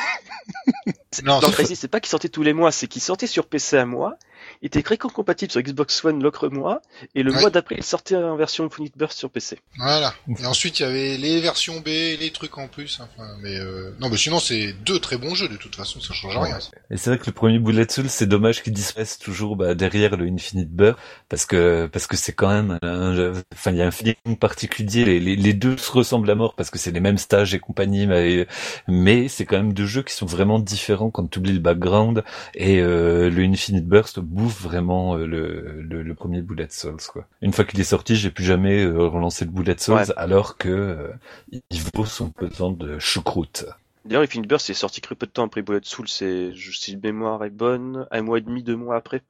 Non, 1.24 1.40
dans 1.40 1.52
Crazy, 1.52 1.76
c'est 1.76 1.88
pas 1.88 2.00
qu'il 2.00 2.10
sortait 2.10 2.28
tous 2.28 2.42
les 2.44 2.54
mois, 2.54 2.72
c'est 2.72 2.88
qu'il 2.88 3.02
sortait 3.02 3.28
sur 3.28 3.46
PC 3.46 3.78
à 3.78 3.86
moi, 3.86 4.18
il 4.64 4.68
était 4.68 4.82
très 4.82 4.98
compatible 4.98 5.52
sur 5.52 5.62
Xbox 5.62 6.04
One 6.06 6.24
l'autre 6.24 6.48
mois, 6.50 6.82
et 7.14 7.22
le 7.22 7.32
Ouais. 7.32 7.42
mois 7.42 7.50
d'après, 7.52 7.76
il 7.78 7.84
sortait 7.84 8.16
en 8.16 8.36
version 8.36 8.66
Infinite 8.66 8.98
Burst 8.98 9.20
sur 9.20 9.30
PC. 9.30 9.60
Voilà. 9.78 10.16
Et 10.40 10.46
ensuite, 10.48 10.80
il 10.80 10.84
y 10.84 10.86
avait 10.86 11.18
les 11.18 11.42
versions 11.42 11.82
B, 11.82 11.88
les 11.88 12.32
trucs 12.34 12.58
en 12.58 12.68
plus. 12.68 13.00
Enfin, 13.02 13.28
mais 13.42 13.60
euh... 13.60 13.92
non, 14.00 14.10
mais 14.10 14.18
sinon, 14.18 14.40
c'est 14.40 14.74
deux 14.86 15.00
très 15.00 15.18
bons 15.18 15.36
jeux 15.36 15.50
de 15.50 15.58
toute 15.58 15.76
façon. 15.76 16.00
Ça 16.00 16.14
change 16.14 16.38
rien. 16.38 16.58
Et 16.90 16.98
c'est 16.98 17.10
vrai 17.12 17.20
que 17.20 17.26
le 17.28 17.34
premier 17.34 17.60
Bullet 17.60 17.86
Soul, 17.90 18.10
c'est 18.10 18.26
dommage 18.26 18.64
qu'il 18.64 18.74
disparaisse 18.74 19.18
toujours 19.20 19.56
bah, 19.58 19.76
derrière 19.76 20.16
le 20.16 20.26
Infinite 20.28 20.72
Burst, 20.72 20.98
parce 21.30 21.46
que 21.46 21.88
parce 21.92 22.08
que 22.08 22.16
c'est 22.16 22.34
quand 22.34 22.50
même, 22.50 22.80
un- 22.82 23.34
enfin 23.54 23.72
il 23.72 23.78
y 23.78 23.82
a 23.82 23.86
un 23.88 23.92
feeling 23.92 24.16
particulier. 24.40 25.04
Les, 25.06 25.20
les, 25.20 25.36
les 25.36 25.54
deux 25.54 25.78
se 25.78 25.92
ressemblent 25.92 26.30
à 26.32 26.36
mort 26.36 26.56
parce 26.56 26.70
que 26.70 26.80
c'est 26.80 26.92
les 26.92 27.02
mêmes 27.02 27.18
stages 27.18 27.54
et 27.54 27.60
compagnie, 27.60 28.08
mais, 28.08 28.48
mais 28.88 29.28
c'est 29.28 29.46
quand 29.46 29.58
même 29.58 29.74
deux 29.74 29.86
jeux 29.88 30.04
qui 30.04 30.14
sont 30.14 30.26
vraiment 30.26 30.60
différents 30.60 31.10
quand 31.12 31.30
tu 31.30 31.40
oublies 31.40 31.52
le 31.54 31.60
background. 31.60 32.24
Et 32.56 32.80
euh, 32.80 33.30
le 33.30 33.44
Infinite 33.44 33.86
Burst 33.88 34.20
bouffe 34.20 34.53
vraiment 34.62 35.16
euh, 35.18 35.26
le, 35.26 35.82
le, 35.82 36.02
le 36.04 36.16
premier 36.16 36.42
Bullet 36.42 36.68
Souls. 36.70 36.98
Quoi. 37.12 37.26
Une 37.42 37.54
fois 37.54 37.66
qu'il 37.66 37.80
est 37.80 37.84
sorti, 37.84 38.16
j'ai 38.16 38.32
plus 38.32 38.44
jamais 38.46 38.84
euh, 38.84 39.08
relancé 39.08 39.46
le 39.46 39.52
Bullet 39.52 39.76
Souls, 39.78 39.96
Ouais. 39.96 40.06
alors 40.18 40.58
que 40.58 40.70
euh, 40.70 41.08
il 41.52 41.82
vaut 41.96 42.06
son 42.06 42.30
pesant 42.30 42.72
de 42.72 43.00
choucroute. 43.00 43.66
D'ailleurs, 44.06 44.24
Infinite 44.24 44.50
Burst 44.50 44.70
est 44.70 44.74
sorti 44.74 45.00
très 45.00 45.16
peu 45.16 45.26
de 45.26 45.32
temps 45.32 45.46
après 45.46 45.62
Bullet 45.62 45.80
Soul, 45.84 46.10
c'est, 46.10 46.52
si 46.74 46.92
la 46.92 47.00
mémoire 47.02 47.44
est 47.46 47.50
bonne, 47.50 48.06
un 48.12 48.22
mois 48.22 48.38
et 48.38 48.42
demi, 48.42 48.62
deux 48.62 48.76
mois 48.76 48.98
après. 48.98 49.22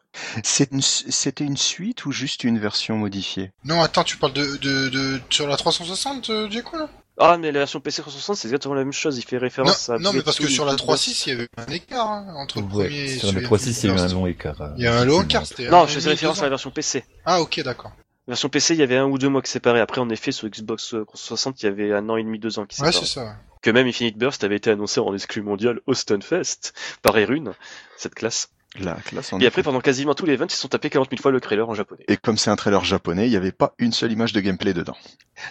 Une- 0.72 0.82
C'était 0.82 1.44
une 1.46 1.58
suite 1.58 2.06
ou 2.08 2.12
juste 2.12 2.44
une 2.44 2.58
version 2.58 2.98
modifiée? 2.98 3.52
Non, 3.66 3.82
attends, 3.82 4.04
tu 4.04 4.18
parles 4.18 4.34
de, 4.34 4.58
de, 4.58 4.90
de 4.90 5.20
sur 5.30 5.48
la 5.48 5.58
360, 5.58 6.30
euh, 6.32 6.48
Diego, 6.48 6.72
là? 6.78 6.90
Ah, 7.20 7.38
mais 7.38 7.52
la 7.52 7.60
version 7.60 7.80
PC 7.80 8.02
360, 8.02 8.36
c'est 8.38 8.48
exactement 8.48 8.74
la 8.74 8.84
même 8.84 8.92
chose, 8.94 9.18
il 9.18 9.24
fait 9.24 9.36
Non, 9.36 9.42
référence 9.44 9.90
à 9.90 9.98
non, 10.00 10.12
mais 10.14 10.24
parce 10.24 10.40
que 10.40 10.48
sur 10.48 10.66
la 10.66 10.72
Infinite 10.74 10.88
Burst. 10.90 11.08
3.6, 11.08 11.24
il 11.26 11.30
y 11.30 11.32
avait 11.36 11.48
un 11.58 11.72
écart 11.72 12.08
hein, 12.12 12.34
entre 12.36 12.58
le 12.60 12.66
Ouais, 12.66 12.86
premier 12.86 13.04
et 13.04 13.18
sur 13.20 13.30
celui 13.30 13.46
3.6, 13.46 13.80
il 13.84 13.88
y 13.90 13.92
a 13.92 13.96
eu 13.96 14.00
un 14.00 14.08
long 14.14 14.26
écart. 14.28 14.62
euh, 14.62 14.70
Il 14.78 14.84
y 14.84 14.88
a 14.88 14.98
un 14.98 15.06
long 15.06 15.22
écart, 15.22 15.44
Non, 15.70 15.86
je 15.86 15.94
faisais 15.94 16.10
référence 16.10 16.40
à 16.40 16.44
la 16.44 16.50
version 16.50 16.72
PC. 16.72 17.04
Ah, 17.26 17.40
ok, 17.42 17.62
d'accord. 17.64 17.92
La 18.28 18.32
version 18.32 18.50
PC, 18.50 18.74
il 18.74 18.80
y 18.80 18.84
avait 18.84 18.98
un 18.98 19.06
ou 19.06 19.18
deux 19.20 19.30
mois 19.30 19.42
qui 19.42 19.52
séparaient. 19.52 19.82
Après, 19.82 20.02
en 20.02 20.10
effet, 20.10 20.32
sur 20.32 20.48
Xbox 20.50 20.88
360, 21.08 21.62
il 21.62 21.66
y 21.66 21.70
avait 21.70 21.94
un 21.94 22.10
an 22.10 22.16
et 22.18 22.24
demi, 22.24 22.40
deux 22.40 22.58
ans 22.58 22.66
qui 22.66 22.82
Ouais, 22.82 22.88
séparaient. 22.92 23.06
c'est 23.06 23.14
ça. 23.14 23.24
ouais. 23.26 23.32
que 23.62 23.70
même 23.70 23.86
Infinite 23.88 24.18
Burst 24.18 24.44
avait 24.44 24.56
été 24.56 24.72
annoncé 24.72 25.00
en 25.00 25.14
exclu 25.14 25.42
mondial 25.44 25.82
au 25.86 25.94
Stunfest 25.94 26.74
par 27.04 27.18
Erune, 27.18 27.54
cette 27.98 28.16
classe. 28.16 28.50
La 28.80 28.96
classe 28.96 29.32
en 29.34 29.40
Et 29.40 29.46
après, 29.46 29.62
pendant 29.62 29.82
quasiment 29.82 30.16
tous 30.16 30.26
les 30.26 30.34
events, 30.34 30.48
ils 30.48 30.56
se 30.56 30.58
sont 30.58 30.68
tapés 30.68 30.90
40 30.90 31.10
000 31.10 31.22
fois 31.22 31.32
le 31.32 31.40
trailer 31.40 31.70
en 31.70 31.76
japonais. 31.76 32.04
Et 32.08 32.18
comme 32.18 32.38
c'est 32.38 32.50
un 32.50 32.56
trailer 32.56 32.84
japonais, 32.84 33.28
il 33.28 33.30
n'y 33.30 33.36
avait 33.36 33.52
pas 33.52 33.76
une 33.78 33.92
seule 33.92 34.12
image 34.12 34.34
de 34.34 34.40
gameplay 34.40 34.74
dedans. 34.74 34.98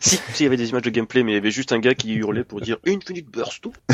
Si, 0.01 0.17
si, 0.17 0.43
il 0.43 0.45
y 0.45 0.47
avait 0.47 0.57
des 0.57 0.71
images 0.71 0.83
de 0.83 0.91
gameplay, 0.91 1.23
mais 1.23 1.33
il 1.33 1.35
y 1.35 1.39
avait 1.39 1.53
juste 1.53 1.73
un 1.73 1.79
gars 1.79 1.95
qui 1.95 2.15
hurlait 2.15 2.45
pour 2.45 2.61
dire 2.61 2.79
Infinite 2.87 3.29
Burst 3.31 3.63
tout. 3.63 3.73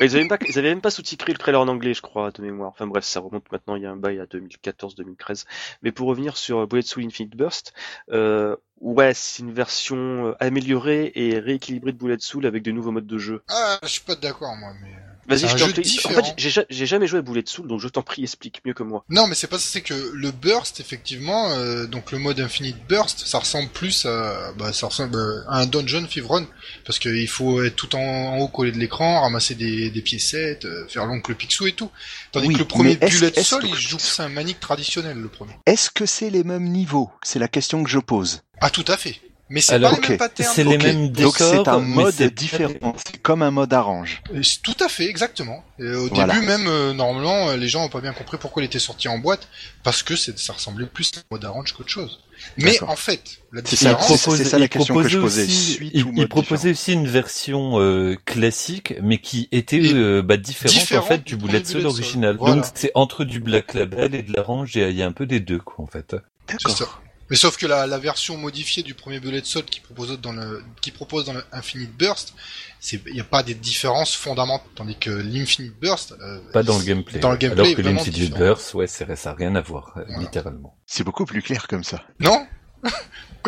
ils 0.00 0.10
avaient 0.10 0.20
même 0.20 0.28
pas, 0.28 0.38
ils 0.46 0.58
avaient 0.58 0.68
même 0.68 0.80
pas 0.80 0.90
sous-titré 0.90 1.32
le 1.32 1.38
trailer 1.38 1.60
en 1.60 1.66
anglais, 1.66 1.94
je 1.94 2.02
crois, 2.02 2.30
de 2.30 2.42
mémoire. 2.42 2.70
Enfin 2.70 2.86
bref, 2.86 3.04
ça 3.04 3.18
remonte 3.20 3.50
maintenant, 3.50 3.74
il 3.74 3.82
y 3.82 3.86
a 3.86 3.90
un 3.90 3.96
bail 3.96 4.20
à 4.20 4.24
2014-2013. 4.26 5.44
Mais 5.82 5.90
pour 5.90 6.08
revenir 6.08 6.36
sur 6.36 6.66
Bullet 6.68 6.82
Soul 6.82 7.04
Infinite 7.04 7.36
Burst, 7.36 7.72
euh, 8.12 8.54
ouais, 8.80 9.12
c'est 9.14 9.42
une 9.42 9.52
version 9.52 10.28
euh, 10.28 10.36
améliorée 10.38 11.10
et 11.14 11.38
rééquilibrée 11.38 11.92
de 11.92 11.98
Bullet 11.98 12.18
Soul 12.20 12.46
avec 12.46 12.62
de 12.62 12.70
nouveaux 12.70 12.92
modes 12.92 13.06
de 13.06 13.18
jeu. 13.18 13.42
Ah, 13.48 13.78
je 13.82 13.88
suis 13.88 14.04
pas 14.04 14.14
d'accord, 14.14 14.54
moi, 14.56 14.72
mais... 14.80 14.94
Vas-y, 15.28 15.48
je 15.48 15.56
t'en 15.56 15.68
prie. 15.70 15.98
En 16.04 16.08
fait, 16.22 16.34
j'ai 16.36 16.50
ja- 16.50 16.64
j'ai 16.70 16.86
jamais 16.86 17.06
joué 17.06 17.18
à 17.18 17.22
Bullet 17.22 17.42
Soul, 17.46 17.68
donc 17.68 17.80
je 17.80 17.88
t'en 17.88 18.02
prie, 18.02 18.22
explique 18.22 18.60
mieux 18.64 18.72
que 18.74 18.82
moi. 18.82 19.04
Non, 19.08 19.26
mais 19.26 19.34
c'est 19.34 19.46
pas 19.46 19.58
ça, 19.58 19.68
c'est 19.70 19.82
que 19.82 19.94
le 20.14 20.30
burst, 20.30 20.80
effectivement, 20.80 21.50
euh, 21.52 21.86
donc 21.86 22.12
le 22.12 22.18
mode 22.18 22.40
Infinite 22.40 22.76
Burst, 22.88 23.26
ça 23.26 23.38
ressemble 23.38 23.68
plus 23.68 24.06
à, 24.06 24.52
bah, 24.56 24.72
ça 24.72 24.86
ressemble 24.86 25.16
euh, 25.16 25.42
à 25.48 25.60
un 25.60 25.66
dungeon 25.66 26.06
Fever 26.08 26.26
Run, 26.28 26.46
parce 26.86 26.98
qu'il 26.98 27.28
faut 27.28 27.62
être 27.62 27.76
tout 27.76 27.94
en, 27.94 28.00
en 28.00 28.38
haut 28.38 28.48
collé 28.48 28.72
de 28.72 28.78
l'écran, 28.78 29.20
ramasser 29.20 29.54
des, 29.54 29.90
des 29.90 30.02
piécettes, 30.02 30.64
euh, 30.64 30.86
faire 30.88 31.04
l'oncle 31.06 31.34
Picsou 31.34 31.66
et 31.66 31.72
tout. 31.72 31.90
Tandis 32.32 32.48
Oui, 32.48 32.54
que 32.54 32.58
le 32.60 32.64
premier 32.66 32.96
Bullet 32.96 33.32
Soul, 33.42 33.64
il 33.66 33.74
joue 33.74 33.98
un 34.18 34.28
manique 34.28 34.60
traditionnel, 34.60 35.18
le 35.18 35.28
premier. 35.28 35.52
Est-ce 35.66 35.90
que 35.90 36.06
c'est 36.06 36.30
les 36.30 36.44
mêmes 36.44 36.64
niveaux? 36.68 37.10
C'est 37.22 37.38
la 37.38 37.48
question 37.48 37.84
que 37.84 37.90
je 37.90 37.98
pose. 37.98 38.42
Ah, 38.60 38.70
tout 38.70 38.84
à 38.88 38.96
fait. 38.96 39.20
Mais 39.50 39.62
c'est 39.62 39.80
pas 39.80 39.90
les 39.90 39.96
ok, 39.96 40.08
mêmes 40.10 40.18
patterns. 40.18 40.52
c'est 40.54 40.64
les 40.64 40.76
mêmes 40.78 41.08
Donc 41.08 41.36
c'est 41.38 41.50
décors, 41.58 41.68
un 41.70 41.78
mode 41.80 42.14
c'est- 42.14 42.34
différent. 42.34 42.94
C'est 42.96 43.16
comme 43.22 43.42
un 43.42 43.50
mode 43.50 43.72
arrange. 43.72 44.22
C'est 44.42 44.60
Tout 44.62 44.76
à 44.80 44.88
fait, 44.88 45.06
exactement. 45.08 45.64
Et 45.78 45.88
au 45.90 46.08
Voilà. 46.08 46.34
début 46.34 46.46
même, 46.46 46.66
euh, 46.66 46.92
normalement, 46.92 47.48
euh, 47.48 47.56
les 47.56 47.66
gens 47.68 47.84
ont 47.84 47.88
pas 47.88 48.00
bien 48.02 48.12
compris 48.12 48.36
pourquoi 48.38 48.62
il 48.62 48.66
était 48.66 48.78
sorti 48.78 49.08
en 49.08 49.18
boîte, 49.18 49.48
parce 49.82 50.02
que 50.02 50.16
c'est- 50.16 50.38
ça 50.38 50.52
ressemblait 50.52 50.84
plus 50.86 51.10
à 51.16 51.20
un 51.20 51.22
mode 51.30 51.44
arrange 51.46 51.72
qu'autre 51.72 51.88
chose. 51.88 52.20
Mais 52.58 52.72
D'accord. 52.72 52.90
en 52.90 52.96
fait, 52.96 53.22
la 53.52 53.62
différence, 53.62 54.06
c'est- 54.06 54.36
c'est 54.36 54.44
ça 54.44 54.58
la 54.58 54.66
il 54.66 54.68
question 54.68 54.94
que 54.94 55.08
je 55.08 55.16
proposait 55.16 55.42
posais. 55.42 55.42
aussi- 55.52 55.72
Suite 55.72 55.90
il, 55.94 56.04
ou 56.04 56.08
il 56.10 56.14
mode 56.20 56.28
proposait 56.28 56.70
aussi 56.72 56.92
une 56.92 57.06
version 57.08 57.80
euh, 57.80 58.16
classique, 58.26 58.94
mais 59.02 59.18
qui 59.18 59.48
était 59.50 59.80
euh, 59.94 60.22
bah, 60.22 60.36
différente 60.36 60.92
en 60.92 61.02
fait 61.02 61.24
du 61.24 61.36
Bullet 61.36 61.64
Soul 61.64 61.86
original. 61.86 62.36
Voilà. 62.38 62.56
Donc 62.56 62.64
c'est 62.74 62.92
entre 62.94 63.24
du 63.24 63.40
Black 63.40 63.74
Label 63.74 64.14
et 64.14 64.22
de 64.22 64.32
l'Arrange, 64.36 64.72
il 64.74 64.80
y 64.82 64.84
a- 64.84 64.88
il 64.90 64.96
y 64.96 65.02
a 65.02 65.06
un 65.06 65.12
peu 65.12 65.26
des 65.26 65.40
deux 65.40 65.58
quoi 65.58 65.84
en 65.84 65.88
fait. 65.88 66.14
c'est 66.48 66.70
ça. 66.70 66.86
Mais 67.30 67.36
sauf 67.36 67.56
que 67.58 67.66
la, 67.66 67.86
la 67.86 67.98
version 67.98 68.36
modifiée 68.38 68.82
du 68.82 68.94
premier 68.94 69.20
Bullet 69.20 69.42
Soul 69.44 69.64
qui 69.64 69.80
propose 69.80 70.18
dans 70.20 70.32
le, 70.32 70.62
qui 70.80 70.90
propose 70.90 71.24
dans 71.26 71.34
le 71.34 71.44
Infinite 71.52 71.94
Burst, 71.96 72.34
c'est, 72.80 73.00
il 73.06 73.12
n'y 73.14 73.20
a 73.20 73.24
pas 73.24 73.42
des 73.42 73.54
différences 73.54 74.14
fondamentales, 74.14 74.66
tandis 74.74 74.96
que 74.96 75.10
l'Infinite 75.10 75.78
Burst, 75.78 76.14
euh, 76.20 76.40
Pas 76.52 76.62
dans 76.62 76.78
le 76.78 76.84
gameplay. 76.84 77.18
Dans 77.20 77.30
le 77.32 77.36
gameplay, 77.36 77.62
Alors 77.64 77.76
que 77.76 77.82
l'Infinite. 77.82 78.34
Burst, 78.34 78.72
ouais, 78.74 78.86
c'est- 78.86 79.14
ça 79.16 79.30
a 79.30 79.34
rien 79.34 79.54
à 79.56 79.60
voir, 79.60 79.92
euh, 79.96 80.04
Voilà. 80.06 80.20
littéralement. 80.22 80.76
C'est 80.86 81.04
beaucoup 81.04 81.26
plus 81.26 81.42
clair 81.42 81.66
comme 81.68 81.84
ça. 81.84 82.02
Non? 82.20 82.46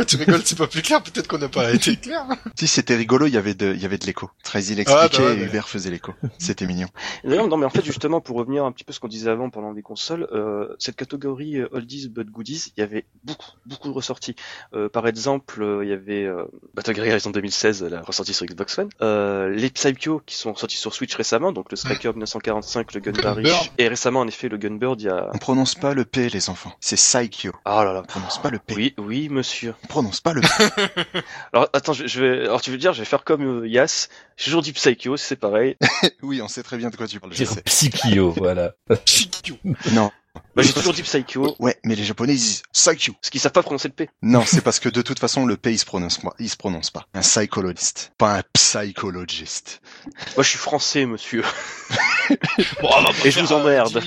Tu 0.06 0.16
rigoles, 0.16 0.42
c'est 0.44 0.56
pas 0.58 0.66
plus 0.66 0.82
clair? 0.82 1.02
Peut-être 1.02 1.28
qu'on 1.28 1.38
n'a 1.38 1.48
pas 1.48 1.70
été 1.74 1.96
clair. 1.96 2.24
Si 2.58 2.66
c'était 2.66 2.96
rigolo, 2.96 3.26
il 3.26 3.34
y 3.34 3.36
avait 3.36 3.54
de, 3.54 3.72
il 3.74 3.80
y 3.80 3.84
avait 3.84 3.98
de 3.98 4.06
l'écho. 4.06 4.30
Très 4.42 4.64
il 4.64 4.78
Ah, 4.78 4.82
expliquait 4.82 5.18
bah 5.18 5.24
ouais, 5.30 5.34
et 5.34 5.40
mais- 5.40 5.44
Hubert 5.46 5.68
faisait 5.68 5.90
l'écho. 5.90 6.12
C'était 6.38 6.66
mignon. 6.66 6.88
D'ailleurs, 7.24 7.48
non, 7.48 7.56
mais 7.56 7.66
en 7.66 7.70
fait, 7.70 7.84
justement, 7.84 8.20
pour 8.20 8.36
revenir 8.36 8.64
un 8.64 8.72
petit 8.72 8.84
peu 8.84 8.90
à 8.90 8.94
ce 8.94 9.00
qu'on 9.00 9.08
disait 9.08 9.30
avant 9.30 9.50
pendant 9.50 9.72
les 9.72 9.82
consoles, 9.82 10.28
euh, 10.32 10.68
cette 10.78 10.96
catégorie 10.96 11.58
euh, 11.58 11.68
Oldies 11.72 12.08
but 12.08 12.28
Goodies, 12.30 12.72
il 12.76 12.80
y 12.80 12.82
avait 12.82 13.04
beaucoup, 13.24 13.50
beaucoup 13.66 13.88
de 13.88 13.92
ressorties. 13.94 14.34
Euh, 14.74 14.88
par 14.88 15.06
exemple, 15.06 15.62
euh, 15.62 15.84
il 15.84 15.90
y 15.90 15.92
avait 15.92 16.24
euh, 16.24 16.44
Battle 16.74 16.94
Gear 16.94 17.18
en 17.26 17.30
2016, 17.30 17.84
la 17.84 18.00
ressortie 18.02 18.34
sur 18.34 18.46
Xbox 18.46 18.78
One, 18.78 18.88
euh, 19.02 19.48
les 19.50 19.70
Psycho 19.70 20.22
qui 20.26 20.34
sont 20.36 20.54
sortis 20.54 20.76
sur 20.76 20.94
Switch 20.94 21.14
récemment, 21.14 21.52
donc 21.52 21.70
le 21.70 21.76
Striker 21.76 22.10
1945, 22.10 22.92
le 22.94 23.00
Gunberry, 23.00 23.42
Gunbird. 23.42 23.68
et 23.78 23.88
récemment, 23.88 24.20
en 24.20 24.28
effet, 24.28 24.48
le 24.48 24.56
Gunbird, 24.58 25.00
il 25.00 25.04
y 25.06 25.08
a... 25.08 25.30
On 25.32 25.38
prononce 25.38 25.74
pas 25.74 25.94
le 25.94 26.04
P, 26.04 26.28
les 26.28 26.50
enfants. 26.50 26.72
C'est 26.80 26.96
Psycho. 26.96 27.50
Ah 27.64 27.84
là 27.84 27.92
là. 27.92 28.00
On 28.04 28.06
prononce 28.06 28.40
pas 28.40 28.50
le 28.50 28.58
P. 28.58 28.74
Oui, 28.74 28.94
oui, 28.98 29.28
monsieur. 29.28 29.74
On 29.90 29.94
prononce 29.94 30.20
pas 30.20 30.32
le 30.32 30.40
P. 31.12 31.20
Alors, 31.52 31.68
attends, 31.72 31.92
je, 31.92 32.06
je 32.06 32.22
vais... 32.22 32.44
Alors, 32.44 32.60
tu 32.60 32.70
veux 32.70 32.78
dire, 32.78 32.92
je 32.92 33.00
vais 33.00 33.04
faire 33.04 33.24
comme 33.24 33.62
euh, 33.62 33.68
Yas. 33.68 34.08
J'ai 34.36 34.44
toujours 34.44 34.62
dit 34.62 34.72
Psycho, 34.72 35.16
c'est 35.16 35.34
pareil. 35.34 35.76
oui, 36.22 36.40
on 36.40 36.46
sait 36.46 36.62
très 36.62 36.76
bien 36.76 36.90
de 36.90 36.96
quoi 36.96 37.08
tu 37.08 37.18
parles. 37.18 37.32
Je 37.34 37.44
sais. 37.44 37.60
Psychio, 37.62 38.30
voilà. 38.30 38.74
Psycho. 39.04 39.56
Non. 39.90 40.12
Bah, 40.54 40.62
j'ai 40.62 40.72
toujours 40.72 40.92
dit 40.92 41.02
Psycho, 41.02 41.56
Ouais, 41.58 41.76
mais 41.84 41.96
les 41.96 42.04
Japonais 42.04 42.34
ils 42.34 42.38
disent 42.38 42.62
Psycho. 42.72 43.12
parce 43.14 43.30
qu'ils 43.30 43.40
savent 43.40 43.52
pas 43.52 43.62
prononcer 43.62 43.88
le 43.88 43.94
P. 43.94 44.08
Non, 44.22 44.44
c'est 44.46 44.60
parce 44.60 44.78
que 44.78 44.88
de 44.88 45.02
toute 45.02 45.18
façon 45.18 45.44
le 45.44 45.56
P 45.56 45.72
il 45.72 45.78
se 45.78 45.84
prononce 45.84 46.18
pas. 46.18 46.34
Il 46.38 46.48
se 46.48 46.56
prononce 46.56 46.90
pas. 46.90 47.06
Un 47.14 47.20
psychologiste, 47.20 48.12
pas 48.16 48.38
un 48.38 48.42
psychologiste. 48.52 49.80
Moi, 50.36 50.44
je 50.44 50.48
suis 50.50 50.58
français, 50.58 51.06
monsieur. 51.06 51.42
Et 53.24 53.30
je 53.30 53.40
vous 53.40 53.52
emmerde. 53.52 54.02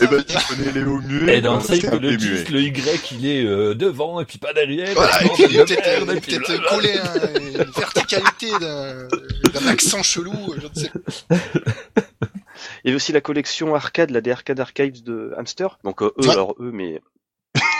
Eh 0.00 0.06
ben, 0.06 0.24
tu 0.24 0.36
connais 0.48 0.72
les 0.72 0.84
mots 0.84 1.00
muets. 1.00 1.38
Et 1.38 1.40
dans 1.42 1.56
hein, 1.56 1.60
c'est 1.60 1.86
un 1.86 1.98
peu 1.98 2.16
Psychologist, 2.16 2.48
le 2.48 2.62
Y, 2.62 3.12
il 3.12 3.26
est 3.26 3.44
euh, 3.44 3.74
devant 3.74 4.20
et 4.20 4.24
puis 4.24 4.38
pas 4.38 4.54
derrière. 4.54 4.94
Voilà, 4.94 5.22
et 5.22 5.28
puis 5.28 5.44
il 5.50 5.56
est 5.56 5.64
de 5.64 6.20
peut-être 6.20 6.50
et 6.50 6.60
collé 6.68 6.98
à 6.98 7.38
une 7.38 7.70
verticalité 7.76 8.50
d'un 8.60 9.66
accent 9.66 10.02
chelou, 10.02 10.32
je 10.56 10.66
ne 10.66 10.74
sais 10.74 10.92
Il 12.84 12.88
y 12.88 12.90
avait 12.90 12.96
aussi 12.96 13.12
la 13.12 13.20
collection 13.20 13.74
arcade, 13.74 14.10
la 14.10 14.20
des 14.20 14.30
Arcade 14.30 14.60
Archives 14.60 15.02
de 15.02 15.32
Hamster. 15.36 15.78
Donc 15.84 16.02
euh, 16.02 16.12
eux, 16.18 16.26
Ouais. 16.26 16.30
alors 16.30 16.54
eux, 16.60 16.70
mais 16.72 17.00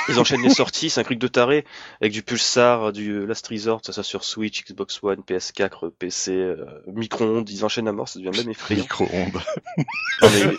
ils 0.08 0.18
enchaînent 0.18 0.42
les 0.42 0.48
sorties, 0.50 0.88
c'est 0.90 1.00
un 1.00 1.04
truc 1.04 1.18
de 1.18 1.28
taré, 1.28 1.64
avec 2.00 2.12
du 2.12 2.22
Pulsar, 2.22 2.92
du 2.92 3.26
Last 3.26 3.46
Resort, 3.48 3.80
ça, 3.84 3.92
ça 3.92 4.02
sur 4.02 4.24
Switch, 4.24 4.64
Xbox 4.64 4.98
One, 5.02 5.20
PS4, 5.20 5.90
PC, 5.90 6.32
euh, 6.32 6.64
micro-ondes, 6.86 7.48
ils 7.50 7.64
enchaînent 7.64 7.86
à 7.88 7.92
mort, 7.92 8.08
ça 8.08 8.18
devient 8.18 8.36
même 8.36 8.50
effrayant. 8.50 8.82
Micro-ondes. 8.82 9.40
Non, 10.22 10.28
mais 10.32 10.56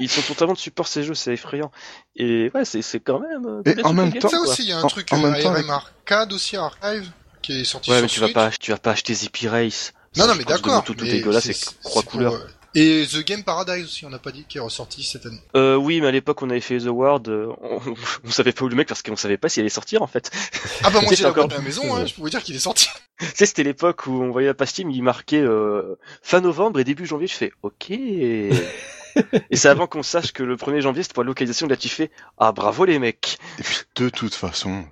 ils 0.00 0.10
sont 0.10 0.20
totalement 0.20 0.52
de 0.52 0.58
support 0.58 0.86
ces 0.86 1.02
jeux, 1.02 1.14
c'est 1.14 1.32
effrayant. 1.32 1.70
Et 2.14 2.50
ouais, 2.54 2.66
c'est 2.66 2.82
c'est 2.82 3.00
quand 3.00 3.20
même. 3.20 3.46
euh, 3.46 3.62
Et 3.64 3.82
en 3.84 3.94
même 3.94 4.12
temps- 4.12 4.28
Ça 4.28 4.38
aussi, 4.40 4.64
il 4.64 4.68
y 4.68 4.72
a 4.72 4.78
un 4.78 4.86
truc 4.86 5.10
en 5.12 5.24
euh, 5.24 5.30
même 5.30 5.42
temps, 5.42 5.54
Arcade 5.70 6.30
aussi, 6.34 6.56
Archive, 6.58 7.10
qui 7.40 7.60
est 7.60 7.64
sorti 7.64 7.88
Ouais, 7.90 7.96
sur 7.96 8.02
mais 8.02 8.08
tu 8.08 8.20
vas 8.20 8.28
pas, 8.28 8.50
tu 8.50 8.70
vas 8.70 8.76
pas 8.76 8.90
acheter 8.90 9.14
Zippy 9.14 9.48
Race. 9.48 9.94
Non, 10.16 10.24
Ça, 10.24 10.28
non, 10.30 10.34
mais 10.36 10.44
d'accord. 10.44 10.84
Tout, 10.84 10.92
tout 10.94 11.04
mais 11.04 11.10
dégueulasse, 11.10 11.44
c'est- 11.44 11.52
c'est 11.54 11.80
trois 11.80 12.02
c'est 12.02 12.08
couleurs. 12.10 12.34
Euh, 12.76 13.02
Et 13.02 13.06
The 13.06 13.24
Game 13.26 13.42
Paradise 13.44 13.84
aussi, 13.84 14.04
on 14.06 14.10
n'a 14.10 14.18
pas 14.18 14.32
dit, 14.32 14.44
qui 14.48 14.58
est 14.58 14.60
ressorti 14.60 15.02
cette 15.02 15.26
année. 15.26 15.40
Euh, 15.56 15.76
oui, 15.76 16.00
mais 16.00 16.08
à 16.08 16.10
l'époque, 16.10 16.42
on 16.42 16.50
avait 16.50 16.60
fait 16.60 16.78
The 16.78 16.86
Ward, 16.88 17.28
euh, 17.28 17.52
on, 17.62 17.80
on 18.24 18.30
savait 18.30 18.52
pas 18.52 18.64
où 18.64 18.68
le 18.68 18.76
mec 18.76 18.88
parce 18.88 19.02
qu'on 19.02 19.16
savait 19.16 19.36
pas 19.38 19.48
s'il 19.48 19.60
allait 19.60 19.68
sortir 19.70 20.02
en 20.02 20.06
fait. 20.06 20.30
Ah 20.84 20.90
bah 20.90 21.00
moi 21.02 21.12
j'ai 21.14 21.22
la 21.24 21.30
encore- 21.30 21.48
boîte 21.48 21.58
à 21.58 21.62
la 21.62 21.66
maison, 21.66 21.94
hein, 21.94 22.06
je 22.06 22.14
pouvais 22.14 22.30
dire 22.30 22.42
qu'il 22.42 22.54
est 22.56 22.60
sorti. 22.60 22.88
Tu 23.20 23.26
sais, 23.36 23.46
c'était 23.46 23.62
l'époque 23.62 24.06
où 24.08 24.20
on 24.20 24.32
voyait 24.32 24.52
la 24.58 24.66
Steam, 24.66 24.90
il 24.90 25.02
marquait 25.02 25.40
euh, 25.40 25.94
fin 26.22 26.40
novembre 26.40 26.80
et 26.80 26.84
début 26.84 27.06
janvier. 27.06 27.28
Je 27.28 27.34
fais 27.34 27.52
OK. 27.62 27.90
et 27.90 28.50
c'est 29.52 29.68
avant 29.68 29.86
qu'on 29.86 30.02
sache 30.02 30.32
que 30.32 30.42
le 30.42 30.56
1er 30.56 30.80
janvier 30.80 31.02
c'était 31.04 31.14
pour 31.14 31.22
la 31.22 31.28
localisation. 31.28 31.68
Là, 31.68 31.76
tu 31.76 31.88
fais 31.88 32.10
ah 32.38 32.50
bravo 32.50 32.84
les 32.84 32.98
mecs. 32.98 33.38
Et 33.60 33.62
puis 33.62 33.76
de 33.94 34.08
toute 34.08 34.34
façon, 34.34 34.84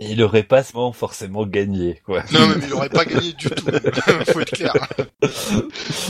Et 0.00 0.12
il 0.12 0.22
aurait 0.22 0.44
pas 0.44 0.62
forcément- 0.62 0.92
forcément 0.92 1.44
gagné, 1.46 2.00
quoi. 2.04 2.22
Non, 2.32 2.46
mais 2.48 2.64
il 2.66 2.72
aurait 2.72 2.88
pas 2.88 3.04
gagné 3.04 3.32
du 3.32 3.48
tout. 3.50 3.64
Faut 4.32 4.40
être 4.40 4.52
clair. 4.52 4.72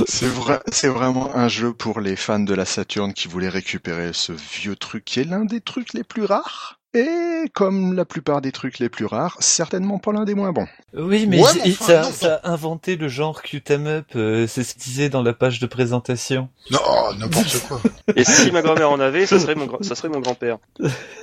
C'est 0.06 0.26
vrai, 0.28 0.60
c'est 0.70 0.88
vraiment 0.88 1.34
un 1.34 1.48
jeu 1.48 1.72
pour 1.72 2.00
les 2.00 2.16
fans 2.16 2.38
de 2.40 2.54
la 2.54 2.64
Saturn 2.66 3.14
qui 3.14 3.28
voulaient 3.28 3.48
récupérer 3.48 4.10
ce 4.12 4.32
vieux 4.32 4.76
truc 4.76 5.04
qui 5.04 5.20
est 5.20 5.24
l'un 5.24 5.44
des 5.44 5.60
trucs 5.62 5.94
les 5.94 6.04
plus 6.04 6.24
rares. 6.24 6.80
Et 6.98 7.48
comme 7.54 7.94
la 7.94 8.04
plupart 8.04 8.40
des 8.40 8.50
trucs 8.52 8.78
les 8.80 8.88
plus 8.88 9.04
rares, 9.06 9.36
certainement 9.40 9.98
pas 9.98 10.12
l'un 10.12 10.24
des 10.24 10.34
moins 10.34 10.52
bons. 10.52 10.66
Oui, 10.94 11.26
mais 11.26 11.40
Ouais, 11.40 11.48
il- 11.54 11.60
mais 11.62 11.68
il- 11.68 11.72
enfin, 11.74 11.84
ça, 11.86 12.00
non, 12.02 12.10
ça 12.12 12.34
a 12.42 12.50
inventé 12.50 12.96
le 12.96 13.08
genre 13.08 13.42
Q-Tam 13.42 13.86
Up, 13.86 14.06
euh, 14.16 14.46
c'est 14.48 14.64
ce 14.64 14.74
qu'il 14.74 14.82
disait 14.82 15.08
dans 15.08 15.22
la 15.22 15.32
page 15.32 15.60
de 15.60 15.66
présentation. 15.66 16.48
Non, 16.70 16.80
n'importe 17.18 17.58
quoi. 17.68 17.80
Et 18.16 18.24
si 18.24 18.50
ma 18.50 18.62
grand-mère 18.62 18.90
en 18.90 18.98
avait, 19.00 19.26
ça 19.26 19.38
serait 19.38 19.54
mon, 19.54 19.68
ça 19.82 19.94
serait 19.94 20.08
mon 20.08 20.20
grand-père. 20.20 20.58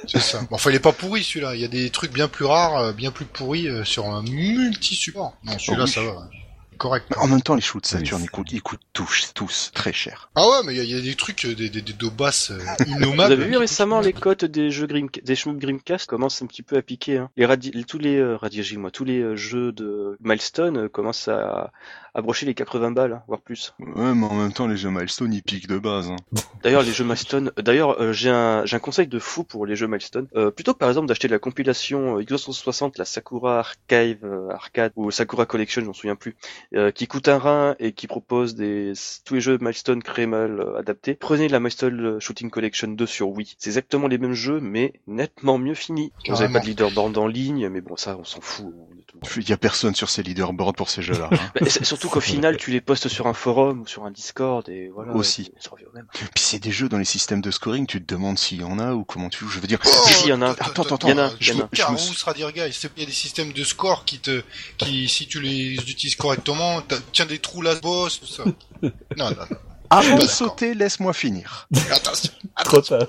C'est 0.07 0.19
ça. 0.21 0.39
Bon, 0.49 0.55
enfin, 0.55 0.69
il 0.69 0.75
est 0.75 0.79
pas 0.79 0.93
pourri 0.93 1.23
celui-là. 1.23 1.55
Il 1.55 1.61
y 1.61 1.65
a 1.65 1.69
des 1.69 1.89
trucs 1.89 2.13
bien 2.13 2.27
plus 2.27 2.45
rares, 2.45 2.77
euh, 2.77 2.93
bien 2.93 3.11
plus 3.11 3.25
pourris 3.25 3.67
euh, 3.67 3.83
sur 3.83 4.07
un 4.07 4.21
multi-support. 4.23 5.35
Non, 5.43 5.57
celui-là, 5.59 5.83
Oh 5.83 5.85
oui. 5.85 5.91
ça 5.91 6.01
va. 6.01 6.27
Correct. 6.77 7.05
En 7.17 7.27
même 7.27 7.41
temps, 7.41 7.55
les 7.55 7.61
shoots 7.61 7.83
Oui, 7.85 7.89
Saturn, 7.99 8.19
c'est- 8.19 8.25
ils 8.25 8.29
coûtent, 8.29 8.51
ils 8.51 8.61
coûtent 8.61 8.81
tous, 8.93 9.31
tous 9.33 9.71
très 9.73 9.93
cher. 9.93 10.29
Ah 10.35 10.47
ouais, 10.47 10.57
mais 10.65 10.73
il 10.73 10.77
y, 10.77 10.81
a- 10.81 10.83
il 10.83 10.89
y 10.95 10.97
a 10.97 11.01
des 11.01 11.15
trucs, 11.15 11.45
euh, 11.45 11.55
des, 11.55 11.69
des, 11.69 11.81
des 11.81 11.93
dos 11.93 12.11
basses 12.11 12.51
euh, 12.51 12.57
Vous 12.87 12.91
innommables. 12.93 13.33
avez 13.33 13.45
vu 13.45 13.57
récemment 13.57 13.99
les 13.99 14.13
cotes 14.13 14.45
des 14.45 14.71
jeux 14.71 14.87
Grim, 14.87 15.07
des 15.23 15.35
jeux 15.35 15.51
Grimcast 15.53 16.07
commencent 16.07 16.41
un 16.41 16.47
petit 16.47 16.63
peu 16.63 16.77
à 16.77 16.81
piquer. 16.81 17.17
Hein. 17.17 17.29
Les 17.37 17.45
radi- 17.45 17.85
tous 17.85 17.97
les 17.99 18.17
euh, 18.17 18.35
Radiagy, 18.37 18.77
moi, 18.77 18.91
tous 18.91 19.05
les 19.05 19.19
euh, 19.21 19.35
jeux 19.35 19.71
de 19.71 20.17
Milestone 20.21 20.77
euh, 20.77 20.89
commencent 20.89 21.27
à, 21.27 21.71
à 22.15 22.21
brocher 22.21 22.45
les 22.45 22.53
80 22.53 22.91
balles, 22.91 23.21
voire 23.27 23.41
plus. 23.41 23.73
Ouais, 23.79 24.15
mais 24.15 24.25
en 24.25 24.33
même 24.35 24.53
temps, 24.53 24.67
les 24.67 24.77
jeux 24.77 24.89
Milestone, 24.89 25.33
ils 25.33 25.43
piquent 25.43 25.67
de 25.67 25.77
base. 25.77 26.09
Hein. 26.09 26.15
D'ailleurs, 26.63 26.81
les 26.81 26.93
jeux 26.93 27.03
Milestone. 27.03 27.51
D'ailleurs, 27.57 28.01
euh, 28.01 28.13
j'ai 28.13 28.29
un, 28.29 28.65
j'ai 28.65 28.77
un 28.77 28.79
conseil 28.79 29.07
de 29.07 29.19
fou 29.19 29.43
pour 29.43 29.65
les 29.65 29.75
jeux 29.75 29.87
Milestone. 29.87 30.27
Euh, 30.35 30.49
plutôt 30.49 30.73
que 30.73 30.79
par 30.79 30.87
exemple 30.89 31.07
d'acheter 31.07 31.27
la 31.27 31.39
compilation 31.39 32.17
euh, 32.17 32.23
Xbox 32.23 32.43
360, 32.43 32.97
la 32.97 33.05
Sakura 33.05 33.59
Archive 33.59 34.19
euh, 34.23 34.49
Arcade 34.49 34.93
ou 34.95 35.11
Sakura 35.11 35.45
Collection, 35.45 35.81
je 35.81 35.87
m'en 35.87 35.93
souviens 35.93 36.15
plus, 36.15 36.35
euh, 36.73 36.89
qui 36.91 37.05
coûte 37.07 37.27
un 37.27 37.37
rein 37.37 37.75
et 37.79 37.91
qui 37.91 38.07
propose 38.07 38.55
des 38.55 38.93
tous 39.25 39.33
les 39.35 39.41
jeux 39.41 39.57
Milestone 39.59 40.01
créés 40.01 40.25
mal 40.25 40.59
euh, 40.61 40.79
adaptés. 40.79 41.15
Prenez 41.15 41.49
la 41.49 41.59
Milestone 41.59 42.19
Shooting 42.21 42.49
Collection 42.49 42.87
2 42.87 43.05
sur 43.05 43.29
Wii. 43.29 43.55
C'est 43.59 43.69
exactement 43.69 44.07
les 44.07 44.17
mêmes 44.17 44.33
jeux, 44.33 44.59
mais 44.61 44.93
nettement 45.07 45.57
mieux 45.57 45.73
finis. 45.75 46.13
Vous 46.29 46.41
avez 46.41 46.53
pas 46.53 46.59
de 46.61 46.65
leaderboard 46.65 47.17
en 47.17 47.27
ligne, 47.27 47.67
mais 47.67 47.81
bon, 47.81 47.97
ça, 47.97 48.15
on 48.17 48.23
s'en 48.23 48.39
fout. 48.41 48.73
Il 49.37 49.49
y 49.49 49.53
a 49.53 49.57
personne 49.57 49.95
sur 49.95 50.09
ces 50.09 50.23
leaderboards 50.23 50.73
pour 50.73 50.89
ces 50.89 51.01
jeux-là. 51.01 51.29
hein. 51.31 51.37
Bah, 51.61 51.67
surtout 52.05 52.13
qu'au 52.13 52.21
final, 52.21 52.57
tu 52.57 52.71
les 52.71 52.81
postes 52.81 53.07
sur 53.07 53.27
un 53.27 53.33
forum 53.33 53.81
ou 53.81 53.87
sur 53.87 54.05
un 54.05 54.11
Discord 54.11 54.67
et 54.69 54.89
voilà. 54.89 55.13
Aussi. 55.13 55.51
Même. 55.93 56.07
Puis 56.13 56.43
c'est 56.43 56.59
des 56.59 56.71
jeux 56.71 56.89
dans 56.89 56.97
les 56.97 57.05
systèmes 57.05 57.41
de 57.41 57.51
scoring, 57.51 57.85
tu 57.87 58.03
te 58.03 58.13
demandes 58.13 58.37
s'il 58.39 58.61
y 58.61 58.63
en 58.63 58.79
a 58.79 58.93
ou 58.93 59.03
comment 59.03 59.29
tu 59.29 59.39
joues. 59.45 59.49
Je 59.51 59.59
veux 59.59 59.67
dire, 59.67 59.79
Oh, 59.85 59.89
Si, 60.07 60.25
il 60.25 60.29
y 60.29 60.33
en 60.33 60.41
a 60.41 60.47
un. 60.47 60.51
Attends, 60.51 60.83
attends, 60.83 60.95
attends. 60.95 61.07
Il 61.07 61.15
y 61.15 61.19
en 61.19 61.23
a 61.23 61.31
je 61.39 61.53
me- 61.53 61.63
un. 61.63 61.69
je 61.71 61.81
me 61.81 61.85
Carous, 61.87 61.97
Radir 62.25 62.51
Guy, 62.51 62.61
il 62.61 62.99
y 62.99 63.03
a 63.03 63.05
des 63.05 63.11
systèmes 63.11 63.53
de 63.53 63.63
score 63.63 64.05
qui 64.05 64.19
te, 64.19 64.41
qui, 64.77 65.07
si 65.07 65.27
tu 65.27 65.39
les 65.39 65.75
utilises 65.75 66.15
correctement, 66.15 66.81
t'as- 66.81 66.99
tiens 67.11 67.25
des 67.25 67.39
trous 67.39 67.61
là, 67.61 67.75
boss, 67.75 68.19
tout 68.19 68.27
ça. 68.27 68.43
Non, 69.17 69.29
non, 69.31 69.31
non. 69.49 69.57
Avant 69.89 70.15
de 70.15 70.21
D'accord. 70.21 70.29
sauter, 70.29 70.73
laisse-moi 70.73 71.13
finir. 71.13 71.67
Attention, 71.91 72.31
Trop 72.63 72.81
tard. 72.81 73.07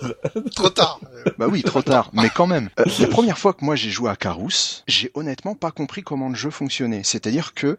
trop 0.55 0.71
tard. 0.71 1.01
Bah 1.39 1.47
oui, 1.51 1.63
trop 1.63 1.83
tard, 1.83 2.11
mais 2.13 2.29
quand 2.31 2.47
même. 2.47 2.69
Euh, 2.79 2.85
la 2.99 3.07
première 3.09 3.39
fois 3.39 3.53
que 3.53 3.65
moi 3.65 3.77
j'ai 3.77 3.91
joué 3.91 4.11
à 4.11 4.17
Carous, 4.17 4.83
j'ai 4.87 5.11
honnêtement 5.15 5.55
pas 5.55 5.71
compris 5.71 6.03
comment 6.03 6.29
le 6.29 6.35
jeu 6.35 6.51
fonctionnait. 6.51 7.03
C'est-à-dire 7.05 7.55
que... 7.55 7.77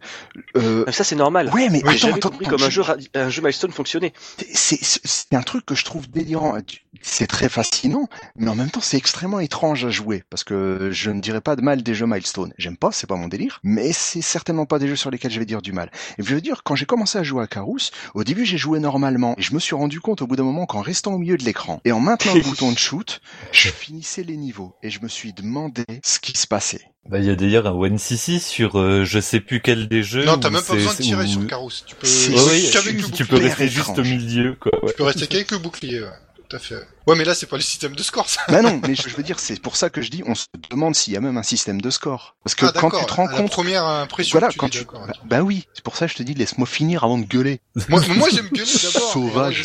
Euh... 0.56 0.84
Ça, 0.90 1.04
c'est 1.04 1.16
normal. 1.16 1.50
Ouais, 1.54 1.68
mais 1.70 1.80
J'ai 1.96 2.08
attends, 2.08 2.16
attends, 2.16 2.28
compris 2.30 2.46
attends, 2.46 2.56
comme 2.56 2.64
un 2.66 2.70
je- 2.70 2.74
jeu, 2.74 2.82
radi- 2.82 3.08
un 3.14 3.30
jeu 3.30 3.42
Milestone 3.42 3.70
fonctionnait. 3.72 4.12
c'est 4.52 4.78
c'est- 4.82 5.00
c'est 5.04 5.34
un 5.34 5.42
truc 5.42 5.64
que 5.66 5.74
je 5.74 5.84
trouve 5.84 6.08
délirant. 6.10 6.58
Tu- 6.66 6.80
C'est 7.02 7.26
très 7.26 7.48
fascinant, 7.48 8.08
mais 8.36 8.48
en 8.50 8.54
même 8.56 8.70
temps 8.70 8.80
c'est 8.80 8.96
extrêmement 8.96 9.40
étrange 9.40 9.84
à 9.84 9.90
jouer 9.90 10.24
parce 10.30 10.42
que 10.44 10.90
je 10.92 11.10
ne 11.10 11.20
dirais 11.20 11.40
pas 11.40 11.54
de 11.56 11.62
mal 11.62 11.82
des 11.82 11.94
jeux 11.94 12.06
Milestone. 12.06 12.52
J'aime 12.58 12.76
pas, 12.76 12.90
c'est 12.92 13.06
pas 13.06 13.14
mon 13.16 13.28
délire, 13.28 13.60
mais 13.62 13.92
c'est 13.92 14.22
certainement 14.22 14.66
pas 14.66 14.78
des 14.78 14.88
jeux 14.88 14.96
sur 14.96 15.10
lesquels 15.10 15.30
je 15.30 15.38
vais 15.38 15.46
dire 15.46 15.62
du 15.62 15.72
mal. 15.72 15.90
Et 16.18 16.22
je 16.24 16.34
veux 16.34 16.40
dire, 16.40 16.62
quand 16.64 16.74
j'ai 16.74 16.86
commencé 16.86 17.18
à 17.18 17.22
jouer 17.22 17.42
à 17.44 17.46
Carous, 17.46 17.90
au 18.14 18.24
début 18.24 18.44
j'ai 18.44 18.58
joué 18.58 18.80
normalement 18.92 19.34
et 19.38 19.42
je 19.42 19.52
me 19.54 19.58
suis 19.60 19.74
rendu 19.74 20.00
compte 20.00 20.22
au 20.22 20.26
bout 20.26 20.36
d'un 20.36 20.42
moment 20.44 20.64
qu'en 20.66 20.80
restant 20.80 21.12
au 21.14 21.18
milieu 21.18 21.36
de 21.36 21.44
l'écran 21.44 21.80
et 21.84 21.92
en 21.92 22.00
maintenant 22.00 22.34
le 22.34 22.40
bouton 22.48 22.72
de 22.72 22.78
shoot, 22.78 23.20
je 23.52 23.68
finissais 23.68 24.22
les 24.22 24.36
niveaux 24.36 24.74
et 24.82 24.88
je 24.90 25.00
me 25.02 25.08
suis 25.08 25.32
demandé 25.32 25.84
ce 26.02 26.18
qui 26.18 26.36
se 26.38 26.46
passait. 26.46 26.80
Bah, 27.08 27.18
il 27.18 27.24
y 27.26 27.30
a 27.30 27.34
d'ailleurs 27.36 27.66
un 27.66 27.72
OneCC 27.72 28.40
sur 28.40 28.78
euh, 28.78 29.04
je 29.04 29.18
sais 29.20 29.40
plus 29.40 29.60
quel 29.60 29.88
des 29.88 30.02
jeux. 30.02 30.24
Non, 30.24 30.38
t'as 30.38 30.50
même 30.50 30.62
pas 30.62 30.74
besoin 30.74 30.92
de 30.92 30.98
tirer 30.98 31.24
où- 31.24 31.26
sur. 31.26 31.40
Tu 31.86 31.94
peux, 31.94 32.06
Ouais, 32.06 32.60
le 32.92 33.10
tu 33.12 33.24
peux 33.26 33.36
rester 33.36 33.68
juste 33.68 33.98
au 33.98 34.02
milieu, 34.02 34.56
quoi. 34.60 34.72
Ouais. 34.84 34.90
Tu 34.90 34.96
peux 34.96 35.04
rester 35.04 35.26
qu'avec 35.26 35.50
le 35.50 35.58
bouclier, 35.58 36.00
ouais. 36.02 36.08
Tout 36.48 36.56
à 36.56 36.58
fait. 36.58 36.76
Ouais, 37.06 37.14
mais 37.14 37.24
là, 37.24 37.34
c'est 37.34 37.46
pas 37.46 37.56
le 37.56 37.62
système 37.62 37.94
de 37.94 38.02
score, 38.02 38.28
ça. 38.28 38.40
Bah 38.48 38.62
non, 38.62 38.80
mais 38.86 38.94
je 38.94 39.02
je 39.08 39.16
veux 39.16 39.22
dire, 39.22 39.38
c'est 39.38 39.60
pour 39.60 39.76
ça 39.76 39.90
que 39.90 40.00
je 40.00 40.10
dis, 40.10 40.22
on 40.26 40.34
se 40.34 40.46
demande 40.70 40.94
s'il 40.94 41.12
y 41.12 41.16
a 41.16 41.20
même 41.20 41.36
un 41.36 41.42
système 41.42 41.80
de 41.80 41.90
score. 41.90 42.36
Parce 42.42 42.54
que 42.54 42.66
ah, 42.66 42.72
quand 42.74 42.90
tu 42.90 43.04
te 43.04 43.12
rends 43.12 43.26
à 43.26 43.32
la 43.32 43.36
compte 43.36 43.50
première 43.50 43.84
impression, 43.84 44.38
Voilà, 44.38 44.50
tu 44.52 44.58
quand 44.58 44.68
dis 44.70 44.78
tu... 44.78 44.84
Bah, 44.84 45.06
bah 45.24 45.42
oui, 45.42 45.66
c'est 45.74 45.84
pour 45.84 45.96
ça 45.96 46.06
que 46.06 46.12
je 46.12 46.16
te 46.16 46.22
dis, 46.22 46.34
laisse-moi 46.34 46.66
finir 46.66 47.04
avant 47.04 47.18
de 47.18 47.24
gueuler. 47.24 47.60
Moi, 47.88 48.00
moi 48.16 48.28
j'aime 48.30 48.48
gueuler 48.48 48.70
d'abord. 48.94 49.12
Sauvage. 49.12 49.64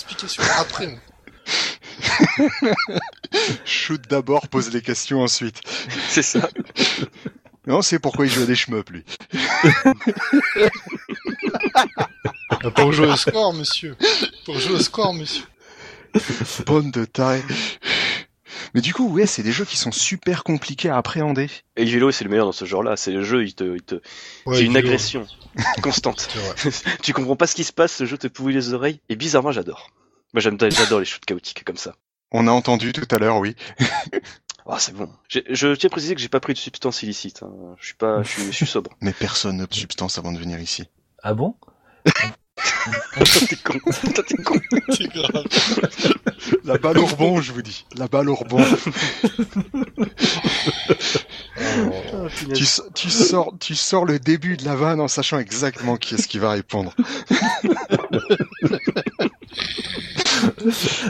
après. 0.59 0.99
Shoot 3.65 4.01
d'abord, 4.09 4.47
pose 4.49 4.73
les 4.73 4.81
questions 4.81 5.21
ensuite. 5.21 5.61
C'est 6.09 6.21
ça. 6.21 6.49
Non, 7.65 7.81
c'est 7.81 7.99
pourquoi 7.99 8.25
il 8.25 8.31
joue 8.31 8.43
à 8.43 8.45
des 8.45 8.55
shmups, 8.55 8.89
lui. 8.91 9.05
Pour 12.75 12.91
jouer 12.91 13.07
au 13.07 13.15
score, 13.15 13.53
monsieur. 13.53 13.95
Pour 14.45 14.59
jouer 14.59 14.75
au 14.75 14.79
score, 14.79 15.13
monsieur. 15.13 15.43
Bonne 16.65 16.91
de 16.91 17.05
taille. 17.05 17.43
Mais 18.73 18.81
du 18.81 18.93
coup, 18.93 19.07
ouais, 19.09 19.25
c'est 19.25 19.43
des 19.43 19.51
jeux 19.51 19.65
qui 19.65 19.77
sont 19.77 19.91
super 19.91 20.43
compliqués 20.43 20.89
à 20.89 20.97
appréhender. 20.97 21.49
Et 21.75 21.85
le 21.85 21.91
vélo, 21.91 22.11
c'est 22.11 22.23
le 22.23 22.29
meilleur 22.29 22.45
dans 22.47 22.51
ce 22.51 22.65
genre-là. 22.65 22.97
C'est 22.97 23.11
le 23.11 23.23
jeu, 23.23 23.43
il 23.45 23.53
te, 23.53 23.75
il 23.75 23.81
te, 23.81 23.95
Ouais, 24.45 24.57
c'est 24.57 24.65
une 24.65 24.77
agression 24.77 25.27
constante. 25.81 26.29
tu 27.03 27.13
comprends 27.13 27.35
pas 27.35 27.47
ce 27.47 27.55
qui 27.55 27.63
se 27.63 27.73
passe, 27.73 27.91
ce 27.93 28.05
jeu 28.05 28.17
te 28.17 28.27
pourrit 28.27 28.53
les 28.53 28.73
oreilles. 28.73 28.99
Et 29.09 29.15
bizarrement, 29.15 29.51
j'adore. 29.51 29.89
Moi, 30.33 30.41
j'aime, 30.41 30.57
j'adore 30.59 30.99
les 30.99 31.05
shoots 31.05 31.25
chaotiques 31.25 31.63
comme 31.63 31.77
ça. 31.77 31.95
On 32.31 32.47
a 32.47 32.51
entendu 32.51 32.93
tout 32.93 33.07
à 33.15 33.19
l'heure, 33.19 33.37
oui. 33.37 33.55
Ah, 34.65 34.77
c'est 34.79 34.95
bon. 34.95 35.09
J'ai- 35.29 35.43
Je 35.49 35.75
tiens 35.75 35.89
à 35.89 35.91
préciser 35.91 36.15
que 36.15 36.21
j'ai 36.21 36.29
pas 36.29 36.39
pris 36.39 36.53
de 36.53 36.57
substance 36.57 37.03
illicite. 37.03 37.43
hein. 37.43 37.51
Je 37.79 37.85
suis 37.85 37.93
pas, 37.95 38.23
je 38.23 38.29
suis, 38.29 38.45
je 38.45 38.51
suis 38.51 38.65
sobre. 38.65 38.89
Mais 39.01 39.13
personne 39.13 39.57
n'a 39.57 39.67
de 39.67 39.73
substance 39.73 40.17
avant 40.17 40.31
de 40.31 40.39
venir 40.39 40.59
ici. 40.59 40.85
Ah 41.21 41.33
bon? 41.35 41.55
T'es 43.47 43.55
con. 43.57 43.79
T'es 44.27 44.43
con. 44.43 44.59
C'est 44.89 45.11
grave. 45.11 45.43
La 46.65 46.77
balle 46.77 46.97
au 46.97 47.05
rebond, 47.05 47.41
je 47.41 47.51
vous 47.51 47.61
dis. 47.61 47.85
La 47.95 48.07
balle 48.07 48.29
au 48.29 48.35
rebond. 48.35 48.63
Ah, 51.55 52.27
punaise. 52.35 52.83
tu, 52.93 53.09
sors, 53.09 53.53
tu 53.59 53.75
sors 53.75 54.05
le 54.05 54.19
début 54.19 54.57
de 54.57 54.65
la 54.65 54.75
vanne 54.75 54.99
en 54.99 55.07
sachant 55.07 55.39
exactement 55.39 55.97
qui 55.97 56.15
est-ce 56.15 56.27
qui 56.27 56.39
va 56.39 56.51
répondre. 56.51 56.93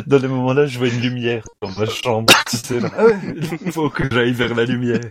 Dans 0.08 0.18
les 0.18 0.28
moments-là, 0.28 0.66
je 0.66 0.78
vois 0.78 0.88
une 0.88 1.02
lumière 1.02 1.44
dans 1.62 1.70
ma 1.72 1.86
chambre. 1.86 2.34
Tu 2.50 2.58
sais, 2.58 2.80
là. 2.80 2.90
Ah 2.98 3.04
il 3.66 3.72
faut 3.72 3.90
que 3.90 4.04
j'aille 4.12 4.34
vers 4.34 4.54
la 4.56 4.66
lumière. 4.66 5.02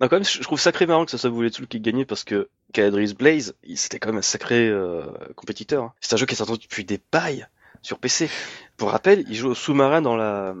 Non, 0.00 0.06
quand 0.08 0.16
même, 0.16 0.24
je 0.24 0.40
trouve 0.42 0.60
sacré 0.60 0.86
marrant 0.86 1.04
que 1.04 1.10
ça 1.10 1.18
soit 1.18 1.30
Voulez-tout 1.30 1.66
qui 1.66 1.80
gagnait 1.80 2.04
parce 2.04 2.22
que 2.24 2.48
Caladrius 2.72 3.14
Blaze, 3.14 3.54
c'était 3.74 3.98
quand 3.98 4.10
même 4.10 4.18
un 4.18 4.22
sacré 4.22 4.68
euh, 4.68 5.06
compétiteur. 5.34 5.82
hein. 5.84 5.92
C'est 6.00 6.14
un 6.14 6.16
jeu 6.16 6.26
qui 6.26 6.34
est 6.34 6.42
attendu 6.42 6.60
depuis 6.62 6.84
des 6.84 7.00
bails 7.10 7.46
sur 7.82 7.98
PC. 7.98 8.30
Pour 8.76 8.90
rappel, 8.90 9.24
il 9.28 9.34
joue 9.34 9.48
au 9.48 9.54
sous-marin 9.54 10.00
dans 10.02 10.16
la, 10.16 10.54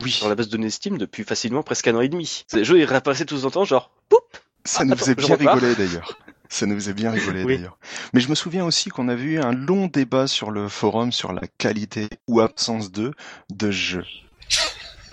Oui, 0.00 0.18
dans 0.22 0.28
la 0.28 0.34
base 0.34 0.48
de 0.48 0.52
données 0.52 0.70
Steam 0.70 0.96
depuis 0.96 1.24
facilement 1.24 1.62
presque 1.62 1.86
un 1.88 1.94
an 1.96 2.00
et 2.00 2.08
demi. 2.08 2.44
Le 2.54 2.62
jeu 2.64 2.78
est 2.80 2.84
réapparaissait 2.84 3.26
tous 3.26 3.44
en 3.44 3.50
temps, 3.50 3.64
genre, 3.64 3.90
poup 4.08 4.18
ça 4.64 4.78
Ah, 4.80 4.84
nous 4.84 4.92
attends, 4.92 5.00
faisait 5.04 5.14
bien 5.14 5.36
rigoler 5.36 5.74
d'ailleurs. 5.74 6.18
Ça 6.50 6.64
nous 6.64 6.74
faisait 6.74 6.94
bien 6.94 7.10
rigoler 7.10 7.44
Oui. 7.44 7.56
d'ailleurs. 7.56 7.78
Mais 8.14 8.20
je 8.20 8.28
me 8.30 8.34
souviens 8.34 8.64
aussi 8.64 8.88
qu'on 8.88 9.08
avait 9.08 9.22
eu 9.22 9.38
un 9.38 9.52
long 9.52 9.86
débat 9.86 10.26
sur 10.26 10.50
le 10.50 10.68
forum 10.68 11.12
sur 11.12 11.32
la 11.34 11.42
qualité 11.58 12.08
ou 12.26 12.40
absence 12.40 12.90
de 12.90 13.12
de 13.50 13.70
jeu. 13.70 14.04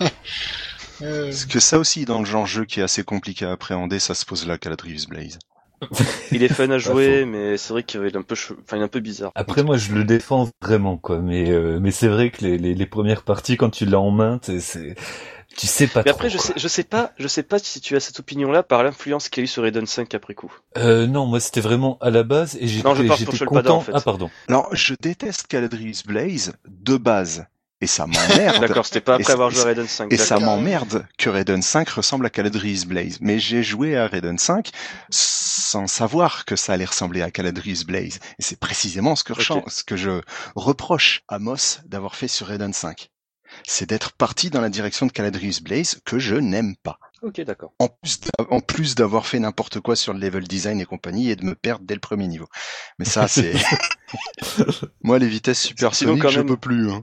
Euh, 1.02 1.24
Parce 1.26 1.44
que 1.46 1.60
ça 1.60 1.78
aussi, 1.78 2.04
dans 2.04 2.18
le 2.20 2.24
genre 2.24 2.46
jeu 2.46 2.64
qui 2.64 2.80
est 2.80 2.82
assez 2.82 3.04
compliqué 3.04 3.44
à 3.44 3.52
appréhender, 3.52 3.98
ça 3.98 4.14
se 4.14 4.24
pose 4.24 4.46
là, 4.46 4.58
Caladrius 4.58 5.06
Blaze. 5.06 5.38
Il 6.32 6.42
est 6.42 6.48
fun 6.48 6.70
à 6.70 6.78
jouer, 6.78 7.26
mais 7.26 7.58
c'est 7.58 7.72
vrai 7.74 7.82
qu'il 7.82 8.02
est 8.02 8.16
un 8.16 8.22
peu, 8.22 8.34
che- 8.34 8.54
enfin, 8.62 8.78
il 8.78 8.80
est 8.80 8.84
un 8.84 8.88
peu 8.88 9.00
bizarre. 9.00 9.30
Après, 9.34 9.62
moi, 9.62 9.76
je 9.76 9.92
le 9.92 10.04
défends 10.04 10.48
vraiment, 10.62 10.96
quoi. 10.96 11.18
Mais, 11.18 11.50
euh, 11.50 11.78
mais 11.80 11.90
c'est 11.90 12.08
vrai 12.08 12.30
que 12.30 12.42
les, 12.44 12.56
les, 12.56 12.74
les 12.74 12.86
premières 12.86 13.22
parties, 13.22 13.58
quand 13.58 13.68
tu 13.68 13.84
l'as 13.84 14.00
en 14.00 14.10
main, 14.10 14.40
c'est, 14.42 14.94
tu 15.56 15.66
sais 15.66 15.86
pas 15.86 16.02
Mais 16.06 16.12
trop. 16.12 16.12
après, 16.12 16.30
je 16.30 16.38
quoi. 16.38 16.46
sais, 16.46 16.52
je 16.56 16.66
sais 16.68 16.82
pas, 16.84 17.12
je 17.18 17.28
sais 17.28 17.42
pas 17.42 17.58
si 17.58 17.82
tu 17.82 17.94
as 17.94 18.00
cette 18.00 18.18
opinion-là 18.20 18.62
par 18.62 18.82
l'influence 18.82 19.28
qu'il 19.28 19.42
y 19.42 19.44
a 19.44 19.44
eu 19.44 19.48
sur 19.48 19.66
Eden 19.66 19.86
5 19.86 20.14
après 20.14 20.34
coup. 20.34 20.52
Euh, 20.78 21.06
non, 21.06 21.26
moi, 21.26 21.40
c'était 21.40 21.60
vraiment 21.60 21.98
à 22.00 22.08
la 22.10 22.22
base 22.22 22.56
et 22.58 22.66
j'étais, 22.68 22.88
Non, 22.88 22.94
je 22.94 23.02
parle 23.02 23.20
pour 23.24 23.32
j'étais 23.32 23.36
Shulpada, 23.36 23.60
content. 23.62 23.76
en 23.76 23.80
fait. 23.80 23.92
Ah, 23.94 24.00
pardon. 24.00 24.30
Alors, 24.48 24.74
je 24.74 24.94
déteste 24.98 25.46
Caladrius 25.46 26.06
Blaze 26.06 26.54
de 26.68 26.96
base. 26.96 27.46
Et 27.82 27.86
ça 27.86 28.06
m'emmerde. 28.06 28.60
D'accord, 28.60 28.86
c'était 28.86 29.02
pas 29.02 29.18
Et 29.18 29.20
après 29.20 29.32
avoir 29.32 29.50
joué 29.50 29.64
à 29.64 29.72
Eden 29.72 29.86
5. 29.86 30.10
Et 30.12 30.16
ça 30.16 30.38
m'emmerde 30.38 31.06
que 31.18 31.28
Raiden 31.28 31.60
5 31.60 31.88
ressemble 31.90 32.24
à 32.24 32.30
Caladrius 32.30 32.86
Blaze. 32.86 33.18
Mais 33.20 33.38
j'ai 33.38 33.62
joué 33.62 33.96
à 33.96 34.06
Raiden 34.06 34.38
5 34.38 34.70
sans 35.10 35.86
savoir 35.86 36.46
que 36.46 36.56
ça 36.56 36.72
allait 36.72 36.86
ressembler 36.86 37.20
à 37.20 37.30
Caladrius 37.30 37.84
Blaze. 37.84 38.18
Et 38.38 38.42
c'est 38.42 38.58
précisément 38.58 39.14
ce 39.14 39.24
que, 39.24 39.34
ce 39.34 39.96
je 39.96 40.22
reproche 40.54 41.22
à 41.28 41.38
Moss 41.38 41.80
d'avoir 41.84 42.14
fait 42.14 42.28
sur 42.28 42.46
Raiden 42.46 42.72
5. 42.72 43.10
c'est 43.66 43.88
d'être 43.88 44.12
parti 44.12 44.48
dans 44.48 44.60
la 44.60 44.70
direction 44.70 45.06
de 45.06 45.12
Caladrius 45.12 45.60
Blaze 45.62 46.00
que 46.04 46.18
je 46.18 46.36
n'aime 46.36 46.76
pas. 46.82 46.98
Ok, 47.26 47.40
d'accord. 47.40 47.72
En 47.80 47.88
plus, 47.88 48.20
d'a- 48.20 48.44
en 48.50 48.60
plus 48.60 48.94
d'avoir 48.94 49.26
fait 49.26 49.40
n'importe 49.40 49.80
quoi 49.80 49.96
sur 49.96 50.12
le 50.12 50.20
level 50.20 50.44
design 50.46 50.80
et 50.80 50.84
compagnie 50.84 51.28
et 51.30 51.34
de 51.34 51.44
me 51.44 51.56
perdre 51.56 51.84
dès 51.84 51.94
le 51.94 52.00
premier 52.00 52.28
niveau. 52.28 52.46
Mais 53.00 53.04
ça, 53.04 53.26
c'est... 53.26 53.52
Moi, 55.02 55.18
les 55.18 55.26
vitesses 55.28 55.60
supersoniques, 55.60 56.22
quand 56.22 56.28
je 56.28 56.38
même- 56.38 56.46
peux 56.48 56.56
plus. 56.56 56.88
Hein. 56.90 57.02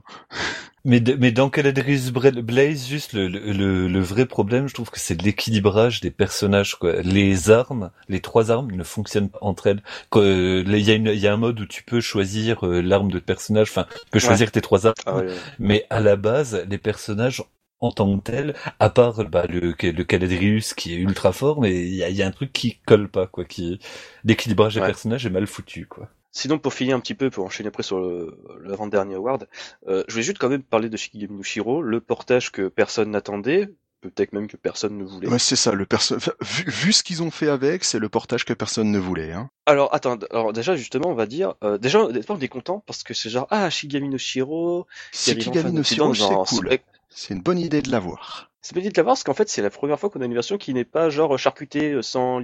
Mais, 0.86 1.00
de- 1.00 1.14
mais 1.14 1.30
dans 1.32 1.48
Caladrius 1.50 2.10
Blaze, 2.10 2.86
juste 2.86 3.12
le, 3.14 3.28
le, 3.28 3.52
le- 3.52 3.88
le 3.88 4.00
vrai 4.00 4.26
problème, 4.26 4.68
je 4.68 4.74
trouve 4.74 4.90
que 4.90 4.98
c'est 5.00 5.20
l'équilibrage 5.20 6.00
des 6.00 6.10
personnages. 6.10 6.74
Quoi. 6.76 7.00
Les 7.02 7.50
armes, 7.50 7.90
les 8.08 8.20
trois 8.20 8.50
armes 8.50 8.70
ne 8.72 8.84
fonctionnent 8.84 9.30
pas 9.30 9.38
entre 9.42 9.66
elles. 9.66 9.82
Euh, 10.16 10.62
Il 10.66 10.78
y, 10.78 10.90
a 10.90 10.94
une- 10.94 11.06
il 11.08 11.18
y 11.18 11.26
a 11.26 11.32
un 11.32 11.38
mode 11.38 11.60
où 11.60 11.66
tu 11.66 11.82
peux 11.82 12.00
choisir 12.00 12.66
euh, 12.66 12.80
l'arme 12.82 13.10
de 13.10 13.18
personnage, 13.18 13.68
enfin, 13.70 13.86
tu 13.92 14.10
peux 14.10 14.18
choisir 14.18 14.50
tes 14.50 14.60
trois 14.60 14.86
armes. 14.86 14.94
Ah 15.06 15.16
ouais, 15.16 15.26
ouais. 15.26 15.34
Mais 15.58 15.86
à 15.90 16.00
la 16.00 16.16
base, 16.16 16.64
les 16.68 16.78
personnages 16.78 17.42
en 17.80 17.90
tant 17.92 18.16
que 18.18 18.22
tels, 18.22 18.54
à 18.78 18.88
part 18.90 19.24
bah, 19.28 19.46
le, 19.48 19.74
le 19.78 20.04
Caladrius 20.04 20.74
qui 20.74 20.94
est 20.94 20.96
ultra 20.98 21.32
fort, 21.32 21.60
mais 21.60 21.74
il 21.74 21.94
y 21.94 22.02
a, 22.02 22.08
il 22.08 22.16
y 22.16 22.22
a 22.22 22.26
un 22.26 22.30
truc 22.30 22.52
qui 22.52 22.78
colle 22.86 23.08
pas, 23.10 23.26
quoi. 23.26 23.44
Qui 23.44 23.78
l'équilibrage 24.24 24.74
des 24.74 24.80
Ouais. 24.80 24.86
personnages 24.86 25.26
est 25.26 25.30
mal 25.30 25.46
foutu, 25.46 25.86
quoi. 25.86 26.08
Sinon, 26.32 26.58
pour 26.58 26.74
finir 26.74 26.96
un 26.96 27.00
petit 27.00 27.14
peu, 27.14 27.30
pour 27.30 27.44
enchaîner 27.44 27.68
après 27.68 27.82
sur 27.84 28.00
le- 28.00 28.36
l'avant-dernier 28.64 29.14
award, 29.14 29.46
euh, 29.86 30.02
je 30.08 30.12
voulais 30.14 30.24
juste 30.24 30.38
quand 30.38 30.48
même 30.48 30.62
parler 30.62 30.88
de 30.88 30.96
Shikigami 30.96 31.36
no 31.36 31.42
Shiro, 31.42 31.80
le 31.82 32.00
portage 32.00 32.50
que 32.50 32.66
personne 32.68 33.10
n'attendait, 33.12 33.68
peut-être 34.00 34.32
même 34.32 34.48
que 34.48 34.56
personne 34.56 34.98
ne 34.98 35.04
voulait. 35.04 35.28
Ouais, 35.28 35.38
c'est 35.38 35.54
ça, 35.56 35.72
le 35.72 35.86
perso... 35.86 36.16
vu, 36.40 36.64
vu 36.66 36.92
ce 36.92 37.02
qu'ils 37.04 37.22
ont 37.22 37.30
fait 37.30 37.48
avec, 37.48 37.84
c'est 37.84 37.98
le 38.00 38.08
portage 38.08 38.44
que 38.44 38.52
personne 38.52 38.90
ne 38.90 38.98
voulait. 38.98 39.32
Hein. 39.32 39.48
Alors, 39.66 39.94
attends, 39.94 40.18
alors 40.30 40.52
déjà, 40.52 40.74
justement, 40.74 41.08
on 41.08 41.14
va 41.14 41.26
dire, 41.26 41.54
euh, 41.62 41.78
déjà, 41.78 42.00
on 42.04 42.40
est 42.40 42.48
content 42.48 42.82
parce 42.86 43.02
que 43.04 43.14
c'est 43.14 43.30
genre, 43.30 43.46
ah, 43.50 43.70
Shigami 43.70 44.08
no 44.08 44.18
Shiro, 44.18 44.86
enfin 45.12 45.70
no 45.70 45.82
Shiro, 45.84 46.14
c'est 46.14 46.20
genre, 46.20 46.46
cool. 46.48 46.78
C'est- 47.14 47.34
une 47.34 47.40
bonne 47.40 47.58
idée 47.58 47.82
de 47.82 47.90
l'avoir. 47.90 48.50
C'est 48.62 48.74
petit 48.74 48.88
de 48.88 48.94
l'avoir 48.96 49.12
parce 49.14 49.24
qu'en 49.24 49.34
fait, 49.34 49.48
c'est 49.50 49.60
la 49.60 49.68
première 49.68 50.00
fois 50.00 50.08
qu'on 50.08 50.22
a 50.22 50.24
une 50.24 50.32
version 50.32 50.56
qui 50.56 50.72
n'est 50.72 50.86
pas 50.86 51.10
genre 51.10 51.38
charcutée 51.38 51.92
euh, 51.92 52.00
sans, 52.02 52.40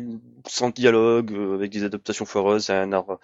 sans 0.47 0.69
dialogue, 0.69 1.33
euh, 1.33 1.55
avec 1.55 1.71
des 1.73 1.83
adaptations 1.83 2.27
foireuses 2.27 2.69
et 2.69 2.75
un, 2.75 2.93
art, 2.93 3.19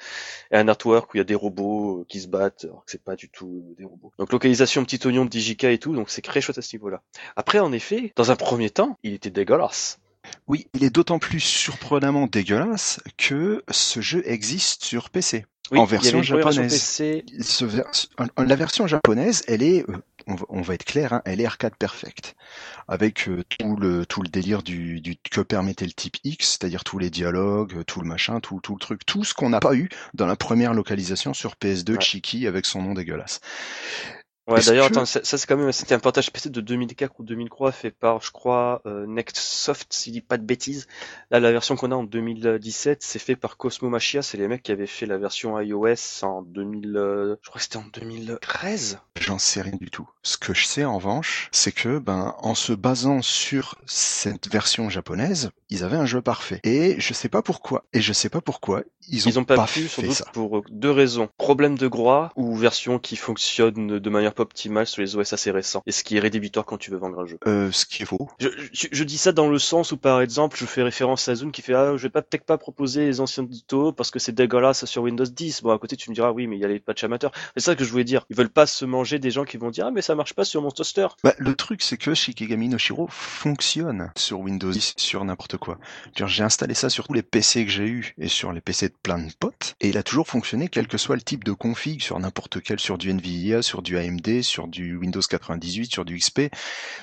et 0.51 0.57
un 0.57 0.67
artwork 0.67 1.13
où 1.13 1.17
il 1.17 1.19
y 1.19 1.21
a 1.21 1.25
des 1.25 1.35
robots 1.35 2.01
euh, 2.01 2.05
qui 2.09 2.21
se 2.21 2.27
battent, 2.27 2.65
alors 2.65 2.85
que 2.87 2.91
c'est 2.91 3.03
pas 3.05 3.15
du 3.15 3.29
tout 3.29 3.75
des 3.79 3.85
robots. 3.85 4.13
Donc 4.19 4.33
localisation 4.33 4.83
petit 4.83 5.07
oignon, 5.07 5.27
petit 5.27 5.43
JK 5.43 5.65
et 5.65 5.79
tout, 5.79 5.95
donc 5.95 6.09
c'est 6.09 6.23
très 6.23 6.41
chouette 6.41 6.57
à 6.57 6.63
ce 6.63 6.75
niveau-là. 6.75 7.03
Après, 7.37 7.59
en 7.59 7.71
effet, 7.73 8.13
dans 8.17 8.31
un 8.31 8.37
premier 8.37 8.71
temps, 8.71 8.99
il 9.03 9.13
était 9.13 9.29
dégueulasse. 9.31 9.99
Oui, 10.49 10.67
il 10.75 10.83
est 10.83 10.91
d'autant 10.91 11.19
plus 11.19 11.39
surprenamment 11.41 12.27
dégueulasse 12.27 13.01
que 13.19 13.63
ce 13.71 14.01
jeu 14.01 14.23
existe 14.27 14.85
sur 14.85 15.11
PC. 15.11 15.45
Oui, 15.71 15.79
En 15.81 15.85
version 15.85 16.19
une 16.19 16.25
japonaise. 16.25 16.73
PC, 16.73 17.25
Ce 17.43 17.65
vers- 17.65 17.91
La 18.39 18.55
version 18.57 18.87
japonaise, 18.87 19.43
elle 19.49 19.63
est, 19.63 19.85
on 20.27 20.35
va, 20.35 20.47
on 20.49 20.61
va 20.63 20.75
être 20.75 20.85
clair, 20.85 21.13
hein, 21.13 21.23
elle 21.25 21.41
est 21.41 21.47
arcade 21.47 21.77
perfect, 21.77 22.37
avec 22.89 23.29
euh, 23.29 23.45
tout 23.59 23.77
le 23.77 24.07
tout 24.07 24.23
le 24.23 24.29
délire 24.29 24.63
du, 24.63 25.01
du 25.01 25.17
que 25.17 25.41
permettait 25.41 25.87
le 25.87 25.93
type 25.93 26.17
X, 26.25 26.59
c'est-à-dire 26.59 26.85
tous 26.85 26.99
les 26.99 27.11
dialogues, 27.11 27.75
euh, 27.77 27.85
tout 27.85 28.01
le 28.01 28.07
machin, 28.09 28.41
tout 28.41 28.61
tout 28.61 28.75
le 28.75 28.81
truc, 28.81 29.07
tout 29.07 29.25
ce 29.25 29.35
qu'on 29.35 29.51
n'a 29.51 29.61
pas 29.61 29.75
eu 29.75 29.89
dans 30.15 30.27
la 30.27 30.37
première 30.37 30.75
localisation 30.75 31.35
sur 31.35 31.55
PS2 31.55 31.97
Ouais. 31.97 32.01
Chiki 32.01 32.47
avec 32.47 32.67
son 32.67 32.83
nom 32.83 32.95
dégueulasse. 32.95 33.41
Ouais, 34.47 34.61
d'ailleurs, 34.63 34.87
que- 34.89 34.93
attends, 34.93 35.05
ça, 35.07 35.21
ça, 35.25 35.39
c'est 35.39 35.47
quand 35.47 35.57
même, 35.57 35.73
c'était 35.73 35.95
un 35.95 35.99
partage 35.99 36.31
PC 36.33 36.51
de 36.51 36.61
2004 36.61 37.15
ou 37.19 37.25
2003 37.25 37.73
fait 37.73 37.91
par, 37.91 38.23
je 38.23 38.31
crois, 38.31 38.81
euh, 38.87 39.05
Nextsoft, 39.07 39.93
s'il 39.93 40.13
dit 40.13 40.21
pas 40.21 40.37
de 40.39 40.45
bêtises. 40.45 40.87
Là, 41.31 41.41
la 41.41 41.51
version 41.51 41.75
qu'on 41.77 41.91
a 41.91 41.97
en 41.97 42.05
2017, 42.05 43.03
c'est 43.03 43.19
fait 43.19 43.35
par 43.37 43.57
Cosmo 43.57 43.89
Machia, 43.89 44.23
c'est 44.23 44.37
les 44.39 44.47
mecs 44.49 44.63
qui 44.63 44.71
avaient 44.73 44.87
fait 44.87 45.07
la 45.07 45.19
version 45.19 45.59
iOS 45.61 46.23
en 46.23 46.43
2000, 46.43 46.97
euh, 46.97 47.37
je 47.43 47.49
crois 47.49 47.59
que 47.59 47.65
c'était 47.65 47.79
en 47.79 47.87
2013. 47.93 48.99
J'en 49.19 49.39
sais 49.39 49.63
rien 49.63 49.77
du 49.81 49.91
tout. 49.91 50.09
Ce 50.23 50.37
que 50.37 50.55
je 50.55 50.65
sais 50.65 50.85
en 50.85 50.97
revanche, 50.97 51.49
c'est 51.53 51.73
que 51.73 51.99
ben 51.99 52.35
en 52.39 52.55
se 52.55 52.73
basant 52.73 53.23
sur 53.23 53.77
cette 53.87 54.51
version 54.51 54.91
japonaise, 54.91 55.51
ils 55.71 55.83
avaient 55.85 55.97
un 55.97 56.07
jeu 56.07 56.21
parfait. 56.23 56.61
Et 56.65 56.97
je 56.99 57.15
sais 57.15 57.29
pas 57.29 57.43
pourquoi. 57.43 57.85
Et 57.93 58.01
je 58.01 58.13
sais 58.13 58.29
pas 58.29 58.41
pourquoi 58.41 58.83
ils 59.09 59.27
ont, 59.27 59.31
Ils 59.31 59.39
ont 59.39 59.45
pas, 59.45 59.67
pu, 59.67 59.89
sans 59.89 60.03
doute, 60.03 60.13
ça. 60.13 60.27
pour 60.33 60.59
euh, 60.59 60.63
deux 60.71 60.91
raisons. 60.91 61.29
Problème 61.39 61.79
de 61.79 61.89
droit 61.89 62.31
ou 62.37 62.55
version 62.57 62.99
qui 62.99 63.17
fonctionne 63.17 63.99
de 63.99 64.11
manière 64.11 64.35
pas 64.37 64.43
optimale 64.45 64.87
sur 64.87 65.03
les 65.03 65.17
OS 65.17 65.33
assez 65.33 65.51
récents. 65.51 65.83
Et 65.87 65.93
ce 65.93 66.05
qui 66.05 66.17
est 66.17 66.21
rédhibitoire 66.21 66.65
quand 66.65 66.79
tu 66.79 66.91
veux 66.91 66.99
vendre 66.99 67.19
un 67.19 67.27
jeu. 67.27 67.39
Euh, 67.47 67.73
ce 67.73 67.87
qui 67.87 68.03
est 68.03 68.07
faux. 68.07 68.29
Je, 68.39 68.49
je, 68.73 68.87
je 68.93 69.05
dis 69.05 69.19
ça 69.19 69.33
dans 69.33 69.49
le 69.49 69.59
sens 69.59 69.93
où, 69.93 69.97
par 69.97 70.21
exemple, 70.21 70.57
je 70.57 70.65
fais 70.65 70.83
référence 70.83 71.29
à 71.29 71.35
Zune 71.35 71.53
qui 71.53 71.63
fait 71.63 71.75
Ah, 71.75 71.97
je 71.97 72.03
vais 72.03 72.11
pas 72.11 72.23
peut-être 72.23 72.45
pas 72.45 72.59
proposer 72.59 73.07
les 73.07 73.21
anciens 73.21 73.45
tutos 73.47 73.93
parce 73.93 74.11
que 74.11 74.19
c'est 74.19 74.33
dégueulasse 74.33 74.85
sur 74.85 75.03
Windows 75.03 75.25
10. 75.25 75.63
Bon, 75.63 75.73
à 75.73 75.79
côté, 75.79 75.97
tu 75.97 76.11
me 76.11 76.15
diras 76.15 76.31
Oui, 76.31 76.47
mais 76.47 76.57
il 76.57 76.61
y 76.61 76.65
a 76.65 76.69
les 76.69 76.81
patchs 76.81 77.05
amateurs. 77.05 77.33
C'est 77.57 77.63
ça 77.63 77.75
que 77.75 77.85
je 77.85 77.91
voulais 77.91 78.05
dire. 78.05 78.25
Ils 78.31 78.37
veulent 78.37 78.49
pas 78.49 78.67
se 78.67 78.85
manger 78.85 79.19
des 79.19 79.31
gens 79.31 79.45
qui 79.45 79.57
vont 79.57 79.71
dire 79.71 79.87
Ah, 79.87 79.91
mais 79.91 80.03
ça 80.03 80.15
marche 80.15 80.35
pas 80.35 80.45
sur 80.45 80.63
mon 80.63 80.71
toaster. 80.71 81.09
Bah, 81.25 81.35
le 81.39 81.55
truc, 81.55 81.83
c'est 81.83 81.97
que 81.97 82.15
Shikigami 82.15 82.69
no 82.69 82.79
Shiro 82.79 83.09
fonctionne 83.11 84.13
sur 84.17 84.41
Windows 84.41 84.71
10, 84.71 84.95
sur 84.97 85.25
n'importe 85.25 85.57
quoi. 85.57 85.79
J'ai 86.15 86.45
installé 86.45 86.75
ça 86.75 86.89
sur 86.91 87.07
tous 87.07 87.13
les 87.13 87.23
PC 87.23 87.65
que 87.65 87.71
j'ai 87.71 87.87
eu 87.87 88.15
et 88.19 88.29
sur 88.29 88.53
les 88.53 88.61
PC 88.61 88.89
de 88.89 88.95
plein 89.03 89.19
de 89.19 89.33
potes, 89.39 89.75
et 89.81 89.89
il 89.89 89.99
a 89.99 90.03
toujours 90.03 90.27
fonctionné 90.27 90.69
quel 90.69 90.89
que 90.89 90.99
soit 90.99 91.17
le 91.17 91.23
type 91.23 91.45
de 91.45 91.53
config, 91.53 92.03
sur 92.03 92.19
n'importe 92.19 92.61
quel, 92.61 92.81
sur 92.81 92.99
du 92.99 93.13
NVIDIA, 93.13 93.63
sur 93.63 93.83
du 93.83 93.97
AMD, 93.99 94.26
sur 94.43 94.69
du 94.69 94.97
Windows 94.97 95.21
98, 95.21 95.91
sur 95.93 96.05
du 96.05 96.19
XP, 96.19 96.43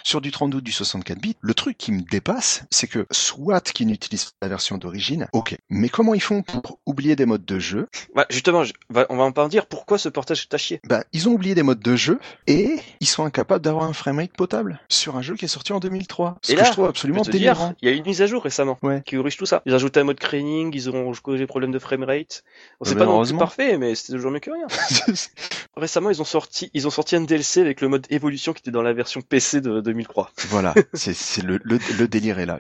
sur 0.04 0.22
du 0.22 0.32
32, 0.32 0.62
du 0.62 0.72
64 0.72 1.20
bits. 1.20 1.36
Le 1.42 1.54
truc 1.54 1.78
qui 1.78 1.92
me 1.92 2.02
dépasse, 2.02 2.64
c'est 2.72 2.88
que 2.88 3.06
soit 3.12 3.72
qu'ils 3.72 3.88
n'utilisent 3.88 4.26
pas 4.26 4.32
la 4.44 4.50
version 4.50 4.78
d'origine, 4.78 5.28
ok, 5.34 5.56
mais 5.70 5.90
comment 5.90 6.14
ils 6.14 6.22
font 6.22 6.42
pour 6.44 6.80
oublier 6.86 7.16
des 7.16 7.26
modes 7.26 7.46
de 7.46 7.60
jeu? 7.60 7.88
Ouais, 8.16 8.26
justement, 8.30 8.64
je- 8.64 8.74
va- 8.90 9.06
on 9.10 9.18
va 9.18 9.32
en 9.42 9.48
dire 9.48 9.66
pourquoi 9.66 9.98
ce 9.98 10.10
portage 10.10 10.44
est 10.44 10.54
à 10.54 10.58
chier. 10.58 10.80
Bah, 10.88 11.04
ils 11.14 11.28
ont 11.30 11.32
oublié 11.34 11.56
des 11.56 11.64
modes 11.64 11.80
de 11.82 11.96
jeu 11.96 12.20
et 12.48 12.78
ils 13.00 13.08
sont 13.08 13.24
incapables 13.26 13.64
d'avoir 13.64 13.86
un 13.86 13.94
framerate 13.94 14.34
potable 14.34 14.80
sur 14.90 15.16
un 15.16 15.22
jeu 15.22 15.36
qui 15.36 15.46
est 15.46 15.48
sorti 15.50 15.74
en 15.74 15.80
2003. 15.80 16.38
Ce 16.42 16.52
Et 16.52 16.56
que 16.56 16.60
là, 16.62 16.66
je 16.68 16.72
trouve 16.72 16.86
absolument 16.86 17.22
délirant. 17.22 17.74
il 17.82 17.88
y 17.90 17.92
a 17.92 17.96
eu 17.96 17.98
une 17.98 18.06
mise 18.06 18.22
à 18.22 18.28
jour 18.28 18.44
récemment 18.44 18.78
Ouais. 18.84 19.02
qui 19.06 19.16
corrige 19.16 19.38
tout 19.38 19.46
ça. 19.46 19.62
Ils 19.66 19.74
ont 19.74 19.76
ajouté 19.76 20.00
un 20.00 20.04
mode 20.04 20.20
craning, 20.20 20.72
ils 20.74 20.90
ont 20.90 21.12
causé 21.22 21.38
des 21.40 21.48
problèmes 21.48 21.72
de 21.72 21.80
framerate. 21.80 22.44
Bon, 22.80 22.86
c'est 22.86 22.92
Ouais, 22.94 22.98
pas 23.00 23.06
non 23.06 23.24
plus 23.24 23.38
parfait, 23.38 23.78
mais 23.78 23.96
c'est 23.96 24.12
toujours 24.14 24.32
mieux 24.32 24.40
que 24.40 24.52
rien. 24.52 24.68
Récemment, 25.76 26.10
ils 26.12 26.22
ont 26.22 26.26
sorti, 26.26 26.70
ils 26.74 26.86
ont 26.88 26.92
sorti 26.92 27.13
un 27.18 27.22
DLC 27.22 27.62
avec 27.62 27.82
le 27.82 27.88
mode 27.88 28.06
évolution 28.10 28.54
qui 28.54 28.60
était 28.60 28.72
dans 28.72 28.82
la 28.82 28.94
version 28.94 29.22
PC 29.22 29.62
de 29.62 29.82
2003. 29.82 30.32
voilà, 30.50 30.74
c'est 30.94 31.44
le, 31.44 31.60
le, 31.64 31.80
le 31.98 32.08
délire 32.08 32.40
est 32.40 32.46
là. 32.46 32.60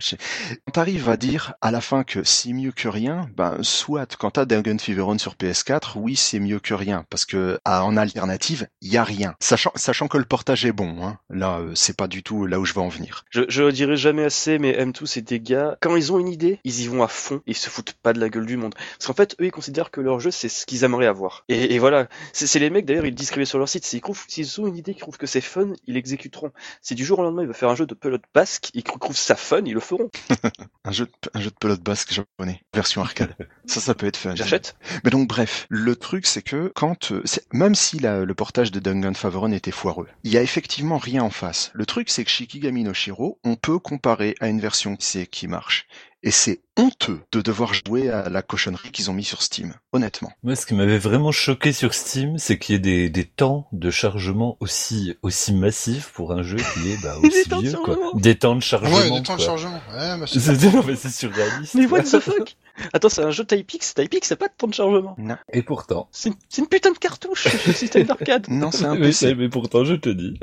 Quand 0.66 0.72
t'arrives 0.74 1.10
à 1.10 1.18
dire 1.18 1.54
à 1.62 1.72
la 1.72 1.82
fin 1.82 2.04
que 2.04 2.24
c'est 2.24 2.54
mieux 2.54 2.72
que 2.72 2.88
rien, 2.88 3.28
ben 3.36 3.58
soit 3.62 4.16
quand 4.18 4.32
t'as 4.32 4.46
Dragon 4.46 4.78
Fever 4.78 5.02
On 5.04 5.18
sur 5.18 5.36
PS4, 5.36 5.94
oui 5.98 6.16
c'est 6.16 6.40
mieux 6.40 6.60
que 6.60 6.74
rien 6.74 7.06
parce 7.10 7.26
que 7.26 7.60
à- 7.66 7.84
en 7.86 7.98
alternative 7.98 8.68
il 8.82 8.92
y 8.92 8.98
a 8.98 9.04
rien. 9.04 9.36
Sachant 9.40 9.72
sachant 9.76 10.08
que 10.08 10.18
le 10.18 10.26
portage 10.26 10.66
est 10.66 10.72
bon, 10.72 10.96
hein. 11.06 11.18
là 11.30 11.60
euh, 11.60 11.72
c'est 11.76 11.96
pas 11.98 12.08
du 12.08 12.24
tout 12.24 12.46
là 12.46 12.60
où 12.60 12.66
je 12.66 12.74
veux 12.74 12.82
en 12.82 12.90
venir. 12.90 13.26
Je, 13.30 13.42
je 13.48 13.64
le 13.64 13.72
dirai 13.72 13.96
jamais 13.98 14.24
assez, 14.24 14.60
mais 14.60 14.74
M2, 14.74 15.06
c'est 15.06 15.22
des 15.22 15.40
gars, 15.40 15.78
quand 15.82 15.96
ils 15.96 16.12
ont 16.12 16.20
une 16.20 16.28
idée, 16.28 16.60
ils 16.64 16.82
y 16.82 16.88
vont 16.88 17.04
à 17.04 17.08
fond, 17.08 17.38
et 17.48 17.52
ils 17.52 17.56
se 17.58 17.70
foutent 17.70 17.94
pas 18.02 18.14
de 18.14 18.20
la 18.20 18.30
gueule 18.30 18.46
du 18.46 18.58
monde. 18.58 18.74
Parce 18.98 19.08
qu'en 19.08 19.14
fait, 19.14 19.36
eux, 19.42 19.46
ils 19.46 19.52
considèrent 19.52 19.92
que 19.92 20.02
leur 20.02 20.20
jeu, 20.20 20.32
c'est 20.32 20.50
ce 20.50 20.66
qu'ils 20.66 20.84
aimeraient 20.84 21.08
avoir. 21.08 21.44
Et, 21.50 21.76
et 21.76 21.80
voilà, 21.80 22.08
c'est 22.34 22.60
les 22.60 22.70
mecs, 22.70 22.86
d'ailleurs, 22.86 23.06
ils 23.06 23.14
disent 23.16 23.32
sur 23.46 23.58
leur 23.58 23.70
site, 23.70 23.86
s'ils 23.86 24.02
s'ils 24.46 24.62
ont 24.62 24.68
une 24.68 24.78
idée, 24.78 24.94
qu'ils 24.94 25.02
trouvent 25.02 25.18
que 25.18 25.28
c'est 25.28 25.42
fun, 25.42 25.74
ils 25.88 25.94
l'exécuteront. 25.96 26.52
Si 26.82 26.96
du 26.96 27.06
jour 27.06 27.20
au 27.20 27.24
lendemain, 27.24 27.42
ils 27.44 27.46
veulent 27.48 27.56
faire 27.56 27.70
un 27.70 27.76
jeu 27.76 27.86
de 27.86 27.94
pelote 27.94 28.24
basque, 28.34 28.70
ils 28.74 28.84
trouvent 28.84 29.16
ça 29.18 29.36
fun, 29.36 29.62
ils 29.66 29.74
le 29.74 29.80
feront. 29.80 30.10
Un 30.86 30.92
jeu 30.92 31.06
de, 31.06 31.12
un 31.34 31.40
jeu 31.40 31.50
de 31.50 31.56
pelote 31.56 31.82
basque 31.82 32.12
japonais, 32.12 32.62
version 32.74 33.02
arcade. 33.02 33.36
ça 33.66 33.80
ça 33.80 33.96
peut 33.96 34.06
être 34.06 34.18
fun. 34.18 34.36
J'achète. 34.36 34.76
Mais 35.06 35.12
donc 35.12 35.30
bref, 35.30 35.66
le 35.70 35.96
truc 35.96 36.26
c'est 36.26 36.42
que 36.42 36.72
quand 36.76 37.12
euh, 37.14 37.24
même 37.54 37.74
si 37.74 38.00
la- 38.00 38.26
le 38.26 38.34
portage 38.34 38.70
de 38.72 38.80
Dungeon 38.82 39.14
Favorone 39.14 39.54
était 39.54 39.72
foireux, 39.72 40.10
il 40.26 40.34
y 40.34 40.38
a 40.38 40.42
effectivement 40.42 40.98
rien 40.98 41.24
en 41.24 41.30
face. 41.30 41.72
Le 41.74 41.86
truc 41.86 42.10
c'est 42.10 42.26
que 42.26 42.30
Shikigami 42.30 42.84
no 42.84 42.94
Shiro, 42.94 43.40
on 43.46 43.56
peut 43.56 43.80
comparer 43.80 44.36
à 44.42 44.50
une 44.50 44.60
version 44.60 44.98
qui 44.98 45.26
qui 45.28 45.48
marche. 45.48 45.88
Et 46.26 46.32
c'est 46.32 46.62
honteux 46.78 47.20
de 47.34 47.42
devoir 47.42 47.74
jouer 47.74 48.10
à 48.10 48.30
la 48.30 48.42
cochonnerie 48.42 48.92
qu'ils 48.92 49.12
ont 49.12 49.14
mis 49.14 49.26
sur 49.26 49.42
Steam, 49.42 49.74
honnêtement. 49.92 50.32
Moi, 50.42 50.56
ce 50.56 50.66
qui 50.66 50.74
m'avait 50.74 50.98
vraiment 50.98 51.34
choqué 51.34 51.74
sur 51.74 51.94
Steam, 51.94 52.38
c'est 52.38 52.58
qu'il 52.58 52.74
y 52.74 52.76
ait 52.78 52.80
des, 52.80 53.10
des 53.10 53.26
temps 53.26 53.68
de 53.74 53.90
chargement 53.92 54.56
aussi 54.62 55.18
aussi 55.22 55.54
massifs 55.54 56.12
pour 56.14 56.32
un 56.32 56.42
jeu 56.42 56.56
qui 56.56 56.92
est 56.92 57.02
bah, 57.04 57.16
Des 57.22 57.28
aussi 57.28 57.50
temps 57.50 57.62
de 57.62 57.68
vieux, 57.68 57.78
quoi. 57.78 57.98
Des 58.16 58.36
temps 58.36 58.56
de 58.56 58.62
chargement. 58.62 58.96
ouais, 58.96 59.12
des 59.12 59.22
temps 59.24 59.36
de 59.36 59.42
chargement. 59.42 59.82
Ouais, 59.94 60.18
mais 60.18 60.26
c'est- 60.28 60.40
C'est 60.56 60.74
non, 60.74 60.82
mais 60.88 60.96
c'est 60.96 61.10
surréaliste. 61.12 61.76
Mais 61.76 61.88
what 61.88 62.04
the 62.04 62.20
fuck? 62.22 62.56
Attends, 62.94 63.10
c'est 63.10 63.24
un 63.24 63.32
jeu 63.32 63.44
TypeX, 63.46 63.94
TypeX, 63.94 64.26
c'est 64.30 64.36
pas 64.38 64.48
de 64.48 64.54
temps 64.58 64.68
de 64.68 64.74
chargement. 64.74 65.18
Et 65.52 65.62
pourtant. 65.62 66.08
C'est 66.14 66.30
une, 66.30 66.36
c'est 66.48 66.62
une 66.62 66.68
putain 66.70 66.92
de 66.94 66.98
cartouche, 67.00 67.48
le 67.68 67.74
système 67.74 68.04
d'arcade. 68.04 68.46
Non, 68.48 68.72
c'est 68.72 68.86
un 68.86 68.96
mais, 68.96 69.08
PC. 69.08 69.36
mais 69.36 69.50
pourtant, 69.50 69.84
je 69.84 69.96
te 69.96 70.08
dis. 70.10 70.40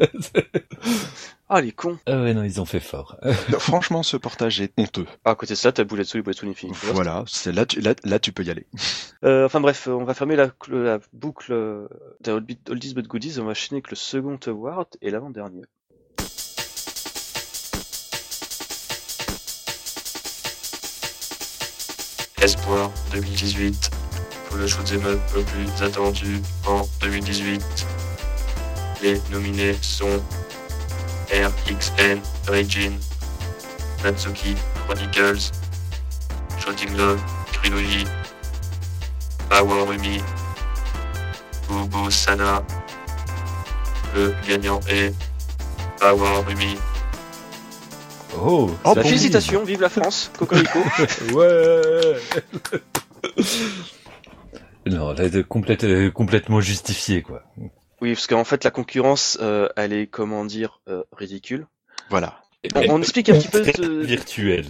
Ah, 1.53 1.61
les 1.61 1.73
cons. 1.73 1.99
ah 2.07 2.23
ouais, 2.23 2.33
non, 2.33 2.45
ils 2.45 2.61
ont 2.61 2.65
fait 2.65 2.79
fort. 2.79 3.17
Non, 3.51 3.59
Franchement, 3.59 4.05
ce 4.05 4.17
portage 4.17 4.61
est 4.61 4.73
honteux. 4.79 5.05
Ah, 5.25 5.31
à 5.33 5.35
côté 5.35 5.55
de 5.55 5.59
ça, 5.59 5.73
t'as 5.73 5.83
Bullet 5.83 6.05
Soul 6.05 6.21
et 6.21 6.23
Bullet 6.23 6.37
Soul 6.37 6.49
Infinite. 6.49 6.77
Voilà, 6.93 7.25
c'est 7.27 7.51
là, 7.51 7.67
tu, 7.67 7.81
là, 7.81 7.95
là, 8.05 8.21
tu 8.21 8.33
peux 8.33 8.45
y 8.45 8.51
aller. 8.51 8.67
Euh, 9.23 9.45
enfin 9.45 9.61
bref, 9.61 9.87
on 9.87 10.05
va 10.05 10.15
fermer 10.15 10.35
la, 10.35 10.49
la 10.69 10.99
boucle 11.13 11.53
euh, 11.53 11.87
de 12.23 12.33
Oldies 12.71 12.95
but 12.95 13.07
Goodies, 13.07 13.39
on 13.39 13.45
va 13.45 13.51
enchaîner 13.51 13.77
avec 13.77 13.91
le 13.91 13.97
second 13.97 14.39
award 14.47 14.89
et 15.03 15.11
l'avant-dernier. 15.11 15.61
Espoir 22.43 22.91
2018 23.13 23.91
pour 24.49 24.57
le 24.59 24.67
shoot'em 24.67 25.05
up 25.07 25.21
le 25.35 25.43
plus 25.43 25.83
attendu 25.85 26.41
en 26.67 26.83
2018. 27.03 27.63
Les 29.03 29.21
nominés 29.31 29.75
sont 29.83 30.23
RXN 31.33 32.21
Origin, 32.49 32.93
Natsuki 34.05 34.55
Chronicles, 34.87 35.53
Shooting 36.59 36.97
Love 36.97 37.21
Trilogy, 37.53 38.05
Power 39.49 39.87
Rumi, 39.89 40.21
Ubu 41.71 42.11
Sana. 42.11 42.63
Le 44.17 44.35
gagnant 44.49 44.81
est 44.89 45.15
Power 46.01 46.43
Rumi. 46.47 46.77
Oh, 48.37 48.71
Oh, 48.85 48.95
bon. 48.95 49.03
Félicitations, 49.03 49.63
vive 49.65 49.81
la 49.83 49.89
France, 49.89 50.31
Cocorico. 50.39 50.79
Ouais. 51.35 52.17
non, 54.87 55.13
là, 55.13 55.29
de 55.29 55.43
complète- 55.43 55.85
euh, 55.85 56.11
complètement 56.11 56.61
justifié, 56.61 57.23
quoi. 57.23 57.43
Oui, 58.01 58.15
parce 58.15 58.27
qu'en 58.27 58.45
fait, 58.45 58.65
la 58.65 58.71
concurrence, 58.71 59.39
euh, 59.41 59.69
elle 59.77 59.93
est, 59.93 60.07
comment 60.07 60.45
dire, 60.45 60.81
euh, 60.89 61.03
ridicule. 61.13 61.67
Voilà. 62.09 62.41
On, 62.75 62.81
on 62.91 62.99
explique 63.01 63.31
un 63.31 63.39
petit 63.39 63.49
peu... 63.49 63.63
Très 63.63 63.73
de- 63.73 64.03
virtuel. 64.03 64.67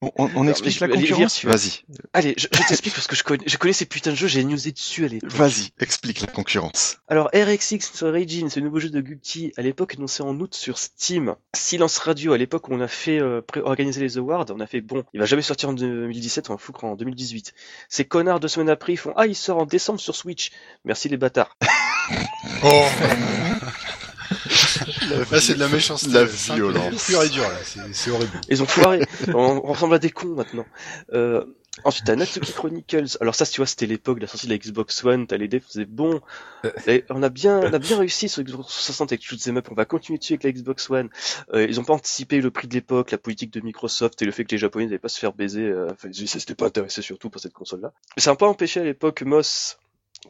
On, 0.00 0.10
on- 0.16 0.30
on 0.36 0.44
mais 0.44 0.52
explique 0.52 0.74
je 0.78 0.84
la 0.86 0.88
concurrence. 0.88 1.44
Vas-y, 1.44 1.84
Allez, 2.14 2.34
je, 2.38 2.46
je 2.50 2.62
t'explique 2.66 2.94
parce 2.94 3.06
que 3.06 3.14
je 3.14 3.22
connais, 3.24 3.44
je 3.46 3.58
connais 3.58 3.74
ces 3.74 3.84
putains 3.84 4.12
de 4.12 4.16
jeux, 4.16 4.26
j'ai 4.26 4.42
newsé 4.42 4.72
dessus 4.72 5.04
à 5.04 5.08
l'époque. 5.08 5.30
vas-y, 5.32 5.68
explique 5.78 6.22
la 6.22 6.28
concurrence. 6.28 6.96
Alors, 7.08 7.28
RXX 7.34 8.02
Origin, 8.04 8.48
c'est 8.48 8.60
le 8.60 8.64
nouveau 8.66 8.78
jeu 8.80 8.88
de 8.88 9.02
Guilty, 9.02 9.52
à 9.58 9.62
l'époque 9.62 9.96
annoncé 9.96 10.22
en 10.22 10.38
août 10.40 10.54
sur 10.54 10.78
Steam. 10.78 11.34
Silence 11.54 11.98
Radio, 11.98 12.32
à 12.32 12.38
l'époque 12.38 12.68
où 12.70 12.72
on 12.74 12.80
a 12.80 12.88
fait 12.88 13.20
euh, 13.20 13.42
organiser 13.64 14.00
les 14.00 14.16
awards, 14.16 14.46
on 14.48 14.60
a 14.60 14.66
fait 14.66 14.80
bon, 14.80 15.04
il 15.12 15.20
va 15.20 15.26
jamais 15.26 15.42
sortir 15.42 15.68
en 15.68 15.72
2017, 15.74 16.48
on 16.48 16.54
va 16.54 16.58
foutre 16.58 16.84
en 16.84 16.94
2018. 16.94 17.52
Ces 17.90 18.06
connards 18.06 18.40
deux 18.40 18.48
semaines 18.48 18.70
après, 18.70 18.94
ils 18.94 18.98
font 18.98 19.12
ah, 19.14 19.26
il 19.26 19.34
sort 19.34 19.58
en 19.58 19.66
décembre 19.66 20.00
sur 20.00 20.16
Switch. 20.16 20.52
Merci 20.86 21.10
les 21.10 21.18
bâtards. 21.18 21.54
Oh 22.62 22.84
Là, 25.30 25.40
c'est 25.40 25.54
de 25.54 25.60
la 25.60 25.68
méchanceté. 25.68 26.10
La 26.12 26.24
violence. 26.24 27.04
Pure 27.06 27.22
et 27.22 27.28
dure, 27.28 27.42
là. 27.48 27.58
C'est- 27.64 27.80
C'est 27.92 28.10
horrible. 28.10 28.32
Ils 28.48 28.62
ont 28.62 28.66
foiré. 28.66 29.02
on, 29.28 29.60
on 29.64 29.72
ressemble 29.72 29.94
à 29.94 29.98
des 29.98 30.10
cons 30.10 30.34
maintenant. 30.34 30.66
Euh, 31.12 31.44
ensuite, 31.84 32.06
t'as 32.06 32.16
Natsuki 32.16 32.52
Chronicles. 32.52 33.16
Alors 33.20 33.34
ça, 33.34 33.46
tu 33.46 33.56
vois, 33.58 33.66
c'était 33.66 33.86
l'époque 33.86 34.16
de 34.18 34.22
la 34.22 34.28
sortie 34.28 34.46
de 34.46 34.52
la 34.52 34.58
Xbox 34.58 35.04
One. 35.04 35.26
T'as 35.26 35.36
les 35.36 35.48
devs, 35.48 35.62
c'est 35.68 35.84
bon. 35.84 36.20
Et 36.86 37.04
on 37.10 37.22
a 37.22 37.28
bien, 37.28 37.60
on 37.60 37.72
a 37.72 37.78
bien 37.78 37.98
réussi 37.98 38.28
sur 38.28 38.42
Xbox 38.42 38.68
360 38.68 39.12
avec 39.12 39.22
Shoot'em 39.24 39.56
Up. 39.58 39.68
On 39.70 39.74
va 39.74 39.84
continuer 39.84 40.18
dessus 40.18 40.34
avec 40.34 40.44
la 40.44 40.52
Xbox 40.52 40.90
One. 40.90 41.08
Euh, 41.54 41.66
ils 41.68 41.78
ont 41.80 41.84
pas 41.84 41.94
anticipé 41.94 42.40
le 42.40 42.50
prix 42.50 42.68
de 42.68 42.74
l'époque, 42.74 43.10
la 43.12 43.18
politique 43.18 43.52
de 43.52 43.60
Microsoft 43.60 44.20
et 44.22 44.24
le 44.24 44.32
fait 44.32 44.44
que 44.44 44.52
les 44.52 44.58
Japonais 44.58 44.86
n'allaient 44.86 44.98
pas 44.98 45.08
se 45.08 45.18
faire 45.18 45.32
baiser. 45.32 45.62
Euh, 45.64 45.88
enfin, 45.92 46.08
ils- 46.12 46.28
ça 46.28 46.38
s'était 46.40 46.54
pas 46.54 46.66
intéressé 46.66 47.00
surtout 47.02 47.30
pour 47.30 47.40
cette 47.40 47.52
console-là. 47.54 47.92
Ça 48.16 48.30
n'a 48.32 48.36
pas 48.36 48.46
empêché 48.48 48.80
à 48.80 48.84
l'époque 48.84 49.22
Moss, 49.22 49.78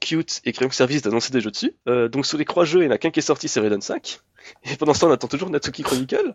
Cute 0.01 0.40
et 0.44 0.52
Crayon 0.52 0.70
Service 0.70 1.02
d'annoncer 1.02 1.32
des 1.32 1.40
jeux 1.40 1.51
dessus. 1.51 1.73
Euh, 1.89 2.09
donc 2.09 2.27
sur 2.27 2.39
les 2.39 2.44
trois 2.44 2.64
jeux, 2.64 2.82
il 2.82 2.85
y 2.86 2.89
en 2.89 2.93
a 2.93 2.98
qu'un 2.98 3.10
qui 3.10 3.18
est 3.20 3.23
sorti, 3.23 3.48
c'est 3.48 3.60
Raiden 3.60 3.81
5. 3.81 4.20
Et 4.64 4.77
pendant 4.77 4.94
ce 4.94 5.01
temps, 5.01 5.09
on 5.09 5.12
attend 5.12 5.27
toujours 5.27 5.51
Natsuki 5.51 5.82
Chronicle, 5.82 6.35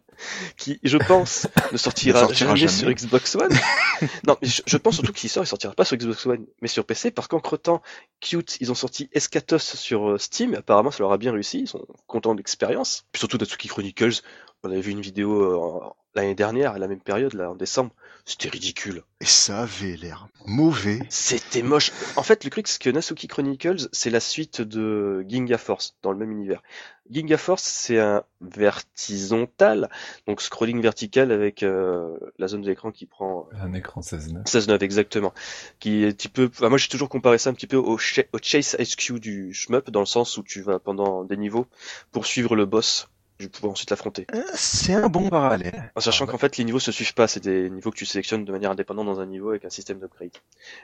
qui, 0.57 0.79
je 0.83 0.97
pense, 0.97 1.47
ne 1.71 1.77
sortira, 1.77 2.27
jamais, 2.33 2.57
jamais. 2.57 2.67
sur 2.67 2.91
Xbox 2.91 3.35
One. 3.35 3.53
non, 4.27 4.35
mais 4.41 4.47
je, 4.49 4.61
je 4.65 4.77
pense 4.77 4.95
surtout 4.95 5.13
qu'il 5.13 5.29
sort, 5.29 5.43
il 5.43 5.47
sortira 5.47 5.73
pas 5.73 5.85
sur 5.85 5.95
Xbox 5.95 6.25
One, 6.25 6.45
mais 6.61 6.67
sur 6.67 6.83
PC, 6.85 7.11
parce 7.11 7.29
qu'entre 7.29 7.55
temps, 7.55 7.81
Cute, 8.19 8.57
ils 8.59 8.69
ont 8.69 8.75
sorti 8.75 9.09
Escatos 9.13 9.59
sur 9.59 10.09
euh, 10.11 10.17
Steam, 10.17 10.53
et 10.53 10.57
apparemment 10.57 10.91
ça 10.91 10.99
leur 10.99 11.13
a 11.13 11.17
bien 11.17 11.31
réussi, 11.31 11.59
ils 11.61 11.67
sont 11.69 11.85
contents 12.07 12.33
de 12.33 12.39
l'expérience. 12.39 13.05
Puis 13.13 13.19
surtout 13.19 13.37
Natsuki 13.37 13.69
Chronicles, 13.69 14.21
on 14.63 14.71
avait 14.71 14.81
vu 14.81 14.91
une 14.91 15.01
vidéo 15.01 15.41
euh, 15.43 15.55
en- 15.57 15.95
l'année 16.15 16.35
dernière, 16.35 16.73
à 16.73 16.77
la 16.79 16.87
même 16.87 16.99
période, 16.99 17.33
là, 17.33 17.51
en 17.51 17.55
décembre, 17.55 17.91
c'était 18.25 18.49
ridicule. 18.49 19.03
Et 19.19 19.25
ça 19.25 19.61
avait 19.63 19.95
l'air 19.97 20.27
mauvais. 20.45 20.99
C'était 21.09 21.61
moche. 21.61 21.91
En 22.15 22.23
fait, 22.23 22.43
le 22.43 22.49
truc, 22.49 22.67
c'est 22.67 22.81
que 22.81 22.89
Natsuki 22.89 23.27
Chronicles, 23.27 23.87
c'est 23.91 24.09
la 24.09 24.19
suite 24.19 24.61
de 24.61 25.25
Ginga 25.27 25.57
Force, 25.57 25.95
dans 26.03 26.11
le 26.11 26.17
même 26.17 26.31
univers. 26.31 26.61
Ginga 27.09 27.37
Force, 27.37 27.63
c'est 27.63 27.99
un 27.99 28.23
vertisontal, 28.41 29.89
donc 30.27 30.41
scrolling 30.41 30.81
vertical 30.81 31.31
avec 31.31 31.63
euh, 31.63 32.17
la 32.37 32.47
zone 32.47 32.61
de 32.61 32.67
l'écran 32.67 32.91
qui 32.91 33.05
prend 33.05 33.47
Un 33.59 33.73
écran 33.73 34.01
16 34.01 34.33
16-9 34.45 34.81
exactement, 34.83 35.33
qui 35.79 36.03
est 36.03 36.07
un 36.07 36.11
petit 36.11 36.29
peu. 36.29 36.49
enfin, 36.51 36.69
moi, 36.69 36.77
j'ai 36.77 36.87
toujours 36.87 37.09
comparé 37.09 37.37
ça 37.37 37.49
un 37.49 37.53
petit 37.53 37.67
peu 37.67 37.77
au, 37.77 37.97
Cha- 37.97 38.23
au 38.33 38.37
Chase 38.41 38.75
HQ 38.79 39.19
du 39.19 39.53
shmup, 39.53 39.89
dans 39.89 39.99
le 39.99 40.05
sens 40.05 40.37
où 40.37 40.43
tu 40.43 40.61
vas 40.61 40.79
pendant 40.79 41.23
des 41.23 41.37
niveaux 41.37 41.67
pour 42.11 42.25
suivre 42.25 42.55
le 42.55 42.65
boss, 42.65 43.09
je 43.41 43.47
pouvoir 43.47 43.71
ensuite 43.71 43.89
l'affronter. 43.89 44.25
Euh, 44.33 44.41
C'est 44.53 44.93
un 44.93 45.09
bon 45.09 45.29
parallèle. 45.29 45.91
En 45.95 45.99
sachant 46.01 46.25
qu'en 46.25 46.37
fait, 46.37 46.57
les 46.57 46.63
niveaux 46.63 46.79
se 46.79 46.91
suivent 46.91 47.13
pas, 47.13 47.27
c'est 47.27 47.39
des 47.43 47.69
niveaux 47.69 47.91
que 47.91 47.97
tu 47.97 48.05
sélectionnes 48.05 48.45
de 48.45 48.51
manière 48.51 48.71
indépendante 48.71 49.05
dans 49.07 49.19
un 49.19 49.25
niveau 49.25 49.49
avec 49.49 49.65
un 49.65 49.69
système 49.69 49.99
d'upgrade. 49.99 50.29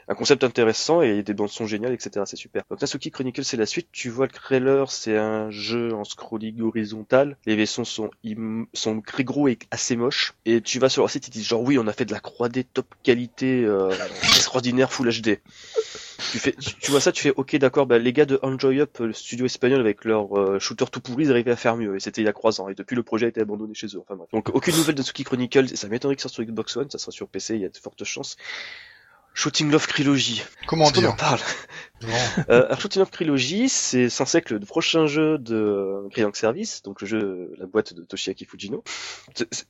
Un 0.08 0.16
concept 0.16 0.44
intéressant 0.44 1.02
et 1.02 1.24
des 1.24 1.34
bandes 1.34 1.50
son 1.50 1.66
géniales, 1.68 1.94
etc. 1.94 2.26
C'est 2.26 2.36
super. 2.36 2.64
Donc 2.70 2.82
Natsuki 2.82 3.12
Chronicle, 3.12 3.44
c'est 3.44 3.58
la 3.58 3.66
suite. 3.66 3.88
Tu 3.92 4.10
vois 4.10 4.26
le 4.26 4.32
trailer, 4.32 4.92
c'est 4.92 5.18
un 5.18 5.50
jeu 5.52 5.94
en 5.94 6.04
scrolling 6.04 6.62
horizontal. 6.62 7.38
Les 7.46 7.56
vaisseaux 7.56 7.86
sont 7.86 8.10
im- 8.26 8.66
sont 8.74 9.02
très 9.02 9.24
gros 9.24 9.48
et 9.48 9.58
assez 9.72 9.96
moches. 9.96 10.34
Et 10.46 10.62
tu 10.62 10.80
vas 10.80 10.90
sur 10.90 11.04
leur 11.04 11.10
site, 11.10 11.28
ils 11.28 11.32
disent 11.32 11.48
genre 11.48 11.62
oui, 11.62 11.78
on 11.78 11.88
a 11.88 11.94
fait 11.94 12.06
de 12.06 12.12
la 12.14 12.20
3D 12.20 12.66
top 12.74 12.88
qualité, 13.04 13.64
euh, 13.64 13.90
extraordinaire, 14.36 14.92
full 14.92 15.10
HD. 15.10 15.40
Tu 16.32 16.40
fais, 16.40 16.52
tu, 16.54 16.74
tu 16.76 16.92
vois 16.92 17.00
ça, 17.00 17.12
tu 17.12 17.22
fais 17.22 17.34
ok 17.36 17.56
d'accord, 17.58 17.86
bah, 17.86 18.00
les 18.00 18.12
gars 18.12 18.26
de 18.26 18.40
Enjoy 18.42 18.82
Up, 18.82 18.98
le 19.00 19.14
studio 19.14 19.46
espagnol 19.46 19.80
avec 19.80 20.04
leur 20.04 20.38
euh, 20.38 20.60
shooter 20.60 20.86
tout 20.92 21.00
pourri, 21.00 21.26
ils 21.26 21.32
arrivaient 21.32 21.52
à 21.52 21.56
faire 21.56 21.78
mieux. 21.78 21.96
Et 21.96 22.00
c'était 22.00 22.22
il 22.22 22.26
y 22.26 22.28
a 22.28 22.34
ans. 22.60 22.70
Et 22.70 22.76
depuis 22.76 22.96
le 22.96 23.04
projet 23.04 23.28
a 23.28 23.30
été 23.30 23.42
abandonné 23.42 23.74
chez 23.74 23.88
eux. 23.88 24.00
Enfin 24.00 24.16
bref. 24.16 24.30
Donc 24.32 24.50
aucune 24.54 24.76
nouvelle 24.78 24.96
de 24.96 25.02
Natsuki 25.02 25.24
Chronicles. 25.24 25.72
Et 25.72 25.76
ça 25.76 25.88
m'étonnerait 25.88 26.16
que 26.16 26.22
ça 26.22 26.30
soit 26.30 26.44
sur 26.44 26.52
Xbox 26.52 26.76
One, 26.78 26.90
ça 26.90 26.98
sera 26.98 27.12
sur 27.12 27.28
PC, 27.28 27.56
il 27.56 27.62
y 27.62 27.66
a 27.66 27.70
de 27.70 27.78
fortes 27.78 28.04
chances. 28.04 28.38
Shooting 29.34 29.70
Love 29.70 29.86
Trilogy. 29.88 30.42
Comment 30.66 30.90
dire 30.90 31.12
en 31.12 31.16
parle? 31.16 31.40
Euh, 32.50 32.68
Love 32.96 33.10
Trilogy, 33.12 33.70
c'est 33.70 34.10
censé 34.10 34.38
être 34.40 34.52
le 34.52 34.60
prochain 34.60 35.08
jeu 35.08 35.38
de 35.38 36.08
Crank 36.12 36.36
Service, 36.36 36.82
donc 36.84 37.02
le 37.02 37.08
jeu, 37.08 37.54
la 37.58 37.66
boîte 37.66 37.94
de 37.94 38.04
Toshiaki 38.04 38.46
Fujino. 38.46 38.84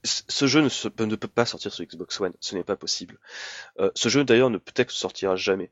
Ce, 0.03 0.45
jeu 0.47 0.61
ne, 0.61 0.69
se- 0.69 0.87
ne 1.03 1.15
peut 1.15 1.27
pas 1.27 1.45
sortir 1.45 1.71
sur 1.73 1.85
Xbox 1.85 2.19
One, 2.19 2.33
ce 2.39 2.55
n'est 2.55 2.63
pas 2.63 2.75
possible. 2.75 3.17
Euh, 3.79 3.91
ce 3.95 4.09
jeu 4.09 4.23
d'ailleurs 4.23 4.49
ne 4.49 4.57
peut-être 4.57 4.91
sortira 4.91 5.35
jamais. 5.35 5.71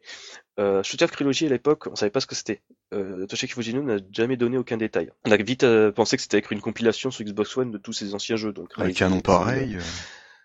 Euh, 0.60 0.82
Shooting 0.84 1.08
Love 1.08 1.12
Trilogy 1.12 1.46
à 1.46 1.50
l'époque, 1.50 1.88
on 1.88 1.96
savait 1.96 2.10
pas 2.12 2.22
ce 2.22 2.28
que 2.28 2.36
c'était. 2.36 2.62
Euh, 2.94 3.26
Toshiaki 3.28 3.54
Fujino 3.54 3.82
n'a 3.82 3.98
jamais 4.12 4.38
donné 4.38 4.58
aucun 4.58 4.78
détail. 4.78 5.12
On 5.26 5.32
a 5.32 5.38
vite 5.38 5.64
euh, 5.64 5.92
pensé 5.92 6.16
que 6.16 6.22
c'était 6.24 6.38
avec 6.38 6.52
une 6.52 6.62
compilation 6.62 7.12
sur 7.12 7.26
Xbox 7.26 7.58
One 7.58 7.72
de 7.72 7.78
tous 7.78 7.92
ses 7.94 8.14
anciens 8.16 8.38
jeux, 8.38 8.54
donc 8.54 8.70
Un 8.78 8.92
canon 8.94 9.20
pareil. 9.20 9.78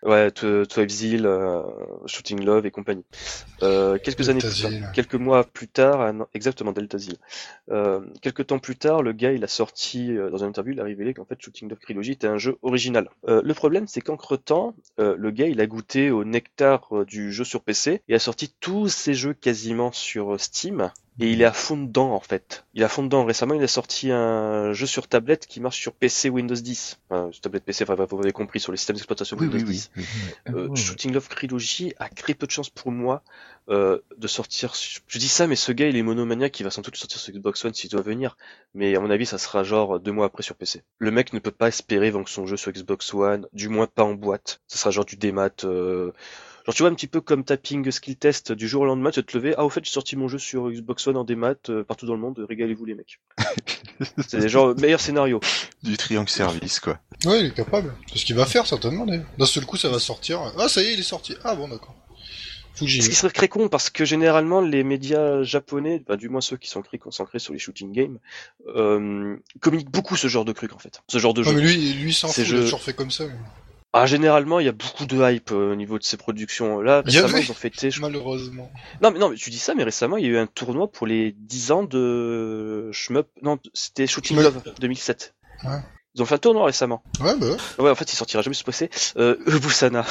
Ouais, 0.03 0.31
Tw- 0.31 0.65
Twelve 0.67 0.89
Zeal, 0.89 1.25
euh, 1.27 1.61
Shooting 2.07 2.43
Love 2.43 2.65
et 2.65 2.71
compagnie. 2.71 3.05
Euh, 3.63 3.99
quelques 3.99 4.29
années 4.29 4.41
plus 4.41 4.57
tard, 4.57 4.73
quelques 4.91 5.15
mois 5.15 5.43
plus 5.43 5.67
tard, 5.67 6.01
ah 6.01 6.27
exactement 6.33 6.71
Delta 6.71 6.97
Zeal. 6.97 7.17
Euh, 7.69 8.01
quelques 8.21 8.47
temps 8.47 8.59
plus 8.59 8.75
tard, 8.77 9.03
le 9.03 9.13
gars 9.13 9.31
il 9.31 9.43
a 9.43 9.47
sorti 9.47 10.11
euh, 10.17 10.29
dans 10.31 10.39
une 10.39 10.47
interview, 10.47 10.73
il 10.73 10.79
a 10.79 10.83
révélé 10.83 11.13
qu'en 11.13 11.25
fait 11.25 11.39
Shooting 11.41 11.69
Love 11.69 11.79
Trilogy 11.79 12.11
était 12.13 12.27
un 12.27 12.37
jeu 12.37 12.57
original. 12.63 13.09
Euh, 13.29 13.41
le 13.43 13.53
problème 13.53 13.87
c'est 13.87 14.01
qu'entre 14.01 14.37
temps, 14.37 14.75
euh, 14.99 15.15
le 15.17 15.31
gars 15.31 15.47
il 15.47 15.61
a 15.61 15.67
goûté 15.67 16.09
au 16.11 16.23
nectar 16.23 17.05
du 17.05 17.31
jeu 17.31 17.43
sur 17.43 17.61
PC 17.63 18.01
et 18.07 18.15
a 18.15 18.19
sorti 18.19 18.53
tous 18.59 18.87
ses 18.89 19.13
jeux 19.13 19.33
quasiment 19.33 19.91
sur 19.91 20.39
Steam. 20.39 20.91
Et 21.21 21.31
il 21.31 21.41
est 21.41 21.45
à 21.45 21.53
fond 21.53 21.77
dedans 21.77 22.13
en 22.13 22.19
fait. 22.19 22.65
Il 22.73 22.81
est 22.81 22.85
à 22.85 22.89
fond 22.89 23.03
dedans. 23.03 23.23
Récemment, 23.25 23.53
il 23.53 23.61
a 23.63 23.67
sorti 23.67 24.11
un 24.11 24.73
jeu 24.73 24.87
sur 24.87 25.07
tablette 25.07 25.45
qui 25.45 25.59
marche 25.59 25.79
sur 25.79 25.93
PC 25.93 26.29
Windows 26.29 26.55
10. 26.55 26.99
Enfin, 27.09 27.29
sur 27.31 27.41
tablette 27.41 27.63
PC, 27.63 27.83
enfin, 27.87 27.95
vous 28.09 28.19
avez 28.19 28.31
compris, 28.31 28.59
sur 28.59 28.71
les 28.71 28.77
systèmes 28.77 28.95
d'exploitation 28.95 29.37
Oui, 29.39 29.47
Windows 29.47 29.59
oui, 29.59 29.73
10. 29.73 29.91
oui. 29.97 30.05
Euh, 30.49 30.67
Oh, 30.71 30.75
Shooting 30.75 31.13
Love 31.13 31.27
Trilogy 31.29 31.93
a 31.99 32.09
très 32.09 32.33
peu 32.33 32.47
de 32.47 32.51
chance 32.51 32.69
pour 32.69 32.91
moi 32.91 33.21
euh, 33.69 33.99
de 34.17 34.27
sortir. 34.27 34.73
Je 35.07 35.19
dis 35.19 35.27
ça, 35.27 35.45
mais 35.47 35.55
ce 35.55 35.71
gars 35.71 35.87
il 35.87 35.95
est 35.95 36.01
monomaniaque, 36.01 36.59
il 36.59 36.63
va 36.63 36.71
sans 36.71 36.81
doute 36.81 36.95
sortir 36.95 37.19
sur 37.19 37.31
Xbox 37.33 37.63
One 37.65 37.73
s'il 37.73 37.89
doit 37.91 38.01
venir. 38.01 38.35
Mais 38.73 38.95
à 38.95 38.99
mon 38.99 39.11
avis, 39.11 39.25
ça 39.27 39.37
sera 39.37 39.63
genre 39.63 39.99
deux 39.99 40.11
mois 40.11 40.25
après 40.25 40.43
sur 40.43 40.55
PC. 40.55 40.81
Le 40.97 41.11
mec 41.11 41.33
ne 41.33 41.39
peut 41.39 41.51
pas 41.51 41.67
espérer 41.67 42.09
vendre 42.09 42.27
son 42.29 42.47
jeu 42.47 42.57
sur 42.57 42.71
Xbox 42.71 43.13
One, 43.13 43.47
du 43.53 43.69
moins 43.69 43.85
pas 43.85 44.03
en 44.03 44.13
boîte. 44.15 44.61
Ça 44.67 44.77
sera 44.79 44.89
genre 44.91 45.05
du 45.05 45.17
démat. 45.17 45.51
Euh... 45.65 46.11
Genre 46.65 46.75
tu 46.75 46.83
vois 46.83 46.91
un 46.91 46.93
petit 46.93 47.07
peu 47.07 47.21
comme 47.21 47.43
tapping 47.43 47.89
skill 47.91 48.15
test 48.15 48.51
du 48.51 48.67
jour 48.67 48.83
au 48.83 48.85
lendemain, 48.85 49.09
tu 49.11 49.19
vas 49.19 49.23
te 49.25 49.37
lever. 49.37 49.53
Ah 49.57 49.65
au 49.65 49.69
fait 49.69 49.83
j'ai 49.83 49.91
sorti 49.91 50.15
mon 50.15 50.27
jeu 50.27 50.37
sur 50.37 50.69
Xbox 50.69 51.07
One 51.07 51.17
en 51.17 51.23
démat 51.23 51.55
euh, 51.69 51.83
partout 51.83 52.05
dans 52.05 52.13
le 52.13 52.19
monde. 52.19 52.45
Régalez-vous 52.47 52.85
les 52.85 52.93
mecs. 52.95 53.19
C'est 54.27 54.47
genre 54.49 54.75
meilleur 54.79 54.99
scénario. 55.01 55.39
Du 55.83 55.97
triangle 55.97 56.29
service, 56.29 56.79
quoi. 56.79 56.99
Ouais, 57.25 57.39
il 57.41 57.45
est 57.47 57.53
capable. 57.53 57.93
C'est 58.11 58.19
ce 58.19 58.25
qu'il 58.25 58.35
va 58.35 58.45
faire, 58.45 58.65
certainement. 58.67 59.05
D'un 59.05 59.45
seul 59.45 59.65
coup, 59.65 59.77
ça 59.77 59.89
va 59.89 59.99
sortir. 59.99 60.39
Ah, 60.57 60.67
ça 60.69 60.81
y 60.81 60.85
est, 60.87 60.93
il 60.93 60.99
est 60.99 61.03
sorti. 61.03 61.35
Ah, 61.43 61.55
bon, 61.55 61.67
d'accord. 61.67 61.95
Ce 62.75 62.85
qui 62.85 63.01
serait 63.13 63.31
très 63.31 63.47
con 63.47 63.67
parce 63.67 63.89
que 63.91 64.05
généralement 64.05 64.59
les 64.61 64.83
médias 64.83 65.43
japonais, 65.43 66.01
enfin, 66.07 66.15
du 66.17 66.29
moins 66.29 66.41
ceux 66.41 66.57
qui 66.57 66.69
sont 66.69 66.81
très 66.81 66.97
concentrés 66.97 67.37
sur 67.37 67.53
les 67.53 67.59
shooting 67.59 67.91
games, 67.91 68.17
euh, 68.75 69.35
communiquent 69.59 69.91
beaucoup 69.91 70.15
ce 70.15 70.27
genre 70.27 70.45
de 70.45 70.51
trucs 70.53 70.73
en 70.73 70.79
fait, 70.79 71.01
ce 71.07 71.17
genre 71.19 71.33
de 71.35 71.43
Non, 71.43 71.51
jeu. 71.51 71.57
mais 71.57 71.61
lui, 71.61 71.93
lui, 71.93 72.09
il 72.11 72.13
s'en 72.13 72.29
fout, 72.29 72.37
il 72.37 72.41
a 72.41 72.45
jeux- 72.45 72.61
toujours 72.61 72.81
fait 72.81 72.93
comme 72.93 73.11
ça. 73.11 73.25
lui. 73.25 73.33
Ah, 73.93 74.05
généralement 74.05 74.59
il 74.61 74.65
y 74.65 74.69
a 74.69 74.73
beaucoup 74.73 75.05
de 75.05 75.17
hype 75.31 75.51
euh, 75.51 75.73
au 75.73 75.75
niveau 75.75 75.99
de 75.99 76.03
ces 76.03 76.15
productions. 76.17 76.79
Là, 76.81 77.01
récemment 77.05 77.27
avait. 77.27 77.41
ils 77.43 77.51
ont 77.51 77.55
fêté. 77.55 77.91
je- 77.91 77.99
Malheureusement. 78.01 78.71
Non 79.01 79.11
mais 79.11 79.19
non 79.19 79.29
mais 79.29 79.35
tu 79.35 79.49
dis 79.49 79.59
ça, 79.59 79.75
mais 79.75 79.83
récemment 79.83 80.15
il 80.17 80.23
y 80.25 80.27
a 80.27 80.31
eu 80.31 80.37
un 80.37 80.47
tournoi 80.47 80.89
pour 80.91 81.07
les 81.07 81.33
10 81.33 81.71
ans 81.71 81.83
de 81.83 82.89
shmup. 82.93 83.27
Non, 83.41 83.59
c'était 83.73 84.07
Shooting 84.07 84.37
Love 84.39 84.61
2007. 84.79 85.33
Ouais. 85.65 85.71
Ils 86.15 86.21
ont 86.21 86.25
fait 86.25 86.35
un 86.35 86.39
tournoi 86.39 86.65
récemment. 86.65 87.03
Ouais, 87.21 87.37
bah, 87.37 87.45
ouais. 87.47 87.83
Ouais, 87.83 87.89
en 87.89 87.95
fait, 87.95 88.11
il 88.11 88.15
sortira 88.15 88.41
jamais 88.43 88.53
sur 88.53 88.65
PC. 88.65 88.89
Euh, 89.17 89.37
Ubusana. 89.47 90.05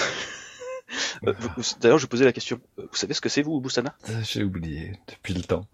Euh, 1.27 1.35
D'ailleurs, 1.81 1.99
je 1.99 2.07
posais 2.07 2.25
la 2.25 2.33
question. 2.33 2.59
euh, 2.79 2.87
Vous 2.91 2.97
savez 2.97 3.15
ce 3.15 3.21
que 3.21 3.29
c'est 3.29 3.43
vous, 3.43 3.59
Ubusana? 3.59 3.95
Ah, 4.09 4.23
J'ai 4.25 4.43
oublié 4.43 4.99
depuis 5.09 5.35
le 5.35 5.43
temps. 5.43 5.67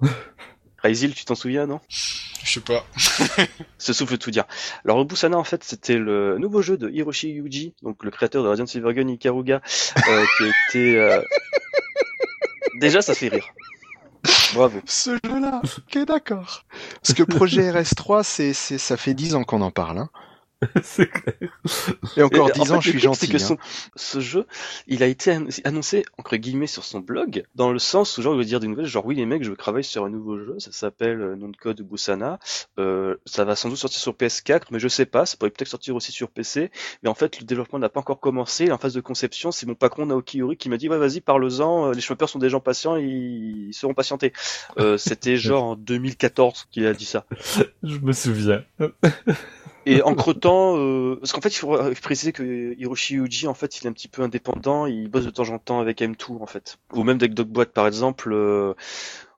Raizil, 0.79 1.15
tu 1.15 1.25
t'en 1.25 1.35
souviens, 1.35 1.67
non? 1.67 1.81
Je 2.47 2.53
sais 2.53 2.61
pas. 2.61 2.87
Ce 3.79 3.93
souffle 3.93 4.19
tout 4.19 4.31
dire. 4.31 4.45
Alors 4.85 5.05
Busana 5.05 5.37
en 5.37 5.45
fait 5.45 5.65
c'était 5.65 5.99
le 5.99 6.39
nouveau 6.39 6.63
jeu 6.63 6.77
de 6.77 6.89
Hiroshi 6.89 7.31
Yuji, 7.31 7.75
donc 7.83 8.05
le 8.05 8.11
créateur 8.11 8.45
de 8.45 8.49
Radiant 8.49 8.67
Silvergun 8.67 9.09
Ikaruga, 9.09 9.61
euh, 10.09 10.25
qui 10.39 10.45
était 10.79 10.97
euh, 10.97 11.21
déjà 12.81 13.03
ça 13.03 13.15
fait 13.15 13.29
rire. 13.29 13.49
Bravo. 14.55 14.81
Ce 14.87 15.11
jeu-là, 15.25 15.61
ok 15.65 16.05
d'accord. 16.07 16.65
Parce 17.03 17.15
que 17.15 17.23
projet 17.23 17.71
RS3, 17.71 18.23
c'est, 18.23 18.53
c'est, 18.53 18.79
ça 18.79 18.97
fait 18.97 19.15
10 19.15 19.35
ans 19.35 19.45
qu'on 19.45 19.61
en 19.61 19.71
parle. 19.71 19.99
Hein. 19.99 20.11
c'est 20.83 21.07
clair. 21.09 21.35
Et 22.17 22.23
encore 22.23 22.49
Et, 22.49 22.53
10 22.53 22.61
en 22.61 22.65
fait, 22.65 22.73
ans, 22.73 22.81
je 22.81 22.91
suis 22.91 22.99
gentil. 22.99 23.29
que 23.29 23.37
hein. 23.37 23.39
son- 23.39 23.59
ce 23.95 24.21
jeu, 24.21 24.47
il 24.87 25.03
a 25.03 25.07
été 25.07 25.37
annoncé, 25.65 26.05
entre 26.19 26.37
guillemets 26.37 26.67
sur 26.67 26.83
son 26.85 27.01
blog, 27.01 27.45
dans 27.55 27.71
le 27.73 27.79
sens 27.79 28.17
où 28.17 28.23
genre 28.23 28.35
il 28.35 28.39
veut 28.39 28.45
dire 28.45 28.59
des 28.61 28.67
nouvelles, 28.69 28.87
genre 28.87 29.05
oui 29.05 29.15
les 29.17 29.27
mecs, 29.27 29.45
je 29.45 29.51
veux 29.51 29.57
travailler 29.57 29.83
sur 29.83 30.05
un 30.05 30.11
nouveau 30.11 30.39
jeu, 30.39 30.55
ça 30.59 30.73
s'appelle 30.73 31.21
euh, 31.21 31.37
nom 31.37 31.49
de 31.49 31.57
code 31.57 31.83
Busana, 31.83 32.39
euh, 32.79 33.17
ça 33.27 33.45
va 33.45 33.55
sans 33.55 33.69
doute 33.69 33.77
sortir 33.79 34.01
sur 34.01 34.13
PS4, 34.15 34.63
mais 34.71 34.79
je 34.79 34.89
sais 34.89 35.05
pas, 35.07 35.27
ça 35.27 35.37
pourrait 35.37 35.51
peut-être 35.51 35.69
sortir 35.69 35.95
aussi 35.95 36.11
sur 36.11 36.31
PC, 36.31 36.71
mais 37.03 37.09
en 37.11 37.15
fait 37.15 37.39
le 37.39 37.45
développement 37.45 37.79
n'a 37.79 37.91
pas 37.91 38.01
encore 38.01 38.21
commencé, 38.21 38.65
il 38.65 38.71
est 38.71 38.73
en 38.73 38.79
phase 38.79 38.95
de 38.95 39.01
conception, 39.03 39.53
c'est 39.53 39.67
mon 39.67 39.75
patron 39.75 40.07
Naoki 40.07 40.39
Yori 40.39 40.57
qui 40.57 40.71
m'a 40.71 40.79
dit 40.79 40.89
ouais 40.89 40.99
vas-y 40.99 41.21
parle-en, 41.21 41.89
euh, 41.89 41.93
les 41.93 42.01
schmappers 42.01 42.31
sont 42.31 42.39
des 42.39 42.49
gens 42.49 42.61
patients, 42.61 42.97
ils, 42.97 43.69
ils 43.69 43.75
seront 43.75 43.93
patientés. 43.95 44.33
Euh, 44.79 44.97
C'était 44.97 45.37
genre 45.37 45.65
en 45.65 45.77
2014 45.77 46.67
qu'il 46.71 46.87
a 46.87 46.95
dit 46.95 47.05
ça. 47.05 47.27
Je 47.83 47.99
me 47.99 48.13
souviens. 48.13 48.65
Et 49.89 50.03
entre 50.03 50.33
temps, 50.33 50.77
euh, 50.77 51.17
parce 51.21 51.33
qu'en 51.33 51.41
fait, 51.41 51.51
il 51.51 51.59
faut 51.59 51.77
euh, 51.77 51.95
préciser 52.03 52.33
que 52.33 52.75
Hiroshi 52.77 53.15
Yuji, 53.15 53.47
en 53.47 53.55
fait, 53.55 53.79
il 53.79 53.87
est 53.87 53.89
un 53.89 53.93
petit 53.93 54.09
peu 54.09 54.23
indépendant, 54.23 54.87
il 54.87 55.09
bosse 55.09 55.25
de 55.25 55.31
temps 55.31 55.49
en 55.49 55.61
temps 55.61 55.79
avec 55.79 56.01
M2, 56.01 56.43
en 56.43 56.47
fait. 56.47 56.79
Ou 56.93 57.05
même 57.05 57.17
avec 57.17 57.35
Dogboat, 57.35 57.67
par 57.67 57.87
exemple, 57.87 58.33
euh, 58.33 58.75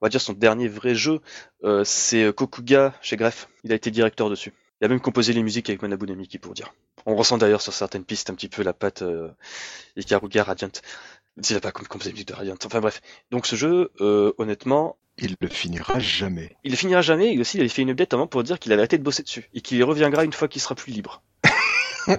on 0.00 0.06
va 0.06 0.08
dire 0.08 0.22
son 0.22 0.32
dernier 0.32 0.66
vrai 0.66 0.94
jeu, 0.94 1.20
euh, 1.64 1.84
c'est 1.84 2.32
Kokuga 2.34 2.94
chez 3.02 3.16
Grefg. 3.16 3.46
Il 3.62 3.72
a 3.72 3.74
été 3.74 3.90
directeur 3.90 4.30
dessus. 4.30 4.54
Il 4.80 4.86
a 4.86 4.88
même 4.88 5.00
composé 5.00 5.32
les 5.32 5.42
musiques 5.42 5.68
avec 5.68 5.82
Manabu 5.82 6.06
Namiki, 6.06 6.38
pour 6.38 6.54
dire. 6.54 6.72
On 7.04 7.16
ressent 7.16 7.38
d'ailleurs 7.38 7.62
sur 7.62 7.72
certaines 7.72 8.04
pistes 8.04 8.30
un 8.30 8.34
petit 8.34 8.48
peu 8.48 8.62
la 8.62 8.72
patte 8.72 9.02
euh, 9.02 9.28
Ikaruga 9.96 10.44
Radiant. 10.44 10.70
Pas 11.62 11.72
comme 11.72 12.00
musiques 12.00 12.28
de 12.28 12.34
Radiant. 12.34 12.56
Enfin 12.64 12.80
bref. 12.80 13.00
Donc 13.30 13.46
ce 13.46 13.56
jeu, 13.56 13.90
euh, 14.00 14.32
honnêtement, 14.38 14.96
Il 15.18 15.36
le 15.40 15.48
finira 15.48 15.98
jamais. 15.98 16.56
il 16.64 16.70
le 16.72 16.76
finira 16.76 17.00
jamais, 17.02 17.34
et 17.34 17.38
aussi 17.38 17.56
il 17.56 17.60
avait 17.60 17.68
fait 17.68 17.82
une 17.82 17.90
update 17.90 18.14
avant 18.14 18.26
pour 18.26 18.42
dire 18.42 18.58
qu'il 18.58 18.72
avait 18.72 18.82
arrêté 18.82 18.98
de 18.98 19.02
bosser 19.02 19.22
dessus, 19.22 19.48
et 19.54 19.60
qu'il 19.60 19.78
y 19.78 19.82
reviendra 19.82 20.24
une 20.24 20.32
fois 20.32 20.48
qu'il 20.48 20.60
sera 20.60 20.74
plus 20.74 20.92
libre. 20.92 21.22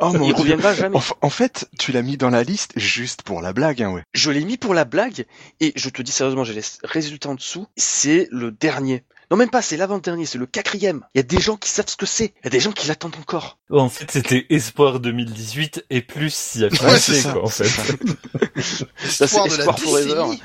Oh 0.00 0.12
mon 0.12 0.24
il 0.26 0.34
dieu. 0.34 0.42
reviendra 0.42 0.74
jamais. 0.74 0.98
En 1.20 1.30
fait, 1.30 1.68
tu 1.78 1.90
l'as 1.92 2.02
mis 2.02 2.16
dans 2.16 2.30
la 2.30 2.42
liste 2.44 2.72
juste 2.76 3.22
pour 3.22 3.40
la 3.42 3.52
blague, 3.52 3.82
hein, 3.82 3.90
ouais. 3.90 4.02
Je 4.14 4.30
l'ai 4.30 4.44
mis 4.44 4.56
pour 4.56 4.72
la 4.74 4.84
blague, 4.84 5.26
et 5.60 5.72
je 5.76 5.88
te 5.88 6.00
dis 6.02 6.12
sérieusement, 6.12 6.44
j'ai 6.44 6.54
les 6.54 6.62
résultats 6.84 7.30
en 7.30 7.34
dessous, 7.34 7.66
c'est 7.76 8.28
le 8.30 8.50
dernier. 8.52 9.04
Non 9.32 9.38
même 9.38 9.48
pas, 9.48 9.62
c'est 9.62 9.78
l'avant-dernier, 9.78 10.26
c'est 10.26 10.36
le 10.36 10.44
quatrième. 10.44 11.06
Il 11.14 11.18
y 11.18 11.20
a 11.20 11.22
des 11.22 11.40
gens 11.40 11.56
qui 11.56 11.70
savent 11.70 11.88
ce 11.88 11.96
que 11.96 12.04
c'est, 12.04 12.34
il 12.42 12.44
y 12.44 12.46
a 12.48 12.50
des 12.50 12.60
gens 12.60 12.70
qui 12.70 12.86
l'attendent 12.86 13.16
encore. 13.18 13.58
En 13.70 13.88
fait, 13.88 14.10
c'était 14.10 14.44
Espoir 14.50 15.00
2018 15.00 15.86
et 15.88 16.02
plus 16.02 16.34
s'y 16.34 16.62
a 16.64 16.68
Ouais, 16.68 16.76
passé, 16.78 17.14
c'est 17.14 17.20
ça, 17.22 17.32
quoi, 17.32 17.44
en 17.44 17.46
fait. 17.46 17.64
Ça, 18.58 18.84
c'est 19.08 19.24
Espoir 19.24 19.46
de 19.46 19.80
Forever. 19.80 20.36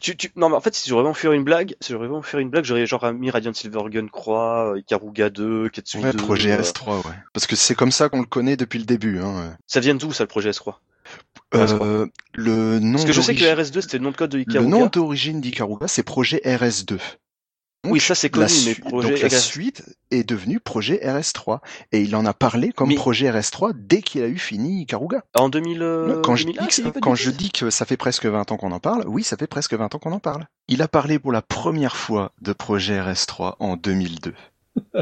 Tu, 0.00 0.16
tu... 0.16 0.30
Non 0.36 0.48
mais 0.48 0.54
en 0.56 0.62
fait, 0.62 0.74
si 0.74 0.88
j'aurais 0.88 1.02
vraiment 1.02 1.12
faire 1.12 1.32
une 1.32 1.44
blague, 1.44 1.74
si 1.82 1.92
j'aurais 1.92 2.06
vraiment 2.06 2.22
faire 2.22 2.40
une 2.40 2.48
blague, 2.48 2.64
j'aurais 2.64 2.86
genre 2.86 3.12
mis 3.12 3.30
Radiant 3.30 3.52
Silvergun 3.52 4.06
Croix, 4.08 4.72
euh, 4.72 4.78
Ikaruga 4.78 5.28
2, 5.28 5.68
Ketsui 5.68 5.98
Ouais, 6.02 6.12
2. 6.12 6.16
projet 6.16 6.52
euh, 6.52 6.62
S3, 6.62 6.96
ouais. 7.06 7.12
Parce 7.34 7.46
que 7.46 7.56
c'est 7.56 7.74
comme 7.74 7.90
ça 7.92 8.08
qu'on 8.08 8.20
le 8.20 8.26
connaît 8.26 8.56
depuis 8.56 8.78
le 8.78 8.86
début. 8.86 9.18
Hein. 9.20 9.54
Ça 9.66 9.80
vient 9.80 9.94
d'où 9.94 10.14
ça 10.14 10.24
le 10.24 10.28
projet 10.28 10.50
S3 10.50 10.76
Euh, 11.54 12.06
le 12.32 12.78
nom 12.78 12.92
Parce 12.92 13.04
que 13.04 13.12
je 13.12 13.20
sais 13.20 13.34
que 13.34 13.40
le 13.44 13.50
d'origine- 13.54 13.74
RS2 13.74 13.80
c'était 13.82 13.98
le 13.98 14.04
nom 14.04 14.10
de 14.12 14.16
code 14.16 14.30
de 14.30 14.38
le 14.38 14.42
Ikaruga. 14.44 14.70
nom 14.70 14.86
d'origine 14.86 15.42
d'Ikaruga, 15.42 15.86
c'est 15.88 16.02
projet 16.02 16.40
RS2. 16.46 16.98
Oui, 17.84 18.00
ça 18.00 18.14
c'est 18.14 18.34
La 18.34 18.46
connu, 18.46 18.58
mais 18.66 18.74
projet 18.74 19.10
donc 19.10 19.20
la 19.20 19.28
RS... 19.28 19.40
suite 19.40 19.84
est 20.10 20.24
devenue 20.24 20.60
projet 20.60 21.00
RS3 21.04 21.60
et 21.92 22.00
il 22.00 22.14
en 22.16 22.24
a 22.26 22.32
parlé 22.34 22.72
comme 22.72 22.88
Mais- 22.88 22.94
projet 22.94 23.30
RS3 23.30 23.72
dès 23.74 24.00
qu'il 24.02 24.22
a 24.22 24.26
eu 24.28 24.38
fini 24.38 24.82
Ikaruga. 24.82 25.22
en 25.38 25.48
2000, 25.48 25.82
euh, 25.82 26.20
quand 26.22 26.36
je, 26.36 26.44
2001, 26.46 26.62
dis 26.62 26.68
que, 26.68 26.74
si 26.74 26.82
je 26.82 26.88
dis 26.88 27.00
quand 27.00 27.14
je 27.14 27.30
que 27.52 27.70
ça 27.70 27.84
fait 27.84 27.96
presque 27.96 28.26
20 28.26 28.50
ans 28.52 28.56
qu'on 28.56 28.72
en 28.72 28.80
parle, 28.80 29.04
oui, 29.06 29.22
ça 29.22 29.36
fait 29.36 29.46
presque 29.46 29.74
20 29.74 29.94
ans 29.94 29.98
qu'on 29.98 30.12
en 30.12 30.18
parle. 30.20 30.46
Il 30.68 30.82
a 30.82 30.88
parlé 30.88 31.18
pour 31.18 31.32
la 31.32 31.42
première 31.42 31.96
fois 31.96 32.32
de 32.40 32.52
projet 32.52 32.98
RS3 33.00 33.56
en 33.58 33.76
2002. 33.76 34.34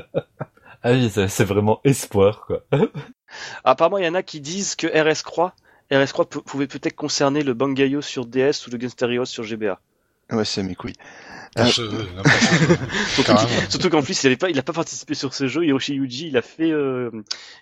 Ah 0.84 0.90
oui, 0.90 1.08
c'est 1.28 1.44
vraiment 1.44 1.80
Espoir, 1.84 2.44
quoi. 2.44 2.64
Apparemment, 3.64 3.98
il 3.98 4.04
y 4.04 4.08
en 4.08 4.14
a 4.16 4.24
qui 4.24 4.40
disent 4.40 4.74
que 4.74 4.88
RS 4.88 5.22
Croix, 5.22 5.54
RS 5.92 6.12
Croix 6.12 6.28
pou- 6.28 6.42
pouvait 6.42 6.66
peut-être 6.66 6.96
concerner 6.96 7.44
le 7.44 7.54
Bangayo 7.54 8.02
sur 8.02 8.26
DS 8.26 8.66
ou 8.66 8.70
le 8.70 8.78
Gunsterios 8.78 9.24
sur 9.26 9.44
GBA. 9.44 9.78
Ouais, 10.32 10.44
c'est 10.44 10.62
mes 10.64 10.74
couilles. 10.74 10.96
Euh, 11.58 11.64
n'importe 12.16 13.26
quoi. 13.26 13.46
Surtout, 13.68 13.90
qu'en 13.90 14.02
plus, 14.02 14.22
il 14.22 14.26
avait 14.26 14.36
pas, 14.36 14.48
il 14.50 14.58
a 14.58 14.62
pas 14.62 14.72
participé 14.72 15.14
sur 15.14 15.34
ce 15.34 15.48
jeu. 15.48 15.64
Hiroshi 15.64 15.94
Yuji, 15.94 16.28
il 16.28 16.36
a 16.36 16.42
fait 16.42 16.70
euh, 16.70 17.10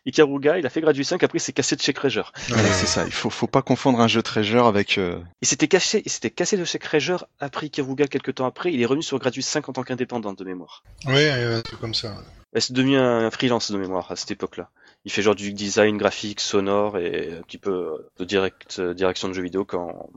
Ikaruga, 0.07 0.59
il 0.59 0.67
a 0.67 0.71
fait 0.71 0.81
Graduate 0.81 1.07
5, 1.07 1.23
après 1.23 1.39
il 1.39 1.41
s'est 1.41 1.53
cassé 1.53 1.77
de 1.77 1.81
chez 1.83 1.93
Treasure. 1.93 2.33
Ouais. 2.51 2.57
c'est 2.73 2.87
ça. 2.87 3.05
Il 3.07 3.13
faut, 3.13 3.31
faut 3.31 3.47
pas 3.47 3.63
confondre 3.63 4.01
un 4.01 4.09
jeu 4.09 4.23
Treasure 4.23 4.67
avec. 4.67 4.99
euh, 4.99 5.19
Il 5.43 5.49
s'était 5.49 5.69
caché, 5.69 6.03
il 6.05 6.11
s'était 6.11 6.31
cassé 6.31 6.57
de 6.57 6.65
chez 6.65 6.79
Treasure 6.79 7.27
après 7.41 7.67
Ikaruga 7.67 8.07
quelques 8.07 8.35
temps 8.37 8.47
après. 8.47 8.73
Il 8.73 8.81
est 8.81 8.87
revenu 8.87 9.03
sur 9.03 9.19
Graduate 9.19 9.45
5 9.45 9.69
en 9.69 9.73
tant 9.73 9.83
qu'indépendant 9.83 10.33
de 10.33 10.45
mémoire. 10.45 10.83
Ouais, 11.07 11.31
euh, 11.33 11.59
un 11.59 11.63
truc 11.63 11.81
comme 11.81 11.95
ça. 11.95 12.15
Et 12.55 12.61
c'est 12.61 12.73
devenu 12.73 12.97
un 12.99 13.31
freelance 13.31 13.71
de 13.71 13.79
mémoire 13.79 14.11
à 14.11 14.17
cette 14.17 14.31
époque-là. 14.33 14.71
Il 15.05 15.13
fait 15.13 15.23
genre 15.23 15.37
du 15.37 15.53
design 15.53 15.97
graphique, 15.97 16.41
sonore 16.41 16.99
et 16.99 17.31
un 17.39 17.43
petit 17.43 17.59
peu 17.59 17.71
euh, 17.71 18.11
de 18.19 18.25
direct, 18.25 18.77
euh, 18.81 18.93
direction 18.93 19.29
de 19.29 19.33
jeux 19.35 19.43
vidéo 19.43 19.65
quand, 19.65 20.11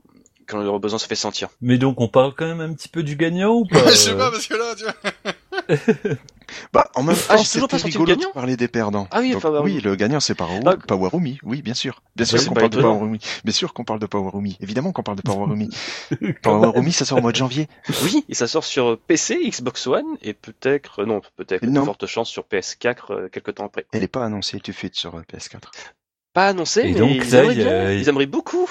quand 0.48 0.61
le 0.61 0.80
besoin 0.80 0.99
se 0.99 1.07
fait 1.07 1.15
sentir. 1.15 1.49
Mais 1.61 1.78
donc, 1.78 1.99
on 2.02 2.07
parle 2.07 2.34
quand 2.36 2.45
même 2.48 2.61
un 2.61 2.74
petit 2.74 2.90
peu 2.90 3.03
du 3.03 3.15
gagnant 3.15 3.52
ou 3.53 3.65
pas 3.65 3.86
je 3.90 3.94
sais 3.95 4.11
euh 4.11 4.18
pas, 4.18 4.32
parce 4.32 4.48
que 4.48 4.53
là, 4.56 4.74
tu 4.78 4.84
vois. 4.84 5.74
Bah, 6.72 6.91
en 6.95 7.03
même 7.03 7.15
Ah, 7.30 7.36
temps, 7.38 7.41
j'ai 7.44 7.49
toujours 7.49 7.68
pas 7.68 7.78
le 7.78 7.84
rigolo 7.84 8.06
de 8.06 8.11
gagnant 8.15 8.32
parler 8.32 8.57
des 8.57 8.68
perdants. 8.68 9.07
Ah 9.11 9.22
oui, 9.22 9.32
Donc, 9.32 9.41
Power 9.41 9.61
oui, 9.64 9.72
Rumi. 9.72 9.82
le 9.82 9.95
gagnant 9.95 10.20
c'est 10.20 10.36
Power, 10.36 10.60
Ah. 10.65 10.76
Power 10.88 11.10
Rumi. 11.11 11.40
Oui, 11.41 11.61
bien 11.64 11.74
sûr. 11.74 12.02
Bien 12.15 12.26
Bah, 12.26 12.30
sûr 12.30 12.40
c'est 12.40 12.48
qu'on 12.49 12.53
parle 12.53 12.70
de. 12.70 12.82
Power 12.82 12.99
Rumi. 12.99 13.20
Bien 13.44 13.53
sûr 13.53 13.74
qu'on 13.74 13.84
parle 13.86 13.99
de 13.99 14.06
Power 14.06 14.30
Rumi. 14.32 14.57
Évidemment 14.60 14.91
qu'on 14.91 15.02
parle 15.03 15.18
de 15.18 15.22
Power 15.24 15.45
Rumi. 15.49 15.70
Power 16.44 16.72
Rumi, 16.76 16.91
ça 16.91 17.06
sort 17.06 17.18
au 17.18 17.22
mois 17.22 17.32
de 17.32 17.38
janvier. 17.38 17.70
Oui, 18.03 18.26
et 18.30 18.34
ça 18.36 18.45
sort 18.48 18.65
sur 18.65 18.99
PC, 18.99 19.40
Xbox 19.49 19.88
One 19.88 20.06
et 20.22 20.34
peut-être, 20.34 20.99
euh, 21.02 21.06
non, 21.06 21.22
peut-être, 21.38 21.64
Non. 21.64 21.82
de 21.82 21.86
fortes 21.86 22.06
chances 22.07 22.30
sur 22.30 22.44
PS4 22.44 22.95
euh, 23.11 23.30
quelques 23.30 23.56
temps 23.56 23.65
après. 23.65 23.86
Elle 23.94 24.03
est 24.03 24.07
pas 24.07 24.24
annoncée 24.26 24.60
tout 24.60 24.72
de 24.72 24.76
suite 24.76 24.95
sur 24.95 25.15
euh, 25.15 25.22
PS4. 25.34 25.60
Pas 26.34 26.48
annoncé, 26.49 26.82
Et 26.82 26.94
mais 26.94 26.99
donc, 26.99 27.10
ils, 27.11 27.32
là, 27.32 27.40
aimeraient 27.44 27.53
il 27.56 27.60
y 27.61 27.64
a- 27.64 27.65
bien, 27.86 27.91
ils 27.94 28.10
aimeraient 28.10 28.26
beaucoup. 28.28 28.70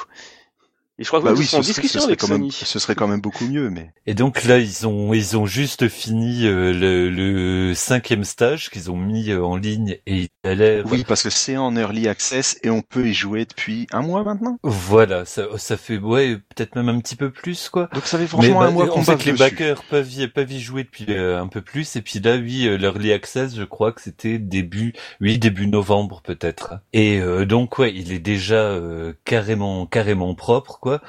Et 0.98 1.04
je 1.04 1.08
crois 1.08 1.20
que 1.20 1.24
Bah 1.24 1.32
oui, 1.34 1.48
en 1.52 1.62
ce 1.62 1.66
discussion 1.66 2.00
serait 2.00 2.12
avec 2.12 2.20
quand 2.20 2.28
même, 2.28 2.50
Sony. 2.50 2.50
ce 2.50 2.78
serait 2.78 2.94
quand 2.94 3.08
même 3.08 3.20
beaucoup 3.20 3.46
mieux, 3.46 3.70
mais. 3.70 3.92
Et 4.06 4.14
donc 4.14 4.44
là, 4.44 4.58
ils 4.58 4.86
ont 4.86 5.14
ils 5.14 5.36
ont 5.36 5.46
juste 5.46 5.88
fini 5.88 6.46
euh, 6.46 6.72
le, 6.72 7.08
le 7.10 7.74
cinquième 7.74 8.24
stage 8.24 8.70
qu'ils 8.70 8.90
ont 8.90 8.96
mis 8.96 9.30
euh, 9.30 9.42
en 9.44 9.56
ligne 9.56 9.98
et 10.06 10.28
Oui, 10.44 11.04
parce 11.06 11.22
que 11.22 11.30
c'est 11.30 11.56
en 11.56 11.76
early 11.76 12.08
access 12.08 12.58
et 12.64 12.70
on 12.70 12.82
peut 12.82 13.06
y 13.06 13.14
jouer 13.14 13.44
depuis 13.44 13.86
un 13.92 14.02
mois 14.02 14.24
maintenant. 14.24 14.58
voilà, 14.64 15.24
ça 15.24 15.44
ça 15.56 15.76
fait 15.76 15.98
ouais 15.98 16.36
peut-être 16.36 16.74
même 16.74 16.88
un 16.88 16.98
petit 16.98 17.14
peu 17.14 17.30
plus 17.30 17.68
quoi. 17.68 17.88
Donc 17.94 18.06
ça 18.06 18.18
fait 18.18 18.24
Mais 18.24 18.28
franchement 18.28 18.60
bah, 18.60 18.66
un 18.66 18.70
mois 18.72 18.88
qu'on 18.88 19.02
fait, 19.02 19.12
bave 19.12 19.24
les 19.26 19.32
backers 19.34 19.84
peuvent 19.84 20.12
y, 20.12 20.26
peuvent 20.26 20.50
y 20.50 20.60
jouer 20.60 20.82
depuis 20.82 21.06
euh, 21.10 21.40
un 21.40 21.46
peu 21.46 21.62
plus. 21.62 21.94
Et 21.94 22.02
puis 22.02 22.18
là, 22.18 22.36
oui, 22.36 22.66
euh, 22.66 22.76
l'early 22.76 23.12
access, 23.12 23.54
je 23.54 23.62
crois 23.62 23.92
que 23.92 24.00
c'était 24.00 24.38
début, 24.38 24.94
oui, 25.20 25.38
début 25.38 25.68
novembre 25.68 26.22
peut-être. 26.24 26.74
Et 26.92 27.20
euh, 27.20 27.44
donc 27.46 27.78
ouais, 27.78 27.92
il 27.94 28.12
est 28.12 28.18
déjà 28.18 28.56
euh, 28.56 29.12
carrément, 29.24 29.86
carrément 29.86 30.34
propre 30.34 30.78
quoi. 30.80 31.00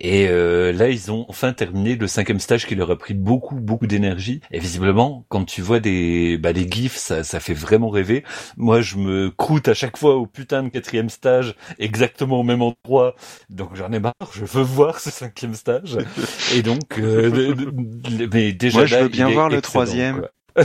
Et 0.00 0.26
euh, 0.28 0.72
là, 0.72 0.88
ils 0.88 1.12
ont 1.12 1.26
enfin 1.28 1.52
terminé 1.52 1.94
le 1.94 2.06
cinquième 2.08 2.40
stage 2.40 2.66
qui 2.66 2.74
leur 2.74 2.90
a 2.90 2.98
pris 2.98 3.14
beaucoup, 3.14 3.56
beaucoup 3.56 3.86
d'énergie. 3.86 4.40
Et 4.50 4.58
visiblement, 4.58 5.24
quand 5.28 5.44
tu 5.44 5.62
vois 5.62 5.78
des, 5.80 6.38
bah, 6.38 6.52
les 6.52 6.68
gifs, 6.70 6.96
ça, 6.96 7.22
ça 7.24 7.38
fait 7.40 7.54
vraiment 7.54 7.90
rêver. 7.90 8.24
Moi, 8.56 8.79
je 8.80 8.96
me 8.96 9.30
croûte 9.30 9.68
à 9.68 9.74
chaque 9.74 9.96
fois 9.96 10.16
au 10.16 10.26
putain 10.26 10.62
de 10.62 10.68
quatrième 10.68 11.08
stage, 11.10 11.54
exactement 11.78 12.40
au 12.40 12.42
même 12.42 12.62
endroit. 12.62 13.14
Donc 13.48 13.74
j'en 13.74 13.90
ai 13.92 14.00
marre. 14.00 14.14
Je 14.32 14.44
veux 14.44 14.62
voir 14.62 15.00
ce 15.00 15.10
cinquième 15.10 15.54
stage. 15.54 15.98
Et 16.54 16.62
donc, 16.62 16.98
euh, 16.98 17.30
le- 17.30 17.52
le- 17.54 18.28
mais 18.32 18.52
déjà 18.52 18.78
Moi, 18.78 18.86
je 18.86 18.94
là, 18.96 19.02
veux 19.02 19.08
bien 19.08 19.28
voir 19.28 19.48
le 19.48 19.58
excellent, 19.58 19.72
troisième. 19.84 20.26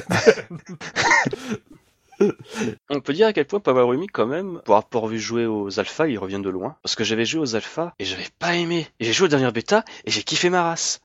On 2.90 3.00
peut 3.00 3.14
dire 3.14 3.28
à 3.28 3.34
quel 3.34 3.46
point 3.46 3.60
Power 3.60 3.84
Rumi, 3.84 4.08
quand 4.08 4.26
même, 4.26 4.62
pour 4.66 4.76
avoir 4.76 5.08
vu 5.08 5.20
jouer 5.20 5.46
aux 5.46 5.80
alphas, 5.80 6.08
il 6.08 6.18
revient 6.18 6.40
de 6.40 6.50
loin. 6.50 6.78
Parce 6.84 6.96
que 6.96 7.04
j'avais 7.04 7.26
joué 7.26 7.42
aux 7.42 7.56
alphas 7.56 7.94
et 8.00 8.06
j'avais 8.06 8.28
pas 8.40 8.56
aimé. 8.56 8.88
J'ai 9.00 9.14
joué 9.14 9.26
aux 9.26 9.30
dernières 9.30 9.52
bêta 9.52 9.84
et 10.06 10.12
j'ai 10.12 10.24
kiffé 10.24 10.50
ma 10.50 10.64
race. 10.64 11.02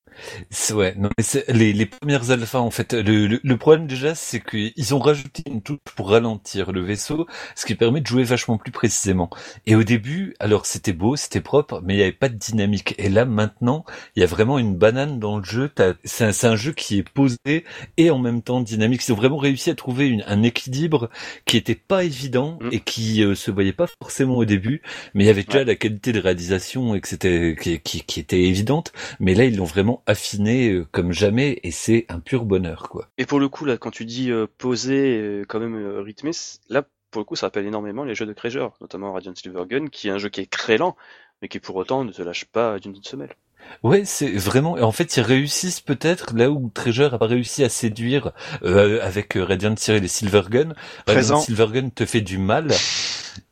Ouais, 0.73 0.95
non 0.97 1.09
mais 1.17 1.25
les, 1.49 1.73
les 1.73 1.87
premières 1.87 2.31
alphas 2.31 2.61
en 2.61 2.71
fait. 2.71 2.93
Le, 2.93 3.55
problème 3.57 3.87
déjà 3.87 4.15
c'est 4.15 4.41
qu'ils 4.41 4.95
ont 4.95 4.99
rajouté 4.99 5.43
une 5.47 5.63
touche 5.63 5.79
pour 5.97 6.11
ralentir 6.11 6.73
le 6.73 6.83
vaisseau, 6.83 7.27
ce 7.55 7.67
qui 7.67 7.75
permet 7.75 8.01
de 8.01 8.07
jouer 8.07 8.23
vachement 8.25 8.59
plus 8.59 8.73
précisément. 8.73 9.31
Et 9.67 9.75
au 9.75 9.83
début, 9.83 10.35
alors 10.39 10.67
c'était 10.67 10.93
beau, 10.93 11.17
c'était 11.17 11.41
propre, 11.41 11.81
mais 11.85 11.95
il 11.95 11.97
n'y 11.99 12.03
avait 12.03 12.13
pas 12.13 12.29
de 12.29 12.37
dynamique. 12.37 12.95
Et 12.99 13.09
là 13.09 13.25
maintenant, 13.25 13.85
il 14.17 14.21
y 14.21 14.23
a 14.23 14.27
vraiment 14.27 14.59
une 14.59 14.77
banane 14.77 15.19
dans 15.19 15.39
le 15.39 15.45
jeu. 15.45 15.71
C'est 16.05 16.45
un, 16.45 16.57
jeu 16.57 16.73
qui 16.73 16.99
est 16.99 17.09
posé 17.09 17.65
et 17.97 18.11
en 18.11 18.19
même 18.19 18.43
temps 18.43 18.61
dynamique. 18.61 19.03
Ils 19.07 19.13
ont 19.13 19.17
vraiment 19.17 19.39
réussi 19.39 19.71
à 19.71 19.75
trouver 19.75 20.23
un 20.27 20.43
équilibre 20.43 21.00
qui 21.45 21.57
était 21.57 21.75
pas 21.75 22.05
évident 22.05 22.59
Mm. 22.61 22.69
et 22.73 22.81
qui 22.81 23.23
euh, 23.25 23.35
se 23.35 23.51
voyait 23.51 23.73
pas 23.73 23.87
forcément 24.03 24.37
au 24.37 24.45
début, 24.45 24.83
mais 25.15 25.25
il 25.25 25.27
y 25.27 25.31
avait 25.31 25.43
déjà 25.45 25.59
Ouais. 25.59 25.65
la 25.65 25.75
qualité 25.77 26.13
de 26.13 26.21
réalisation 26.21 26.95
et 26.95 27.01
que 27.01 27.09
c'était 27.09 27.57
qui, 27.61 27.81
qui, 27.81 28.03
qui 28.03 28.21
était 28.21 28.43
évidente. 28.43 28.93
Mais 29.21 29.35
là, 29.35 29.45
ils 29.45 29.57
l'ont 29.57 29.65
vraiment 29.65 30.03
affiné 30.07 30.71
euh, 30.71 30.87
comme 30.91 31.13
jamais 31.13 31.61
et 31.63 31.71
c'est 31.71 32.07
un 32.09 32.21
pur 32.21 32.45
bonheur, 32.45 32.89
quoi. 32.89 33.09
Et 33.19 33.27
pour 33.27 33.41
le 33.41 33.49
coup, 33.49 33.65
là, 33.65 33.77
quand 33.79 33.91
tu 33.91 34.05
dis 34.05 34.31
euh, 34.31 34.47
posé, 34.59 35.19
euh, 35.19 35.45
quand 35.49 35.61
même 35.61 35.77
euh, 35.77 36.01
rythmé, 36.03 36.31
là, 36.69 36.85
pour 37.11 37.21
le 37.21 37.25
coup, 37.25 37.37
ça 37.37 37.47
rappelle 37.47 37.67
énormément 37.67 38.05
les 38.05 38.15
jeux 38.15 38.27
de 38.27 38.33
Treasure, 38.33 38.77
notamment 38.81 39.13
Radiant 39.13 39.35
Silvergun, 39.35 39.87
qui 39.89 40.09
est 40.09 40.13
un 40.13 40.19
jeu 40.19 40.29
qui 40.29 40.41
est 40.41 40.51
très 40.51 40.79
lent, 40.79 40.97
mais 41.43 41.49
qui 41.49 41.59
pour 41.59 41.75
autant 41.77 42.05
ne 42.05 42.13
se 42.13 42.23
lâche 42.23 42.45
pas 42.45 42.79
d'une 42.79 42.95
semelle. 43.03 43.35
Ouais, 43.83 44.03
c'est 44.05 44.31
vraiment. 44.31 44.73
En 44.73 44.93
fait, 44.93 45.17
ils 45.17 45.23
réussissent 45.23 45.81
peut-être 45.81 46.35
là 46.35 46.51
où 46.51 46.71
Treasure 46.73 47.15
a 47.15 47.19
pas 47.19 47.27
réussi 47.27 47.65
à 47.65 47.69
séduire 47.69 48.33
euh, 48.63 49.01
avec 49.03 49.37
euh, 49.37 49.45
Radiant 49.45 49.75
Cyril 49.77 50.05
et 50.05 50.09
Silvergun. 50.09 50.75
Radiant 51.07 51.41
Silvergun 51.41 51.89
te 51.89 52.05
fait 52.05 52.21
du 52.21 52.37
mal, 52.37 52.69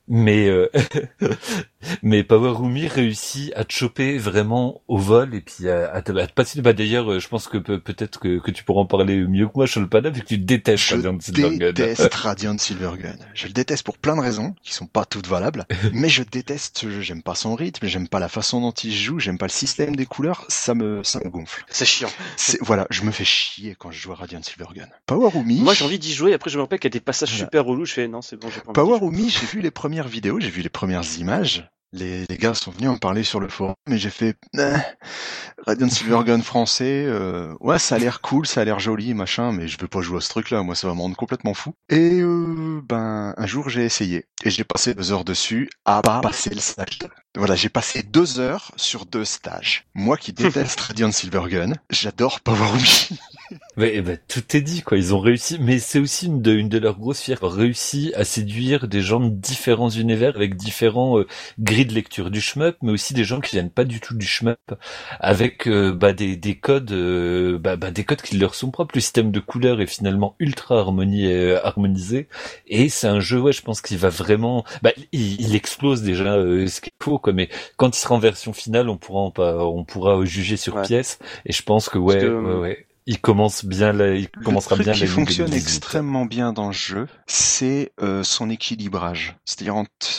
mais 0.08 0.48
euh, 0.48 0.70
mais 2.02 2.22
Power 2.24 2.52
Rumi 2.56 2.86
réussit 2.88 3.52
à 3.54 3.64
te 3.64 3.72
choper 3.72 4.18
vraiment 4.18 4.82
au 4.88 4.98
vol 4.98 5.34
et 5.34 5.40
puis 5.40 5.68
à, 5.68 5.90
à 5.92 6.02
te, 6.02 6.12
à 6.12 6.26
te 6.26 6.32
passer. 6.32 6.60
Bah 6.60 6.72
d'ailleurs, 6.72 7.10
euh, 7.12 7.20
je 7.20 7.28
pense 7.28 7.46
que 7.48 7.58
peut- 7.58 7.80
peut-être 7.80 8.18
que, 8.18 8.38
que 8.40 8.50
tu 8.50 8.64
pourras 8.64 8.82
en 8.82 8.86
parler 8.86 9.16
mieux 9.26 9.46
que 9.46 9.52
moi, 9.54 9.66
Sholpada, 9.66 10.10
vu 10.10 10.22
que 10.22 10.26
tu 10.26 10.38
détestes 10.38 10.84
Je 10.84 10.94
Radiant 10.96 11.18
Silvergun. 11.20 11.56
déteste 11.72 12.14
Radiant 12.14 12.58
Silvergun. 12.58 13.16
Je 13.34 13.46
le 13.46 13.52
déteste 13.52 13.84
pour 13.84 13.98
plein 13.98 14.16
de 14.16 14.20
raisons 14.20 14.54
qui 14.62 14.74
sont 14.74 14.86
pas 14.86 15.04
toutes 15.04 15.26
valables, 15.28 15.66
mais 15.92 16.08
je 16.08 16.22
déteste 16.22 16.78
ce 16.78 16.90
jeu. 16.90 17.00
J'aime 17.00 17.22
pas 17.22 17.34
son 17.34 17.54
rythme, 17.54 17.86
j'aime 17.86 18.08
pas 18.08 18.18
la 18.18 18.28
façon 18.28 18.60
dont 18.60 18.72
il 18.72 18.92
joue, 18.92 19.18
j'aime 19.18 19.38
pas 19.38 19.46
le 19.46 19.52
système 19.52 19.94
des 19.96 20.06
couleurs. 20.06 20.44
Ça 20.48 20.74
me, 20.74 21.02
ça 21.04 21.20
me 21.24 21.30
gonfle. 21.30 21.64
C'est 21.68 21.84
chiant. 21.86 22.10
C'est, 22.36 22.58
voilà, 22.62 22.86
je 22.90 23.02
me 23.02 23.10
fais 23.12 23.24
chier 23.24 23.76
quand 23.78 23.90
je 23.90 24.00
joue 24.00 24.12
à 24.12 24.16
Radiant 24.16 24.42
Silvergun. 24.42 24.86
Power 25.06 25.30
Umi. 25.34 25.60
Moi, 25.60 25.74
j'ai 25.74 25.84
envie 25.84 25.98
d'y 25.98 26.12
jouer, 26.12 26.34
après 26.34 26.50
je 26.50 26.56
me 26.56 26.62
rappelle 26.62 26.78
qu'il 26.80 26.88
y 26.90 26.92
a 26.92 26.98
des 26.98 27.00
passages 27.04 27.30
Voilà. 27.30 27.44
super 27.44 27.64
relous, 27.64 27.84
je 27.84 27.92
fais 27.92 28.08
non, 28.08 28.20
c'est 28.22 28.36
bon, 28.36 28.48
j'ai 28.54 28.60
pas 28.60 28.72
Power 28.72 28.98
jouer. 28.98 29.08
Umi, 29.08 29.30
j'ai 29.30 29.46
vu 29.46 29.60
les 29.60 29.70
premières 30.02 30.40
j'ai 30.40 30.50
vu 30.50 30.62
les 30.62 30.68
premières 30.68 31.18
images. 31.18 31.68
Les, 31.92 32.26
gars 32.38 32.52
sont 32.52 32.70
venus 32.70 32.90
en 32.90 32.98
parler 32.98 33.24
sur 33.24 33.40
le 33.40 33.48
forum, 33.48 33.74
mais 33.88 33.96
j'ai 33.96 34.10
fait 34.10 34.36
Radiant 35.66 35.88
Silvergun 35.88 36.42
français. 36.42 37.04
euh, 37.06 37.54
ouais, 37.60 37.78
ça 37.78 37.94
a 37.94 37.98
l'air 37.98 38.20
cool, 38.20 38.46
ça 38.46 38.60
a 38.60 38.64
l'air 38.64 38.78
joli, 38.78 39.14
machin, 39.14 39.52
mais 39.52 39.66
je 39.66 39.78
veux 39.80 39.88
pas 39.88 40.02
jouer 40.02 40.18
à 40.18 40.20
ce 40.20 40.28
truc-là. 40.28 40.62
Moi, 40.62 40.74
ça 40.74 40.86
va 40.86 40.94
me 40.94 41.00
rendre 41.00 41.16
complètement 41.16 41.54
fou. 41.54 41.72
Et 41.88 42.20
euh, 42.20 42.82
ben, 42.86 43.34
un 43.38 43.46
jour, 43.46 43.70
j'ai 43.70 43.84
essayé 43.84 44.26
et 44.44 44.50
j'ai 44.50 44.64
passé 44.64 44.94
deux 44.94 45.12
heures 45.12 45.24
dessus 45.24 45.70
à 45.86 46.02
pas 46.02 46.20
passer 46.20 46.50
le 46.50 46.60
stage. 46.60 46.98
Voilà, 47.38 47.54
j'ai 47.54 47.68
passé 47.68 48.02
deux 48.02 48.40
heures 48.40 48.72
sur 48.74 49.06
deux 49.06 49.24
stages. 49.24 49.84
Moi 49.94 50.16
qui 50.16 50.32
déteste 50.34 50.80
Radiant 50.80 51.12
Silvergun, 51.12 51.72
j'adore 51.88 52.40
Power 52.40 52.70
Umi. 52.74 53.20
Ouais, 53.76 53.92
eh 53.94 54.02
ben, 54.02 54.18
tout 54.26 54.56
est 54.56 54.60
dit, 54.60 54.82
quoi. 54.82 54.98
Ils 54.98 55.14
ont 55.14 55.20
réussi, 55.20 55.56
mais 55.60 55.78
c'est 55.78 56.00
aussi 56.00 56.26
une 56.26 56.42
de, 56.42 56.52
une 56.52 56.68
de 56.68 56.78
leurs 56.78 56.98
grosses 56.98 57.20
fiertés. 57.20 57.46
Réussi 57.46 58.12
à 58.16 58.24
séduire 58.24 58.88
des 58.88 59.00
gens 59.02 59.20
de 59.20 59.28
différents 59.30 59.88
univers 59.88 60.34
avec 60.34 60.56
différents 60.56 61.20
euh, 61.20 61.26
grilles 61.60 61.86
de 61.86 61.94
lecture 61.94 62.30
du 62.32 62.40
shmup, 62.40 62.76
mais 62.82 62.90
aussi 62.90 63.14
des 63.14 63.22
gens 63.22 63.40
qui 63.40 63.52
viennent 63.52 63.70
pas 63.70 63.84
du 63.84 64.00
tout 64.00 64.16
du 64.16 64.26
shmup, 64.26 64.74
avec 65.20 65.68
euh, 65.68 65.92
bah, 65.92 66.12
des, 66.12 66.36
des 66.36 66.56
codes, 66.58 66.90
euh, 66.90 67.56
bah, 67.58 67.76
bah, 67.76 67.92
des 67.92 68.02
codes 68.02 68.20
qui 68.20 68.36
leur 68.36 68.56
sont 68.56 68.72
propres. 68.72 68.96
Le 68.96 69.00
système 69.00 69.30
de 69.30 69.38
couleurs 69.40 69.80
est 69.80 69.86
finalement 69.86 70.34
ultra 70.40 70.80
harmonié, 70.80 71.32
euh, 71.32 71.64
harmonisé, 71.64 72.28
et 72.66 72.88
c'est 72.88 73.06
un 73.06 73.20
jeu, 73.20 73.40
ouais, 73.40 73.52
je 73.52 73.62
pense 73.62 73.80
qu'il 73.80 73.96
va 73.98 74.08
vraiment, 74.08 74.64
bah, 74.82 74.90
il, 75.12 75.40
il 75.40 75.54
explose 75.54 76.02
déjà 76.02 76.34
ce 76.34 76.80
qu'il 76.80 76.92
faut, 77.00 77.18
quoi. 77.20 77.27
Mais 77.32 77.48
quand 77.76 77.96
il 77.96 78.00
sera 78.00 78.14
en 78.14 78.18
version 78.18 78.52
finale, 78.52 78.88
on 78.88 78.96
pourra, 78.96 79.20
en 79.20 79.30
pas- 79.30 79.64
on 79.64 79.84
pourra 79.84 80.24
juger 80.24 80.56
sur 80.56 80.74
Ouais. 80.76 80.82
pièce, 80.82 81.18
et 81.46 81.52
je 81.52 81.62
pense 81.62 81.88
que 81.88 81.98
ouais, 81.98 82.18
que, 82.18 82.26
ouais, 82.26 82.54
ouais. 82.54 82.84
Il 83.10 83.18
commence 83.22 83.64
bien, 83.64 83.94
là, 83.94 84.14
il 84.14 84.28
commencera 84.28 84.76
le 84.76 84.82
truc 84.84 84.86
bien 84.88 84.92
qui 84.92 85.00
la 85.00 85.06
fonctionne 85.06 85.46
2018. 85.46 85.66
extrêmement 85.66 86.26
bien 86.26 86.52
dans 86.52 86.72
ce 86.72 86.78
jeu, 86.78 87.08
c'est 87.26 87.90
euh, 88.02 88.22
son 88.22 88.50
équilibrage. 88.50 89.34
C'est-à-dire 89.46 89.76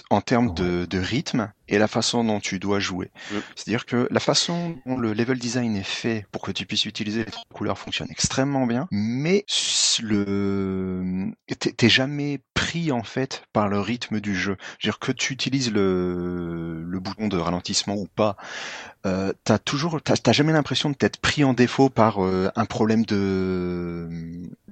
en, 0.10 0.22
termes 0.22 0.56
de, 0.56 0.86
de 0.86 0.98
rythme 0.98 1.52
et 1.68 1.78
la 1.78 1.88
façon 1.88 2.24
dont 2.24 2.40
tu 2.40 2.58
dois 2.58 2.80
jouer. 2.80 3.12
C'est-à-dire 3.56 3.86
que 3.86 4.08
la 4.10 4.20
façon 4.20 4.76
dont 4.88 4.98
le 4.98 5.14
level 5.14 5.38
design 5.38 5.76
est 5.76 5.84
fait 5.84 6.26
pour 6.32 6.42
que 6.42 6.52
tu 6.52 6.66
puisses 6.66 6.86
utiliser 6.86 7.26
les 7.26 7.32
trois 7.32 7.44
couleurs 7.54 7.78
fonctionne 7.78 8.08
extrêmement 8.10 8.66
bien, 8.66 8.88
mais 8.90 9.46
le 10.02 11.32
t'es 11.60 11.90
jamais 11.90 12.40
pris 12.60 12.92
en 12.92 13.04
fait 13.04 13.44
par 13.54 13.68
le 13.70 13.80
rythme 13.80 14.20
du 14.20 14.36
jeu. 14.36 14.58
Je 14.80 14.88
veux 14.88 14.92
dire 14.92 15.00
que 15.00 15.12
tu 15.12 15.34
utilises 15.34 15.72
le, 15.72 16.84
le 16.84 17.00
bouton 17.00 17.28
de 17.28 17.38
ralentissement 17.38 17.96
ou 17.96 18.08
pas, 18.08 18.36
euh, 19.06 19.34
t'as 19.44 19.60
toujours, 19.60 20.02
t'as 20.02 20.18
t'as 20.18 20.32
jamais 20.34 20.54
l'impression 20.54 20.90
de 20.90 20.96
t'être 20.96 21.18
pris 21.22 21.44
en 21.44 21.54
défaut 21.54 21.90
par 21.90 22.24
euh, 22.24 22.50
un 22.56 22.66
problème 22.66 23.06
de, 23.06 24.10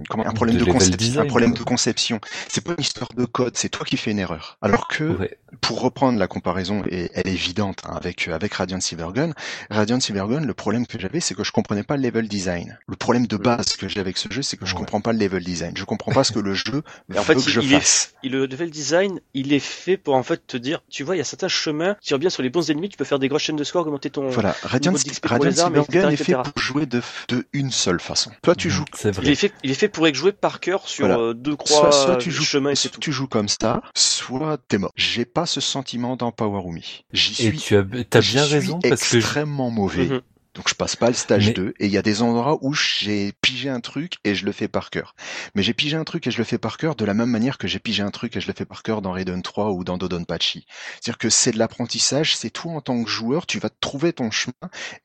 comment, 0.08 0.26
un 0.26 0.32
problème 0.32 0.56
De 0.56 0.64
conception, 0.64 0.96
design, 0.96 1.22
un 1.22 1.26
problème 1.26 1.54
de 1.54 1.62
conception. 1.62 2.20
C'est 2.48 2.62
pas 2.64 2.72
une 2.72 2.80
histoire 2.82 3.08
de 3.16 3.24
code, 3.24 3.56
c'est 3.56 3.68
toi 3.70 3.86
qui 3.86 3.96
fais 3.96 4.10
une 4.10 4.18
erreur. 4.18 4.58
Alors 4.62 4.86
que, 4.88 5.04
Ouais. 5.18 5.38
pour 5.62 5.80
reprendre 5.80 6.18
la 6.18 6.26
comparaison, 6.28 6.82
et 6.90 7.10
elle 7.14 7.26
est 7.26 7.32
évidente 7.32 7.82
hein, 7.86 7.94
avec 7.96 8.28
avec 8.28 8.52
Radiant 8.54 8.80
Silvergun, 8.80 9.32
Radiant 9.70 10.00
Silvergun, 10.00 10.40
le 10.40 10.54
problème 10.54 10.86
que 10.86 10.98
j'avais, 10.98 11.20
c'est 11.20 11.34
que 11.34 11.44
je 11.44 11.52
comprenais 11.52 11.82
pas 11.84 11.96
le 11.96 12.02
level 12.02 12.28
design. 12.28 12.78
Le 12.86 12.96
problème 12.96 13.26
de 13.26 13.36
base 13.36 13.76
que 13.76 13.88
j'ai 13.88 14.00
avec 14.00 14.18
ce 14.18 14.28
jeu, 14.30 14.42
c'est 14.42 14.56
que 14.56 14.66
je 14.66 14.74
Ouais. 14.74 14.78
comprends 14.78 15.00
pas 15.00 15.12
le 15.12 15.18
level 15.18 15.42
design. 15.42 15.72
Je 15.76 15.84
comprends 15.84 16.12
pas 16.12 16.24
ce 16.24 16.32
que 16.32 16.38
le 16.38 16.54
jeu 16.54 16.82
Et 17.14 17.18
en 17.18 17.24
fait, 17.24 17.34
veut 17.34 17.42
que 17.42 17.50
je 17.50 17.60
il 17.60 17.68
est-. 17.78 18.14
Et 18.22 18.28
le 18.28 18.46
level 18.46 18.70
design, 18.70 19.20
il 19.34 19.52
est 19.52 19.58
fait 19.58 19.96
pour 19.96 20.14
en 20.14 20.22
fait 20.22 20.46
te 20.46 20.56
dire, 20.56 20.80
tu 20.90 21.04
vois, 21.04 21.16
il 21.16 21.18
y 21.18 21.22
a 21.22 21.24
certains 21.24 21.48
chemins, 21.48 21.96
tu 22.02 22.16
bien 22.18 22.30
sur 22.30 22.42
les 22.42 22.50
bons 22.50 22.70
ennemis, 22.70 22.88
tu 22.88 22.96
peux 22.96 23.04
faire 23.04 23.18
des 23.18 23.28
grosses 23.28 23.42
chaînes 23.42 23.56
de 23.56 23.64
score, 23.64 23.86
augmenter 23.86 24.10
ton... 24.10 24.28
Voilà, 24.28 24.56
Radiant, 24.62 24.92
Radiant 25.22 25.44
etc., 25.44 26.06
est 26.10 26.16
fait 26.16 26.34
pour 26.34 26.58
jouer 26.60 26.86
de, 26.86 27.00
de 27.28 27.46
une 27.52 27.70
seule 27.70 28.00
façon. 28.00 28.30
Toi, 28.42 28.54
tu 28.54 28.70
joues 28.70 28.84
C'est 28.94 29.08
Il 29.10 29.18
est 29.20 29.22
vrai. 29.22 29.34
fait, 29.34 29.52
il 29.62 29.70
est 29.70 29.74
fait 29.74 29.88
pour 29.88 30.06
être 30.08 30.14
joué 30.14 30.32
par 30.32 30.60
cœur 30.60 30.88
sur 30.88 31.06
Voilà. 31.06 31.22
euh, 31.22 31.34
deux 31.34 31.56
croix, 31.56 31.92
soit, 31.92 31.92
soit 31.92 32.16
tu 32.16 32.30
joues, 32.30 32.44
chemins 32.44 32.70
et 32.70 32.74
c'est 32.74 32.88
soit 32.88 32.94
tout. 32.94 33.00
tu 33.00 33.12
joues 33.12 33.28
comme 33.28 33.48
ça, 33.48 33.82
soit 33.94 34.58
t'es 34.68 34.78
mort. 34.78 34.92
J'ai 34.96 35.24
pas 35.24 35.46
ce 35.46 35.60
sentiment 35.60 36.16
dans 36.16 36.32
Power 36.32 36.62
Umi. 36.66 37.04
J'y 37.12 37.32
Et 37.46 37.50
suis, 37.50 37.58
tu 37.58 37.76
as, 37.76 37.82
bien 37.82 38.44
raison 38.44 38.78
parce 38.80 39.08
que 39.08 39.16
extrêmement 39.16 39.70
mauvais. 39.70 40.06
Mhm. 40.06 40.20
Donc 40.58 40.68
je 40.68 40.74
passe 40.74 40.96
pas 40.96 41.06
le 41.06 41.14
stage 41.14 41.46
Mais- 41.46 41.52
2 41.52 41.74
et 41.78 41.86
il 41.86 41.92
y 41.92 41.98
a 41.98 42.02
des 42.02 42.20
endroits 42.20 42.58
où 42.62 42.74
j'ai 42.74 43.32
pigé 43.42 43.68
un 43.68 43.78
truc 43.78 44.14
et 44.24 44.34
je 44.34 44.44
le 44.44 44.50
fais 44.50 44.66
par 44.66 44.90
cœur. 44.90 45.14
Mais 45.54 45.62
j'ai 45.62 45.72
pigé 45.72 45.96
un 45.96 46.02
truc 46.02 46.26
et 46.26 46.32
je 46.32 46.38
le 46.38 46.42
fais 46.42 46.58
par 46.58 46.78
cœur 46.78 46.96
de 46.96 47.04
la 47.04 47.14
même 47.14 47.30
manière 47.30 47.58
que 47.58 47.68
j'ai 47.68 47.78
pigé 47.78 48.02
un 48.02 48.10
truc 48.10 48.36
et 48.36 48.40
je 48.40 48.48
le 48.48 48.52
fais 48.52 48.64
par 48.64 48.82
cœur 48.82 49.00
dans 49.00 49.12
Raiden 49.12 49.40
3 49.40 49.70
ou 49.70 49.84
dans 49.84 49.98
Dodonpachi. 49.98 50.66
C'est-à-dire 51.00 51.18
que 51.18 51.30
c'est 51.30 51.52
de 51.52 51.58
l'apprentissage, 51.58 52.36
c'est 52.36 52.50
toi 52.50 52.72
en 52.72 52.80
tant 52.80 53.00
que 53.04 53.08
joueur, 53.08 53.46
tu 53.46 53.60
vas 53.60 53.70
trouver 53.70 54.12
ton 54.12 54.32
chemin 54.32 54.52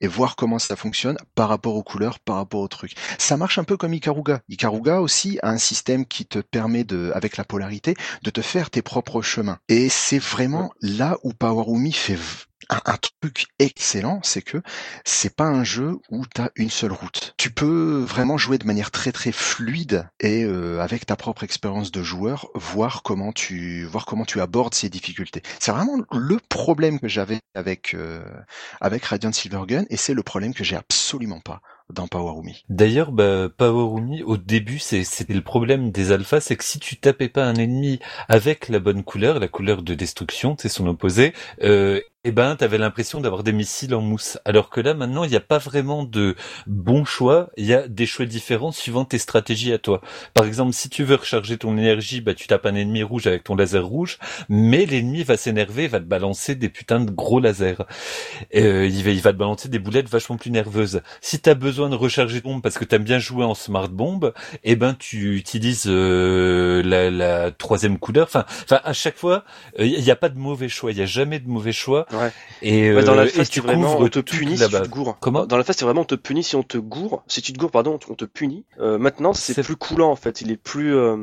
et 0.00 0.08
voir 0.08 0.34
comment 0.34 0.58
ça 0.58 0.74
fonctionne 0.74 1.18
par 1.36 1.50
rapport 1.50 1.76
aux 1.76 1.84
couleurs, 1.84 2.18
par 2.18 2.34
rapport 2.34 2.60
aux 2.60 2.66
trucs. 2.68 2.96
Ça 3.18 3.36
marche 3.36 3.58
un 3.58 3.64
peu 3.64 3.76
comme 3.76 3.94
Ikaruga. 3.94 4.40
Ikaruga 4.48 5.00
aussi 5.00 5.38
a 5.44 5.50
un 5.50 5.58
système 5.58 6.04
qui 6.04 6.26
te 6.26 6.40
permet 6.40 6.82
de, 6.82 7.12
avec 7.14 7.36
la 7.36 7.44
polarité, 7.44 7.94
de 8.24 8.30
te 8.30 8.42
faire 8.42 8.70
tes 8.70 8.82
propres 8.82 9.22
chemins. 9.22 9.58
Et 9.68 9.88
c'est 9.88 10.18
vraiment 10.18 10.72
là 10.80 11.16
où 11.22 11.32
Power 11.32 11.66
Umi 11.68 11.92
fait 11.92 12.18
un, 12.70 12.80
un 12.84 12.96
truc 12.96 13.46
excellent, 13.58 14.20
c'est 14.22 14.42
que 14.42 14.62
c'est 15.04 15.34
pas 15.34 15.44
un 15.44 15.64
jeu 15.64 15.98
où 16.10 16.24
tu 16.26 16.40
as 16.40 16.50
une 16.56 16.70
seule 16.70 16.92
route. 16.92 17.34
Tu 17.36 17.50
peux 17.50 18.04
vraiment 18.06 18.38
jouer 18.38 18.58
de 18.58 18.66
manière 18.66 18.90
très 18.90 19.12
très 19.12 19.32
fluide 19.32 20.08
et 20.20 20.44
euh, 20.44 20.80
avec 20.80 21.06
ta 21.06 21.16
propre 21.16 21.44
expérience 21.44 21.90
de 21.90 22.02
joueur 22.02 22.48
voir 22.54 23.02
comment 23.02 23.32
tu 23.32 23.84
voir 23.84 24.06
comment 24.06 24.24
tu 24.24 24.40
abordes 24.40 24.74
ces 24.74 24.88
difficultés. 24.88 25.42
C'est 25.58 25.72
vraiment 25.72 26.02
le 26.12 26.38
problème 26.48 27.00
que 27.00 27.08
j'avais 27.08 27.40
avec 27.54 27.94
euh, 27.94 28.24
avec 28.80 29.04
Radiant 29.04 29.32
Silvergun 29.32 29.84
et 29.90 29.96
c'est 29.96 30.14
le 30.14 30.22
problème 30.22 30.54
que 30.54 30.64
j'ai 30.64 30.76
absolument 30.76 31.40
pas 31.40 31.60
dans 31.90 32.08
Power 32.08 32.40
Umi. 32.40 32.64
D'ailleurs, 32.68 33.12
bah, 33.12 33.48
Power 33.54 33.98
Umi, 33.98 34.22
au 34.22 34.36
début, 34.36 34.78
c'était 34.78 35.34
le 35.34 35.42
problème 35.42 35.90
des 35.90 36.12
alphas, 36.12 36.40
c'est 36.40 36.56
que 36.56 36.64
si 36.64 36.78
tu 36.78 36.96
tapais 36.96 37.28
pas 37.28 37.44
un 37.44 37.54
ennemi 37.54 38.00
avec 38.28 38.68
la 38.68 38.78
bonne 38.78 39.04
couleur, 39.04 39.38
la 39.38 39.48
couleur 39.48 39.82
de 39.82 39.94
destruction, 39.94 40.56
c'est 40.58 40.68
son 40.68 40.86
opposé, 40.86 41.34
euh, 41.62 42.00
eh 42.24 42.32
ben, 42.32 42.56
t'avais 42.56 42.78
l'impression 42.78 43.20
d'avoir 43.20 43.42
des 43.42 43.52
missiles 43.52 43.94
en 43.94 44.00
mousse. 44.00 44.38
Alors 44.46 44.70
que 44.70 44.80
là, 44.80 44.94
maintenant, 44.94 45.24
il 45.24 45.30
n'y 45.30 45.36
a 45.36 45.40
pas 45.40 45.58
vraiment 45.58 46.04
de 46.04 46.36
bons 46.66 47.04
choix, 47.04 47.50
il 47.58 47.66
y 47.66 47.74
a 47.74 47.86
des 47.86 48.06
choix 48.06 48.24
différents 48.24 48.72
suivant 48.72 49.04
tes 49.04 49.18
stratégies 49.18 49.72
à 49.74 49.78
toi. 49.78 50.00
Par 50.32 50.46
exemple, 50.46 50.72
si 50.72 50.88
tu 50.88 51.04
veux 51.04 51.16
recharger 51.16 51.58
ton 51.58 51.76
énergie, 51.76 52.22
bah, 52.22 52.32
tu 52.32 52.46
tapes 52.46 52.64
un 52.64 52.74
ennemi 52.74 53.02
rouge 53.02 53.26
avec 53.26 53.44
ton 53.44 53.54
laser 53.54 53.84
rouge, 53.84 54.18
mais 54.48 54.86
l'ennemi 54.86 55.22
va 55.22 55.36
s'énerver, 55.36 55.86
va 55.86 56.00
te 56.00 56.04
balancer 56.04 56.54
des 56.54 56.70
putains 56.70 57.00
de 57.00 57.10
gros 57.10 57.40
lasers. 57.40 57.82
Euh, 58.54 58.86
il, 58.86 59.20
va, 59.20 59.32
te 59.32 59.36
balancer 59.36 59.68
des 59.68 59.78
boulettes 59.78 60.08
vachement 60.08 60.38
plus 60.38 60.50
nerveuses. 60.50 61.02
Si 61.20 61.38
t'as 61.40 61.54
besoin 61.54 61.90
de 61.90 61.94
recharger 61.94 62.40
ton 62.40 62.52
bombe 62.52 62.62
parce 62.62 62.78
que 62.78 62.84
t'aimes 62.84 63.04
bien 63.04 63.18
jouer 63.18 63.44
en 63.44 63.54
smart 63.54 63.88
bomb, 63.88 64.32
eh 64.62 64.76
ben 64.76 64.94
tu 64.94 65.36
utilises 65.36 65.84
euh, 65.86 66.82
la, 66.82 67.50
troisième 67.50 67.98
couleur. 67.98 68.26
Enfin, 68.26 68.44
à 68.70 68.92
chaque 68.92 69.16
fois, 69.16 69.44
il 69.78 70.00
n'y 70.00 70.10
a 70.10 70.16
pas 70.16 70.30
de 70.30 70.38
mauvais 70.38 70.68
choix. 70.68 70.90
Il 70.90 70.98
y 70.98 71.02
a 71.02 71.06
jamais 71.06 71.38
de 71.38 71.48
mauvais 71.48 71.72
choix. 71.72 72.06
Ouais. 72.18 72.32
Et, 72.62 72.92
Ouais, 72.94 73.04
dans 73.04 73.14
la 73.14 73.22
euh, 73.22 73.28
phase, 73.28 73.50
tu 73.50 73.60
vraiment, 73.60 73.98
on 74.00 74.08
te 74.08 74.18
punit 74.20 74.56
si 74.56 74.64
tu 74.64 74.70
te 74.70 74.88
gourres. 74.88 75.18
Comment 75.20 75.46
Dans 75.46 75.56
la 75.56 75.64
phase, 75.64 75.76
c'est 75.76 75.84
vraiment 75.84 76.02
on 76.02 76.06
te 76.06 76.14
punit 76.14 76.42
si 76.42 76.56
on 76.56 76.62
te 76.62 76.78
gourre. 76.78 77.22
Si 77.28 77.42
tu 77.42 77.52
te 77.52 77.58
gourres, 77.58 77.70
pardon, 77.70 77.98
on 78.08 78.14
te 78.14 78.24
punit. 78.24 78.64
Euh, 78.80 78.98
maintenant, 78.98 79.32
c'est 79.34 79.62
plus 79.62 79.76
coulant 79.76 80.10
en 80.10 80.16
fait. 80.16 80.40
Il 80.40 80.50
est 80.50 80.56
plus. 80.56 80.94
euh, 80.94 81.16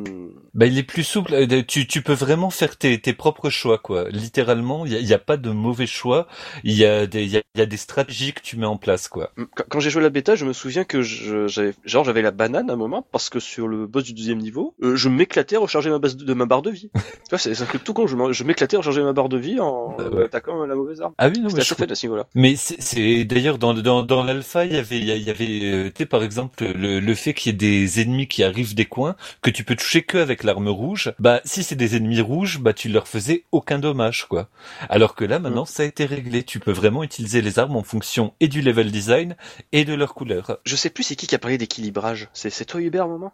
Bah, 0.54 0.66
il 0.66 0.78
est 0.78 0.84
plus 0.84 1.04
souple. 1.04 1.48
Tu, 1.68 1.88
tu 1.88 2.02
peux 2.02 2.14
vraiment 2.14 2.50
faire 2.50 2.78
tes, 2.78 3.00
tes 3.00 3.14
propres 3.14 3.50
choix, 3.50 3.78
quoi. 3.78 4.10
Littéralement, 4.10 4.86
il 4.86 5.04
n'y 5.04 5.14
a, 5.14 5.20
pas 5.20 5.38
de 5.38 5.50
mauvais 5.52 5.88
choix. 5.88 6.28
Il 6.64 6.74
y 6.74 6.86
a 6.86 7.06
des, 7.08 7.24
il 7.24 7.32
y 7.32 7.38
a, 7.38 7.42
il 7.56 7.60
y 7.60 7.62
a 7.62 7.66
des 7.66 7.78
stratégies 7.78 8.34
que 8.34 8.42
tu 8.42 8.58
mets 8.58 8.66
en 8.66 8.78
place, 8.78 9.08
quoi. 9.08 9.32
Quand, 9.56 9.64
quand 9.70 9.80
j'ai 9.80 9.90
joué 9.90 10.02
la 10.04 10.10
bêta, 10.10 10.36
je 10.36 10.46
me 10.46 10.54
souviens 10.54 10.84
que 10.84 11.02
j'avais, 11.02 11.74
genre, 11.86 12.04
j'avais 12.04 12.22
la 12.22 12.32
banane 12.32 12.70
à 12.70 12.74
un 12.74 12.78
moment 12.78 13.06
parce 13.12 13.30
que 13.30 13.40
sur 13.40 13.68
le 13.68 13.88
boss 13.88 14.04
du 14.04 14.14
deuxième 14.14 14.40
niveau, 14.40 14.76
je 14.82 15.10
m'éclatais 15.10 15.56
à 15.56 15.60
recharger 15.60 15.90
ma 15.90 16.00
base 16.00 16.16
de, 16.18 16.26
de 16.26 16.34
ma 16.34 16.46
barre 16.46 16.62
de 16.62 16.70
vie. 16.72 16.90
tu 16.94 17.02
vois, 17.30 17.40
c'est 17.40 17.60
un 17.62 17.66
truc 17.66 17.84
tout 17.84 17.94
con. 17.94 18.08
Je, 18.08 18.44
m'éclatais 18.44 18.76
à 18.76 18.80
recharger 18.80 19.02
ma 19.04 19.14
barre 19.14 19.30
de 19.30 19.38
vie 19.38 19.60
en 19.60 19.96
Ah 20.00 20.10
ouais. 20.10 20.24
attaquant 20.26 20.66
la 20.66 20.76
arme. 21.02 21.14
Ah 21.18 21.28
oui, 21.30 21.40
non, 21.40 21.50
mais 21.54 21.60
assez 21.60 21.70
je 21.70 21.76
fait 21.76 21.92
à 21.92 21.96
ce 21.96 22.06
niveau-là. 22.06 22.26
Mais 22.36 22.56
c'est- 22.56 23.24
d'ailleurs 23.26 23.58
dans 23.58 23.74
dans 23.74 24.04
dans 24.04 24.24
l'alpha, 24.24 24.66
il 24.66 24.74
y 24.74 24.78
avait 24.78 25.00
il 25.00 25.06
y 25.24 25.30
avait 25.30 25.60
euh, 25.64 25.92
tu 25.94 26.06
par 26.06 26.24
exemple 26.24 26.66
le 26.66 27.00
le 27.00 27.16
fait 27.16 27.34
qu'il 27.34 27.52
y 27.52 27.56
ait 27.56 27.58
des 27.58 28.02
ennemis 28.02 28.28
qui 28.28 28.44
arrivent 28.44 28.76
des 28.76 28.86
coins 28.86 29.16
que 29.42 29.50
tu 29.50 29.64
peux 29.64 29.76
toucher 29.76 30.04
que 30.04 30.18
avec 30.18 30.44
l'arme 30.44 30.70
rouge. 30.70 31.14
Bah 31.20 31.42
si 31.46 31.64
c'est 31.64 31.76
des 31.76 31.96
ennemis 31.96 32.22
rouges, 32.22 32.60
bah 32.60 32.74
tu 32.74 32.90
leur 32.90 33.08
faisais 33.08 33.44
aucun 33.52 33.80
dommage 33.80 34.26
quoi. 34.28 34.50
Alors 34.90 35.16
que 35.16 35.26
là 35.26 35.40
maintenant 35.40 35.66
ça 35.66 35.84
a 35.84 35.86
été 35.86 36.06
réglé, 36.06 36.44
tu 36.44 36.60
peux 36.60 36.72
vraiment 36.72 37.04
utiliser 37.04 37.42
les 37.42 37.60
armes 37.60 37.76
en 37.76 37.84
fonction 37.84 38.34
et 38.40 38.48
du 38.48 38.62
level 38.62 38.92
design 38.92 39.36
et 39.72 39.86
de 39.86 39.94
leur 39.94 40.14
couleur. 40.14 40.58
Je 40.66 40.76
sais 40.76 40.90
plus 40.90 41.04
c'est 41.04 41.16
qui 41.16 41.28
qui 41.28 41.36
a 41.36 41.40
parlé 41.40 41.58
d'équilibrage. 41.58 42.30
C'est, 42.34 42.50
c'est 42.50 42.66
toi 42.66 42.82
Hubert, 42.82 43.04
à 43.04 43.06
un 43.06 43.10
moment? 43.10 43.34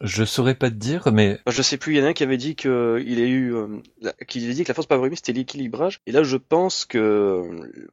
Je 0.00 0.24
saurais 0.24 0.54
pas 0.54 0.70
te 0.70 0.76
dire, 0.76 1.08
mais 1.12 1.40
Je 1.46 1.60
sais 1.62 1.76
plus, 1.76 1.94
il 1.94 1.98
y 1.98 2.02
en 2.02 2.04
a 2.06 2.08
un 2.08 2.12
qui 2.12 2.22
avait 2.22 2.36
dit 2.36 2.54
que 2.54 3.02
il 3.04 3.20
a 3.20 3.26
eu, 3.26 3.54
euh, 3.54 3.66
la- 4.00 4.12
qu'il 4.12 4.48
a 4.48 4.52
dit 4.54 4.62
que 4.62 4.68
la 4.68 4.74
force 4.74 4.86
Power 4.86 5.10
c'était 5.14 5.32
l'équilibrage. 5.32 6.00
Et 6.06 6.12
là, 6.12 6.22
je 6.22 6.36
pense 6.36 6.84
que, 6.84 7.42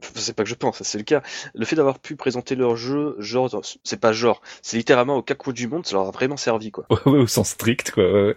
enfin, 0.02 0.12
c'est 0.16 0.36
pas 0.36 0.44
que 0.44 0.50
je 0.50 0.56
pense, 0.56 0.82
c'est 0.84 0.98
le 0.98 1.04
cas. 1.04 1.24
Le 1.56 1.66
fait 1.66 1.76
d'avoir 1.76 2.00
pu 2.00 2.16
présenter 2.16 2.56
leur 2.56 2.76
jeu, 2.76 3.16
genre, 3.20 3.50
c'est 3.84 4.00
pas 4.00 4.14
genre, 4.14 4.42
c'est 4.62 4.78
littéralement 4.78 5.18
au 5.18 5.22
quatre 5.24 5.40
coins 5.40 5.54
du 5.54 5.68
monde, 5.68 5.86
ça 5.86 5.94
leur 5.96 6.08
a 6.08 6.12
vraiment 6.12 6.38
servi, 6.38 6.72
quoi. 6.72 6.86
ouais, 6.90 6.98
ouais, 7.12 7.20
au 7.20 7.28
sens 7.28 7.50
strict 7.50 7.92
quoi. 7.92 8.04
ouais, 8.12 8.36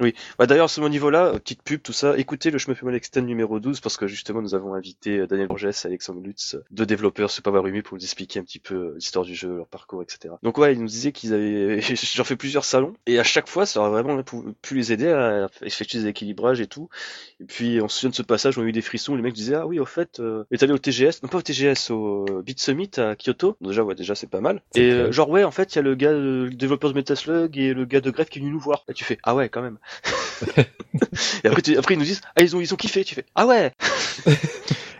ouais. 0.00 0.14
Bah, 0.38 0.46
d'ailleurs, 0.46 0.66
à 0.66 0.68
ce 0.68 0.80
niveau-là, 0.80 1.26
euh, 1.26 1.38
petite 1.38 1.62
pub, 1.62 1.80
tout 1.82 1.92
ça, 1.92 2.16
écoutez 2.18 2.50
le 2.50 2.58
chemin 2.58 2.76
Mal 2.82 2.94
Extend 2.94 3.22
numéro 3.22 3.58
12, 3.58 3.80
parce 3.80 3.96
que 3.96 4.06
justement, 4.06 4.42
nous 4.42 4.54
avons 4.54 4.74
invité 4.74 5.18
euh, 5.18 5.26
Daniel 5.26 5.48
Borges 5.48 5.64
et 5.64 5.86
Alexandre 5.86 6.20
Lutz, 6.22 6.54
euh, 6.54 6.64
deux 6.70 6.86
développeurs 6.86 7.30
sur 7.30 7.42
Power 7.42 7.60
Rumi, 7.60 7.82
pour 7.82 7.96
nous 7.96 8.04
expliquer 8.04 8.38
un 8.40 8.44
petit 8.44 8.58
peu 8.58 8.74
euh, 8.74 8.92
l'histoire 8.96 9.24
du 9.24 9.34
jeu, 9.34 9.56
leur 9.56 9.66
parcours, 9.66 10.02
etc. 10.02 10.34
Donc 10.42 10.58
ouais, 10.58 10.74
ils 10.74 10.80
nous 10.80 10.86
disaient 10.86 11.12
qu'ils 11.12 11.32
avaient, 11.34 11.80
j'en 12.14 12.24
fais 12.24 12.36
plusieurs 12.36 12.64
salons, 12.64 12.94
et 13.06 13.18
à 13.18 13.24
chaque 13.24 13.48
fois, 13.48 13.66
ça 13.66 13.80
aurait 13.80 14.02
vraiment 14.02 14.22
pu, 14.22 14.74
les 14.74 14.92
aider 14.92 15.08
à 15.08 15.48
effectuer 15.62 16.00
des 16.00 16.06
équilibrages 16.08 16.60
et 16.60 16.66
tout. 16.66 16.88
Et 17.40 17.44
puis, 17.44 17.80
on 17.80 17.88
se 17.88 17.98
souvient 17.98 18.10
de 18.10 18.14
ce 18.14 18.22
passage 18.22 18.58
où 18.58 18.60
on 18.60 18.64
a 18.64 18.66
eu 18.66 18.72
des 18.72 18.82
frissons, 18.82 19.12
où 19.12 19.16
les 19.16 19.22
mecs 19.22 19.34
disaient, 19.34 19.54
ah 19.54 19.66
oui, 19.66 19.78
au 19.78 19.86
fait, 19.86 20.20
euh, 20.20 20.44
est 20.50 20.62
allé 20.62 20.72
au 20.72 20.78
TGS, 20.78 21.22
non 21.22 21.28
pas 21.28 21.38
au 21.38 21.42
TGS, 21.42 21.90
au 21.90 22.26
euh, 22.28 22.42
Beat 22.42 22.60
Summit 22.60 22.90
à 22.98 23.16
Kyoto. 23.16 23.56
Donc, 23.60 23.70
déjà, 23.70 23.82
ouais, 23.82 23.94
déjà, 23.94 24.14
c'est 24.14 24.28
pas 24.28 24.40
mal. 24.40 24.62
Et 24.74 24.90
euh, 24.90 25.12
genre, 25.12 25.30
ouais, 25.30 25.44
en 25.44 25.50
fait, 25.50 25.74
il 25.74 25.76
y 25.76 25.78
a 25.78 25.82
le 25.82 25.94
gars, 25.94 26.10
euh, 26.10 26.44
le 26.46 26.54
développeur 26.54 26.92
de 26.92 26.96
Metaslug 26.98 27.56
et 27.56 27.74
le 27.74 27.84
gars 27.84 28.00
de 28.00 28.10
Grefg 28.10 28.28
qui 28.28 28.38
est 28.38 28.42
venu 28.42 28.52
nous 28.52 28.60
voir. 28.60 28.84
Et 28.88 28.94
tu 28.94 29.04
fais, 29.04 29.18
ah 29.22 29.34
ouais, 29.34 29.48
quand 29.48 29.62
même. 29.62 29.78
et 31.44 31.48
après, 31.48 31.62
tu- 31.62 31.76
après, 31.76 31.94
ils 31.94 31.98
nous 31.98 32.04
disent, 32.04 32.20
ah, 32.36 32.42
ils 32.42 32.56
ont, 32.56 32.60
ils 32.60 32.72
ont 32.74 32.76
kiffé. 32.76 33.04
Tu 33.04 33.14
fais, 33.14 33.24
ah 33.34 33.46
ouais. 33.46 33.72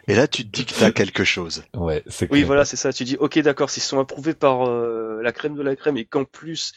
Et 0.09 0.15
là, 0.15 0.27
tu 0.27 0.43
te 0.43 0.49
dis 0.49 0.65
que 0.65 0.75
t'as 0.75 0.91
quelque 0.91 1.23
chose. 1.23 1.65
Ouais, 1.77 2.03
c'est 2.07 2.33
Oui, 2.33 2.43
voilà, 2.43 2.65
c'est 2.65 2.77
ça. 2.77 2.95
Tu 2.95 3.05
dis, 3.05 3.17
ok, 3.21 3.39
d'accord, 3.41 3.69
s'ils 3.69 3.83
sont 3.83 4.01
approuvés 4.01 4.33
par 4.33 4.67
euh, 4.67 5.21
la 5.23 5.33
crème 5.33 5.55
de 5.55 5.63
la 5.63 5.77
crème 5.77 5.99
et 5.99 6.07
qu'en 6.07 6.25
plus, 6.25 6.73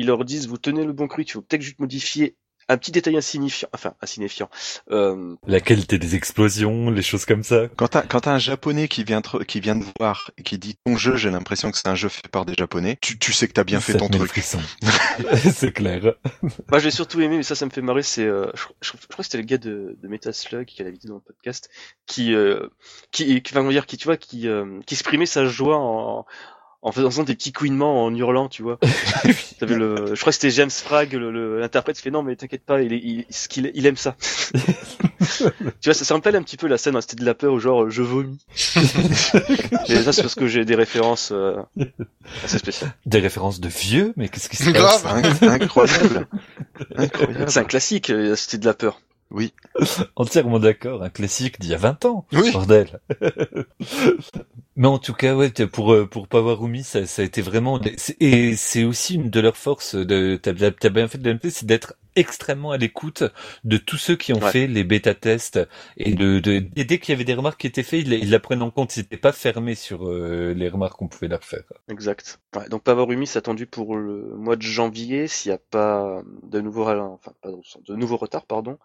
ils 0.00 0.06
leur 0.06 0.24
disent, 0.24 0.48
vous 0.48 0.58
tenez 0.58 0.84
le 0.84 0.92
bon 0.92 1.08
cru, 1.08 1.22
il 1.22 1.30
faut 1.30 1.42
peut-être 1.42 1.62
juste 1.62 1.78
modifier 1.78 2.36
un 2.68 2.76
petit 2.78 2.92
détail 2.92 3.16
insignifiant, 3.16 3.68
enfin, 3.72 3.94
insignifiant. 4.00 4.48
Euh, 4.92 5.34
La 5.44 5.58
qualité 5.60 5.98
des 5.98 6.14
explosions, 6.14 6.88
les 6.90 7.02
choses 7.02 7.24
comme 7.24 7.42
ça. 7.42 7.66
Quand 7.74 7.88
t'as, 7.88 8.02
quand 8.02 8.20
t'as 8.20 8.32
un 8.32 8.38
japonais 8.38 8.86
qui 8.86 9.02
vient, 9.02 9.22
te- 9.22 9.42
qui 9.42 9.58
vient 9.58 9.76
te 9.80 9.84
voir 9.98 10.30
et 10.38 10.44
qui 10.44 10.56
dit 10.56 10.76
ton 10.86 10.96
jeu, 10.96 11.16
j'ai 11.16 11.30
l'impression 11.30 11.72
que 11.72 11.78
c'est 11.78 11.88
un 11.88 11.96
jeu 11.96 12.08
fait 12.08 12.28
par 12.30 12.44
des 12.44 12.54
japonais, 12.56 12.96
tu, 13.02 13.18
tu 13.18 13.32
sais 13.32 13.48
que 13.48 13.54
t'as 13.54 13.64
bien 13.64 13.80
fait 13.80 13.94
ton 13.98 14.08
truc. 14.08 14.30
c'est 15.52 15.72
clair. 15.72 16.14
Moi, 16.70 16.78
j'ai 16.78 16.92
surtout 16.92 17.20
aimé, 17.20 17.38
mais 17.38 17.42
ça, 17.42 17.56
ça 17.56 17.66
me 17.66 17.70
fait 17.70 17.82
marrer, 17.82 18.02
c'est, 18.02 18.24
euh, 18.24 18.46
je, 18.54 18.64
je- 18.82 18.92
je 19.00 19.06
crois 19.08 19.16
que 19.18 19.22
c'était 19.24 19.38
le 19.38 19.44
gars 19.44 19.58
de, 19.58 19.96
de 20.00 20.08
Metaslug 20.08 20.64
qui 20.66 20.80
a 20.80 20.84
l'habitude 20.84 21.08
dans 21.10 21.16
le 21.16 21.20
podcast, 21.22 21.70
qui, 22.06 22.34
euh, 22.34 22.68
qui, 23.10 23.42
qui, 23.42 23.52
enfin, 23.52 23.60
comment 23.60 23.70
dire, 23.70 23.86
qui, 23.86 23.96
tu 23.96 24.04
vois, 24.04 24.16
qui, 24.16 24.46
euh, 24.46 24.78
qui 24.86 24.94
exprimait 24.94 25.26
sa 25.26 25.44
joie 25.46 25.76
en, 25.78 26.20
en 26.20 26.26
faisant 26.92 27.24
des 27.24 27.34
petits 27.34 27.52
couinements, 27.52 28.04
en 28.04 28.14
hurlant, 28.14 28.48
tu 28.48 28.62
vois. 28.62 28.78
Le, 29.60 30.14
je 30.14 30.20
crois 30.20 30.30
que 30.32 30.38
c'était 30.38 30.50
James 30.50 30.70
Frag, 30.70 31.12
le, 31.12 31.30
le- 31.30 31.60
l'interprète, 31.60 31.96
qui 31.96 32.02
fait 32.02 32.10
non, 32.10 32.22
mais 32.22 32.34
t'inquiète 32.36 32.64
pas, 32.64 32.80
il, 32.80 32.94
est- 32.94 33.02
il, 33.04 33.70
il 33.74 33.86
aime 33.86 33.96
ça. 33.98 34.16
tu 34.54 35.44
vois, 35.84 35.92
ça, 35.94 36.04
ça 36.06 36.14
me 36.14 36.18
rappelle 36.18 36.36
un 36.36 36.42
petit 36.42 36.56
peu 36.56 36.66
la 36.66 36.78
scène, 36.78 36.96
hein, 36.96 37.00
c'était 37.02 37.16
de 37.16 37.24
la 37.26 37.34
peur, 37.34 37.58
genre, 37.60 37.90
je 37.90 38.00
vomis. 38.02 38.38
Et 39.88 39.96
ça, 40.02 40.12
c'est 40.12 40.22
parce 40.22 40.34
que 40.34 40.46
j'ai 40.46 40.64
des 40.64 40.74
références, 40.74 41.30
euh, 41.32 41.56
assez 42.44 42.58
spéciales. 42.58 42.92
Des 43.04 43.18
références 43.20 43.60
de 43.60 43.68
vieux, 43.68 44.14
mais 44.16 44.28
qu'est-ce 44.30 44.48
qui 44.48 44.56
se 44.56 44.70
passe 44.70 45.04
Inc- 45.04 45.46
Incroyable. 45.46 46.26
Incroyable. 46.96 47.50
C'est 47.50 47.60
un 47.60 47.64
classique, 47.64 48.08
euh, 48.10 48.34
c'était 48.36 48.58
de 48.58 48.64
la 48.66 48.74
peur. 48.74 49.00
Entièrement 50.16 50.58
d'accord, 50.58 51.02
un 51.02 51.10
classique 51.10 51.60
d'il 51.60 51.70
y 51.70 51.74
a 51.74 51.78
20 51.78 52.04
ans. 52.04 52.26
Oui. 52.32 52.50
Bordel. 52.52 53.00
Mais 54.76 54.88
en 54.88 54.98
tout 54.98 55.14
cas, 55.14 55.34
ouais, 55.34 55.50
pour 55.50 55.92
euh, 55.92 56.06
pour 56.06 56.26
Powerumi, 56.26 56.82
ça, 56.82 57.06
ça 57.06 57.22
a 57.22 57.24
été 57.24 57.42
vraiment 57.42 57.80
et 58.20 58.56
c'est 58.56 58.84
aussi 58.84 59.14
une 59.14 59.30
de 59.30 59.40
leurs 59.40 59.56
forces. 59.56 59.94
De 59.94 60.38
t'as 60.40 60.52
bien 60.52 60.72
t'as 60.72 60.88
bien 60.88 61.06
fait 61.06 61.18
de 61.18 61.30
l'MP, 61.30 61.50
c'est 61.50 61.66
d'être 61.66 61.94
extrêmement 62.16 62.70
à 62.72 62.76
l'écoute 62.76 63.24
de 63.64 63.76
tous 63.76 63.96
ceux 63.96 64.16
qui 64.16 64.32
ont 64.32 64.40
Ouais. 64.40 64.50
fait 64.52 64.66
les 64.66 64.84
bêta 64.84 65.14
tests 65.14 65.60
et 65.96 66.14
de, 66.14 66.38
de 66.40 66.64
et 66.76 66.84
dès 66.84 66.98
qu'il 66.98 67.12
y 67.12 67.14
avait 67.14 67.24
des 67.24 67.34
remarques 67.34 67.60
qui 67.60 67.66
étaient 67.66 67.82
faites, 67.82 68.00
ils, 68.06 68.12
ils 68.14 68.30
la 68.30 68.40
prennent 68.40 68.62
en 68.62 68.70
compte. 68.70 68.96
Ils 68.96 69.00
n'étaient 69.00 69.16
pas 69.16 69.32
fermés 69.32 69.74
sur 69.74 70.08
euh, 70.08 70.54
les 70.54 70.68
remarques 70.68 70.96
qu'on 70.96 71.08
pouvait 71.08 71.28
leur 71.28 71.44
faire. 71.44 71.62
Exact. 71.90 72.40
Ouais, 72.56 72.68
donc 72.68 72.82
Powerumi 72.82 73.26
c'est 73.26 73.38
attendu 73.38 73.66
pour 73.66 73.96
le 73.96 74.34
mois 74.36 74.56
de 74.56 74.62
janvier 74.62 75.28
s'il 75.28 75.50
n'y 75.50 75.54
a 75.54 75.60
pas 75.70 76.22
de 76.42 76.60
nouveau 76.60 76.86
enfin 76.88 77.32
de 77.44 77.94
nouveau 77.94 78.16
retard 78.16 78.46
pardon. 78.46 78.78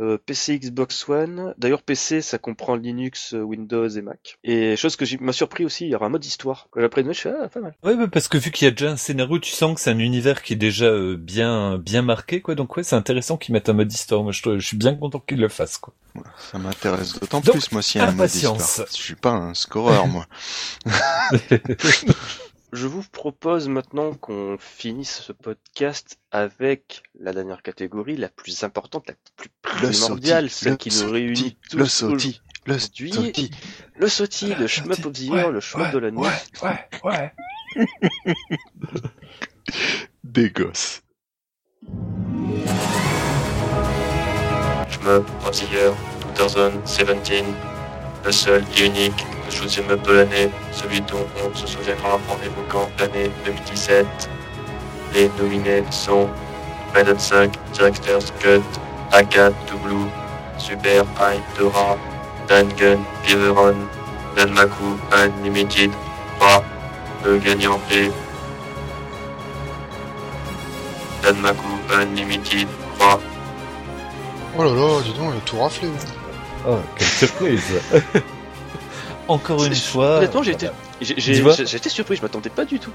Euh, 0.00 0.18
PC 0.18 0.58
Xbox 0.58 1.08
One. 1.08 1.54
D'ailleurs 1.58 1.82
PC 1.82 2.20
ça 2.20 2.38
comprend 2.38 2.76
Linux, 2.76 3.32
Windows 3.32 3.88
et 3.88 4.02
Mac. 4.02 4.38
Et 4.44 4.76
chose 4.76 4.96
que 4.96 5.04
m'a 5.22 5.32
surpris 5.32 5.64
aussi, 5.64 5.86
il 5.86 5.90
y 5.90 5.94
aura 5.94 6.06
un 6.06 6.10
mode 6.10 6.24
histoire. 6.24 6.68
Appris 6.76 7.02
de 7.04 7.12
je 7.12 7.20
fais 7.20 7.32
ah 7.42 7.48
pas 7.48 7.60
mal. 7.60 7.74
Ouais, 7.82 7.94
ouais, 7.94 8.08
parce 8.08 8.28
que 8.28 8.38
vu 8.38 8.50
qu'il 8.50 8.64
y 8.66 8.68
a 8.68 8.70
déjà 8.70 8.90
un 8.90 8.96
scénario, 8.96 9.38
tu 9.38 9.52
sens 9.52 9.74
que 9.74 9.80
c'est 9.80 9.90
un 9.90 9.98
univers 9.98 10.42
qui 10.42 10.52
est 10.54 10.56
déjà 10.56 10.86
euh, 10.86 11.16
bien 11.16 11.78
bien 11.78 12.02
marqué, 12.02 12.40
quoi. 12.40 12.54
Donc 12.54 12.67
ouais, 12.76 12.82
c'est 12.82 12.96
intéressant 12.96 13.36
qu'ils 13.36 13.52
mettent 13.52 13.68
un 13.68 13.74
mode 13.74 13.92
histoire. 13.92 14.22
Moi, 14.22 14.32
je, 14.32 14.58
suis 14.60 14.76
bien 14.76 14.94
content 14.94 15.20
qu'ils 15.20 15.40
le 15.40 15.48
fassent, 15.48 15.78
quoi. 15.78 15.94
Ça 16.38 16.58
m'intéresse 16.58 17.18
d'autant 17.18 17.40
plus, 17.40 17.70
moi, 17.72 17.82
s'il 17.82 18.00
y 18.00 18.04
a 18.04 18.08
un 18.08 18.12
mode 18.12 18.26
impatience. 18.26 18.60
histoire. 18.60 18.88
Je 18.90 18.96
suis 18.96 19.14
pas 19.14 19.30
un 19.30 19.54
scoreur, 19.54 20.06
moi. 20.06 20.26
Je 22.72 22.86
vous 22.86 23.02
propose 23.02 23.66
maintenant 23.68 24.12
qu'on 24.12 24.58
finisse 24.58 25.22
ce 25.22 25.32
podcast 25.32 26.18
avec 26.30 27.02
la 27.18 27.32
dernière 27.32 27.62
catégorie, 27.62 28.16
la 28.16 28.28
plus 28.28 28.62
importante, 28.62 29.06
la 29.08 29.14
plus 29.36 29.48
Le 29.82 29.90
primordiale, 29.90 30.50
celle 30.50 30.72
le 30.72 30.76
qui 30.76 30.90
nous 30.90 31.10
réunit 31.10 31.56
tous 31.70 31.78
le 31.78 31.86
sauti, 31.86 32.42
le 32.66 32.78
sauti. 32.78 33.50
Le 33.96 34.08
sauti, 34.08 34.54
le 34.54 34.66
shmup 34.66 35.06
of 35.06 35.12
the 35.14 35.20
year, 35.20 35.50
le 35.50 35.60
shmup 35.60 35.92
de 35.92 35.98
l'année. 35.98 36.20
ouais, 36.20 36.88
ouais. 37.04 37.32
Des 40.24 40.50
gosses. 40.50 41.02
Shmup 45.08 45.24
of 45.46 45.56
the 45.56 45.64
Year 45.72 45.94
2017, 46.36 47.44
le 48.26 48.30
seul 48.32 48.62
et 48.76 48.84
unique 48.84 49.24
up 49.90 50.02
de 50.06 50.12
l'année, 50.12 50.50
celui 50.70 51.00
dont 51.00 51.26
on 51.42 51.56
se 51.56 51.66
souviendra 51.66 52.20
en 52.28 52.36
évoquant 52.44 52.90
l'année 52.98 53.30
2017. 53.46 54.06
Les 55.14 55.30
nominés 55.40 55.82
sont 55.90 56.28
Hot 56.94 57.18
5, 57.18 57.50
Director's 57.72 58.30
Cut, 58.38 58.62
Blue, 59.82 60.10
Super 60.58 61.04
High 61.18 61.40
Dora, 61.58 61.96
Dangun, 62.46 62.98
Piveron, 63.24 63.76
Danmaku 64.36 64.98
Unlimited 65.12 65.90
3. 66.38 66.64
Le 67.24 67.38
gagnant 67.38 67.80
est 67.90 68.10
Danmaku 71.22 71.78
Unlimited 71.94 72.68
3. 72.98 73.37
Oh 74.58 74.64
là 74.64 74.70
là, 74.72 75.00
dis 75.04 75.12
donc, 75.12 75.32
il 75.34 75.38
a 75.38 75.40
tout 75.44 75.58
raflé. 75.60 75.88
Oh, 76.66 76.76
quelle 76.96 77.06
surprise 77.06 77.62
Encore 79.28 79.64
une 79.64 79.74
fois. 79.74 80.16
Honnêtement, 80.18 80.42
j'ai 80.42 80.52
été, 80.52 80.68
j'ai, 81.00 81.14
j'ai, 81.16 81.32
Dis-moi. 81.34 81.52
j'ai- 81.56 81.66
j'ai 81.66 81.76
été 81.76 81.88
surpris, 81.88 82.16
je 82.16 82.22
m'attendais 82.22 82.50
pas 82.50 82.64
du 82.64 82.80
tout. 82.80 82.90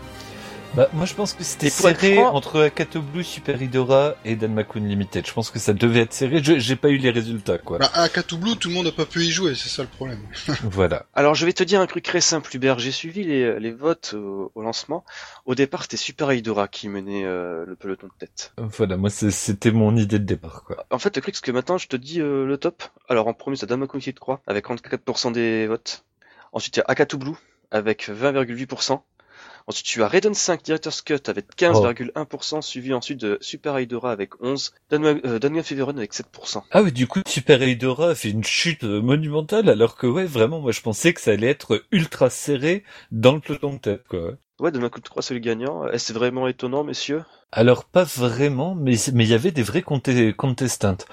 Bah, 0.76 0.90
moi, 0.94 1.06
je 1.06 1.14
pense 1.14 1.34
que 1.34 1.44
c'était 1.44 1.70
serré 1.70 2.18
entre 2.18 2.62
Akato 2.62 3.00
Blue, 3.00 3.24
Super 3.24 3.62
Idora 3.62 4.16
et 4.26 4.36
Danmaku 4.36 4.80
Unlimited. 4.80 5.28
Je 5.28 5.32
pense 5.32 5.52
que 5.52 5.60
ça 5.60 5.72
devait 5.74 6.00
être 6.00 6.14
serré. 6.14 6.42
Je- 6.44 6.58
J'ai 6.58 6.76
pas 6.76 6.90
eu 6.90 6.98
les 6.98 7.12
résultats, 7.12 7.60
quoi. 7.60 7.78
Bah, 7.78 7.92
à 7.94 8.08
Blue, 8.38 8.56
tout 8.58 8.70
le 8.70 8.74
monde 8.74 8.86
n'a 8.88 8.92
pas 8.92 9.06
pu 9.06 9.20
y 9.22 9.30
jouer, 9.30 9.54
c'est 9.54 9.70
ça 9.70 9.84
le 9.84 9.88
problème. 9.88 10.20
Voilà. 10.64 11.06
Alors, 11.14 11.36
je 11.36 11.46
vais 11.46 11.54
te 11.54 11.64
dire 11.64 11.80
un 11.80 11.86
truc 11.86 12.04
très 12.04 12.22
simple, 12.22 12.56
Hubert. 12.56 12.80
J'ai 12.80 12.92
suivi 12.92 13.24
les, 13.24 13.60
les 13.60 13.72
votes 13.72 14.16
au, 14.18 14.52
au 14.56 14.62
lancement. 14.64 15.06
Au 15.46 15.54
départ, 15.54 15.84
c'était 15.84 15.98
Super 15.98 16.32
Aidora 16.32 16.68
qui 16.68 16.90
menait 16.90 17.24
euh, 17.24 17.66
le 17.68 17.76
peloton 17.76 18.08
de 18.08 18.14
tête. 18.18 18.52
Voilà, 18.58 18.98
moi, 18.98 19.12
c'était 19.12 19.72
mon 19.72 19.96
idée 19.96 20.18
de 20.18 20.26
départ, 20.26 20.64
quoi. 20.64 20.88
En 20.90 20.98
fait, 20.98 21.16
le 21.16 21.22
truc, 21.22 21.36
c'est 21.36 21.44
que 21.46 21.52
maintenant, 21.52 21.78
je 21.78 21.88
te 21.88 21.96
dis 21.98 22.20
euh, 22.20 22.48
le 22.48 22.58
top. 22.58 22.82
Alors, 23.10 23.28
en 23.28 23.34
premier, 23.36 23.58
c'est 23.58 23.68
Danmaku 23.68 24.00
de 24.00 24.12
Croix, 24.20 24.42
avec 24.48 24.66
34% 24.68 25.34
des 25.34 25.68
votes. 25.68 26.04
Ensuite, 26.52 26.78
il 26.78 26.80
y 26.80 26.82
a 26.82 26.86
Akatu 26.88 27.18
Blue, 27.18 27.36
avec 27.70 28.10
20,8%. 28.10 29.02
Ensuite, 29.68 29.86
tu 29.86 30.04
as 30.04 30.08
Raiden 30.08 30.34
5 30.34 30.64
Director's 30.64 31.02
Cut 31.02 31.20
avec 31.28 31.56
15,1%, 31.56 32.62
suivi 32.62 32.94
ensuite 32.94 33.20
de 33.20 33.38
Super 33.42 33.78
Aidora 33.78 34.12
avec 34.12 34.32
11%, 34.42 34.72
Danma- 34.92 35.22
euh, 35.26 35.64
Feveron 35.64 35.98
avec 35.98 36.14
7%. 36.14 36.64
Ah 36.72 36.82
oui, 36.82 36.92
du 36.92 37.08
coup, 37.08 37.22
Super 37.28 37.62
Eidora 37.62 38.16
fait 38.16 38.30
une 38.30 38.44
chute 38.44 38.84
monumentale, 38.84 39.70
alors 39.70 39.96
que 39.96 40.08
ouais, 40.08 40.26
vraiment, 40.26 40.60
moi, 40.60 40.72
je 40.72 40.82
pensais 40.82 41.14
que 41.14 41.22
ça 41.22 41.32
allait 41.32 41.48
être 41.48 41.86
ultra 41.92 42.30
serré 42.30 42.84
dans 43.12 43.34
le 43.34 43.40
peloton 43.40 43.74
de 43.74 43.80
tête, 43.80 44.04
quoi. 44.08 44.34
Ouais, 44.64 44.72
Danmaku 44.72 45.00
3 45.02 45.22
c'est 45.22 45.36
le 45.36 45.40
gagnant. 45.40 45.86
Est-ce 45.88 46.12
vraiment 46.12 46.48
étonnant, 46.48 46.84
messieurs 46.84 47.24
Alors 47.56 47.86
pas 47.86 48.04
vraiment, 48.04 48.74
mais 48.74 48.96
mais 49.14 49.26
il 49.26 49.30
y 49.30 49.34
avait 49.36 49.52
des 49.52 49.62
vrais 49.62 49.82
conte- 49.84 50.34
contestantes. 50.36 51.06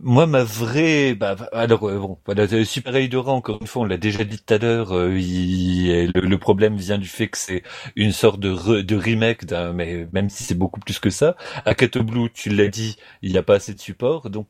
Moi, 0.00 0.26
ma 0.26 0.42
vraie, 0.44 1.14
bah, 1.14 1.36
alors 1.52 1.88
euh, 1.90 1.98
bon, 1.98 2.18
voilà, 2.26 2.44
euh, 2.52 2.64
Super 2.64 2.96
Aidora, 2.96 3.32
encore 3.32 3.58
une 3.60 3.66
fois, 3.66 3.82
on 3.82 3.84
l'a 3.86 3.98
déjà 3.98 4.24
dit 4.24 4.38
tout 4.38 4.54
à 4.54 4.58
l'heure, 4.58 4.92
euh, 4.96 5.18
il- 5.18 6.10
le, 6.14 6.20
le 6.22 6.38
problème 6.38 6.76
vient 6.76 6.98
du 6.98 7.08
fait 7.08 7.28
que 7.28 7.38
c'est 7.38 7.62
une 7.96 8.12
sorte 8.12 8.40
de, 8.40 8.50
re- 8.54 8.82
de 8.82 8.96
remake 8.96 9.44
d'un, 9.46 9.72
mais 9.74 10.08
même 10.12 10.30
si 10.30 10.44
c'est 10.44 10.54
beaucoup 10.54 10.80
plus 10.80 10.98
que 11.00 11.10
ça. 11.10 11.36
Akato 11.66 12.02
Blue, 12.02 12.30
tu 12.32 12.50
l'as 12.50 12.68
dit, 12.68 12.96
il 13.22 13.32
n'y 13.32 13.38
a 13.38 13.42
pas 13.42 13.56
assez 13.56 13.74
de 13.74 13.80
support, 13.80 14.30
donc 14.30 14.48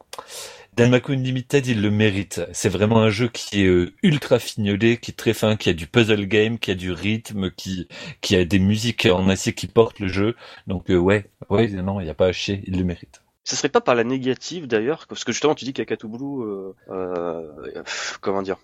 Danmaku 0.77 1.13
Unlimited, 1.13 1.67
il 1.69 1.83
le 1.83 1.91
mérite. 1.91 2.41
C'est 2.53 2.69
vraiment 2.69 2.99
un 2.99 3.11
jeu 3.11 3.29
qui 3.29 3.63
est 3.63 3.67
euh, 3.67 3.93
ultra 4.03 4.41
fignolé, 4.41 4.97
qui 4.97 5.13
est 5.13 5.15
très 5.15 5.33
fin, 5.33 5.57
qui 5.57 5.69
a 5.71 5.73
du 5.73 5.87
puzzle 5.87 6.27
game, 6.27 6.59
qui 6.59 6.73
a 6.73 6.75
du 6.75 6.91
rythme, 6.91 7.53
qui 7.53 7.87
qui 8.21 8.35
a 8.35 8.45
des 8.45 8.59
musiques 8.59 9.07
en 9.07 9.29
acier 9.29 9.53
qui 9.53 9.69
portent 9.69 10.01
le 10.01 10.09
jeu. 10.09 10.35
Donc 10.67 10.91
euh, 10.91 10.97
ouais, 10.97 11.31
ouais, 11.49 11.69
non, 11.69 12.01
il 12.01 12.05
n'y 12.05 12.11
a 12.11 12.15
pas 12.15 12.27
à 12.27 12.33
chier, 12.33 12.63
il 12.67 12.77
le 12.77 12.85
mérite. 12.85 13.23
Ça 13.45 13.55
serait 13.55 13.69
pas 13.69 13.81
par 13.81 13.95
la 13.95 14.03
négative 14.03 14.67
d'ailleurs, 14.67 15.07
parce 15.07 15.23
que 15.23 15.31
justement 15.31 15.55
tu 15.55 15.65
dis 15.65 15.75
qu'Akatu 15.75 16.09
Blue, 16.09 16.43
euh, 16.43 16.73
euh, 16.91 17.83
comment 18.21 18.43
dire, 18.43 18.57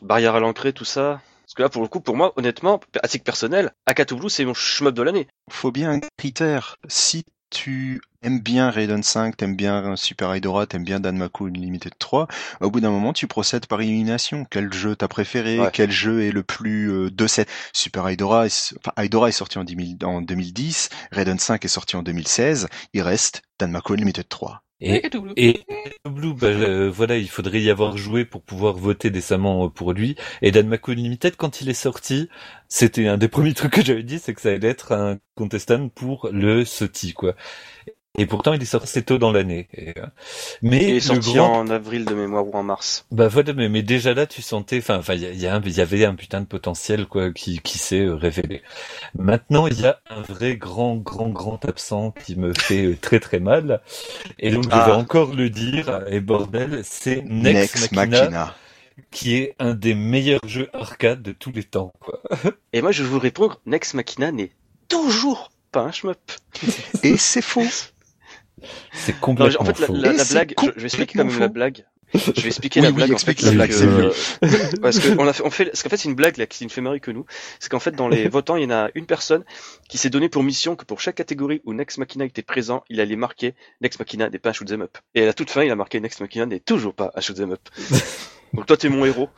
barrière 0.00 0.36
à 0.36 0.40
l'entrée, 0.40 0.72
tout 0.72 0.86
ça. 0.86 1.20
Parce 1.42 1.54
que 1.54 1.62
là, 1.62 1.68
pour 1.70 1.82
le 1.82 1.88
coup, 1.88 2.00
pour 2.00 2.14
moi, 2.14 2.32
honnêtement, 2.36 2.80
à 3.02 3.08
titre 3.08 3.24
personnel, 3.24 3.72
Akatu 3.86 4.14
Blue, 4.14 4.30
c'est 4.30 4.44
mon 4.44 4.54
shmup 4.54 4.94
de 4.94 5.02
l'année. 5.02 5.28
Faut 5.50 5.72
bien 5.72 5.90
un 5.90 6.00
critère. 6.16 6.76
Si 6.88 7.24
tu 7.50 8.00
aimes 8.22 8.40
bien 8.40 8.70
Raiden 8.70 9.02
5, 9.02 9.36
t'aimes 9.36 9.56
bien 9.56 9.96
Super 9.96 10.32
Aidora, 10.32 10.66
t'aimes 10.66 10.84
bien 10.84 11.00
Danmaku 11.00 11.46
Unlimited 11.48 11.92
3, 11.98 12.28
au 12.60 12.70
bout 12.70 12.80
d'un 12.80 12.90
moment, 12.90 13.12
tu 13.12 13.26
procèdes 13.26 13.66
par 13.66 13.80
élimination. 13.80 14.44
Quel 14.50 14.72
jeu 14.72 14.96
t'as 14.96 15.08
préféré? 15.08 15.60
Ouais. 15.60 15.70
Quel 15.72 15.90
jeu 15.90 16.22
est 16.22 16.32
le 16.32 16.42
plus 16.42 16.90
euh, 16.90 17.10
de 17.10 17.26
cette 17.26 17.48
Super 17.72 18.08
Aidora, 18.08 18.46
est, 18.46 18.74
enfin, 18.78 19.02
Aidora 19.02 19.28
est 19.28 19.32
sorti 19.32 19.58
en 19.58 19.64
2000 19.64 19.98
en 20.04 20.20
2010, 20.20 20.90
Raiden 21.12 21.38
5 21.38 21.64
est 21.64 21.68
sorti 21.68 21.96
en 21.96 22.02
2016, 22.02 22.68
il 22.92 23.02
reste 23.02 23.42
Danmaku 23.58 23.94
Unlimited 23.94 24.28
3. 24.28 24.62
Et 24.80 25.02
et 25.36 25.64
Blue, 26.04 26.34
bah, 26.34 26.46
euh, 26.48 26.90
voilà, 26.90 27.16
il 27.16 27.28
faudrait 27.28 27.60
y 27.60 27.70
avoir 27.70 27.96
joué 27.96 28.24
pour 28.24 28.42
pouvoir 28.42 28.74
voter 28.76 29.10
décemment 29.10 29.66
euh, 29.66 29.68
pour 29.68 29.92
lui. 29.92 30.16
Et 30.42 30.50
Danmaku 30.52 30.92
Unlimited, 30.92 31.36
quand 31.36 31.60
il 31.60 31.68
est 31.68 31.74
sorti, 31.74 32.28
c'était 32.68 33.06
un 33.08 33.18
des 33.18 33.28
premiers 33.28 33.54
trucs 33.56 33.72
que 33.74 33.84
j'avais 33.84 34.02
dit, 34.04 34.18
c'est 34.18 34.34
que 34.34 34.40
ça 34.40 34.50
allait 34.50 34.68
être 34.68 34.92
un 34.92 35.18
contestant 35.36 35.88
pour 35.88 36.28
le 36.32 36.64
SOTI, 36.64 37.12
quoi. 37.14 37.34
Et 38.18 38.26
pourtant, 38.26 38.52
il 38.52 38.60
est 38.60 38.66
sorti 38.66 38.86
assez 38.88 39.02
tôt 39.02 39.16
dans 39.18 39.32
l'année. 39.32 39.68
Et, 39.74 39.90
euh, 39.98 40.04
Mais 40.62 40.82
Il 40.84 40.96
est 40.96 41.00
sorti 41.00 41.32
grand 41.34 41.58
en 41.58 41.68
avril 41.70 42.04
de 42.04 42.14
mémoire 42.14 42.46
ou 42.46 42.52
en 42.54 42.62
mars. 42.62 43.06
Bah 43.10 43.28
voilà, 43.28 43.52
mais, 43.52 43.68
mais 43.68 43.82
déjà 43.82 44.12
là, 44.12 44.26
tu 44.26 44.42
sentais, 44.42 44.78
enfin, 44.78 45.00
il 45.14 45.22
y, 45.40 45.46
a- 45.46 45.54
avait 45.82 46.04
un 46.04 46.14
putain 46.14 46.40
de 46.40 46.46
potentiel 46.46 47.06
quoi, 47.06 47.32
qui, 47.32 47.60
qui 47.60 47.78
s'est 47.78 48.00
euh, 48.04 48.14
révélé. 48.14 48.62
Maintenant, 49.16 49.66
il 49.68 49.80
y 49.80 49.86
a 49.86 50.00
un 50.10 50.22
vrai 50.22 50.56
grand, 50.56 50.96
grand, 50.96 51.28
grand 51.28 51.64
absent 51.64 52.10
qui 52.24 52.36
me 52.36 52.52
fait 52.52 52.96
très, 53.00 53.20
très 53.20 53.38
mal. 53.40 53.80
Et 54.38 54.50
donc, 54.50 54.64
je 54.64 54.68
Ah. 54.72 54.86
vais 54.86 54.92
encore 54.92 55.34
le 55.34 55.48
dire. 55.50 56.02
Et 56.08 56.20
bordel, 56.20 56.82
c'est 56.84 57.22
Nex, 57.24 57.54
Nex 57.80 57.92
Machina, 57.92 58.20
Machina. 58.20 58.54
qui 59.12 59.36
est 59.36 59.54
un 59.60 59.74
des 59.74 59.94
meilleurs 59.94 60.40
jeux 60.46 60.68
arcade 60.72 61.22
de 61.22 61.32
tous 61.32 61.52
les 61.52 61.62
temps. 61.64 61.92
Quoi. 62.00 62.20
Et 62.72 62.82
moi, 62.82 62.90
je 62.92 63.02
vais 63.04 63.08
vous 63.08 63.18
répondre, 63.20 63.60
Nex 63.66 63.94
Machina 63.94 64.32
n'est 64.32 64.50
toujours 64.88 65.50
pas 65.70 65.82
un 65.82 65.92
shmup. 65.92 66.18
Et 67.04 67.16
c'est 67.16 67.42
faux. 67.42 67.62
C'est 68.92 69.12
Non, 69.12 69.18
complètement 69.20 69.60
en 69.62 69.64
fait, 69.64 69.78
la, 69.80 69.86
faux. 69.86 69.94
la- 69.94 70.12
Et 70.12 70.16
la 70.16 70.24
c'est 70.24 70.34
blague, 70.34 70.54
je, 70.60 70.66
je 70.74 70.80
vais 70.80 70.84
expliquer 70.86 71.18
quand 71.18 71.24
même 71.24 71.38
la 71.38 71.48
blague. 71.48 71.84
Je 72.14 72.40
vais 72.40 72.46
expliquer 72.48 72.80
Oui, 72.80 72.84
la 72.86 72.90
oui, 72.90 72.96
blague. 72.96 73.10
explique 73.12 73.38
en 73.40 73.40
fait, 73.40 73.46
la 73.46 73.50
c'est 73.50 73.56
blague, 73.56 73.68
que, 73.70 74.12
c'est 74.54 74.74
euh, 74.76 74.80
parce 74.80 74.98
que 74.98 75.08
on 75.18 75.26
a 75.28 75.32
fait, 75.34 75.42
on 75.44 75.50
fait, 75.50 75.66
parce 75.66 75.82
qu'en 75.82 75.90
fait, 75.90 75.98
c'est 75.98 76.08
une 76.08 76.14
blague 76.14 76.38
là 76.38 76.46
qui 76.46 76.64
me 76.64 76.70
fait 76.70 76.80
marrer 76.80 77.00
que 77.00 77.10
nous. 77.10 77.26
C'est 77.60 77.68
qu'en 77.70 77.80
fait, 77.80 77.90
dans 77.90 78.08
les 78.08 78.28
votants, 78.30 78.56
il 78.56 78.62
y 78.62 78.66
en 78.66 78.70
a 78.70 78.88
une 78.94 79.04
personne 79.04 79.44
qui 79.90 79.98
s'est 79.98 80.08
donné 80.08 80.30
pour 80.30 80.42
mission 80.42 80.74
que 80.74 80.86
pour 80.86 81.00
chaque 81.02 81.16
catégorie 81.16 81.60
où 81.66 81.74
Nex 81.74 81.98
Machina 81.98 82.24
était 82.24 82.40
présent, 82.40 82.82
il 82.88 83.00
allait 83.00 83.16
marquer 83.16 83.54
Nex 83.82 83.98
Machina 83.98 84.30
n'est 84.30 84.38
pas 84.38 84.50
un 84.50 84.52
shoot'em 84.54 84.80
up. 84.80 84.96
Et 85.14 85.22
à 85.22 85.26
la 85.26 85.34
toute 85.34 85.50
fin, 85.50 85.62
il 85.64 85.70
a 85.70 85.76
marqué 85.76 86.00
Nex 86.00 86.18
Machina 86.20 86.46
n'est 86.46 86.60
toujours 86.60 86.94
pas 86.94 87.12
un 87.14 87.20
shoot'em 87.20 87.52
up. 87.52 87.60
Donc 88.54 88.64
toi, 88.64 88.78
t'es 88.78 88.88
mon 88.88 89.04
héros. 89.04 89.28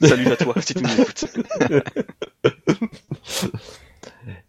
Salut 0.00 0.28
à 0.28 0.36
toi 0.36 0.54
si 0.64 0.74
tu 0.74 0.84
nous 0.84 1.00
écoutes. 1.00 1.24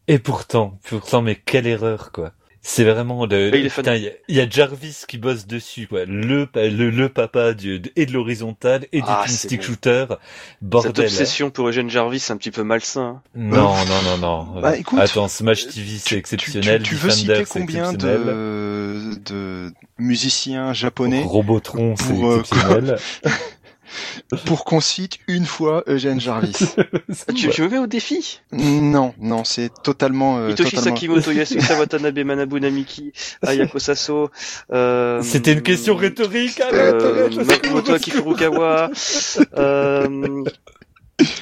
Et 0.07 0.19
pourtant, 0.19 0.77
pourtant, 0.83 1.21
mais 1.23 1.35
quelle 1.35 1.65
erreur, 1.67 2.11
quoi. 2.11 2.33
C'est 2.63 2.83
vraiment 2.83 3.25
le, 3.25 3.55
il 3.55 3.65
y, 3.65 3.89
a- 3.89 4.11
il 4.27 4.35
y 4.35 4.39
a 4.39 4.47
Jarvis 4.47 5.03
qui 5.07 5.17
bosse 5.17 5.47
dessus, 5.47 5.88
quoi. 5.88 6.05
Le, 6.05 6.45
pa- 6.45 6.67
le, 6.67 6.91
le 6.91 7.09
papa 7.09 7.53
du, 7.55 7.81
et 7.95 8.05
de 8.05 8.13
l'horizontal 8.13 8.85
et 8.91 8.99
du 9.01 9.07
Ah, 9.07 9.25
stick 9.27 9.61
bon. 9.61 9.65
shooter. 9.65 10.05
Cette 10.09 10.19
Bordel. 10.61 11.05
obsession 11.05 11.49
pour 11.49 11.69
Eugene 11.69 11.89
Jarvis, 11.89 12.19
c'est 12.19 12.33
un 12.33 12.38
petit 12.38 12.51
peu 12.51 12.61
malsain. 12.63 13.01
hein. 13.01 13.21
Non, 13.35 13.73
non, 13.73 14.01
non, 14.05 14.17
non. 14.53 14.61
Bah, 14.61 14.77
écoute, 14.77 14.99
Attends, 14.99 15.27
Smash 15.27 15.69
TV, 15.69 15.88
c'est 15.97 16.03
Tu- 16.03 16.09
tu- 16.09 16.15
exceptionnel. 16.17 16.83
Tu, 16.83 16.93
veux 16.93 17.09
Defender, 17.09 17.35
citer 17.45 17.45
combien 17.49 17.83
exceptionnel. 17.85 18.25
de, 18.25 19.19
de 19.25 19.73
musiciens 19.97 20.71
japonais 20.73 21.23
Robotron, 21.25 21.95
c'est 21.97 22.13
euh, 22.13 22.39
exceptionnel. 22.41 22.97
pour 24.45 24.63
qu'on 24.65 24.80
cite 24.81 25.18
une 25.27 25.45
fois 25.45 25.84
Eugène 25.88 26.19
Jarvis 26.22 26.55
tu, 27.35 27.49
tu 27.49 27.61
me 27.63 27.69
mets 27.69 27.77
au 27.77 27.88
défi 27.88 28.39
Non, 28.51 29.13
non, 29.19 29.43
c'est 29.43 29.72
totalement. 29.84 30.38
euh, 30.38 30.51
Hitoshi 30.51 30.76
totalement... 30.77 30.95
Sakimoto, 30.95 31.31
Yasuhisa 31.39 31.80
Watanabe, 31.80 32.19
Manabu 32.19 32.59
Namiki, 32.59 33.11
Ayako 33.45 33.80
Saso, 33.80 34.30
euh, 34.72 35.22
C'était 35.22 35.53
une 35.53 35.61
question 35.61 35.95
rhétorique, 35.95 36.61
euh, 36.61 37.30
secours, 37.31 37.93
Akifurukawa, 37.93 38.89
euh, 39.57 40.43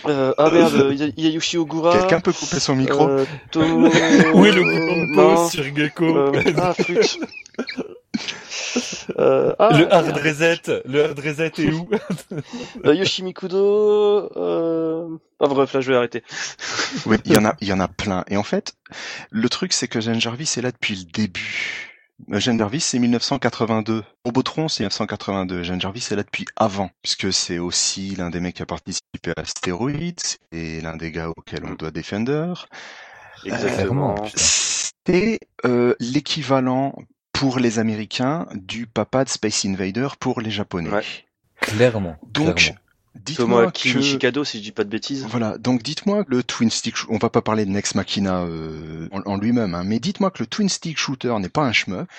euh, 0.08 0.34
ah 0.38 0.50
merde, 0.52 0.94
Ya- 0.98 1.08
Yayushi 1.16 1.58
Ogura, 1.58 1.98
Quelqu'un 1.98 2.20
peut 2.20 2.34
couper 2.34 2.60
son 2.60 2.76
micro 2.76 3.08
euh, 3.08 3.26
Tomo... 3.52 3.88
Où 4.34 4.46
est 4.46 4.52
le 4.52 4.64
bouton 4.64 5.06
de 5.06 5.16
pause 5.16 5.52
sur 5.52 5.64
Gecko 5.76 6.06
euh, 6.06 6.32
ah, 6.58 6.74
flûte. 6.74 7.20
Euh, 9.18 9.54
ah, 9.60 9.78
Le 9.78 9.92
hard 9.92 10.18
reset, 10.18 10.84
le 10.86 11.06
hard 11.06 11.20
reset 11.20 11.52
est 11.58 11.72
où 11.72 11.90
Euh, 12.86 12.94
Yoshimikudo, 12.94 14.32
euh... 14.38 15.18
Ah 15.40 15.48
bref, 15.48 15.74
là 15.74 15.82
je 15.82 15.92
vais 15.92 15.98
arrêter. 15.98 16.24
Oui, 17.06 17.18
il 17.26 17.34
y 17.34 17.38
en 17.38 17.46
a, 17.46 17.56
il 17.62 17.68
y 17.68 17.74
en 17.74 17.80
a 17.80 17.88
plein. 17.88 18.24
Et 18.30 18.38
en 18.38 18.44
fait, 18.44 18.74
le 19.30 19.48
truc, 19.50 19.74
c'est 19.74 19.88
que 19.88 20.00
Eugène 20.00 20.20
Jarvis 20.20 20.54
est 20.58 20.62
là 20.62 20.72
depuis 20.72 20.96
le 20.96 21.04
début. 21.04 21.90
Eugène 22.32 22.58
Jarvis, 22.58 22.82
c'est 22.82 23.00
1982. 23.00 24.04
Robotron, 24.26 24.68
c'est 24.68 24.84
1982. 24.84 25.60
Eugène 25.60 25.80
Jarvis 25.80 26.08
est 26.12 26.16
là 26.16 26.24
depuis 26.24 26.46
avant, 26.56 26.90
puisque 27.02 27.32
c'est 27.32 27.60
aussi 27.60 28.16
l'un 28.16 28.30
des 28.30 28.40
mecs 28.40 28.56
qui 28.56 28.62
a 28.62 28.66
participé 28.66 29.32
à 29.38 29.42
Asteroids, 29.42 29.92
et 30.52 30.82
l'un 30.82 30.98
des 30.98 31.12
gars 31.12 31.30
auxquels 31.30 31.66
on 31.66 31.74
doit 31.74 31.92
Defender. 31.92 32.54
Exactement. 33.46 34.16
Clairement. 34.16 34.28
C'est 34.36 35.40
euh, 35.66 35.96
l'équivalent 36.00 36.94
pour 37.40 37.60
les 37.60 37.80
Américains 37.80 38.48
du 38.54 38.86
papa 38.86 39.24
de 39.24 39.30
Space 39.30 39.64
Invader 39.64 40.10
pour 40.20 40.42
les 40.42 40.52
Japonais. 40.52 40.90
Ouais. 40.90 41.04
Clairement. 41.62 42.18
Donc, 42.34 42.56
clairement. 42.58 42.80
dites-moi 43.16 43.58
Tomoaki 43.60 43.94
que... 43.94 43.98
Nishikado, 43.98 44.44
si 44.44 44.58
je 44.58 44.64
dis 44.64 44.72
pas 44.74 44.84
de 44.84 44.90
bêtises. 44.90 45.26
Voilà, 45.26 45.58
donc 45.58 45.82
dites-moi 45.82 46.26
que 46.26 46.32
le 46.32 46.44
twin 46.44 46.70
stick, 46.70 46.96
on 47.08 47.18
va 47.18 47.30
pas 47.30 47.42
parler 47.42 47.66
de 47.66 47.72
Nex 47.72 47.96
Machina 47.96 48.42
euh, 48.42 49.08
en, 49.14 49.22
en 49.22 49.38
lui-même, 49.38 49.74
hein, 49.74 49.84
mais 49.86 50.00
dites-moi 50.00 50.32
que 50.32 50.44
le 50.44 50.48
twin 50.48 50.68
stick 50.68 50.98
shooter 50.98 51.34
n'est 51.40 51.48
pas 51.48 51.64
un 51.64 51.72
shmup, 51.72 52.10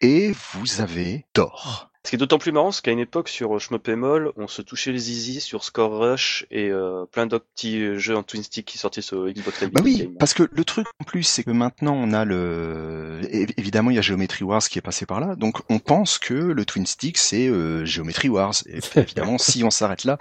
et 0.00 0.32
vous 0.54 0.80
avez 0.80 1.26
tort. 1.34 1.89
Ce 2.04 2.10
qui 2.10 2.16
est 2.16 2.18
d'autant 2.18 2.38
plus 2.38 2.50
marrant, 2.50 2.72
c'est 2.72 2.82
qu'à 2.82 2.92
une 2.92 2.98
époque 2.98 3.28
sur 3.28 3.58
et 3.86 3.94
Moll, 3.94 4.32
on 4.36 4.48
se 4.48 4.62
touchait 4.62 4.90
les 4.90 4.98
zizi 4.98 5.40
sur 5.40 5.64
Score 5.64 5.98
Rush 5.98 6.46
et 6.50 6.70
euh, 6.70 7.04
plein 7.04 7.26
d'autres 7.26 7.44
petits 7.54 7.78
euh, 7.82 7.98
jeux 7.98 8.16
en 8.16 8.22
twin 8.22 8.42
stick 8.42 8.64
qui 8.64 8.78
sortaient 8.78 9.02
sur 9.02 9.28
Xbox 9.28 9.60
Live 9.60 9.70
Bah 9.72 9.82
oui, 9.84 9.98
Game. 9.98 10.14
parce 10.18 10.32
que 10.32 10.48
le 10.50 10.64
truc 10.64 10.86
en 10.98 11.04
plus, 11.04 11.24
c'est 11.24 11.44
que 11.44 11.50
maintenant 11.50 11.94
on 11.94 12.14
a 12.14 12.24
le, 12.24 13.20
évidemment 13.30 13.90
il 13.90 13.96
y 13.96 13.98
a 13.98 14.02
Geometry 14.02 14.44
Wars 14.44 14.62
qui 14.62 14.78
est 14.78 14.82
passé 14.82 15.04
par 15.04 15.20
là, 15.20 15.36
donc 15.36 15.58
on 15.68 15.78
pense 15.78 16.18
que 16.18 16.32
le 16.34 16.64
twin 16.64 16.86
stick 16.86 17.18
c'est 17.18 17.48
euh, 17.48 17.84
Geometry 17.84 18.30
Wars. 18.30 18.54
Et 18.66 18.80
évidemment, 18.98 19.36
si 19.36 19.62
on 19.62 19.70
s'arrête 19.70 20.04
là, 20.04 20.16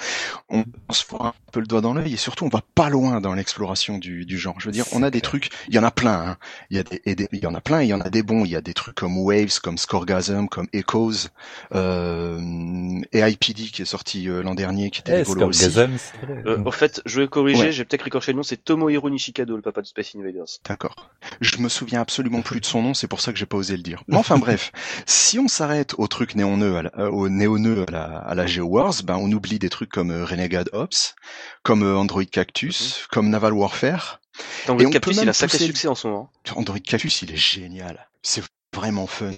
on, 0.49 0.65
se 0.91 1.05
fera 1.05 1.29
un 1.29 1.33
peu 1.53 1.61
le 1.61 1.65
doigt 1.67 1.81
dans 1.81 1.93
l'œil 1.93 2.13
et 2.13 2.17
surtout 2.17 2.43
on 2.43 2.49
va 2.49 2.61
pas 2.75 2.89
loin 2.89 3.21
dans 3.21 3.33
l'exploration 3.33 3.97
du, 3.97 4.25
du 4.25 4.37
genre. 4.37 4.59
Je 4.59 4.65
veux 4.65 4.73
dire, 4.73 4.85
on 4.91 5.01
a 5.01 5.11
des 5.11 5.21
trucs, 5.21 5.49
il 5.69 5.75
y 5.75 5.79
en 5.79 5.83
a 5.83 5.91
plein, 5.91 6.27
hein. 6.31 6.37
il 6.71 6.75
y 6.77 6.79
a 6.81 6.83
des, 6.83 7.01
et 7.05 7.15
des- 7.15 7.29
il 7.31 7.39
y 7.39 7.47
en 7.47 7.55
a 7.55 7.61
plein, 7.61 7.79
et 7.81 7.85
il 7.85 7.89
y 7.89 7.93
en 7.93 8.01
a 8.01 8.09
des 8.09 8.21
bons. 8.23 8.43
Il 8.43 8.51
y 8.51 8.55
a 8.57 8.61
des 8.61 8.73
trucs 8.73 8.95
comme 8.95 9.17
Waves, 9.17 9.59
comme 9.61 9.77
Scoregasm, 9.77 10.47
comme 10.49 10.67
Echoes, 10.73 11.29
euh, 11.68 11.68
et 11.73 13.19
IPD 13.21 13.71
qui 13.71 13.81
est 13.81 13.85
sorti 13.85 14.27
euh, 14.29 14.41
l'an 14.43 14.55
dernier, 14.55 14.89
qui 14.89 15.01
était 15.01 15.13
Eh, 15.19 15.23
rigolo 15.23 15.47
aussi. 15.47 15.61
C'est 15.63 15.69
vrai. 15.69 15.89
Euh, 16.45 16.63
au 16.63 16.71
fait, 16.71 17.01
je 17.05 17.21
vais 17.21 17.27
corriger, 17.27 17.61
Ouais. 17.65 17.71
j'ai 17.71 17.85
peut-être 17.85 18.07
écorché 18.07 18.31
le 18.31 18.37
nom, 18.37 18.43
c'est 18.43 18.57
Tomohiro 18.57 19.09
Nishikado, 19.09 19.55
le 19.55 19.61
papa 19.61 19.81
de 19.81 19.87
Space 19.87 20.15
Invaders. 20.15 20.45
D'accord. 20.67 21.09
Je 21.41 21.57
me 21.57 21.69
souviens 21.69 22.01
absolument 22.01 22.41
plus 22.41 22.59
de 22.59 22.65
son 22.65 22.81
nom, 22.81 22.93
c'est 22.93 23.07
pour 23.07 23.21
ça 23.21 23.31
que 23.31 23.39
j'ai 23.39 23.45
pas 23.45 23.57
osé 23.57 23.77
le 23.77 23.83
dire. 23.83 24.03
Mais 24.07 24.17
enfin 24.17 24.37
bref, 24.37 24.71
si 25.05 25.39
on 25.39 25.47
s'arrête 25.47 25.95
au 25.97 26.07
truc 26.07 26.35
néonneux, 26.35 26.77
à 26.77 26.81
la, 26.83 26.91
euh, 26.97 27.09
au 27.09 27.29
néonneux 27.29 27.85
à 27.87 27.91
la, 27.91 28.03
à 28.17 28.35
la 28.35 28.45
GeoWars, 28.45 29.03
ben 29.03 29.17
on 29.17 29.31
oublie 29.31 29.59
des 29.59 29.69
trucs 29.69 29.89
comme 29.89 30.11
euh, 30.11 30.25
Renegade 30.25 30.69
Ops, 30.73 31.15
comme 31.63 31.83
euh, 31.83 31.95
Android 31.97 32.23
Cactus, 32.25 33.07
comme 33.11 33.29
Naval 33.29 33.53
Warfare. 33.53 34.19
Captus, 34.65 34.99
peut 35.01 35.11
il 35.23 35.29
a 35.29 35.33
sacré 35.33 35.57
succès 35.57 35.87
en 35.87 35.95
ce 35.95 36.07
moment. 36.07 36.31
Android 36.55 36.79
Cactus, 36.79 37.21
il 37.23 37.31
est 37.31 37.35
génial. 37.37 38.07
C'est 38.21 38.43
vraiment 38.73 39.07
fun. 39.07 39.31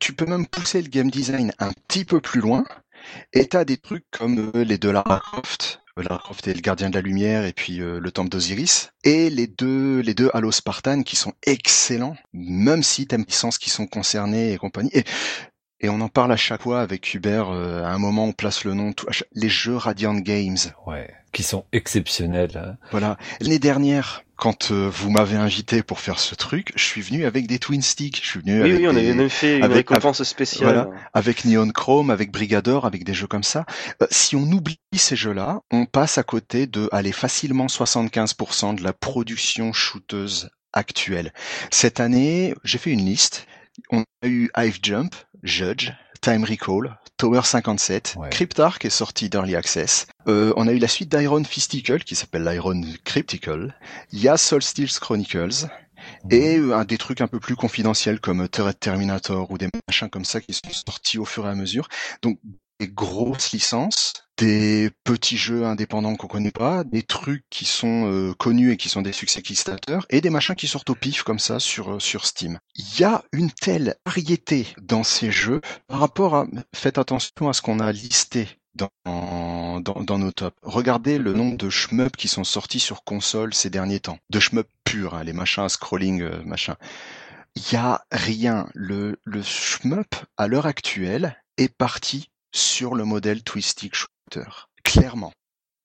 Tu 0.00 0.12
peux 0.14 0.26
même 0.26 0.46
pousser 0.46 0.82
le 0.82 0.88
game 0.88 1.10
design 1.10 1.52
un 1.58 1.72
petit 1.72 2.04
peu 2.04 2.20
plus 2.20 2.40
loin. 2.40 2.64
Et 3.32 3.46
t'as 3.46 3.64
des 3.64 3.76
trucs 3.76 4.06
comme 4.10 4.50
euh, 4.54 4.64
les 4.64 4.78
de 4.78 4.90
Lara 4.90 5.20
Croft 5.20 5.80
Lara 5.96 6.18
Croft 6.18 6.46
et 6.46 6.54
le 6.54 6.60
Gardien 6.60 6.90
de 6.90 6.94
la 6.94 7.00
Lumière 7.00 7.44
et 7.46 7.52
puis 7.52 7.80
euh, 7.80 7.98
le 8.00 8.10
Temple 8.10 8.28
d'Osiris 8.28 8.90
et 9.04 9.30
les 9.30 9.46
deux 9.46 10.00
les 10.00 10.12
deux 10.12 10.30
Halo 10.34 10.52
Spartan 10.52 11.02
qui 11.02 11.16
sont 11.16 11.32
excellents 11.46 12.16
même 12.34 12.82
si 12.82 13.06
t'aimes 13.06 13.20
les 13.20 13.26
licences 13.26 13.56
qui 13.56 13.70
sont 13.70 13.86
concernées 13.86 14.52
et 14.52 14.58
compagnie 14.58 14.90
et 15.80 15.88
on 15.88 16.00
en 16.00 16.08
parle 16.08 16.32
à 16.32 16.36
chaque 16.36 16.62
fois 16.62 16.80
avec 16.80 17.12
Hubert. 17.14 17.50
euh, 17.50 17.82
à 17.84 17.88
un 17.88 17.98
moment, 17.98 18.24
on 18.26 18.32
place 18.32 18.64
le 18.64 18.74
nom. 18.74 18.92
tout- 18.92 19.06
à 19.08 19.12
chaque- 19.12 19.28
les 19.34 19.48
jeux 19.48 19.76
Radiant 19.76 20.14
Games. 20.14 20.56
Ouais, 20.86 21.10
qui 21.32 21.42
sont 21.42 21.64
exceptionnels. 21.72 22.56
hein. 22.56 22.76
Voilà. 22.90 23.16
L'année 23.40 23.58
dernière, 23.58 24.22
quand 24.36 24.70
euh, 24.70 24.88
vous 24.92 25.10
m'avez 25.10 25.36
invité 25.36 25.82
pour 25.82 26.00
faire 26.00 26.18
ce 26.18 26.34
truc, 26.34 26.72
je 26.76 26.84
suis 26.84 27.00
venu 27.00 27.24
avec 27.24 27.46
des 27.46 27.58
Twin 27.58 27.80
Sticks. 27.82 28.20
Je 28.22 28.28
suis 28.28 28.40
venu 28.40 28.54
Oui, 28.62 28.70
avec 28.70 28.80
oui, 28.80 28.88
on 28.88 28.92
des- 28.92 29.14
même 29.14 29.28
fait 29.30 29.58
une 29.58 29.64
avec- 29.64 29.88
récompense 29.88 30.22
spéciale. 30.24 30.64
voilà. 30.86 30.90
avec 31.14 31.44
Neon 31.44 31.68
Chrome, 31.70 32.10
avec 32.10 32.30
Brigador, 32.32 32.84
avec 32.86 33.04
des 33.04 33.14
jeux 33.14 33.26
comme 33.26 33.42
ça. 33.42 33.64
Euh, 34.02 34.06
si 34.10 34.36
on 34.36 34.42
oublie 34.42 34.78
ces 34.94 35.16
jeux-là, 35.16 35.60
on 35.70 35.84
passe 35.86 36.18
à 36.18 36.22
côté 36.22 36.66
de, 36.66 36.88
aller 36.92 37.12
facilement 37.12 37.66
75% 37.68 38.74
de 38.74 38.82
la 38.82 38.92
production 38.92 39.72
shooteuse 39.72 40.50
actuelle. 40.72 41.32
Cette 41.70 42.00
année, 42.00 42.54
j'ai 42.64 42.78
fait 42.78 42.90
une 42.90 43.04
liste. 43.04 43.46
On 43.90 44.04
a 44.22 44.26
eu 44.26 44.50
Hive 44.56 44.78
Jump, 44.82 45.14
Judge, 45.42 45.92
Time 46.20 46.44
Recall, 46.44 46.98
Tower 47.18 47.42
57, 47.44 48.14
Ouais. 48.18 48.30
Cryptark 48.30 48.84
est 48.84 48.90
sorti 48.90 49.28
d'Early 49.28 49.56
Access. 49.56 50.06
Euh, 50.28 50.52
on 50.56 50.66
a 50.68 50.72
eu 50.72 50.78
la 50.78 50.88
suite 50.88 51.08
d'Iron 51.14 51.44
Fisticle 51.44 52.00
qui 52.04 52.14
s'appelle 52.14 52.44
l'Iron 52.44 52.80
Cryptical. 53.04 53.74
Il 54.12 54.20
y 54.20 54.28
a 54.28 54.36
Solstice 54.36 54.98
Chronicles. 54.98 55.66
Et 56.30 56.58
euh, 56.58 56.76
un 56.76 56.84
des 56.84 56.98
trucs 56.98 57.20
un 57.20 57.26
peu 57.26 57.40
plus 57.40 57.56
confidentiels 57.56 58.20
comme 58.20 58.42
euh, 58.42 58.48
Turret 58.48 58.74
Terminator 58.74 59.50
ou 59.50 59.58
des 59.58 59.68
machins 59.88 60.10
comme 60.10 60.24
ça 60.26 60.40
qui 60.40 60.52
sont 60.52 60.70
sortis 60.86 61.18
au 61.18 61.24
fur 61.24 61.46
et 61.46 61.50
à 61.50 61.54
mesure. 61.54 61.88
Donc 62.22 62.38
des 62.78 62.88
grosses 62.88 63.52
licences, 63.52 64.12
des 64.36 64.90
petits 65.04 65.36
jeux 65.36 65.64
indépendants 65.64 66.16
qu'on 66.16 66.26
connaît 66.26 66.50
pas, 66.50 66.84
des 66.84 67.02
trucs 67.02 67.44
qui 67.50 67.64
sont 67.64 68.10
euh, 68.10 68.34
connus 68.34 68.72
et 68.72 68.76
qui 68.76 68.88
sont 68.88 69.02
des 69.02 69.12
succès 69.12 69.42
Kickstarter, 69.42 69.98
et 70.10 70.20
des 70.20 70.30
machins 70.30 70.54
qui 70.54 70.68
sortent 70.68 70.90
au 70.90 70.94
pif 70.94 71.22
comme 71.22 71.38
ça 71.38 71.58
sur 71.58 71.94
euh, 71.94 72.00
sur 72.00 72.26
Steam. 72.26 72.58
Il 72.74 73.00
y 73.00 73.04
a 73.04 73.24
une 73.32 73.50
telle 73.50 73.96
variété 74.04 74.66
dans 74.80 75.04
ces 75.04 75.30
jeux 75.30 75.60
par 75.86 76.00
rapport 76.00 76.34
à 76.34 76.46
faites 76.74 76.98
attention 76.98 77.48
à 77.48 77.52
ce 77.52 77.62
qu'on 77.62 77.80
a 77.80 77.92
listé 77.92 78.48
dans, 78.76 79.80
dans, 79.80 80.18
nos 80.18 80.32
tops. 80.32 80.56
Regardez 80.62 81.18
le 81.18 81.32
nombre 81.32 81.56
de 81.56 81.70
shmups 81.70 82.16
qui 82.16 82.28
sont 82.28 82.44
sortis 82.44 82.80
sur 82.80 83.04
console 83.04 83.54
ces 83.54 83.70
derniers 83.70 84.00
temps. 84.00 84.18
De 84.30 84.38
shmups 84.38 84.68
purs, 84.84 85.14
hein, 85.14 85.24
les 85.24 85.32
machins 85.32 85.64
à 85.64 85.68
scrolling, 85.68 86.22
euh, 86.22 86.42
machin. 86.44 86.76
Il 87.54 87.72
y 87.72 87.76
a 87.76 88.04
rien. 88.10 88.68
Le, 88.74 89.18
le 89.24 89.42
shmup, 89.42 90.14
à 90.36 90.46
l'heure 90.46 90.66
actuelle, 90.66 91.42
est 91.56 91.74
parti 91.74 92.28
sur 92.52 92.94
le 92.94 93.04
modèle 93.04 93.42
Twistic. 93.42 93.94
Clairement. 94.84 95.32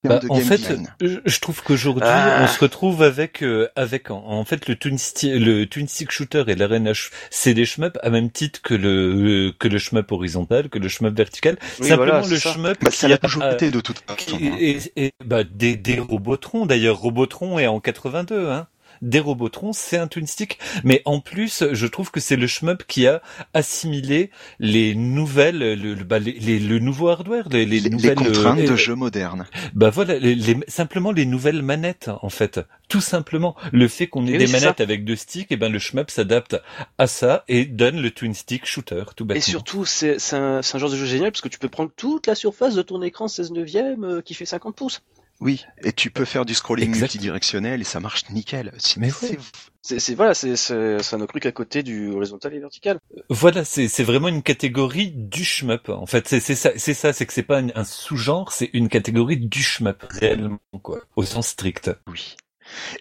En 0.03 0.09
Bah, 0.09 0.19
en 0.29 0.39
fait, 0.39 0.59
je 0.99 1.39
trouve 1.41 1.61
qu'aujourd'hui, 1.61 2.01
Ah. 2.07 2.39
on 2.41 2.47
se 2.47 2.59
retrouve 2.59 3.03
avec, 3.03 3.43
euh, 3.43 3.69
avec 3.75 4.09
en, 4.09 4.17
en 4.25 4.43
fait 4.45 4.67
le 4.67 4.75
twin, 4.75 4.97
le 5.23 5.65
twin 5.65 5.87
stick 5.87 6.09
shooter 6.09 6.43
et 6.47 6.55
l'arena, 6.55 6.93
c'est 7.29 7.53
des 7.53 7.65
shmups 7.65 7.99
à 8.01 8.09
même 8.09 8.31
titre 8.31 8.63
que 8.63 8.73
le 8.73 9.53
que 9.59 9.67
le 9.67 9.77
shmup 9.77 10.11
horizontal, 10.11 10.69
que 10.69 10.79
le 10.79 10.87
shmup 10.89 11.15
vertical. 11.15 11.57
Oui, 11.79 11.87
Simplement 11.89 12.13
voilà, 12.21 12.27
le 12.27 12.35
ça. 12.39 12.51
shmup 12.51 12.83
Bah, 12.83 12.89
ça 12.89 13.05
a- 13.09 13.17
toujours 13.19 13.43
été 13.45 13.69
de 13.69 13.79
toute 13.79 13.99
façon. 13.99 14.37
hein. 14.41 14.57
et, 14.59 14.79
et- 14.95 15.11
bah, 15.23 15.43
des, 15.43 15.75
des 15.75 15.99
Robotrons 15.99 16.65
d'ailleurs. 16.65 16.97
Robotron 16.97 17.59
est 17.59 17.67
en 17.67 17.79
82, 17.79 18.49
hein. 18.49 18.65
Des 19.01 19.19
Robotrons, 19.19 19.73
c'est 19.73 19.97
un 19.97 20.07
twin 20.07 20.27
stick, 20.27 20.59
mais 20.83 21.01
en 21.05 21.19
plus, 21.19 21.63
je 21.71 21.87
trouve 21.87 22.11
que 22.11 22.19
c'est 22.19 22.35
le 22.35 22.47
shmup 22.47 22.83
qui 22.87 23.07
a 23.07 23.21
assimilé 23.53 24.29
les 24.59 24.95
nouvelles, 24.95 25.57
le, 25.59 25.75
le, 25.95 26.03
bah, 26.03 26.19
les, 26.19 26.33
les- 26.33 26.59
le 26.59 26.79
nouveau 26.79 27.09
hardware, 27.09 27.49
les, 27.49 27.65
les 27.65 27.79
Les, 27.79 27.89
les 27.89 27.89
nouvelles 27.89 28.15
contraintes 28.15 28.59
euh, 28.59 28.71
de 28.71 28.75
jeux 28.75 28.95
modernes. 28.95 29.45
bah 29.73 29.89
voilà, 29.89 30.17
les, 30.19 30.35
les- 30.35 30.59
simplement 30.67 31.11
les 31.11 31.25
nouvelles 31.25 31.61
manettes 31.61 32.09
en 32.21 32.29
fait, 32.29 32.59
tout 32.89 33.01
simplement. 33.01 33.55
Le 33.71 33.87
fait 33.87 34.07
qu'on 34.07 34.27
ait 34.27 34.33
Et 34.33 34.37
des 34.37 34.45
oui, 34.45 34.51
manettes 34.51 34.81
avec 34.81 35.03
deux 35.05 35.15
sticks, 35.15 35.51
et 35.51 35.57
ben 35.57 35.71
le 35.71 35.79
shmup 35.79 36.09
s'adapte 36.11 36.57
à 36.97 37.07
ça 37.07 37.43
et 37.47 37.65
donne 37.65 38.01
le 38.01 38.11
twin 38.11 38.33
stick 38.33 38.65
shooter, 38.65 39.03
tout 39.15 39.25
bêtement. 39.25 39.39
Et 39.39 39.41
surtout, 39.41 39.85
c'est 39.85 40.19
c'est 40.19 40.35
un, 40.37 40.61
c'est 40.61 40.75
un 40.75 40.79
genre 40.79 40.89
de 40.89 40.95
jeu 40.95 41.05
génial 41.05 41.31
parce 41.31 41.41
que 41.41 41.49
tu 41.49 41.59
peux 41.59 41.69
prendre 41.69 41.91
toute 41.95 42.27
la 42.27 42.35
surface 42.35 42.75
de 42.75 42.81
ton 42.81 43.01
écran 43.01 43.27
16 43.27 43.51
neuvième 43.51 44.03
euh, 44.03 44.21
qui 44.21 44.33
fait 44.33 44.45
50 44.45 44.75
pouces. 44.75 45.01
Oui, 45.41 45.65
et 45.83 45.91
tu 45.91 46.11
peux 46.11 46.23
faire 46.25 46.45
du 46.45 46.53
scrolling 46.53 46.87
Exact. 46.87 47.01
multidirectionnel 47.01 47.81
et 47.81 47.83
ça 47.83 47.99
marche 47.99 48.29
nickel. 48.29 48.71
C'est- 48.77 48.99
Mais 48.99 49.09
c'est- 49.09 49.31
ouais. 49.31 49.37
C'est 49.81 49.99
c'est- 49.99 50.13
voilà, 50.13 50.35
c'est 50.35 50.55
c'est 50.55 50.75
un 51.15 51.21
autre 51.21 51.29
truc 51.33 51.47
à 51.47 51.51
côté 51.51 51.81
du 51.81 52.09
horizontal 52.09 52.53
et 52.53 52.59
vertical. 52.59 52.99
Voilà, 53.29 53.65
c'est 53.65 53.87
c'est 53.87 54.03
vraiment 54.03 54.27
une 54.27 54.43
catégorie 54.43 55.11
du 55.11 55.43
shmup. 55.43 55.89
En 55.89 56.05
fait, 56.05 56.27
c'est 56.27 56.39
c'est 56.39 56.53
ça, 56.53 56.69
c'est 56.77 56.93
ça, 56.93 57.11
c'est 57.13 57.25
que 57.25 57.33
c'est 57.33 57.41
pas 57.41 57.57
un, 57.59 57.69
un 57.73 57.83
sous-genre, 57.83 58.51
c'est 58.51 58.69
une 58.73 58.87
catégorie 58.89 59.37
du 59.37 59.63
shmup 59.63 60.03
réellement 60.11 60.59
quoi, 60.83 60.99
au 61.15 61.23
sens 61.23 61.47
strict. 61.47 61.89
Oui. 62.07 62.35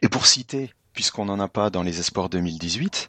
Et 0.00 0.08
pour 0.08 0.24
citer, 0.26 0.70
puisqu'on 0.94 1.26
n'en 1.26 1.38
a 1.38 1.48
pas 1.48 1.68
dans 1.68 1.82
les 1.82 2.00
espoirs 2.00 2.30
2018, 2.30 3.08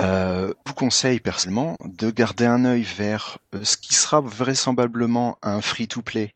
euh, 0.00 0.48
je 0.66 0.70
vous 0.70 0.74
conseille 0.74 1.20
personnellement 1.20 1.76
de 1.84 2.10
garder 2.10 2.46
un 2.46 2.64
œil 2.64 2.82
vers 2.82 3.38
euh, 3.54 3.64
ce 3.64 3.76
qui 3.76 3.94
sera 3.94 4.20
vraisemblablement 4.20 5.38
un 5.42 5.60
free-to-play 5.60 6.34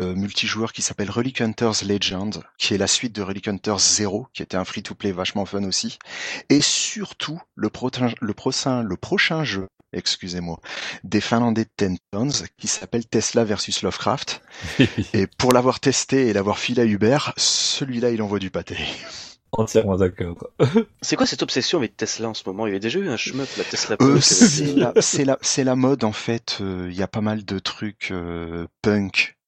euh, 0.00 0.14
multijoueur 0.14 0.72
qui 0.72 0.82
s'appelle 0.82 1.10
Relic 1.10 1.40
Hunters 1.40 1.84
Legend, 1.84 2.42
qui 2.58 2.74
est 2.74 2.78
la 2.78 2.86
suite 2.86 3.14
de 3.14 3.22
Relic 3.22 3.48
Hunters 3.48 3.78
0, 3.78 4.28
qui 4.32 4.42
était 4.42 4.56
un 4.56 4.64
free-to-play 4.64 5.12
vachement 5.12 5.46
fun 5.46 5.64
aussi, 5.64 5.98
et 6.48 6.60
surtout 6.60 7.40
le, 7.54 7.70
prochain, 7.70 8.12
le 8.20 8.34
prochain, 8.34 8.82
le 8.82 8.96
prochain 8.96 9.44
jeu 9.44 9.68
excusez-moi, 9.92 10.60
des 11.04 11.20
Finlandais 11.20 11.64
de 11.64 11.70
Ten 11.74 11.96
Tons 12.10 12.44
qui 12.58 12.66
s'appelle 12.66 13.06
Tesla 13.06 13.44
versus 13.44 13.82
Lovecraft. 13.82 14.42
Et 15.14 15.26
pour 15.26 15.52
l'avoir 15.52 15.80
testé 15.80 16.28
et 16.28 16.32
l'avoir 16.32 16.58
filé 16.58 16.82
à 16.82 16.84
Hubert, 16.84 17.32
celui-là, 17.36 18.10
il 18.10 18.20
envoie 18.20 18.38
du 18.38 18.50
pâté. 18.50 18.76
Entièrement 19.52 19.96
d'accord. 19.96 20.50
C'est 21.02 21.16
quoi 21.16 21.24
cette 21.26 21.42
obsession 21.42 21.78
avec 21.78 21.96
Tesla 21.96 22.28
en 22.28 22.34
ce 22.34 22.42
moment? 22.46 22.66
Il 22.66 22.70
y 22.70 22.72
avait 22.72 22.80
déjà 22.80 22.98
eu 22.98 23.08
un 23.08 23.16
shmup, 23.16 23.48
la 23.56 23.64
Tesla 23.64 23.96
Euh, 24.00 24.14
Punk, 24.14 24.22
c'est 25.00 25.64
la, 25.64 25.76
mode 25.76 26.04
en 26.04 26.12
fait. 26.12 26.58
euh, 26.60 26.88
Il 26.90 26.96
y 26.96 27.02
a 27.02 27.08
pas 27.08 27.20
mal 27.22 27.44
de 27.44 27.58
trucs 27.58 28.10
euh, 28.10 28.66
punk 28.82 29.38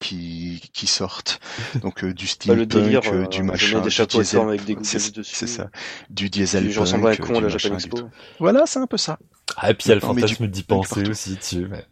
qui, 0.00 0.62
qui 0.72 0.86
sortent. 0.86 1.40
Donc 1.82 2.04
euh, 2.04 2.14
du 2.14 2.24
Bah, 2.26 2.30
steampunk, 2.30 2.58
le 2.58 2.66
délire, 2.66 3.00
euh, 3.12 3.22
euh, 3.24 3.26
du 3.26 3.38
je 3.38 3.42
machin, 3.42 3.80
des 3.80 3.90
chapeaux 3.90 4.18
diesel. 4.18 4.40
avec 4.42 4.64
des 4.64 4.76
C'est 4.82 5.12
dessus. 5.14 5.46
ça. 5.48 5.70
Du 6.10 6.30
diesel 6.30 6.64
Les 6.64 6.70
gens 6.70 6.82
ressemblent 6.82 7.08
à 7.08 7.10
un 7.10 7.16
punk, 7.16 7.26
con 7.26 7.34
à 7.36 7.38
du 7.38 7.42
la 7.44 7.58
Japan 7.58 7.74
Expo. 7.74 7.98
Voilà, 8.38 8.64
c'est 8.66 8.78
un 8.78 8.86
peu 8.86 8.96
ça. 8.98 9.18
Ah, 9.56 9.70
et 9.70 9.74
puis 9.74 9.86
il 9.86 9.88
y 9.88 9.92
a 9.92 9.94
le 9.96 10.00
fantasme 10.02 10.46
d'y 10.46 10.62
punk 10.62 10.86
penser 10.88 11.08
aussi, 11.08 11.36
tu 11.38 11.66
mais... 11.66 11.86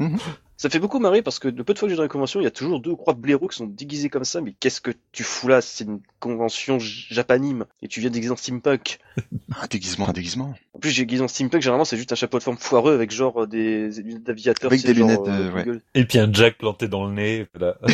Ça 0.56 0.70
fait 0.70 0.78
beaucoup 0.78 1.00
marrer 1.00 1.20
parce 1.20 1.38
que 1.40 1.48
de 1.48 1.62
peu 1.62 1.74
de 1.74 1.78
fois 1.78 1.88
que 1.88 1.90
j'ai 1.90 1.96
dans 1.96 2.04
les 2.04 2.08
conventions, 2.08 2.40
il 2.40 2.44
y 2.44 2.46
a 2.46 2.52
toujours 2.52 2.80
deux 2.80 2.92
ou 2.92 2.96
trois 2.96 3.14
blaireaux 3.14 3.48
qui 3.48 3.56
sont 3.56 3.66
déguisés 3.66 4.08
comme 4.08 4.24
ça, 4.24 4.40
mais 4.40 4.54
qu'est-ce 4.58 4.80
que 4.80 4.92
tu 5.10 5.24
fous 5.24 5.48
là? 5.48 5.60
C'est 5.60 5.84
une 5.84 6.00
convention 6.20 6.78
japanime 6.78 7.64
et 7.82 7.88
tu 7.88 8.00
viens 8.00 8.10
déguisé 8.10 8.32
en 8.32 8.36
steampunk. 8.36 8.98
Un 9.60 9.66
déguisement, 9.68 10.08
un 10.08 10.12
déguisement. 10.12 10.54
En 10.72 10.78
plus, 10.78 10.90
j'ai 10.90 11.02
déguisé 11.02 11.22
en 11.22 11.28
steampunk, 11.28 11.62
généralement 11.62 11.84
c'est 11.84 11.96
juste 11.96 12.12
un 12.12 12.16
chapeau 12.16 12.38
de 12.38 12.42
forme 12.42 12.56
foireux 12.56 12.94
avec 12.94 13.10
genre 13.10 13.42
euh, 13.42 13.46
des, 13.46 13.88
des 13.88 14.02
lunettes 14.02 14.24
d'aviateur. 14.24 14.70
Avec 14.70 14.80
sais, 14.80 14.88
des 14.88 14.94
genre, 14.94 15.08
lunettes, 15.08 15.28
euh, 15.28 15.50
euh, 15.50 15.72
ouais. 15.74 15.80
Et 15.94 16.04
puis 16.04 16.18
un 16.18 16.32
jack 16.32 16.58
planté 16.58 16.88
dans 16.88 17.06
le 17.06 17.12
nez, 17.14 17.46
voilà. 17.54 17.76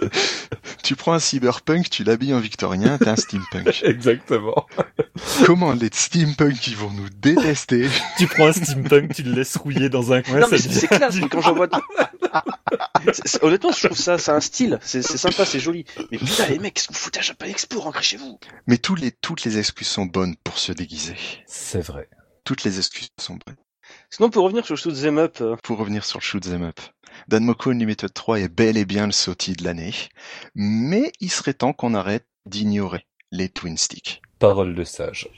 Tu 0.88 0.96
prends 0.96 1.12
un 1.12 1.18
cyberpunk, 1.18 1.90
tu 1.90 2.02
l'habilles 2.02 2.32
en 2.32 2.40
victorien, 2.40 2.96
t'as 2.96 3.12
un 3.12 3.16
steampunk. 3.16 3.82
Exactement. 3.84 4.66
Comment 5.44 5.74
les 5.74 5.90
steampunk 5.92 6.66
ils 6.66 6.76
vont 6.76 6.90
nous 6.90 7.10
détester 7.10 7.90
Tu 8.16 8.26
prends 8.26 8.46
un 8.46 8.54
steampunk, 8.54 9.14
tu 9.14 9.22
le 9.22 9.32
laisses 9.32 9.58
rouiller 9.58 9.90
dans 9.90 10.14
un 10.14 10.22
coin, 10.22 10.40
non 10.40 10.46
ça 10.46 10.52
mais 10.52 10.58
c'est 10.58 10.86
classe, 10.86 11.16
mais 11.16 11.28
quand 11.28 11.42
j'en 11.42 11.52
vois... 11.52 11.68
Honnêtement, 13.42 13.70
je 13.72 13.86
trouve 13.86 13.98
ça, 13.98 14.16
c'est 14.16 14.30
un 14.30 14.40
style, 14.40 14.78
c'est 14.80 15.02
sympa, 15.02 15.44
c'est 15.44 15.60
joli. 15.60 15.84
Mais 16.10 16.16
putain 16.16 16.46
les 16.46 16.58
mecs, 16.58 16.72
qu'est-ce 16.72 16.88
que 16.88 16.94
vous 16.94 16.98
foutez 16.98 17.18
à 17.18 17.22
Japan 17.22 17.44
Expo, 17.44 17.80
rentrez 17.80 18.02
chez 18.02 18.16
vous 18.16 18.40
Mais 18.66 18.78
tous 18.78 18.94
les, 18.94 19.12
toutes 19.12 19.44
les 19.44 19.58
excuses 19.58 19.88
sont 19.88 20.06
bonnes 20.06 20.36
pour 20.42 20.58
se 20.58 20.72
déguiser. 20.72 21.16
C'est 21.46 21.82
vrai. 21.82 22.08
Toutes 22.44 22.64
les 22.64 22.78
excuses 22.78 23.10
sont 23.20 23.38
bonnes. 23.46 23.56
Sinon, 24.08 24.30
pour 24.30 24.44
revenir 24.44 24.64
sur 24.64 24.74
le 24.74 24.78
shoot 24.78 24.94
them 24.94 25.18
up, 25.18 25.42
Pour 25.62 25.76
revenir 25.76 26.04
sur 26.06 26.18
le 26.18 26.24
shoot 26.24 26.46
'em 26.46 26.62
up. 26.62 26.80
Danmoko 27.26 27.70
Unlimited 27.70 28.12
3 28.14 28.40
est 28.40 28.48
bel 28.48 28.76
et 28.76 28.84
bien 28.84 29.06
le 29.06 29.12
sautis 29.12 29.54
de 29.54 29.64
l'année, 29.64 29.92
mais 30.54 31.12
il 31.20 31.30
serait 31.30 31.54
temps 31.54 31.72
qu'on 31.72 31.94
arrête 31.94 32.26
d'ignorer 32.46 33.06
les 33.32 33.48
twin 33.48 33.76
sticks. 33.76 34.22
Parole 34.38 34.74
de 34.74 34.84
sage. 34.84 35.28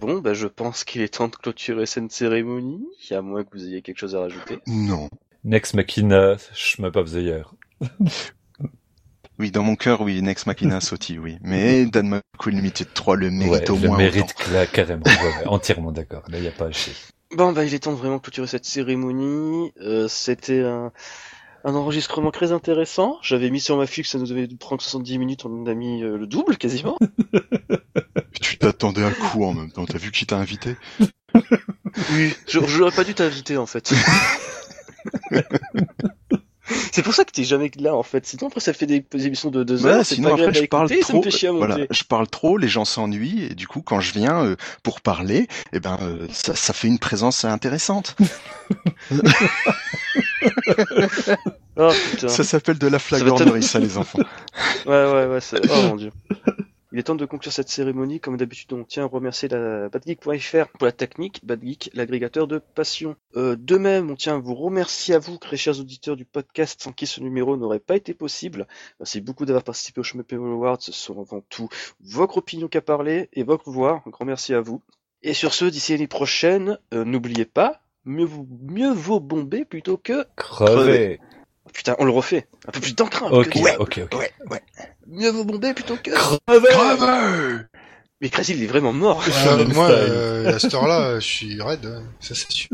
Bon, 0.00 0.18
bah 0.20 0.34
je 0.34 0.46
pense 0.48 0.82
qu'il 0.84 1.02
est 1.02 1.14
temps 1.14 1.28
de 1.28 1.36
clôturer 1.36 1.86
cette 1.86 2.10
cérémonie, 2.10 2.84
à 3.10 3.22
moins 3.22 3.44
que 3.44 3.50
vous 3.52 3.64
ayez 3.64 3.80
quelque 3.82 3.98
chose 3.98 4.14
à 4.16 4.20
rajouter. 4.20 4.58
Non. 4.66 5.08
Next 5.44 5.74
Machina, 5.74 6.36
Shmup 6.52 6.96
of 6.96 7.10
the 7.10 7.14
Year. 7.16 7.54
Oui, 9.38 9.50
dans 9.50 9.62
mon 9.62 9.76
cœur, 9.76 10.02
oui, 10.02 10.20
Next 10.20 10.46
Machina 10.46 10.80
sautis, 10.80 11.18
oui. 11.18 11.38
Mais 11.42 11.86
Danmoko 11.86 12.22
Unlimited 12.46 12.92
3 12.92 13.16
le 13.16 13.30
mérite 13.30 13.52
Ouais, 13.52 13.70
au 13.70 13.76
le 13.78 13.88
moins 13.88 13.98
mérite 13.98 14.34
autant. 14.40 14.52
là, 14.52 14.66
carrément. 14.66 15.02
Ouais, 15.06 15.46
entièrement 15.46 15.92
d'accord. 15.92 16.22
Là, 16.28 16.38
il 16.38 16.42
n'y 16.42 16.48
a 16.48 16.52
pas 16.52 16.66
à 16.66 16.72
chier. 16.72 16.92
Bon, 17.34 17.52
bah 17.52 17.64
il 17.64 17.72
est 17.74 17.78
temps 17.80 17.92
de 17.92 17.96
vraiment 17.98 18.18
clôturer 18.18 18.46
cette 18.46 18.64
cérémonie. 18.66 19.72
Euh, 19.80 20.06
C'était 20.08 20.60
un, 20.60 20.92
un 21.64 21.74
enregistrement 21.74 22.30
très 22.30 22.52
intéressant. 22.52 23.18
J'avais 23.22 23.50
mis 23.50 23.60
sur 23.60 23.76
ma 23.76 23.86
fiche, 23.86 24.08
ça 24.10 24.18
nous 24.18 24.26
devait 24.26 24.46
prendre 24.48 24.82
70 24.82 25.18
minutes, 25.18 25.44
on 25.46 25.62
en 25.62 25.66
a 25.66 25.74
mis 25.74 26.02
euh, 26.02 26.18
le 26.18 26.26
double 26.26 26.56
quasiment. 26.58 26.98
Tu 28.40 28.58
t'attendais 28.58 29.04
à 29.04 29.10
coup 29.12 29.44
en 29.44 29.54
même 29.54 29.70
temps, 29.70 29.86
t'as 29.86 29.98
vu 29.98 30.10
qui 30.10 30.26
t'a 30.26 30.36
invité? 30.36 30.76
Oui, 32.12 32.34
j'aurais 32.48 32.90
pas 32.90 33.04
dû 33.04 33.14
t'inviter 33.14 33.56
en 33.56 33.66
fait. 33.66 33.92
C'est 36.92 37.02
pour 37.02 37.14
ça 37.14 37.24
que 37.24 37.30
t'es 37.32 37.44
jamais 37.44 37.70
là 37.78 37.94
en 37.94 38.02
fait. 38.02 38.26
Sinon 38.26 38.48
après 38.48 38.60
ça 38.60 38.72
fait 38.72 38.86
des 38.86 39.04
émissions 39.26 39.50
de 39.50 39.64
deux 39.64 39.84
Ouais, 39.84 39.92
heures. 39.92 40.06
c'est 40.06 40.16
sinon 40.16 40.36
pas 40.36 40.42
après 40.42 40.54
je 40.54 40.64
parle 40.66 40.86
écouter, 40.92 41.02
ça 41.02 41.12
me 41.12 41.18
trop, 41.20 41.22
fait 41.30 41.36
chier 41.36 41.48
à 41.48 41.52
voilà, 41.52 41.78
je 41.90 42.04
parle 42.04 42.28
trop, 42.28 42.56
les 42.58 42.68
gens 42.68 42.84
s'ennuient 42.84 43.44
et 43.50 43.54
du 43.54 43.66
coup 43.66 43.82
quand 43.82 44.00
je 44.00 44.12
viens 44.12 44.44
euh, 44.44 44.56
pour 44.82 45.00
parler, 45.00 45.48
eh 45.72 45.80
ben 45.80 45.98
euh, 46.02 46.26
ça, 46.32 46.54
ça 46.54 46.72
fait 46.72 46.88
une 46.88 46.98
présence 46.98 47.44
intéressante. 47.44 48.16
Oh 51.76 51.90
putain. 52.10 52.28
Ça 52.28 52.44
s'appelle 52.44 52.78
de 52.78 52.86
la 52.86 52.98
flagornerie, 52.98 53.62
ça 53.62 53.78
les 53.78 53.96
enfants. 53.96 54.18
Ouais, 54.86 55.06
ouais, 55.06 55.26
ouais, 55.26 55.40
c'est... 55.40 55.60
Oh 55.70 55.82
mon 55.88 55.96
dieu. 55.96 56.10
Il 56.92 56.98
est 56.98 57.04
temps 57.04 57.14
de 57.14 57.24
conclure 57.24 57.52
cette 57.52 57.70
cérémonie. 57.70 58.20
Comme 58.20 58.36
d'habitude, 58.36 58.72
on 58.74 58.84
tient 58.84 59.04
à 59.04 59.06
remercier 59.06 59.48
la 59.48 59.88
badgeek.fr 59.88 60.68
pour 60.68 60.84
la 60.84 60.92
technique, 60.92 61.40
Badgeek, 61.42 61.90
l'agrégateur 61.94 62.46
de 62.46 62.58
passion. 62.58 63.16
Euh, 63.36 63.56
de 63.58 63.78
même, 63.78 64.10
on 64.10 64.14
tient 64.14 64.34
à 64.34 64.38
vous 64.38 64.54
remercier 64.54 65.14
à 65.14 65.18
vous, 65.18 65.38
très 65.38 65.56
chers 65.56 65.80
auditeurs 65.80 66.16
du 66.16 66.26
podcast, 66.26 66.82
sans 66.82 66.92
qui 66.92 67.06
ce 67.06 67.22
numéro 67.22 67.56
n'aurait 67.56 67.78
pas 67.78 67.96
été 67.96 68.12
possible. 68.12 68.66
Merci 69.00 69.22
beaucoup 69.22 69.46
d'avoir 69.46 69.64
participé 69.64 70.00
au 70.00 70.04
Chemin 70.04 70.24
Awards. 70.30 70.82
Ce 70.82 70.92
sont 70.92 71.18
avant 71.18 71.40
tout 71.48 71.70
votre 72.00 72.36
opinion 72.36 72.68
qu'à 72.68 72.82
parler 72.82 73.30
et 73.32 73.42
votre 73.42 73.70
voix. 73.70 74.02
Un 74.04 74.10
grand 74.10 74.26
merci 74.26 74.52
à 74.52 74.60
vous. 74.60 74.82
Et 75.22 75.32
sur 75.32 75.54
ce, 75.54 75.64
d'ici 75.64 75.92
l'année 75.92 76.08
prochaine, 76.08 76.78
euh, 76.92 77.04
n'oubliez 77.04 77.46
pas, 77.46 77.80
mieux, 78.04 78.26
vous, 78.26 78.46
mieux 78.68 78.92
vaut 78.92 79.20
bomber 79.20 79.64
plutôt 79.64 79.96
que... 79.96 80.26
Crevé. 80.36 81.20
Oh, 81.22 81.41
putain, 81.72 81.94
on 81.98 82.04
le 82.04 82.10
refait. 82.10 82.46
Un 82.66 82.72
peu 82.72 82.80
plus 82.80 82.94
d'encre. 82.94 83.24
Ok, 83.30 83.54
ça. 83.54 83.80
ok, 83.80 84.00
ok. 84.04 84.18
Ouais, 84.18 84.32
ouais. 84.50 84.62
Mieux 85.06 85.30
vaut 85.30 85.44
bomber 85.44 85.74
plutôt 85.74 85.96
que... 85.96 86.10
Creveux 86.10 87.68
Mais 88.20 88.30
Crazy, 88.30 88.54
il 88.54 88.62
est 88.62 88.66
vraiment 88.66 88.92
mort. 88.92 89.22
Moi, 89.74 89.90
euh, 89.90 90.54
à 90.54 90.58
cette 90.58 90.74
heure-là, 90.74 91.18
je 91.20 91.26
suis 91.26 91.60
raide, 91.60 91.84
hein. 91.86 92.02
ça 92.20 92.34
c'est 92.34 92.50
sûr. 92.50 92.68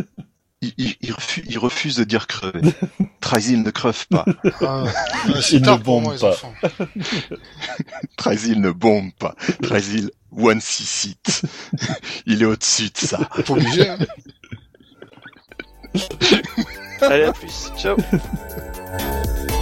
il, 0.60 0.73
il, 0.77 0.94
il 1.01 1.12
refuse, 1.12 1.44
il 1.48 1.59
refuse 1.59 1.97
de 1.97 2.05
dire 2.05 2.27
crever. 2.27 2.60
Trazil 3.20 3.62
ne 3.62 3.70
creve 3.70 4.06
pas. 4.09 4.24
Ah, 4.60 4.85
ah, 4.86 5.40
Il 5.52 5.62
ne 5.62 5.77
bombe 5.77 6.05
moi, 6.05 6.16
pas. 6.19 6.31
enfants. 6.31 6.55
Trazil 8.16 8.60
ne 8.60 8.70
bombe 8.70 9.12
pas. 9.19 9.35
Trazil 9.62 10.10
one 10.32 10.60
six 10.60 11.05
it. 11.05 11.43
Il 12.27 12.43
est 12.43 12.47
au-dessus 12.47 12.90
de 12.90 12.98
ça. 12.98 13.19
Pas 13.19 13.52
obligé, 13.52 13.89
hein. 13.89 13.98
Allez, 17.01 17.24
à 17.24 17.32
plus. 17.32 17.70
Ciao. 17.77 17.97
Bye. 18.90 19.57